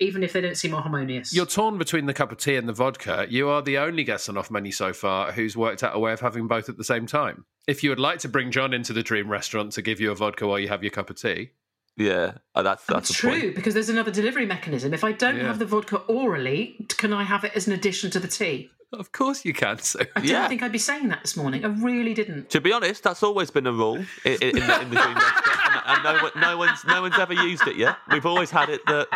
even 0.00 0.22
if 0.22 0.32
they 0.32 0.40
don't 0.40 0.56
seem 0.56 0.70
more 0.70 0.80
harmonious. 0.80 1.34
You're 1.34 1.46
torn 1.46 1.78
between 1.78 2.06
the 2.06 2.14
cup 2.14 2.32
of 2.32 2.38
tea 2.38 2.56
and 2.56 2.68
the 2.68 2.72
vodka. 2.72 3.26
You 3.28 3.48
are 3.48 3.62
the 3.62 3.78
only 3.78 4.04
guest 4.04 4.28
on 4.28 4.36
Off 4.36 4.50
Menu 4.50 4.72
so 4.72 4.92
far 4.92 5.32
who's 5.32 5.56
worked 5.56 5.82
out 5.82 5.94
a 5.94 5.98
way 5.98 6.12
of 6.12 6.20
having 6.20 6.46
both 6.46 6.68
at 6.68 6.76
the 6.76 6.84
same 6.84 7.06
time. 7.06 7.44
If 7.66 7.82
you 7.82 7.90
would 7.90 7.98
like 8.00 8.20
to 8.20 8.28
bring 8.28 8.50
John 8.50 8.72
into 8.72 8.92
the 8.92 9.02
dream 9.02 9.28
restaurant 9.28 9.72
to 9.72 9.82
give 9.82 10.00
you 10.00 10.10
a 10.10 10.14
vodka 10.14 10.46
while 10.46 10.58
you 10.58 10.68
have 10.68 10.82
your 10.82 10.90
cup 10.90 11.10
of 11.10 11.20
tea, 11.20 11.50
Yeah, 11.98 12.34
uh, 12.54 12.62
that's 12.62 12.84
that's 12.86 13.10
it's 13.10 13.20
the 13.20 13.28
point. 13.28 13.40
true 13.42 13.54
because 13.54 13.74
there's 13.74 13.88
another 13.88 14.10
delivery 14.10 14.46
mechanism. 14.46 14.94
If 14.94 15.02
I 15.04 15.12
don't 15.12 15.36
Yeah. 15.36 15.48
have 15.48 15.58
the 15.58 15.66
vodka 15.66 15.96
orally, 16.08 16.86
can 16.96 17.12
I 17.12 17.24
have 17.24 17.44
it 17.44 17.52
as 17.54 17.66
an 17.66 17.72
addition 17.74 18.10
to 18.12 18.20
the 18.20 18.28
tea? 18.28 18.70
of 18.94 19.12
course 19.12 19.44
you 19.44 19.52
can. 19.52 19.78
So 19.80 20.00
I 20.16 20.20
didn't 20.20 20.30
Yeah. 20.30 20.48
think 20.48 20.62
I'd 20.62 20.72
be 20.72 20.78
saying 20.78 21.08
that 21.08 21.20
this 21.22 21.36
morning. 21.36 21.62
I 21.64 21.68
really 21.68 22.14
didn't. 22.14 22.48
To 22.50 22.60
be 22.60 22.72
honest, 22.72 23.02
that's 23.02 23.22
always 23.22 23.50
been 23.50 23.66
a 23.66 23.72
rule 23.72 23.96
in, 24.24 24.32
in, 24.40 24.56
in, 24.56 24.66
the, 24.66 24.80
in 24.80 24.88
the 24.90 24.96
dream 24.96 25.14
restaurant, 25.14 25.60
and, 25.86 26.06
and 26.06 26.32
no, 26.34 26.40
no 26.40 26.56
one's 26.56 26.84
no 26.86 27.02
one's 27.02 27.18
ever 27.18 27.34
used 27.34 27.66
it 27.66 27.76
yet. 27.76 27.96
We've 28.10 28.24
always 28.24 28.50
had 28.50 28.70
it 28.70 28.80
that 28.86 29.08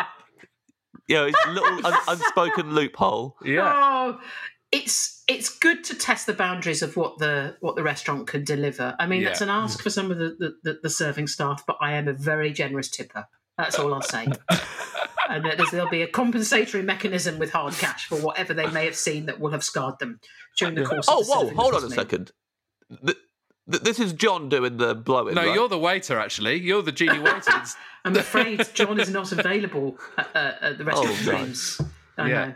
you 1.07 1.15
know, 1.15 1.25
it's 1.25 1.39
a 1.47 1.51
little 1.51 1.85
un, 1.87 1.93
unspoken 2.07 2.75
loophole. 2.75 3.35
yeah, 3.43 3.71
Oh, 3.75 4.19
it's 4.71 5.12
it's 5.27 5.57
good 5.57 5.83
to 5.85 5.95
test 5.95 6.25
the 6.25 6.33
boundaries 6.33 6.81
of 6.81 6.97
what 6.97 7.17
the 7.17 7.55
what 7.61 7.75
the 7.75 7.83
restaurant 7.83 8.27
can 8.27 8.43
deliver. 8.43 8.95
I 8.99 9.05
mean, 9.07 9.21
Yeah. 9.21 9.29
that's 9.29 9.41
an 9.41 9.49
ask 9.49 9.81
for 9.81 9.89
some 9.89 10.11
of 10.11 10.17
the, 10.17 10.35
the, 10.39 10.55
the, 10.63 10.79
the 10.83 10.89
serving 10.89 11.27
staff, 11.27 11.63
but 11.65 11.77
I 11.81 11.93
am 11.93 12.07
a 12.07 12.13
very 12.13 12.51
generous 12.51 12.89
tipper. 12.89 13.27
That's 13.57 13.77
all 13.77 13.93
I'll 13.93 14.01
say. 14.01 14.27
and 15.29 15.45
there's, 15.45 15.69
there'll 15.71 15.89
be 15.89 16.01
a 16.01 16.07
compensatory 16.07 16.83
mechanism 16.83 17.37
with 17.39 17.51
hard 17.51 17.73
cash 17.75 18.07
for 18.07 18.17
whatever 18.17 18.53
they 18.53 18.67
may 18.67 18.85
have 18.85 18.95
seen 18.95 19.27
that 19.27 19.39
will 19.39 19.51
have 19.51 19.63
scarred 19.63 19.99
them 19.99 20.19
during 20.57 20.75
the 20.75 20.85
course. 20.85 21.07
Oh, 21.09 21.21
of 21.21 21.25
the 21.27 21.31
whoa! 21.31 21.39
serving 21.43 21.55
Hold 21.57 21.73
on 21.75 21.83
a 21.83 21.85
this 21.87 21.95
second. 21.95 22.31
Th- 23.05 23.17
th- 23.71 23.83
this 23.83 23.99
is 23.99 24.11
John 24.13 24.49
doing 24.49 24.77
the 24.77 24.95
blowing. 24.95 25.35
no, 25.35 25.45
right? 25.45 25.53
you're 25.53 25.69
the 25.69 25.77
waiter. 25.79 26.19
Actually, 26.19 26.59
you're 26.61 26.81
the 26.81 26.91
genie 26.91 27.19
waiter. 27.19 27.61
I'm 28.05 28.17
afraid 28.17 28.67
John 28.73 28.99
is 28.99 29.09
not 29.09 29.31
available 29.31 29.97
at, 30.17 30.35
uh, 30.35 30.51
at 30.61 30.77
the 30.79 30.83
restaurant 30.83 31.15
Oh, 31.21 31.23
dreams. 31.23 31.79
I 32.17 32.27
Yeah. 32.29 32.45
know, 32.45 32.53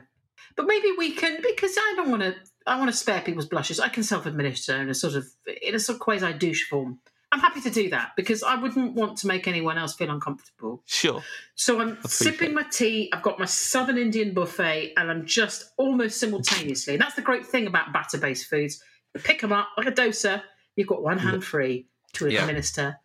but 0.58 0.66
maybe 0.68 0.90
we 0.98 1.12
can 1.14 1.38
because 1.42 1.76
I 1.78 1.94
don't 1.96 2.10
want 2.10 2.24
to. 2.24 2.36
I 2.68 2.78
want 2.78 2.92
to 2.92 2.96
spare 2.98 3.22
people's 3.22 3.46
blushes. 3.48 3.80
I 3.80 3.90
can 3.90 4.04
self-administer 4.04 4.76
in 4.82 4.90
a 4.90 4.94
sort 4.94 5.16
of 5.16 5.26
in 5.62 5.74
a 5.76 5.80
sort 5.80 5.96
of 5.96 6.00
quasi 6.02 6.34
douche 6.34 6.68
form. 6.70 7.00
I'm 7.32 7.40
happy 7.42 7.60
to 7.62 7.70
do 7.70 7.90
that 7.90 8.12
because 8.16 8.42
I 8.42 8.56
wouldn't 8.56 8.94
want 8.94 9.18
to 9.20 9.28
make 9.28 9.48
anyone 9.50 9.78
else 9.78 9.96
feel 9.96 10.10
uncomfortable. 10.10 10.82
sure. 10.86 11.22
So 11.56 11.82
I'm 11.82 11.98
sipping 12.06 12.54
my 12.54 12.64
tea. 12.64 13.10
I've 13.14 13.22
got 13.22 13.38
my 13.38 13.46
Southern 13.46 13.98
Indian 13.98 14.34
buffet, 14.34 14.94
and 14.96 15.12
I'm 15.12 15.26
just 15.26 15.72
almost 15.78 16.20
simultaneously. 16.22 16.94
And 16.94 17.02
that's 17.02 17.16
the 17.16 17.22
great 17.22 17.46
thing 17.46 17.68
about 17.68 17.92
batter-based 17.92 18.48
foods. 18.50 18.82
You 19.14 19.20
pick 19.22 19.42
them 19.42 19.52
up 19.52 19.68
like 19.78 19.88
a 19.88 19.92
dosa. 19.92 20.42
You've 20.78 20.88
got 20.88 21.04
one 21.04 21.18
hand 21.18 21.44
free 21.44 21.88
to 22.14 22.30
Yeah. 22.30 22.42
administer 22.42 22.98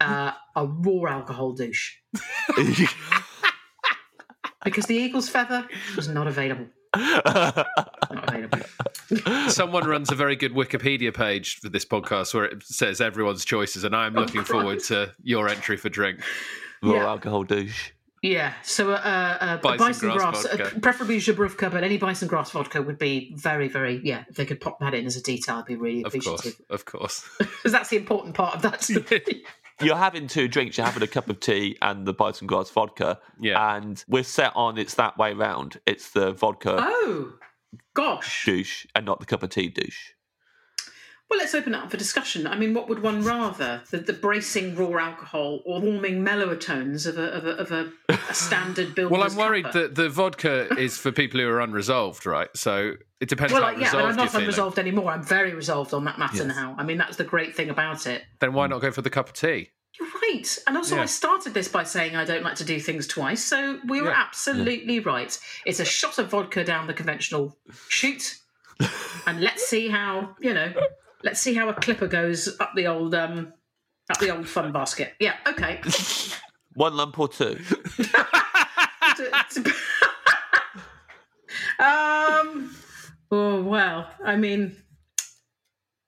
uh, 0.00 0.32
a 0.56 0.66
raw 0.66 1.10
alcohol 1.12 1.52
douche 1.52 1.94
because 4.64 4.84
the 4.86 4.94
eagle's 4.94 5.28
feather 5.28 5.66
was 5.96 6.08
not 6.08 6.26
available. 6.26 6.66
Not 6.96 7.66
available. 8.10 8.60
Someone 9.48 9.86
runs 9.86 10.10
a 10.10 10.14
very 10.14 10.36
good 10.36 10.52
Wikipedia 10.52 11.14
page 11.14 11.58
for 11.60 11.68
this 11.68 11.84
podcast 11.84 12.34
where 12.34 12.44
it 12.44 12.62
says 12.62 13.00
everyone's 13.00 13.44
choices, 13.44 13.84
and 13.84 13.94
I'm 13.94 14.14
looking 14.14 14.44
forward 14.44 14.80
to 14.84 15.12
your 15.22 15.48
entry 15.48 15.76
for 15.76 15.88
drink. 15.88 16.20
Raw 16.82 16.94
Yeah. 16.94 17.06
alcohol 17.08 17.44
douche. 17.44 17.90
Yeah, 18.22 18.52
so 18.62 18.90
uh, 18.92 18.96
uh, 18.96 19.56
Bison 19.62 19.78
bison, 19.78 20.10
grass 20.10 20.46
grass, 20.46 20.60
uh, 20.74 20.78
preferably 20.82 21.16
Żubrówka, 21.20 21.70
but 21.72 21.82
any 21.82 21.96
bison 21.96 22.28
grass 22.28 22.50
vodka 22.50 22.82
would 22.82 22.98
be 22.98 23.32
very, 23.34 23.66
very, 23.66 23.98
yeah, 24.04 24.24
if 24.28 24.36
they 24.36 24.44
could 24.44 24.60
pop 24.60 24.78
that 24.80 24.92
in 24.92 25.06
as 25.06 25.16
a 25.16 25.22
detail, 25.22 25.56
I'd 25.56 25.64
be 25.64 25.76
really 25.76 26.04
Of 26.04 26.12
course, 26.12 26.26
appreciative. 26.26 26.66
of 26.68 26.84
course. 26.84 27.26
Because 27.38 27.72
that's 27.72 27.88
the 27.88 27.96
important 27.96 28.34
part 28.34 28.56
of 28.56 28.62
that. 28.62 28.86
You're 29.82 29.96
having 29.96 30.26
two 30.26 30.48
drinks. 30.48 30.76
You're 30.76 30.86
having 30.86 31.02
a 31.02 31.06
cup 31.06 31.28
of 31.28 31.40
tea 31.40 31.76
and 31.82 32.06
the 32.06 32.12
bison 32.12 32.46
grass 32.46 32.70
vodka. 32.70 33.18
Yeah. 33.40 33.76
And 33.76 34.02
we're 34.08 34.22
set 34.22 34.52
on 34.54 34.78
it's 34.78 34.94
that 34.94 35.16
way 35.18 35.32
round. 35.32 35.80
It's 35.86 36.10
the 36.10 36.32
vodka 36.32 36.76
oh, 36.80 37.32
gosh. 37.94 38.44
douche 38.44 38.86
and 38.94 39.06
not 39.06 39.20
the 39.20 39.26
cup 39.26 39.42
of 39.42 39.50
tea 39.50 39.68
douche. 39.68 40.12
Well, 41.30 41.38
let's 41.38 41.54
open 41.54 41.74
it 41.74 41.78
up 41.78 41.90
for 41.92 41.96
discussion. 41.96 42.46
I 42.48 42.56
mean, 42.56 42.74
what 42.74 42.88
would 42.88 43.00
one 43.02 43.22
rather? 43.22 43.82
The, 43.90 43.98
the 43.98 44.12
bracing 44.12 44.74
raw 44.74 44.98
alcohol 44.98 45.60
or 45.64 45.80
warming 45.80 46.24
mellower 46.24 46.56
tones 46.56 47.06
of 47.06 47.18
a, 47.18 47.22
of 47.32 47.46
a, 47.46 47.50
of 47.50 47.70
a, 47.70 47.92
a 48.28 48.34
standard 48.34 48.94
builder's 48.96 49.16
Well, 49.16 49.22
I'm 49.22 49.36
worried 49.36 49.66
cuppa? 49.66 49.72
that 49.74 49.94
the 49.94 50.08
vodka 50.08 50.66
is 50.76 50.98
for 50.98 51.12
people 51.12 51.38
who 51.40 51.46
are 51.48 51.60
unresolved, 51.60 52.26
right? 52.26 52.48
So 52.56 52.94
it 53.20 53.28
depends 53.28 53.52
Well, 53.52 53.62
how 53.62 53.68
like, 53.68 53.78
yeah, 53.78 53.84
resolved 53.84 54.02
but 54.02 54.10
I'm 54.10 54.16
not 54.16 54.22
you're 54.24 54.30
feeling. 54.30 54.44
unresolved 54.46 54.78
anymore. 54.80 55.10
I'm 55.12 55.22
very 55.22 55.54
resolved 55.54 55.94
on 55.94 56.04
that 56.06 56.18
matter 56.18 56.38
Yes. 56.44 56.46
now. 56.48 56.74
I 56.76 56.82
mean, 56.82 56.98
that's 56.98 57.16
the 57.16 57.24
great 57.24 57.54
thing 57.54 57.70
about 57.70 58.08
it. 58.08 58.22
Then 58.40 58.52
why 58.52 58.66
not 58.66 58.80
go 58.80 58.90
for 58.90 59.02
the 59.02 59.10
cup 59.10 59.28
of 59.28 59.34
tea? 59.34 59.70
You're 60.00 60.08
right. 60.22 60.58
And 60.66 60.76
also, 60.76 60.96
Yeah. 60.96 61.02
I 61.02 61.06
started 61.06 61.54
this 61.54 61.68
by 61.68 61.84
saying 61.84 62.16
I 62.16 62.24
don't 62.24 62.42
like 62.42 62.56
to 62.56 62.64
do 62.64 62.80
things 62.80 63.06
twice. 63.06 63.44
So 63.44 63.78
we 63.86 64.00
were 64.02 64.08
Yeah. 64.10 64.16
absolutely 64.26 64.98
right. 64.98 65.38
It's 65.64 65.78
a 65.78 65.84
shot 65.84 66.18
of 66.18 66.30
vodka 66.30 66.64
down 66.64 66.88
the 66.88 66.94
conventional 66.94 67.56
chute. 67.88 68.38
and 69.26 69.40
let's 69.40 69.66
see 69.68 69.88
how, 69.88 70.34
you 70.40 70.54
know, 70.54 70.72
let's 71.22 71.40
see 71.40 71.54
how 71.54 71.68
a 71.68 71.74
clipper 71.74 72.06
goes 72.06 72.58
up 72.60 72.72
the 72.74 72.86
old, 72.86 73.14
um, 73.14 73.52
up 74.10 74.18
the 74.18 74.30
old 74.30 74.48
fun 74.48 74.72
basket. 74.72 75.14
Yeah, 75.20 75.36
okay. 75.46 75.80
One 76.74 76.96
lump 76.96 77.18
or 77.18 77.28
two. 77.28 77.58
um, 81.78 82.74
oh, 83.30 83.62
well, 83.62 84.08
I 84.24 84.36
mean, 84.36 84.76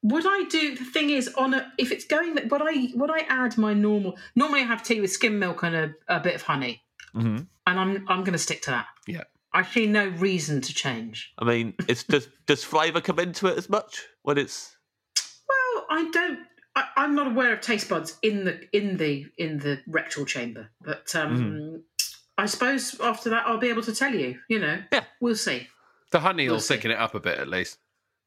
would 0.03 0.25
I 0.27 0.45
do 0.49 0.77
the 0.77 0.85
thing 0.85 1.11
is 1.11 1.29
on 1.35 1.55
a 1.55 1.73
if 1.79 1.93
it's 1.93 2.05
going 2.05 2.35
that 2.35 2.51
would 2.51 2.63
I 2.63 2.89
would 2.95 3.11
I 3.11 3.21
add 3.29 3.57
my 3.57 3.73
normal 3.73 4.19
normally 4.35 4.61
I 4.63 4.65
have 4.65 4.83
tea 4.83 5.01
with 5.01 5.13
skim 5.13 5.39
milk 5.39 5.63
and 5.63 5.77
a, 5.77 5.95
a 6.09 6.19
bit 6.19 6.35
of 6.35 6.43
honey 6.43 6.83
Mhm. 7.15 7.47
and 7.67 7.81
I'm 7.81 8.05
I'm 8.09 8.21
going 8.25 8.33
to 8.33 8.39
stick 8.39 8.63
to 8.63 8.71
that. 8.71 8.87
Yeah. 9.07 9.25
I 9.53 9.63
see 9.63 9.87
no 9.87 10.09
reason 10.09 10.63
to 10.63 10.73
change. 10.75 11.33
I 11.39 11.45
mean, 11.45 11.75
it's 11.87 12.05
does 12.05 12.27
does 12.47 12.65
flavour 12.65 13.01
come 13.03 13.19
into 13.19 13.47
it 13.49 13.59
as 13.59 13.69
much 13.69 14.07
when 14.23 14.39
it's 14.39 14.77
I 15.93 16.11
don't. 16.11 16.39
I, 16.75 16.85
I'm 16.97 17.15
not 17.15 17.27
aware 17.27 17.53
of 17.53 17.61
taste 17.61 17.89
buds 17.89 18.17
in 18.23 18.45
the 18.45 18.55
in 18.77 18.97
the 18.97 19.27
in 19.37 19.59
the 19.59 19.81
rectal 19.87 20.25
chamber, 20.25 20.71
but 20.81 21.15
um, 21.15 21.83
I 22.39 22.47
suppose 22.47 22.99
after 23.01 23.29
that 23.31 23.47
I'll 23.47 23.59
be 23.59 23.69
able 23.69 23.83
to 23.83 23.95
tell 23.95 24.15
you. 24.15 24.39
You 24.49 24.59
know, 24.61 24.79
Yeah. 24.91 25.05
we'll 25.21 25.37
see. 25.37 25.69
The 26.11 26.21
honey 26.21 26.45
will 26.49 26.55
We'll 26.55 26.61
see. 26.61 26.75
thicken 26.75 26.91
it 26.91 26.99
up 26.99 27.15
a 27.15 27.21
bit 27.21 27.39
at 27.39 27.49
least. 27.49 27.79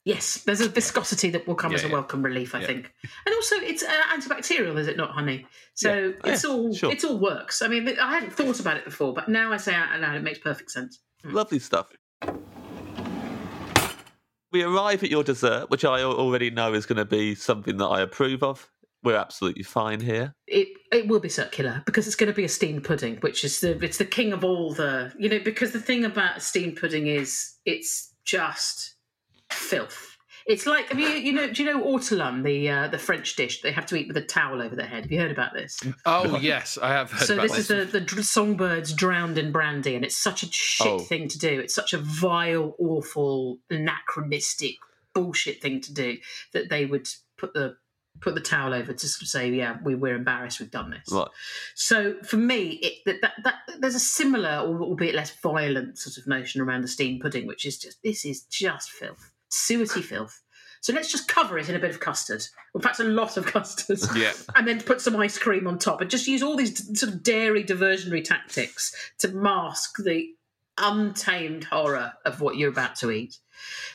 Yes, 0.03 0.43
there's 0.43 0.61
a 0.61 0.69
viscosity 0.69 1.31
that 1.31 1.47
will 1.47 1.55
come 1.55 1.71
Yeah, 1.71 1.77
as 1.79 1.83
a 1.83 1.87
yeah. 1.87 1.93
welcome 1.93 2.21
relief, 2.23 2.53
I 2.53 2.61
Yeah. 2.61 2.67
think, 2.67 2.93
and 3.25 3.33
also 3.35 3.55
it's 3.55 3.81
uh, 3.81 3.91
antibacterial, 4.15 4.77
is 4.77 4.87
it 4.87 4.97
not, 4.97 5.09
honey? 5.11 5.47
So 5.73 6.13
Yeah. 6.23 6.31
it's 6.31 6.45
all 6.45 6.71
sure. 6.75 6.91
it's 6.91 7.03
all 7.03 7.17
works. 7.17 7.63
I 7.63 7.67
mean, 7.67 7.87
I 7.99 8.13
hadn't 8.13 8.31
thought 8.33 8.59
about 8.59 8.77
it 8.77 8.85
before, 8.85 9.13
but 9.15 9.27
now 9.29 9.51
I 9.51 9.57
say 9.57 9.73
out 9.73 9.99
loud, 9.99 10.15
it 10.15 10.21
makes 10.21 10.37
perfect 10.37 10.69
sense. 10.69 10.99
lovely 11.23 11.57
stuff. 11.57 11.87
We 14.55 14.63
arrive 14.63 15.03
at 15.03 15.09
your 15.09 15.21
dessert, 15.21 15.69
which 15.69 15.83
I 15.83 16.01
already 16.01 16.49
know 16.49 16.73
is 16.73 16.85
going 16.85 16.95
to 16.95 17.03
be 17.03 17.35
something 17.35 17.75
that 17.75 17.87
I 17.87 17.99
approve 17.99 18.41
of. 18.41 18.71
we're 19.03 19.17
absolutely 19.17 19.63
fine 19.63 19.99
here. 19.99 20.33
It 20.47 20.69
it 20.93 21.09
will 21.09 21.19
be 21.19 21.27
circular 21.27 21.83
because 21.85 22.07
it's 22.07 22.15
going 22.15 22.31
to 22.31 22.33
be 22.33 22.45
a 22.45 22.49
steamed 22.49 22.85
pudding, 22.85 23.17
which 23.17 23.43
is 23.43 23.59
the 23.59 23.77
it's 23.83 23.97
the 23.97 24.05
king 24.05 24.31
of 24.31 24.45
all 24.45 24.73
the 24.73 25.11
you 25.19 25.27
know 25.27 25.39
because 25.39 25.73
the 25.73 25.81
thing 25.81 26.05
about 26.05 26.41
steamed 26.41 26.77
pudding 26.77 27.07
is 27.07 27.55
it's 27.65 28.13
just 28.23 28.95
filth. 29.51 30.14
It's 30.45 30.67
like 30.67 30.89
have 30.89 30.99
you 30.99 31.07
you 31.07 31.33
know 31.33 31.51
do 31.51 31.63
you 31.63 31.73
know 31.73 31.83
ortolan 31.83 32.43
the 32.43 32.69
uh, 32.69 32.87
the 32.87 32.99
French 32.99 33.35
dish 33.35 33.61
they 33.61 33.71
have 33.71 33.85
to 33.87 33.95
eat 33.95 34.07
with 34.07 34.17
a 34.17 34.21
towel 34.21 34.61
over 34.61 34.75
their 34.75 34.85
head? 34.85 35.03
Have 35.03 35.11
you 35.11 35.19
heard 35.19 35.31
about 35.31 35.53
this? 35.53 35.79
Oh 36.05 36.37
yes, 36.39 36.77
I 36.81 36.89
have. 36.89 37.11
Heard 37.11 37.27
so 37.27 37.33
about 37.33 37.47
this 37.49 37.57
is 37.57 37.67
the 37.67 37.99
the 38.01 38.23
songbirds 38.23 38.93
drowned 38.93 39.37
in 39.37 39.51
brandy, 39.51 39.95
and 39.95 40.05
it's 40.05 40.17
such 40.17 40.43
a 40.43 40.51
shit 40.51 40.87
Oh. 40.87 40.99
thing 40.99 41.27
to 41.29 41.39
do. 41.39 41.59
It's 41.59 41.73
such 41.73 41.93
a 41.93 41.97
vile, 41.97 42.75
awful, 42.77 43.57
anachronistic 43.71 44.75
bullshit 45.13 45.61
thing 45.61 45.81
to 45.81 45.93
do 45.93 46.17
that 46.53 46.69
they 46.69 46.85
would 46.85 47.09
put 47.37 47.53
the 47.53 47.77
put 48.21 48.35
the 48.35 48.41
towel 48.41 48.73
over 48.73 48.93
to 48.93 49.07
sort 49.07 49.21
of 49.23 49.27
say, 49.27 49.49
yeah, 49.51 49.77
we, 49.83 49.93
we're 49.93 50.15
embarrassed, 50.15 50.59
we've 50.61 50.71
done 50.71 50.89
this. 50.89 51.11
Right. 51.11 51.27
So 51.75 52.15
for 52.23 52.37
me, 52.37 52.79
it, 52.81 52.93
that, 53.05 53.17
that, 53.21 53.33
that 53.43 53.81
there's 53.81 53.95
a 53.95 53.99
similar, 53.99 54.59
albeit 54.65 55.15
less 55.15 55.31
violent, 55.41 55.97
sort 55.97 56.17
of 56.17 56.25
notion 56.25 56.61
around 56.61 56.81
the 56.83 56.87
steamed 56.87 57.19
pudding, 57.19 57.45
which 57.45 57.65
is 57.65 57.77
just 57.77 58.01
this 58.03 58.23
is 58.23 58.43
just 58.43 58.89
filth, 58.89 59.31
suety 59.55 60.03
filth. 60.03 60.41
So 60.81 60.93
let's 60.93 61.11
just 61.11 61.27
cover 61.27 61.57
it 61.57 61.67
in 61.67 61.75
a 61.75 61.79
bit 61.79 61.89
of 61.89 61.99
custard. 61.99 62.45
In 62.75 62.81
fact, 62.81 62.99
a 62.99 63.03
lot 63.03 63.37
of 63.37 63.45
custard. 63.47 63.99
Yeah. 64.15 64.33
And 64.55 64.67
then 64.67 64.81
put 64.81 65.01
some 65.01 65.15
ice 65.15 65.37
cream 65.37 65.67
on 65.67 65.79
top, 65.79 66.01
and 66.01 66.09
just 66.09 66.27
use 66.27 66.43
all 66.43 66.55
these 66.55 66.99
sort 66.99 67.11
of 67.11 67.23
dairy 67.23 67.63
diversionary 67.63 68.23
tactics 68.23 68.95
to 69.19 69.29
mask 69.29 69.97
the 70.03 70.29
untamed 70.77 71.63
horror 71.63 72.13
of 72.25 72.41
what 72.41 72.57
you're 72.57 72.69
about 72.69 72.95
to 72.97 73.09
eat. 73.09 73.39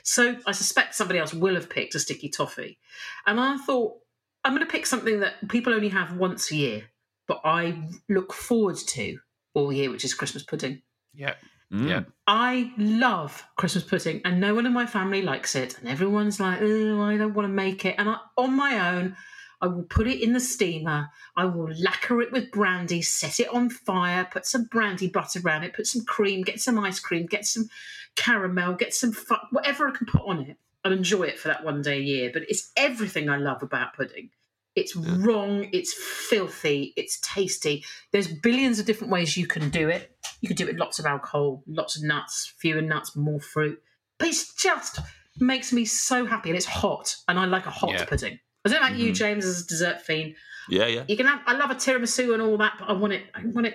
So 0.03 0.37
I 0.47 0.53
suspect 0.53 0.95
somebody 0.95 1.21
else 1.21 1.33
will 1.33 1.55
have 1.55 1.71
picked 1.71 1.95
a 1.95 2.01
sticky 2.01 2.29
toffee, 2.29 2.79
and 3.27 3.39
I 3.39 3.57
thought 3.59 3.99
I'm 4.45 4.55
going 4.55 4.67
to 4.67 4.73
pick 4.73 4.87
something 4.87 5.21
that 5.21 5.49
people 5.49 5.73
only 5.73 5.91
have 5.91 6.17
once 6.17 6.51
a 6.51 6.57
year, 6.57 6.83
but 7.29 7.41
I 7.45 7.83
look 8.09 8.33
forward 8.33 8.77
to 8.89 9.19
all 9.55 9.73
year, 9.73 9.91
which 9.91 10.05
is 10.05 10.15
Christmas 10.15 10.43
pudding. 10.43 10.83
Yeah. 11.15 11.35
Mm. 11.73 11.89
Yeah. 11.89 12.03
I 12.27 12.73
love 12.77 13.45
Christmas 13.57 13.85
pudding, 13.85 14.21
and 14.25 14.41
no 14.41 14.55
one 14.55 14.67
in 14.67 14.73
my 14.73 14.87
family 14.87 15.23
likes 15.23 15.55
it, 15.55 15.79
and 15.79 15.89
everyone's 15.89 16.41
like, 16.41 16.61
"Oh, 16.61 17.03
I 17.03 17.17
don't 17.17 17.35
want 17.35 17.47
to 17.47 17.53
make 17.53 17.85
it." 17.85 17.95
And 17.99 18.09
I, 18.09 18.17
on 18.37 18.55
my 18.55 18.91
own, 18.91 19.17
I 19.61 19.67
will 19.67 19.85
put 19.85 20.09
it 20.09 20.21
in 20.21 20.33
the 20.33 20.41
steamer. 20.41 21.09
I 21.37 21.45
will 21.45 21.73
lacquer 21.79 22.23
it 22.23 22.33
with 22.33 22.51
brandy, 22.51 23.03
set 23.03 23.41
it 23.41 23.49
on 23.49 23.71
fire, 23.71 24.27
put 24.31 24.47
some 24.47 24.65
brandy 24.65 25.09
butter 25.09 25.41
around 25.45 25.65
it, 25.65 25.75
put 25.75 25.87
some 25.87 26.05
cream, 26.05 26.43
get 26.43 26.61
some 26.61 26.79
ice 26.79 26.99
cream, 26.99 27.27
get 27.27 27.47
some 27.47 27.69
caramel, 28.17 28.75
get 28.75 28.95
some 28.95 29.13
fu- 29.13 29.37
whatever 29.51 29.87
I 29.87 29.93
can 29.93 30.07
put 30.07 30.23
on 30.27 30.41
it. 30.41 30.57
I'll 30.85 30.93
enjoy 30.93 31.25
it 31.25 31.39
for 31.39 31.49
that 31.49 31.65
one 31.65 31.83
day 31.83 31.99
a 31.99 32.03
year. 32.03 32.31
But 32.33 32.45
it's 32.49 32.73
everything 32.77 33.29
I 33.29 33.37
love 33.37 33.63
about 33.63 33.95
pudding. 33.95 34.31
It's 34.77 34.95
wrong. 34.95 35.69
It's 35.73 35.93
filthy. 35.93 36.93
It's 36.97 37.19
tasty. 37.21 37.85
There's 38.13 38.29
billions 38.29 38.79
of 38.79 38.87
different 38.87 39.13
ways 39.13 39.37
you 39.37 39.47
can 39.47 39.69
do 39.71 39.89
it. 39.89 40.17
You 40.41 40.49
could 40.49 40.57
do 40.57 40.65
it 40.65 40.69
with 40.69 40.79
lots 40.79 40.99
of 40.99 41.07
alcohol, 41.07 41.63
lots 41.67 41.97
of 41.97 42.03
nuts, 42.05 42.53
fewer 42.59 42.81
nuts, 42.81 43.17
more 43.17 43.41
fruit. 43.41 43.83
But 44.19 44.29
it's 44.29 44.55
just 44.55 45.01
makes 45.39 45.73
me 45.73 45.85
so 45.85 46.27
happy, 46.27 46.51
and 46.51 46.57
it's 46.57 46.67
hot, 46.67 47.17
and 47.29 47.39
I 47.39 47.47
like 47.47 47.67
a 47.67 47.71
hot 47.71 47.93
Yeah. 47.93 48.05
pudding. 48.05 48.39
I 48.65 48.69
don't 48.69 48.81
know 48.81 48.87
about 48.87 48.97
Mm-hmm. 48.99 49.07
you, 49.07 49.13
James, 49.13 49.45
as 49.45 49.63
a 49.63 49.67
dessert 49.67 50.03
fiend. 50.03 50.35
Yeah, 50.69 50.87
yeah. 50.87 51.05
You 51.09 51.17
can 51.17 51.27
have. 51.27 51.41
I 51.47 51.55
love 51.55 51.71
a 51.71 51.75
tiramisu 51.75 52.33
and 52.35 52.43
all 52.43 52.57
that, 52.59 52.75
but 52.79 52.89
I 52.89 52.93
want 52.93 53.13
it. 53.15 53.25
I 53.35 53.43
want 53.47 53.67
it 53.67 53.75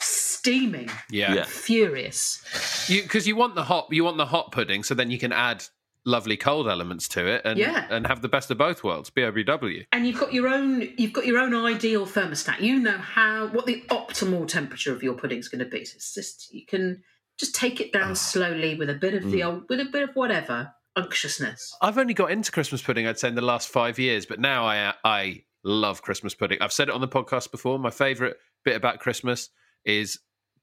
steaming, 0.00 0.88
Yeah. 1.10 1.34
Yeah. 1.34 1.44
furious. 1.44 2.42
You 2.88 3.02
because 3.02 3.26
you 3.26 3.36
want 3.36 3.54
the 3.56 3.64
hot 3.64 3.88
you 3.90 4.04
want 4.04 4.16
the 4.16 4.26
hot 4.26 4.52
pudding, 4.52 4.82
so 4.82 4.94
then 4.94 5.10
you 5.10 5.18
can 5.18 5.32
add 5.32 5.64
lovely 6.04 6.36
cold 6.36 6.68
elements 6.68 7.08
to 7.08 7.26
it 7.26 7.42
and 7.44 7.58
Yeah. 7.58 7.86
and 7.90 8.06
have 8.06 8.22
the 8.22 8.28
best 8.28 8.50
of 8.50 8.58
both 8.58 8.82
worlds. 8.82 9.10
BOBW. 9.10 9.86
and 9.92 10.06
you've 10.06 10.18
got 10.18 10.32
your 10.32 10.48
own 10.48 10.88
you've 10.96 11.12
got 11.12 11.26
your 11.26 11.38
own 11.38 11.54
ideal 11.54 12.06
thermostat 12.06 12.60
you 12.60 12.78
know 12.78 12.98
how 12.98 13.48
what 13.48 13.66
the 13.66 13.82
optimal 13.90 14.46
temperature 14.46 14.92
of 14.92 15.02
your 15.02 15.14
pudding's 15.14 15.48
going 15.48 15.58
to 15.58 15.70
be 15.70 15.84
so 15.84 15.96
it's 15.96 16.14
just 16.14 16.52
you 16.52 16.64
can 16.64 17.02
just 17.38 17.54
take 17.54 17.80
it 17.80 17.92
down 17.92 18.12
ah. 18.12 18.14
slowly 18.14 18.74
with 18.74 18.88
a 18.88 18.94
bit 18.94 19.14
of 19.14 19.30
the 19.30 19.40
mm. 19.40 19.46
old 19.46 19.64
with 19.68 19.80
a 19.80 19.84
bit 19.84 20.02
of 20.02 20.14
whatever 20.14 20.72
unctuousness 20.96 21.74
I've 21.80 21.98
only 21.98 22.14
got 22.14 22.30
into 22.30 22.50
Christmas 22.50 22.82
pudding, 22.82 23.06
I'd 23.06 23.18
say, 23.18 23.28
in 23.28 23.34
the 23.34 23.42
last 23.42 23.68
five 23.68 23.98
years, 23.98 24.26
but 24.26 24.40
now 24.40 24.64
I 24.66 24.94
I 25.04 25.44
love 25.62 26.02
Christmas 26.02 26.34
pudding. 26.34 26.58
I've 26.60 26.72
said 26.72 26.88
it 26.88 26.94
on 26.94 27.00
the 27.00 27.08
podcast 27.08 27.50
before. 27.50 27.78
My 27.78 27.90
favourite 27.90 28.34
bit 28.64 28.76
about 28.76 28.98
Christmas 28.98 29.50
is 29.84 30.18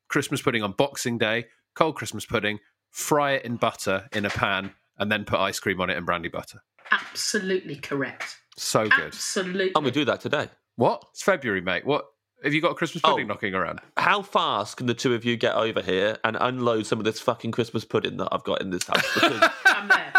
Christmas 0.10 0.42
pudding 0.42 0.64
on 0.64 0.74
Boxing 0.74 1.18
Day, 1.18 1.46
cold 1.76 1.96
Christmas 1.96 2.26
pudding, 2.26 2.60
fry 2.92 3.34
it 3.34 3.46
in 3.46 3.58
butter 3.58 4.08
in 4.14 4.26
a 4.26 4.30
pan, 4.30 4.72
and 4.98 5.12
then 5.12 5.24
put 5.26 5.40
ice 5.40 5.60
cream 5.60 5.80
on 5.82 5.90
it 5.90 5.98
and 5.98 6.06
brandy 6.06 6.30
butter. 6.30 6.60
absolutely 6.92 7.76
correct 7.76 8.38
So 8.58 8.90
good. 8.90 9.08
absolutely 9.14 9.72
I'm 9.76 9.84
going 9.84 9.94
to 9.94 10.00
do 10.00 10.06
that 10.06 10.22
today. 10.22 10.50
What? 10.76 11.04
It's 11.12 11.24
February, 11.24 11.62
mate. 11.62 11.86
What? 11.86 12.06
Have 12.44 12.54
you 12.54 12.62
got 12.62 12.72
a 12.72 12.76
Christmas 12.76 13.02
pudding 13.02 13.26
Oh. 13.26 13.28
knocking 13.34 13.56
around? 13.56 13.82
How 13.98 14.22
fast 14.22 14.78
can 14.78 14.86
the 14.86 14.94
two 14.94 15.14
of 15.16 15.26
you 15.26 15.36
get 15.38 15.56
over 15.56 15.82
here 15.82 16.18
and 16.24 16.38
unload 16.40 16.86
some 16.86 17.00
of 17.00 17.06
this 17.06 17.20
fucking 17.20 17.52
Christmas 17.52 17.84
pudding 17.84 18.18
that 18.18 18.30
I've 18.32 18.44
got 18.44 18.62
in 18.62 18.70
this 18.70 18.86
house? 18.88 19.04
Because, 19.14 19.42
i'm 19.66 19.88
there 19.88 20.14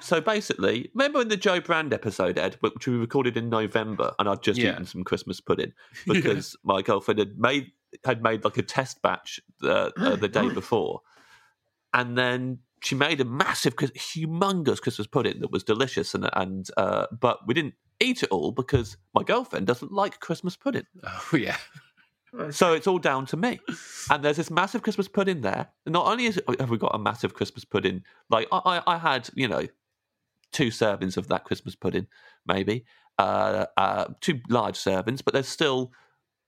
so 0.00 0.20
basically, 0.20 0.90
remember 0.94 1.20
in 1.22 1.28
the 1.28 1.36
Jo 1.36 1.60
Brand 1.60 1.92
episode, 1.94 2.38
Ed, 2.38 2.56
which 2.60 2.86
we 2.86 2.94
recorded 2.94 3.36
in 3.36 3.48
November, 3.48 4.14
and 4.18 4.28
I'd 4.28 4.42
just 4.42 4.60
Yeah. 4.60 4.72
eaten 4.72 4.84
some 4.86 5.02
Christmas 5.02 5.40
pudding 5.40 5.72
because 6.06 6.54
my 6.62 6.82
girlfriend 6.82 7.18
had 7.18 7.38
made 7.38 7.72
had 8.04 8.22
made 8.22 8.44
like 8.44 8.58
a 8.58 8.62
test 8.62 9.00
batch 9.02 9.40
uh, 9.64 9.90
uh, 9.96 10.14
the 10.16 10.28
day 10.28 10.48
before, 10.54 11.00
and 11.92 12.16
then 12.18 12.58
she 12.82 12.94
made 12.94 13.20
a 13.20 13.24
massive, 13.24 13.76
humongous 13.76 14.80
Christmas 14.80 15.06
pudding 15.06 15.40
that 15.40 15.50
was 15.50 15.64
delicious, 15.64 16.14
and 16.14 16.28
and 16.34 16.68
uh, 16.76 17.06
but 17.12 17.46
we 17.46 17.54
didn't 17.54 17.74
eat 18.00 18.22
it 18.22 18.30
all 18.30 18.52
because 18.52 18.96
my 19.14 19.22
girlfriend 19.22 19.66
doesn't 19.66 19.92
like 19.92 20.20
Christmas 20.20 20.56
pudding. 20.56 20.84
Oh 21.04 21.36
yeah. 21.36 21.56
So 22.50 22.74
it's 22.74 22.86
all 22.86 22.98
down 22.98 23.26
to 23.26 23.36
me. 23.36 23.58
And 24.10 24.22
there's 24.22 24.36
this 24.36 24.50
massive 24.50 24.82
Christmas 24.82 25.08
pudding 25.08 25.40
there. 25.40 25.68
And 25.86 25.92
not 25.94 26.06
only 26.06 26.26
is 26.26 26.36
it, 26.36 26.60
have 26.60 26.70
we 26.70 26.76
got 26.76 26.94
a 26.94 26.98
massive 26.98 27.34
Christmas 27.34 27.64
pudding, 27.64 28.02
like 28.28 28.46
I, 28.52 28.60
I, 28.86 28.94
I 28.94 28.98
had, 28.98 29.30
you 29.34 29.48
know, 29.48 29.66
two 30.52 30.68
servings 30.68 31.16
of 31.16 31.28
that 31.28 31.44
Christmas 31.44 31.74
pudding, 31.74 32.06
maybe, 32.46 32.84
uh, 33.18 33.66
uh, 33.76 34.06
two 34.20 34.40
large 34.48 34.76
servings, 34.76 35.24
but 35.24 35.32
there's 35.32 35.48
still 35.48 35.90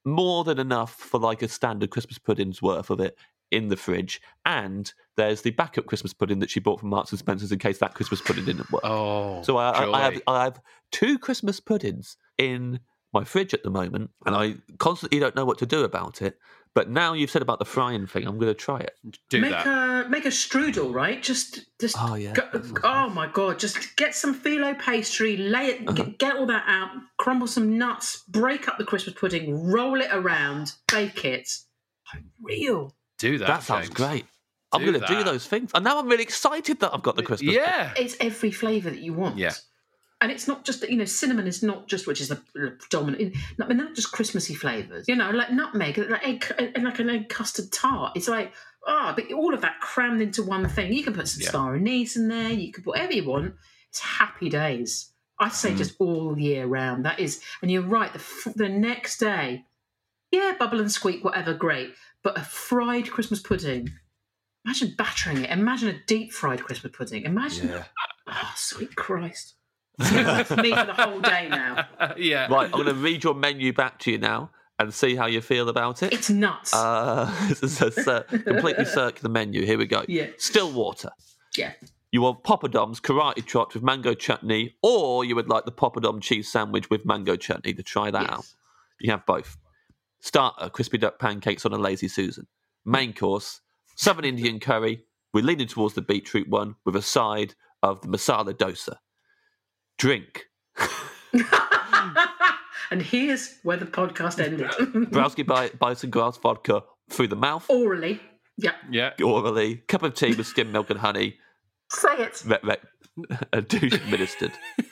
more 0.04 0.44
than 0.44 0.58
enough 0.58 0.94
for 0.94 1.18
like 1.18 1.42
a 1.42 1.48
standard 1.48 1.90
Christmas 1.90 2.18
pudding's 2.18 2.62
worth 2.62 2.90
of 2.90 3.00
it 3.00 3.16
in 3.50 3.68
the 3.68 3.76
fridge. 3.76 4.20
And 4.44 4.92
there's 5.16 5.42
the 5.42 5.50
backup 5.50 5.86
Christmas 5.86 6.12
pudding 6.14 6.38
that 6.40 6.50
she 6.50 6.60
bought 6.60 6.80
from 6.80 6.88
Marks 6.90 7.10
and 7.10 7.18
Spencer's 7.18 7.52
in 7.52 7.58
case 7.58 7.78
that 7.78 7.94
Christmas 7.94 8.20
pudding 8.20 8.44
didn't 8.44 8.70
work. 8.70 8.82
Oh. 8.84 9.42
So 9.42 9.56
I, 9.58 9.70
I, 9.70 9.92
I 9.98 10.02
have. 10.02 10.22
I 10.26 10.44
have 10.44 10.60
two 10.92 11.18
Christmas 11.18 11.60
puddings 11.60 12.16
in 12.38 12.80
my 13.12 13.24
fridge 13.24 13.52
at 13.54 13.62
the 13.64 13.70
moment, 13.70 14.10
and 14.24 14.34
I 14.36 14.54
constantly 14.78 15.18
don't 15.18 15.34
know 15.34 15.44
what 15.44 15.58
to 15.58 15.66
do 15.66 15.82
about 15.84 16.22
it. 16.22 16.38
But 16.72 16.88
now 16.88 17.14
you've 17.14 17.30
said 17.32 17.42
about 17.42 17.58
the 17.58 17.64
frying 17.64 18.06
thing, 18.06 18.24
I'm 18.28 18.36
going 18.38 18.46
to 18.46 18.54
try 18.54 18.78
it. 18.78 18.92
do 19.28 19.40
make 19.40 19.50
that. 19.50 19.66
a 20.06 20.08
make 20.08 20.24
a 20.24 20.28
strudel 20.28 20.94
right 20.94 21.20
just 21.20 21.66
just 21.80 21.96
Oh, 21.98 22.14
yeah. 22.14 22.32
go- 22.32 22.62
oh 22.84 23.10
my 23.10 23.26
god 23.26 23.58
just 23.58 23.96
get 23.96 24.14
some 24.14 24.32
phyllo 24.38 24.78
pastry 24.78 25.36
lay 25.36 25.66
it 25.66 25.80
Uh-huh. 25.88 25.92
get, 26.04 26.18
get 26.20 26.36
all 26.36 26.46
that 26.46 26.62
out 26.68 26.90
crumble 27.18 27.48
some 27.48 27.76
nuts 27.76 28.22
break 28.28 28.68
up 28.68 28.78
the 28.78 28.84
christmas 28.84 29.16
pudding 29.18 29.52
roll 29.72 30.00
it 30.00 30.08
around 30.12 30.74
bake 30.90 31.24
it 31.24 31.50
real 32.40 32.94
do 33.20 33.38
that. 33.38 33.46
That, 33.46 33.62
sounds 33.62 33.86
James. 33.86 33.94
great. 33.96 34.24
I'm 34.72 34.84
going 34.84 35.00
to 35.00 35.06
do 35.06 35.24
those 35.24 35.46
things, 35.46 35.70
and 35.74 35.84
now 35.84 35.98
I'm 35.98 36.06
really 36.08 36.22
excited 36.22 36.78
that 36.80 36.94
I've 36.94 37.02
got 37.02 37.16
the 37.16 37.22
Christmas. 37.24 37.54
pudding. 37.54 37.64
Yeah. 37.68 37.92
it's 37.96 38.16
every 38.20 38.50
flavour 38.52 38.90
that 38.90 39.00
you 39.00 39.12
want. 39.12 39.36
Yeah. 39.36 39.52
And 40.22 40.30
it's 40.30 40.46
not 40.46 40.64
just 40.66 40.82
that, 40.82 40.90
you 40.90 40.96
know, 40.96 41.06
cinnamon 41.06 41.46
is 41.46 41.62
not 41.62 41.88
just, 41.88 42.06
which 42.06 42.20
is 42.20 42.28
the 42.28 42.36
predominant, 42.54 43.34
I 43.60 43.66
mean, 43.66 43.78
they're 43.78 43.86
not 43.86 43.94
just 43.96 44.12
Christmassy 44.12 44.54
flavours, 44.54 45.06
you 45.08 45.16
know, 45.16 45.30
like 45.30 45.50
nutmeg, 45.50 45.96
like 45.96 46.24
egg, 46.26 46.44
and 46.76 46.84
like 46.84 46.98
an 46.98 47.08
egg 47.08 47.28
custard 47.30 47.72
tart. 47.72 48.12
It's 48.16 48.28
like, 48.28 48.52
ah, 48.86 49.14
but 49.16 49.32
all 49.32 49.54
of 49.54 49.62
that 49.62 49.80
crammed 49.80 50.20
into 50.20 50.42
one 50.42 50.68
thing. 50.68 50.92
You 50.92 51.02
can 51.02 51.14
put 51.14 51.26
some 51.26 51.40
Yeah. 51.42 51.48
star 51.48 51.74
anise 51.74 52.16
in 52.16 52.28
there, 52.28 52.50
you 52.50 52.70
can 52.70 52.84
put 52.84 52.90
whatever 52.90 53.14
you 53.14 53.24
want. 53.24 53.54
It's 53.88 54.00
happy 54.00 54.50
days. 54.50 55.10
I 55.38 55.48
Mm. 55.48 55.52
say 55.52 55.74
just 55.74 55.96
all 55.98 56.38
year 56.38 56.66
round. 56.66 57.06
That 57.06 57.18
is, 57.18 57.40
and 57.62 57.70
you're 57.70 57.80
right, 57.82 58.12
the, 58.12 58.52
the 58.54 58.68
next 58.68 59.18
day, 59.20 59.64
yeah, 60.30 60.54
bubble 60.58 60.80
and 60.80 60.92
squeak, 60.92 61.24
whatever, 61.24 61.54
great. 61.54 61.94
But 62.22 62.38
a 62.38 62.42
fried 62.42 63.10
Christmas 63.10 63.40
pudding, 63.40 63.88
imagine 64.64 64.94
battering 64.96 65.44
it. 65.44 65.50
Imagine 65.50 65.88
a 65.88 65.98
deep 66.06 66.32
fried 66.32 66.62
Christmas 66.62 66.92
pudding. 66.96 67.24
Imagine, 67.24 67.82
oh, 68.28 68.52
sweet 68.56 68.94
Christ. 68.96 69.54
That's 69.98 70.50
me 70.50 70.74
for 70.74 70.84
the 70.86 70.94
whole 70.94 71.20
day 71.20 71.48
now. 71.50 71.86
yeah. 72.16 72.46
Right, 72.52 72.64
I'm 72.66 72.70
going 72.72 72.86
to 72.86 72.94
read 72.94 73.24
your 73.24 73.34
menu 73.34 73.72
back 73.72 73.98
to 74.00 74.10
you 74.10 74.18
now 74.18 74.50
and 74.78 74.92
see 74.94 75.14
how 75.14 75.26
you 75.26 75.40
feel 75.42 75.68
about 75.68 76.02
it. 76.02 76.12
It's 76.12 76.30
nuts. 76.30 76.72
Uh, 76.74 77.30
this 77.48 77.62
is 77.62 78.06
a 78.08 78.24
completely 78.24 78.84
circular 78.86 79.30
menu. 79.30 79.64
Here 79.66 79.76
we 79.78 79.86
go. 79.86 80.04
Yeah. 80.08 80.28
Still 80.38 80.72
water. 80.72 81.10
yeah. 81.56 81.72
You 82.12 82.22
want 82.22 82.42
poppadoms, 82.42 83.00
karate 83.00 83.46
chopped 83.46 83.74
with 83.74 83.84
mango 83.84 84.14
chutney, 84.14 84.74
or 84.82 85.24
you 85.24 85.36
would 85.36 85.48
like 85.48 85.64
the 85.64 85.70
poppadom 85.70 86.20
cheese 86.20 86.50
sandwich 86.50 86.90
with 86.90 87.06
mango 87.06 87.36
chutney 87.36 87.72
to 87.74 87.84
try 87.84 88.10
that 88.10 88.22
Yes. 88.22 88.30
out. 88.32 88.44
You 89.00 89.10
have 89.12 89.24
both. 89.26 89.56
Starter, 90.20 90.68
crispy 90.70 90.98
duck 90.98 91.18
pancakes 91.18 91.64
on 91.66 91.72
a 91.72 91.78
lazy 91.78 92.08
Susan. 92.08 92.46
Main 92.84 93.12
course, 93.12 93.60
Southern 93.96 94.24
Indian 94.24 94.60
curry. 94.60 95.04
We're 95.32 95.44
leaning 95.44 95.68
towards 95.68 95.94
the 95.94 96.02
beetroot 96.02 96.48
one 96.48 96.74
with 96.84 96.96
a 96.96 97.02
side 97.02 97.54
of 97.82 98.00
the 98.02 98.08
masala 98.08 98.52
dosa. 98.54 98.96
Drink. 99.98 100.46
And 102.92 103.00
here's 103.00 103.54
where 103.62 103.76
the 103.76 103.86
podcast 103.86 104.40
ended. 104.44 104.66
Browski 105.12 105.46
buy, 105.46 105.68
buy 105.78 105.94
some 105.94 106.10
grass 106.10 106.36
vodka 106.36 106.82
through 107.08 107.28
the 107.28 107.36
mouth, 107.36 107.66
Orally. 107.70 108.20
Yeah. 108.56 108.72
Yeah. 108.90 109.10
orally, 109.22 109.76
cup 109.86 110.02
of 110.02 110.14
tea 110.14 110.34
with 110.34 110.48
skim 110.48 110.72
milk 110.72 110.90
and 110.90 110.98
honey, 110.98 111.36
Say 111.92 112.16
it. 112.18 112.42
re- 112.44 112.58
re- 112.64 113.36
a 113.52 113.62
douche 113.62 113.94
administered. 113.94 114.50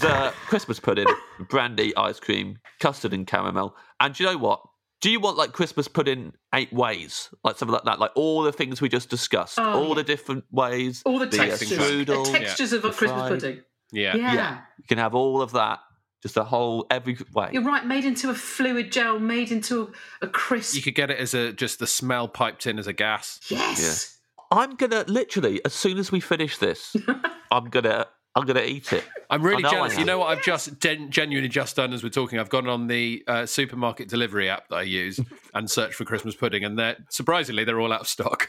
Dessert, 0.00 0.32
Christmas 0.46 0.80
pudding, 0.80 1.06
brandy, 1.48 1.94
ice 1.96 2.18
cream, 2.20 2.58
custard 2.80 3.12
and 3.12 3.26
caramel. 3.26 3.74
And 4.00 4.14
do 4.14 4.24
you 4.24 4.30
know 4.30 4.38
what? 4.38 4.60
Do 5.00 5.10
you 5.10 5.18
want 5.20 5.36
like 5.36 5.52
Christmas 5.52 5.88
pudding 5.88 6.32
eight 6.54 6.72
ways? 6.72 7.28
Like 7.42 7.56
something 7.58 7.72
like 7.72 7.84
that? 7.84 7.98
Like 7.98 8.12
all 8.14 8.42
the 8.42 8.52
things 8.52 8.80
we 8.80 8.88
just 8.88 9.10
discussed, 9.10 9.58
Oh, 9.58 9.72
all 9.72 9.88
yeah. 9.88 9.94
the 9.96 10.04
different 10.04 10.44
ways. 10.52 11.02
All 11.04 11.18
the 11.18 11.26
uh, 11.26 11.30
textures. 11.30 11.72
strudel. 11.78 12.24
the 12.24 12.38
textures 12.38 12.72
of 12.72 12.84
a 12.84 12.90
Christmas 12.90 13.20
fried. 13.28 13.32
pudding. 13.40 13.60
Yeah. 13.92 14.16
Yeah. 14.16 14.34
Yeah. 14.34 14.58
You 14.78 14.84
can 14.88 14.98
have 14.98 15.14
all 15.14 15.42
of 15.42 15.52
that. 15.52 15.80
Just 16.22 16.36
a 16.36 16.44
whole, 16.44 16.86
every 16.88 17.18
way. 17.34 17.50
You're 17.52 17.64
right, 17.64 17.84
made 17.84 18.04
into 18.04 18.30
a 18.30 18.34
fluid 18.34 18.92
gel, 18.92 19.18
made 19.18 19.50
into 19.50 19.92
a, 20.22 20.26
a 20.26 20.28
crisp. 20.28 20.76
You 20.76 20.80
could 20.82 20.94
get 20.94 21.10
it 21.10 21.18
as 21.18 21.34
a 21.34 21.52
just 21.52 21.80
the 21.80 21.86
smell 21.88 22.28
piped 22.28 22.64
in 22.68 22.78
as 22.78 22.86
a 22.86 22.92
gas. 22.92 23.40
yes. 23.50 24.18
I'm 24.52 24.76
gonna 24.76 25.04
literally, 25.08 25.60
as 25.64 25.72
soon 25.72 25.98
as 25.98 26.12
we 26.12 26.20
finish 26.20 26.58
this, 26.58 26.94
I'm 27.50 27.70
gonna, 27.70 28.06
I'm 28.34 28.46
gonna 28.46 28.62
eat 28.62 28.92
it. 28.94 29.04
I'm 29.28 29.42
really 29.42 29.58
I 29.58 29.60
know 29.62 29.68
I 29.68 29.72
jealous. 29.72 29.98
You 29.98 30.04
know 30.06 30.18
what 30.18 30.26
I've 30.28 30.42
just 30.42 30.78
gen- 30.80 31.10
genuinely 31.10 31.50
just 31.50 31.76
done 31.76 31.92
as 31.92 32.02
we're 32.02 32.08
talking? 32.08 32.38
I've 32.38 32.48
gone 32.48 32.66
on 32.66 32.86
the 32.86 33.22
uh, 33.26 33.44
supermarket 33.44 34.08
delivery 34.08 34.48
app 34.48 34.68
that 34.68 34.76
I 34.76 34.82
use 34.82 35.20
and 35.54 35.70
searched 35.70 35.94
for 35.96 36.04
Christmas 36.06 36.34
pudding, 36.34 36.64
and 36.64 36.78
they're 36.78 36.96
surprisingly 37.10 37.64
they're 37.64 37.78
all 37.80 37.92
out 37.92 38.00
of 38.00 38.08
stock. 38.08 38.48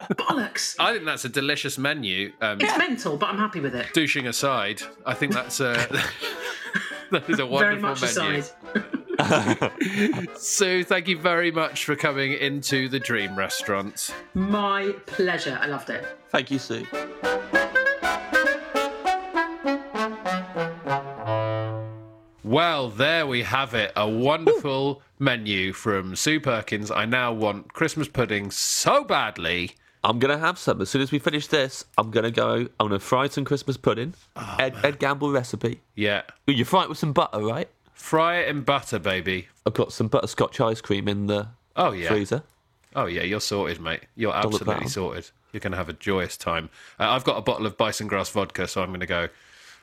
Bollocks. 0.00 0.76
I 0.80 0.92
think 0.94 1.04
that's 1.04 1.26
a 1.26 1.28
delicious 1.28 1.76
menu. 1.76 2.32
Um, 2.40 2.58
It's 2.60 2.78
mental, 2.78 3.18
but 3.18 3.26
I'm 3.28 3.36
happy 3.38 3.60
with 3.60 3.74
it. 3.74 3.92
douching 3.92 4.26
aside, 4.26 4.80
I 5.04 5.12
think 5.12 5.32
that's 5.34 5.60
a 5.60 5.74
that 7.10 7.28
is 7.28 7.38
a 7.38 7.46
Very 7.46 7.80
wonderful 7.80 7.80
much 8.08 8.16
menu. 8.16 8.38
aside. 8.40 9.72
Sue, 10.36 10.84
thank 10.84 11.06
you 11.08 11.18
very 11.18 11.50
much 11.50 11.84
for 11.84 11.96
coming 11.96 12.32
into 12.32 12.88
the 12.88 13.00
Dream 13.00 13.34
Restaurant. 13.36 14.14
My 14.34 14.94
pleasure. 15.06 15.58
I 15.60 15.66
loved 15.66 15.90
it. 15.90 16.06
Thank 16.30 16.50
you, 16.50 16.58
Sue. 16.58 16.86
Well, 22.52 22.88
there 22.88 23.26
we 23.26 23.42
have 23.42 23.74
it. 23.74 23.92
A 23.94 24.08
wonderful 24.08 25.02
menu 25.18 25.74
from 25.74 26.16
Sue 26.16 26.40
Perkins. 26.40 26.90
I 26.90 27.04
now 27.04 27.30
want 27.30 27.74
Christmas 27.74 28.08
pudding 28.08 28.50
so 28.50 29.04
badly. 29.04 29.72
I'm 30.02 30.18
gonna 30.18 30.38
have 30.38 30.58
some 30.58 30.80
as 30.80 30.88
soon 30.88 31.02
as 31.02 31.12
we 31.12 31.18
finish 31.18 31.46
this. 31.48 31.84
I'm 31.98 32.10
gonna 32.10 32.30
go. 32.30 32.66
I'm 32.80 32.88
gonna 32.88 33.00
fry 33.00 33.28
some 33.28 33.44
Christmas 33.44 33.76
pudding. 33.76 34.14
Oh, 34.34 34.56
Ed, 34.58 34.76
Ed 34.82 34.98
Gamble 34.98 35.30
recipe. 35.30 35.82
Yeah. 35.94 36.22
You 36.46 36.64
fry 36.64 36.84
it 36.84 36.88
with 36.88 36.96
some 36.96 37.12
butter, 37.12 37.40
right? 37.40 37.68
Fry 37.92 38.36
it 38.38 38.48
in 38.48 38.62
butter, 38.62 38.98
baby. 38.98 39.48
I've 39.66 39.74
got 39.74 39.92
some 39.92 40.08
butterscotch 40.08 40.58
ice 40.58 40.80
cream 40.80 41.06
in 41.06 41.26
the 41.26 41.48
Oh, 41.76 41.92
yeah. 41.92 42.08
freezer. 42.08 42.44
Oh, 42.96 43.04
yeah, 43.04 43.24
you're 43.24 43.42
sorted, 43.42 43.78
mate. 43.78 44.04
You're 44.16 44.34
absolutely 44.34 44.88
sorted. 44.88 45.28
You're 45.52 45.60
going 45.60 45.72
to 45.72 45.76
have 45.76 45.90
a 45.90 45.92
joyous 45.92 46.38
time. 46.38 46.70
Uh, 46.98 47.10
I've 47.10 47.24
got 47.24 47.36
a 47.36 47.42
bottle 47.42 47.66
of 47.66 47.76
bison 47.76 48.06
grass 48.06 48.30
vodka, 48.30 48.66
so 48.66 48.80
I'm 48.82 48.88
going 48.88 49.00
to 49.00 49.06
go 49.06 49.28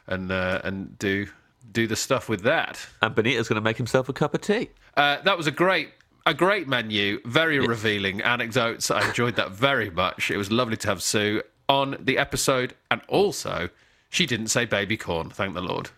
and 0.08 0.32
uh, 0.32 0.62
and 0.64 0.98
do 0.98 1.28
do 1.72 1.88
the 1.88 1.96
stuff 1.96 2.30
with 2.30 2.42
that. 2.42 2.86
And 3.02 3.14
Benito's 3.16 3.48
gonna 3.48 3.62
make 3.62 3.78
himself 3.78 4.10
a 4.10 4.14
cup 4.14 4.34
of 4.34 4.42
tea. 4.42 4.70
Uh, 4.96 5.22
that 5.24 5.38
was 5.38 5.48
a 5.48 5.52
great 5.52 5.90
a 6.26 6.34
great 6.34 6.68
menu, 6.68 7.20
very 7.26 7.60
revealing 7.60 8.22
anecdotes. 8.22 8.90
I 8.90 9.08
enjoyed 9.08 9.36
that 9.36 9.52
very 9.52 9.92
much. 9.92 10.32
It 10.32 10.38
was 10.38 10.52
lovely 10.52 10.78
to 10.78 10.88
have 10.88 11.04
Sue 11.04 11.44
on 11.70 11.98
the 12.00 12.18
episode, 12.18 12.74
and 12.90 13.02
also 13.08 13.70
she 14.10 14.26
didn't 14.26 14.48
say 14.48 14.66
baby 14.66 14.98
corn. 14.98 15.30
Thank 15.30 15.54
the 15.54 15.62
Lord. 15.62 15.90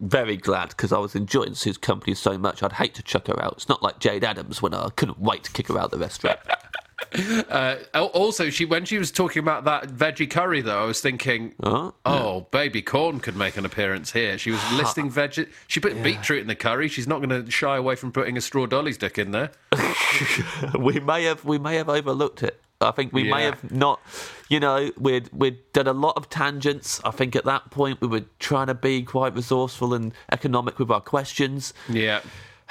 Very 0.00 0.36
glad 0.36 0.70
because 0.70 0.92
I 0.92 0.98
was 0.98 1.14
enjoying 1.14 1.54
Sue's 1.54 1.76
company 1.76 2.14
so 2.14 2.38
much. 2.38 2.62
I'd 2.62 2.72
hate 2.72 2.94
to 2.94 3.02
chuck 3.02 3.26
her 3.26 3.42
out. 3.42 3.54
It's 3.54 3.68
not 3.68 3.82
like 3.82 3.98
Jayde 3.98 4.22
Adams 4.22 4.62
when 4.62 4.72
I 4.72 4.88
couldn't 4.90 5.20
wait 5.20 5.44
to 5.44 5.52
kick 5.52 5.68
her 5.68 5.78
out 5.78 5.90
the 5.90 5.98
restaurant. 5.98 6.38
Uh, 7.52 7.76
also, 7.94 8.48
she 8.48 8.64
when 8.64 8.84
she 8.84 8.96
was 8.98 9.10
talking 9.10 9.40
about 9.40 9.64
that 9.64 9.88
veggie 9.88 10.30
curry, 10.30 10.62
though, 10.62 10.82
I 10.82 10.86
was 10.86 11.00
thinking, 11.00 11.54
Huh? 11.62 11.92
oh, 12.06 12.46
baby 12.50 12.80
corn 12.80 13.20
could 13.20 13.36
make 13.36 13.56
an 13.56 13.66
appearance 13.66 14.12
here. 14.12 14.38
She 14.38 14.50
was 14.50 14.72
listing 14.72 15.10
veg. 15.10 15.48
She 15.66 15.80
put 15.80 16.02
beetroot 16.02 16.40
in 16.40 16.46
the 16.46 16.54
curry. 16.54 16.88
She's 16.88 17.06
not 17.06 17.22
going 17.22 17.44
to 17.44 17.50
shy 17.50 17.76
away 17.76 17.96
from 17.96 18.12
putting 18.12 18.36
a 18.36 18.40
straw 18.40 18.66
dolly's 18.66 18.96
dick 18.96 19.18
in 19.18 19.32
there. 19.32 19.50
we 20.78 20.98
may 21.00 21.24
have 21.24 21.44
we 21.44 21.58
may 21.58 21.76
have 21.76 21.88
overlooked 21.88 22.42
it. 22.42 22.60
I 22.80 22.90
think 22.90 23.12
we 23.12 23.24
may 23.24 23.44
have 23.44 23.70
not. 23.70 24.00
You 24.48 24.60
know, 24.60 24.90
we'd 24.98 25.28
we'd 25.32 25.72
done 25.72 25.86
a 25.86 25.92
lot 25.92 26.16
of 26.16 26.28
tangents. 26.30 27.00
I 27.04 27.10
think 27.10 27.36
at 27.36 27.44
that 27.44 27.70
point 27.70 28.00
we 28.00 28.08
were 28.08 28.24
trying 28.38 28.66
to 28.68 28.74
be 28.74 29.02
quite 29.02 29.34
resourceful 29.34 29.94
and 29.94 30.12
economic 30.30 30.78
with 30.78 30.90
our 30.90 31.00
questions. 31.00 31.74
Yeah. 31.88 32.20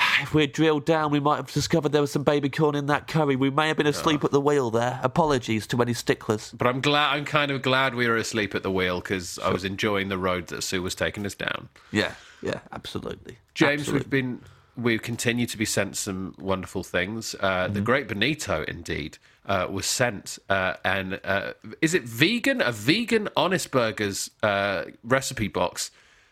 If 0.22 0.36
we'd 0.36 0.52
drilled 0.52 0.86
down, 0.86 1.12
we 1.12 1.20
might 1.20 1.38
have 1.38 1.52
discovered 1.52 1.90
there 1.94 2.02
was 2.02 2.12
some 2.12 2.24
baby 2.24 2.48
corn 2.48 2.76
in 2.76 2.86
that 2.88 3.08
curry. 3.08 3.36
We 3.36 3.50
may 3.50 3.70
have 3.70 3.78
been 3.78 3.88
asleep 3.88 4.24
at 4.24 4.30
the 4.30 4.40
wheel 4.40 4.70
there. 4.70 5.00
Apologies 5.02 5.66
to 5.68 5.82
any 5.82 5.94
sticklers. 5.94 6.52
But 6.52 6.68
I'm 6.68 6.80
glad. 6.80 7.16
I'm 7.16 7.26
kind 7.26 7.50
of 7.50 7.64
glad 7.64 7.96
we 7.96 8.08
were 8.08 8.18
asleep 8.18 8.54
at 8.54 8.62
the 8.62 8.70
wheel 8.72 9.00
because 9.00 9.40
I 9.40 9.50
was 9.50 9.66
enjoying 9.66 10.10
the 10.10 10.20
road 10.20 10.48
that 10.48 10.62
Sue 10.62 10.82
was 10.84 10.94
taking 10.94 11.26
us 11.26 11.34
down. 11.34 11.70
Yeah, 11.92 12.14
yeah, 12.44 12.60
absolutely. 12.72 13.40
James, 13.56 13.82
Absolutely. 13.82 14.00
we've 14.00 14.10
been 14.12 14.42
we 14.78 14.98
continue 15.00 15.46
to 15.48 15.58
be 15.58 15.66
sent 15.66 15.98
some 15.98 16.36
wonderful 16.40 16.84
things. 16.84 17.36
Uh, 17.40 17.66
Mm-hmm. 17.66 17.74
The 17.74 17.82
Great 17.82 18.08
Benito, 18.08 18.64
indeed, 18.68 19.18
uh, 19.48 19.68
was 19.70 19.86
sent, 19.86 20.38
uh, 20.50 20.76
and 20.86 21.20
uh, 21.24 21.54
is 21.82 21.94
it 21.94 22.04
vegan? 22.04 22.62
A 22.62 22.72
vegan 22.72 23.28
Honest 23.36 23.72
Burgers 23.72 24.30
uh, 24.44 24.86
recipe 25.04 25.48
box. 25.48 25.90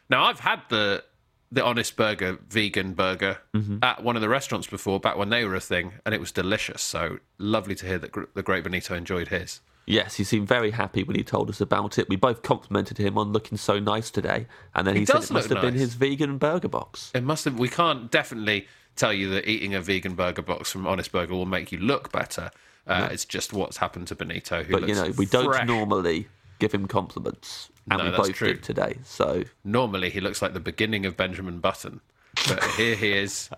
Now, 0.10 0.26
I've 0.26 0.40
had 0.40 0.62
the 0.70 1.04
the 1.52 1.64
Honest 1.64 1.96
Burger 1.96 2.38
vegan 2.50 2.94
burger 2.94 3.40
Mm-hmm. 3.56 3.78
at 3.84 4.04
one 4.04 4.16
of 4.16 4.22
the 4.22 4.30
restaurants 4.30 4.68
before, 4.68 5.00
back 5.00 5.18
when 5.18 5.30
they 5.30 5.44
were 5.46 5.56
a 5.56 5.60
thing, 5.60 5.94
and 6.06 6.14
it 6.14 6.20
was 6.22 6.32
delicious. 6.32 6.82
So 6.82 7.18
lovely 7.38 7.76
to 7.76 7.86
hear 7.86 7.98
that 8.00 8.12
Gr- 8.12 8.24
the 8.34 8.44
Great 8.44 8.64
Benito 8.64 8.94
enjoyed 8.96 9.30
his. 9.30 9.62
Yes, 9.86 10.16
he 10.18 10.24
seemed 10.24 10.48
very 10.48 10.70
happy 10.72 11.02
when 11.04 11.16
he 11.16 11.24
told 11.24 11.50
us 11.50 11.60
about 11.60 11.98
it. 11.98 12.08
We 12.08 12.16
both 12.16 12.44
complimented 12.44 13.00
him 13.00 13.18
on 13.18 13.32
looking 13.34 13.58
so 13.58 13.80
nice 13.80 14.12
today, 14.12 14.46
and 14.76 14.86
then 14.86 14.94
He 14.94 15.00
he, 15.02 15.06
said 15.08 15.24
it 15.24 15.32
must 15.32 15.50
have 15.50 15.62
been 15.62 15.74
his 15.74 15.96
vegan 15.96 16.38
burger 16.38 16.68
box. 16.68 17.10
It 17.16 17.24
must 17.24 17.46
have. 17.46 17.58
We 17.58 17.70
can't 17.70 18.12
definitely 18.12 18.68
tell 18.96 19.12
you 19.14 19.30
that 19.32 19.50
eating 19.50 19.74
a 19.74 19.82
vegan 19.82 20.14
burger 20.14 20.44
box 20.44 20.72
from 20.72 20.86
Honest 20.86 21.12
Burger 21.12 21.34
will 21.34 21.48
make 21.48 21.72
you 21.72 21.80
look 21.80 22.12
better. 22.12 22.52
Uh, 22.86 23.10
It's 23.12 23.26
just 23.26 23.52
what's 23.54 23.78
happened 23.78 24.08
to 24.10 24.16
Benito. 24.16 24.62
Who 24.64 24.74
But 24.74 24.88
you 24.88 24.94
know, 24.96 25.12
we 25.18 25.26
don't 25.26 25.66
normally 25.66 26.28
give 26.60 26.72
him 26.74 26.88
compliments, 26.88 27.70
and 27.90 28.00
No, 28.04 28.12
we 28.12 28.18
both 28.18 28.34
true. 28.34 28.50
did 28.54 28.64
today. 28.64 29.00
So 29.04 29.44
Normally, 29.64 30.10
he 30.10 30.20
looks 30.22 30.42
like 30.42 30.54
the 30.54 30.60
beginning 30.60 31.06
of 31.06 31.18
Benjamin 31.18 31.60
Button, 31.60 32.02
but 32.48 32.64
here 32.78 32.96
he 32.96 33.14
is, 33.14 33.50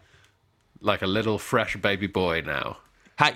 like 0.79 1.01
a 1.01 1.07
little 1.07 1.37
fresh 1.37 1.75
baby 1.77 2.07
boy 2.07 2.41
now. 2.45 2.77
hey, 3.19 3.33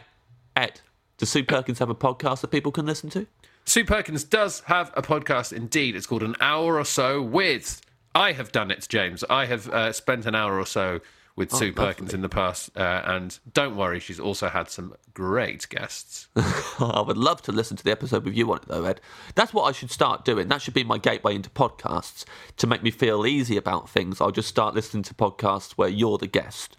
Ed, 0.56 0.82
does 1.18 1.30
Sue 1.30 1.44
Perkins 1.44 1.80
have 1.80 1.90
a 1.90 1.96
podcast 1.96 2.42
that 2.42 2.50
people 2.52 2.72
can 2.72 2.86
listen 2.86 3.10
to? 3.12 3.28
Sue 3.66 3.84
Perkins 3.86 4.24
does 4.24 4.62
have 4.62 4.92
a 4.96 5.02
podcast 5.02 5.52
indeed. 5.52 5.96
It's 5.96 6.06
called 6.06 6.24
An 6.24 6.36
Hour 6.40 6.78
or 6.80 6.86
So 6.86 7.22
with. 7.22 7.82
I 8.14 8.32
have 8.32 8.52
done 8.54 8.72
it, 8.72 8.86
James. 8.88 9.24
I 9.30 9.46
have 9.48 9.68
uh, 9.70 9.92
spent 9.92 10.26
an 10.26 10.36
hour 10.36 10.58
or 10.60 10.66
so 10.66 11.02
with 11.36 11.52
Sue 11.52 11.74
Perkins 11.74 12.14
in 12.14 12.22
the 12.22 12.30
past, 12.30 12.72
uh, 12.78 13.02
and 13.06 13.38
don't 13.54 13.76
worry, 13.76 14.00
she's 14.00 14.20
also 14.20 14.48
had 14.48 14.70
some 14.70 14.96
great 15.14 15.68
guests. 15.68 16.30
I 16.80 17.04
would 17.06 17.18
love 17.18 17.42
to 17.44 17.52
listen 17.52 17.76
to 17.76 17.84
the 17.84 17.92
episode 17.92 18.24
with 18.24 18.36
you 18.36 18.50
on 18.52 18.58
it, 18.58 18.68
though, 18.68 18.86
Ed. 18.86 19.02
That's 19.36 19.54
what 19.54 19.64
I 19.64 19.74
should 19.74 19.92
start 19.92 20.24
doing. 20.24 20.48
That 20.48 20.62
should 20.62 20.74
be 20.74 20.86
my 20.86 20.98
gateway 20.98 21.36
into 21.36 21.50
podcasts 21.50 22.24
to 22.58 22.68
make 22.68 22.84
me 22.84 22.92
feel 22.92 23.26
easy 23.26 23.58
about 23.58 23.90
things. 23.90 24.22
I'll 24.22 24.32
just 24.32 24.48
start 24.48 24.76
listening 24.76 25.04
to 25.04 25.14
podcasts 25.14 25.74
where 25.74 25.90
you're 25.90 26.18
the 26.18 26.28
guest, 26.28 26.78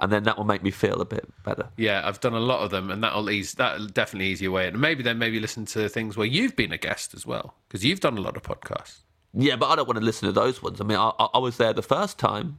and 0.00 0.10
then 0.10 0.24
that 0.24 0.36
will 0.36 0.44
make 0.44 0.64
me 0.64 0.72
feel 0.72 1.00
a 1.00 1.04
bit 1.04 1.28
better. 1.44 1.68
Yeah, 1.76 2.02
I've 2.04 2.18
done 2.18 2.34
a 2.34 2.40
lot 2.40 2.60
of 2.60 2.70
them, 2.70 2.90
and 2.90 3.04
that'll 3.04 3.30
ease 3.30 3.54
that'll 3.54 3.86
definitely 3.86 4.30
ease 4.30 4.42
your 4.42 4.50
way. 4.50 4.66
And 4.66 4.80
maybe 4.80 5.04
then 5.04 5.18
maybe 5.18 5.38
listen 5.38 5.64
to 5.66 5.88
things 5.88 6.16
where 6.16 6.26
you've 6.26 6.56
been 6.56 6.72
a 6.72 6.78
guest 6.78 7.14
as 7.14 7.24
well, 7.24 7.54
because 7.68 7.84
you've 7.84 8.00
done 8.00 8.18
a 8.18 8.20
lot 8.20 8.36
of 8.36 8.42
podcasts. 8.42 9.02
Yeah, 9.32 9.54
but 9.54 9.66
I 9.68 9.76
don't 9.76 9.86
want 9.86 9.98
to 10.00 10.04
listen 10.04 10.26
to 10.26 10.32
those 10.32 10.60
ones. 10.60 10.80
I 10.80 10.84
mean, 10.84 10.98
I, 10.98 11.12
I 11.20 11.28
I 11.34 11.38
was 11.38 11.56
there 11.56 11.72
the 11.72 11.82
first 11.82 12.18
time, 12.18 12.58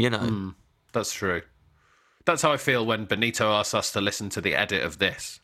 you 0.00 0.10
know. 0.10 0.54
That's 0.92 1.12
true. 1.12 1.42
That's 2.24 2.42
how 2.42 2.52
I 2.52 2.56
feel 2.56 2.84
when 2.84 3.04
Benito 3.06 3.50
asks 3.52 3.74
us 3.74 3.92
to 3.92 4.00
listen 4.00 4.28
to 4.30 4.40
the 4.40 4.54
edit 4.54 4.82
of 4.82 4.98
this. 4.98 5.40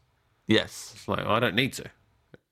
Yes. 0.47 0.93
It's 0.95 1.09
like 1.09 1.25
I 1.27 1.41
don't 1.41 1.55
need 1.55 1.73
to. 1.75 1.85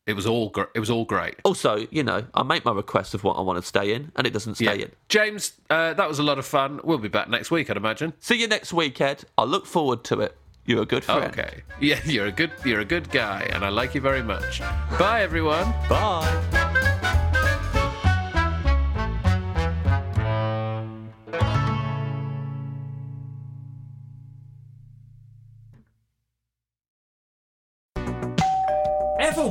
It 0.06 0.14
was 0.14 0.26
all 0.26 0.50
gr- 0.50 0.72
it 0.74 0.80
was 0.80 0.90
all 0.90 1.04
great. 1.06 1.36
Also, 1.44 1.86
you 1.90 2.02
know, 2.02 2.24
I 2.34 2.42
make 2.42 2.64
my 2.64 2.72
request 2.72 3.14
of 3.14 3.24
what 3.24 3.34
I 3.34 3.40
want 3.40 3.58
to 3.60 3.66
stay 3.66 3.94
in, 3.94 4.12
and 4.16 4.26
it 4.26 4.32
doesn't 4.34 4.56
stay 4.56 4.82
in. 4.82 4.90
James, 5.08 5.52
uh, 5.70 5.94
that 5.94 6.06
was 6.08 6.18
a 6.18 6.22
lot 6.22 6.38
of 6.38 6.44
fun. 6.44 6.80
We'll 6.84 6.98
be 6.98 7.08
back 7.08 7.30
next 7.30 7.50
week, 7.50 7.70
I'd 7.70 7.78
imagine. 7.78 8.12
See 8.20 8.38
you 8.38 8.46
next 8.46 8.72
week, 8.74 9.00
Ed. 9.00 9.24
I 9.38 9.44
look 9.44 9.64
forward 9.66 10.04
to 10.04 10.20
it. 10.20 10.36
You're 10.66 10.82
a 10.82 10.86
good 10.86 11.04
friend. 11.04 11.24
Okay. 11.24 11.62
Yeah, 11.80 12.00
you're 12.04 12.26
a 12.26 12.32
good 12.32 12.52
you're 12.64 12.80
a 12.80 12.84
good 12.84 13.10
guy, 13.10 13.48
and 13.52 13.64
I 13.64 13.70
like 13.70 13.94
you 13.94 14.02
very 14.02 14.22
much. 14.22 14.60
Bye, 14.98 15.22
everyone. 15.22 15.72
Bye. 15.88 17.40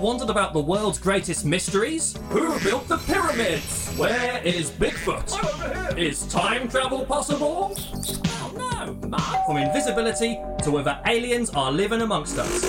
Wondered 0.03 0.29
about 0.29 0.51
the 0.51 0.59
world's 0.59 0.99
greatest 0.99 1.45
mysteries? 1.45 2.19
Who 2.31 2.59
built 2.59 2.89
the 2.89 2.97
pyramids? 2.97 3.87
Where 3.95 4.41
is 4.43 4.69
Bigfoot? 4.69 5.97
Is 5.97 6.27
time 6.27 6.67
travel 6.67 7.05
possible? 7.05 7.73
Oh 7.77 8.51
no, 8.53 9.07
Mark. 9.07 9.45
From 9.45 9.55
invisibility 9.55 10.41
to 10.63 10.71
whether 10.71 10.99
aliens 11.05 11.51
are 11.51 11.71
living 11.71 12.01
amongst 12.01 12.37
us. 12.37 12.65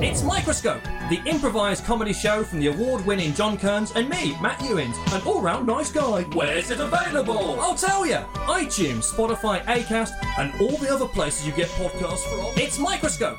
It's 0.00 0.22
Microscope, 0.22 0.80
the 1.10 1.20
improvised 1.26 1.84
comedy 1.84 2.12
show 2.12 2.44
from 2.44 2.60
the 2.60 2.68
award 2.68 3.04
winning 3.04 3.34
John 3.34 3.58
Kearns 3.58 3.90
and 3.96 4.08
me, 4.08 4.36
Matt 4.40 4.62
Ewins, 4.62 4.96
an 5.12 5.22
all 5.22 5.40
round 5.40 5.66
nice 5.66 5.90
guy. 5.90 6.22
Where's 6.34 6.70
it 6.70 6.78
available? 6.78 7.58
I'll 7.60 7.74
tell 7.74 8.06
you 8.06 8.18
iTunes, 8.46 9.12
Spotify, 9.12 9.64
Acast, 9.64 10.12
and 10.38 10.52
all 10.60 10.78
the 10.78 10.88
other 10.88 11.08
places 11.08 11.48
you 11.48 11.52
get 11.52 11.66
podcasts 11.70 12.22
from. 12.28 12.52
It's 12.62 12.78
Microscope. 12.78 13.38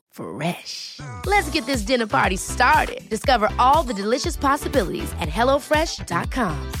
Fresh. 0.11 0.99
Let's 1.25 1.49
get 1.49 1.65
this 1.65 1.81
dinner 1.81 2.07
party 2.07 2.37
started. 2.37 3.01
Discover 3.09 3.49
all 3.59 3.83
the 3.83 3.93
delicious 3.93 4.37
possibilities 4.37 5.11
at 5.19 5.29
hellofresh.com. 5.29 6.71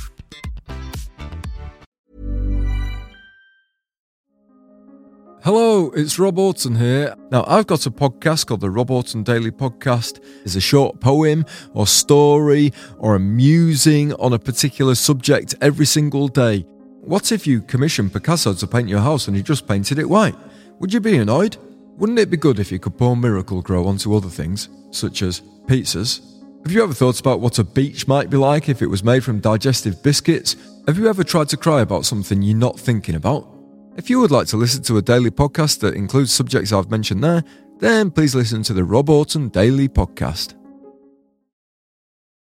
Hello, 5.43 5.89
it's 5.95 6.19
Rob 6.19 6.37
Auton 6.37 6.75
here. 6.75 7.15
Now, 7.31 7.43
I've 7.47 7.65
got 7.65 7.87
a 7.87 7.89
podcast 7.89 8.45
called 8.45 8.61
the 8.61 8.69
Rob 8.69 8.91
Auton 8.91 9.23
Daily 9.23 9.49
Podcast. 9.49 10.23
It's 10.45 10.53
a 10.53 10.61
short 10.61 10.99
poem 10.99 11.45
or 11.73 11.87
story 11.87 12.71
or 12.99 13.15
a 13.15 13.19
musing 13.19 14.13
on 14.13 14.33
a 14.33 14.39
particular 14.39 14.93
subject 14.93 15.55
every 15.59 15.87
single 15.87 16.27
day. 16.27 16.59
What 16.99 17.31
if 17.31 17.47
you 17.47 17.63
commissioned 17.63 18.13
Picasso 18.13 18.53
to 18.53 18.67
paint 18.67 18.87
your 18.87 18.99
house 18.99 19.27
and 19.27 19.35
he 19.35 19.41
just 19.41 19.67
painted 19.67 19.97
it 19.97 20.07
white? 20.07 20.35
Would 20.77 20.93
you 20.93 20.99
be 20.99 21.17
annoyed? 21.17 21.57
Wouldn't 21.97 22.19
it 22.19 22.29
be 22.29 22.37
good 22.37 22.59
if 22.59 22.71
you 22.71 22.79
could 22.79 22.97
pour 22.97 23.15
Miracle-Gro 23.15 23.85
onto 23.85 24.15
other 24.15 24.29
things, 24.29 24.69
such 24.91 25.21
as 25.21 25.41
pizzas? 25.67 26.21
Have 26.63 26.71
you 26.71 26.83
ever 26.83 26.93
thought 26.93 27.19
about 27.19 27.39
what 27.39 27.59
a 27.59 27.63
beach 27.63 28.07
might 28.07 28.29
be 28.29 28.37
like 28.37 28.69
if 28.69 28.81
it 28.81 28.87
was 28.87 29.03
made 29.03 29.23
from 29.23 29.39
digestive 29.39 30.01
biscuits? 30.03 30.55
Have 30.87 30.97
you 30.97 31.07
ever 31.09 31.23
tried 31.23 31.49
to 31.49 31.57
cry 31.57 31.81
about 31.81 32.05
something 32.05 32.41
you're 32.41 32.57
not 32.57 32.79
thinking 32.79 33.15
about? 33.15 33.47
If 33.97 34.09
you 34.09 34.19
would 34.19 34.31
like 34.31 34.47
to 34.47 34.57
listen 34.57 34.83
to 34.83 34.97
a 34.97 35.01
daily 35.01 35.31
podcast 35.31 35.79
that 35.79 35.95
includes 35.95 36.31
subjects 36.31 36.71
I've 36.71 36.91
mentioned 36.91 37.23
there, 37.23 37.43
then 37.79 38.11
please 38.11 38.35
listen 38.35 38.63
to 38.63 38.73
the 38.73 38.83
Rob 38.83 39.09
Auton 39.09 39.49
Daily 39.49 39.89
Podcast. 39.89 40.60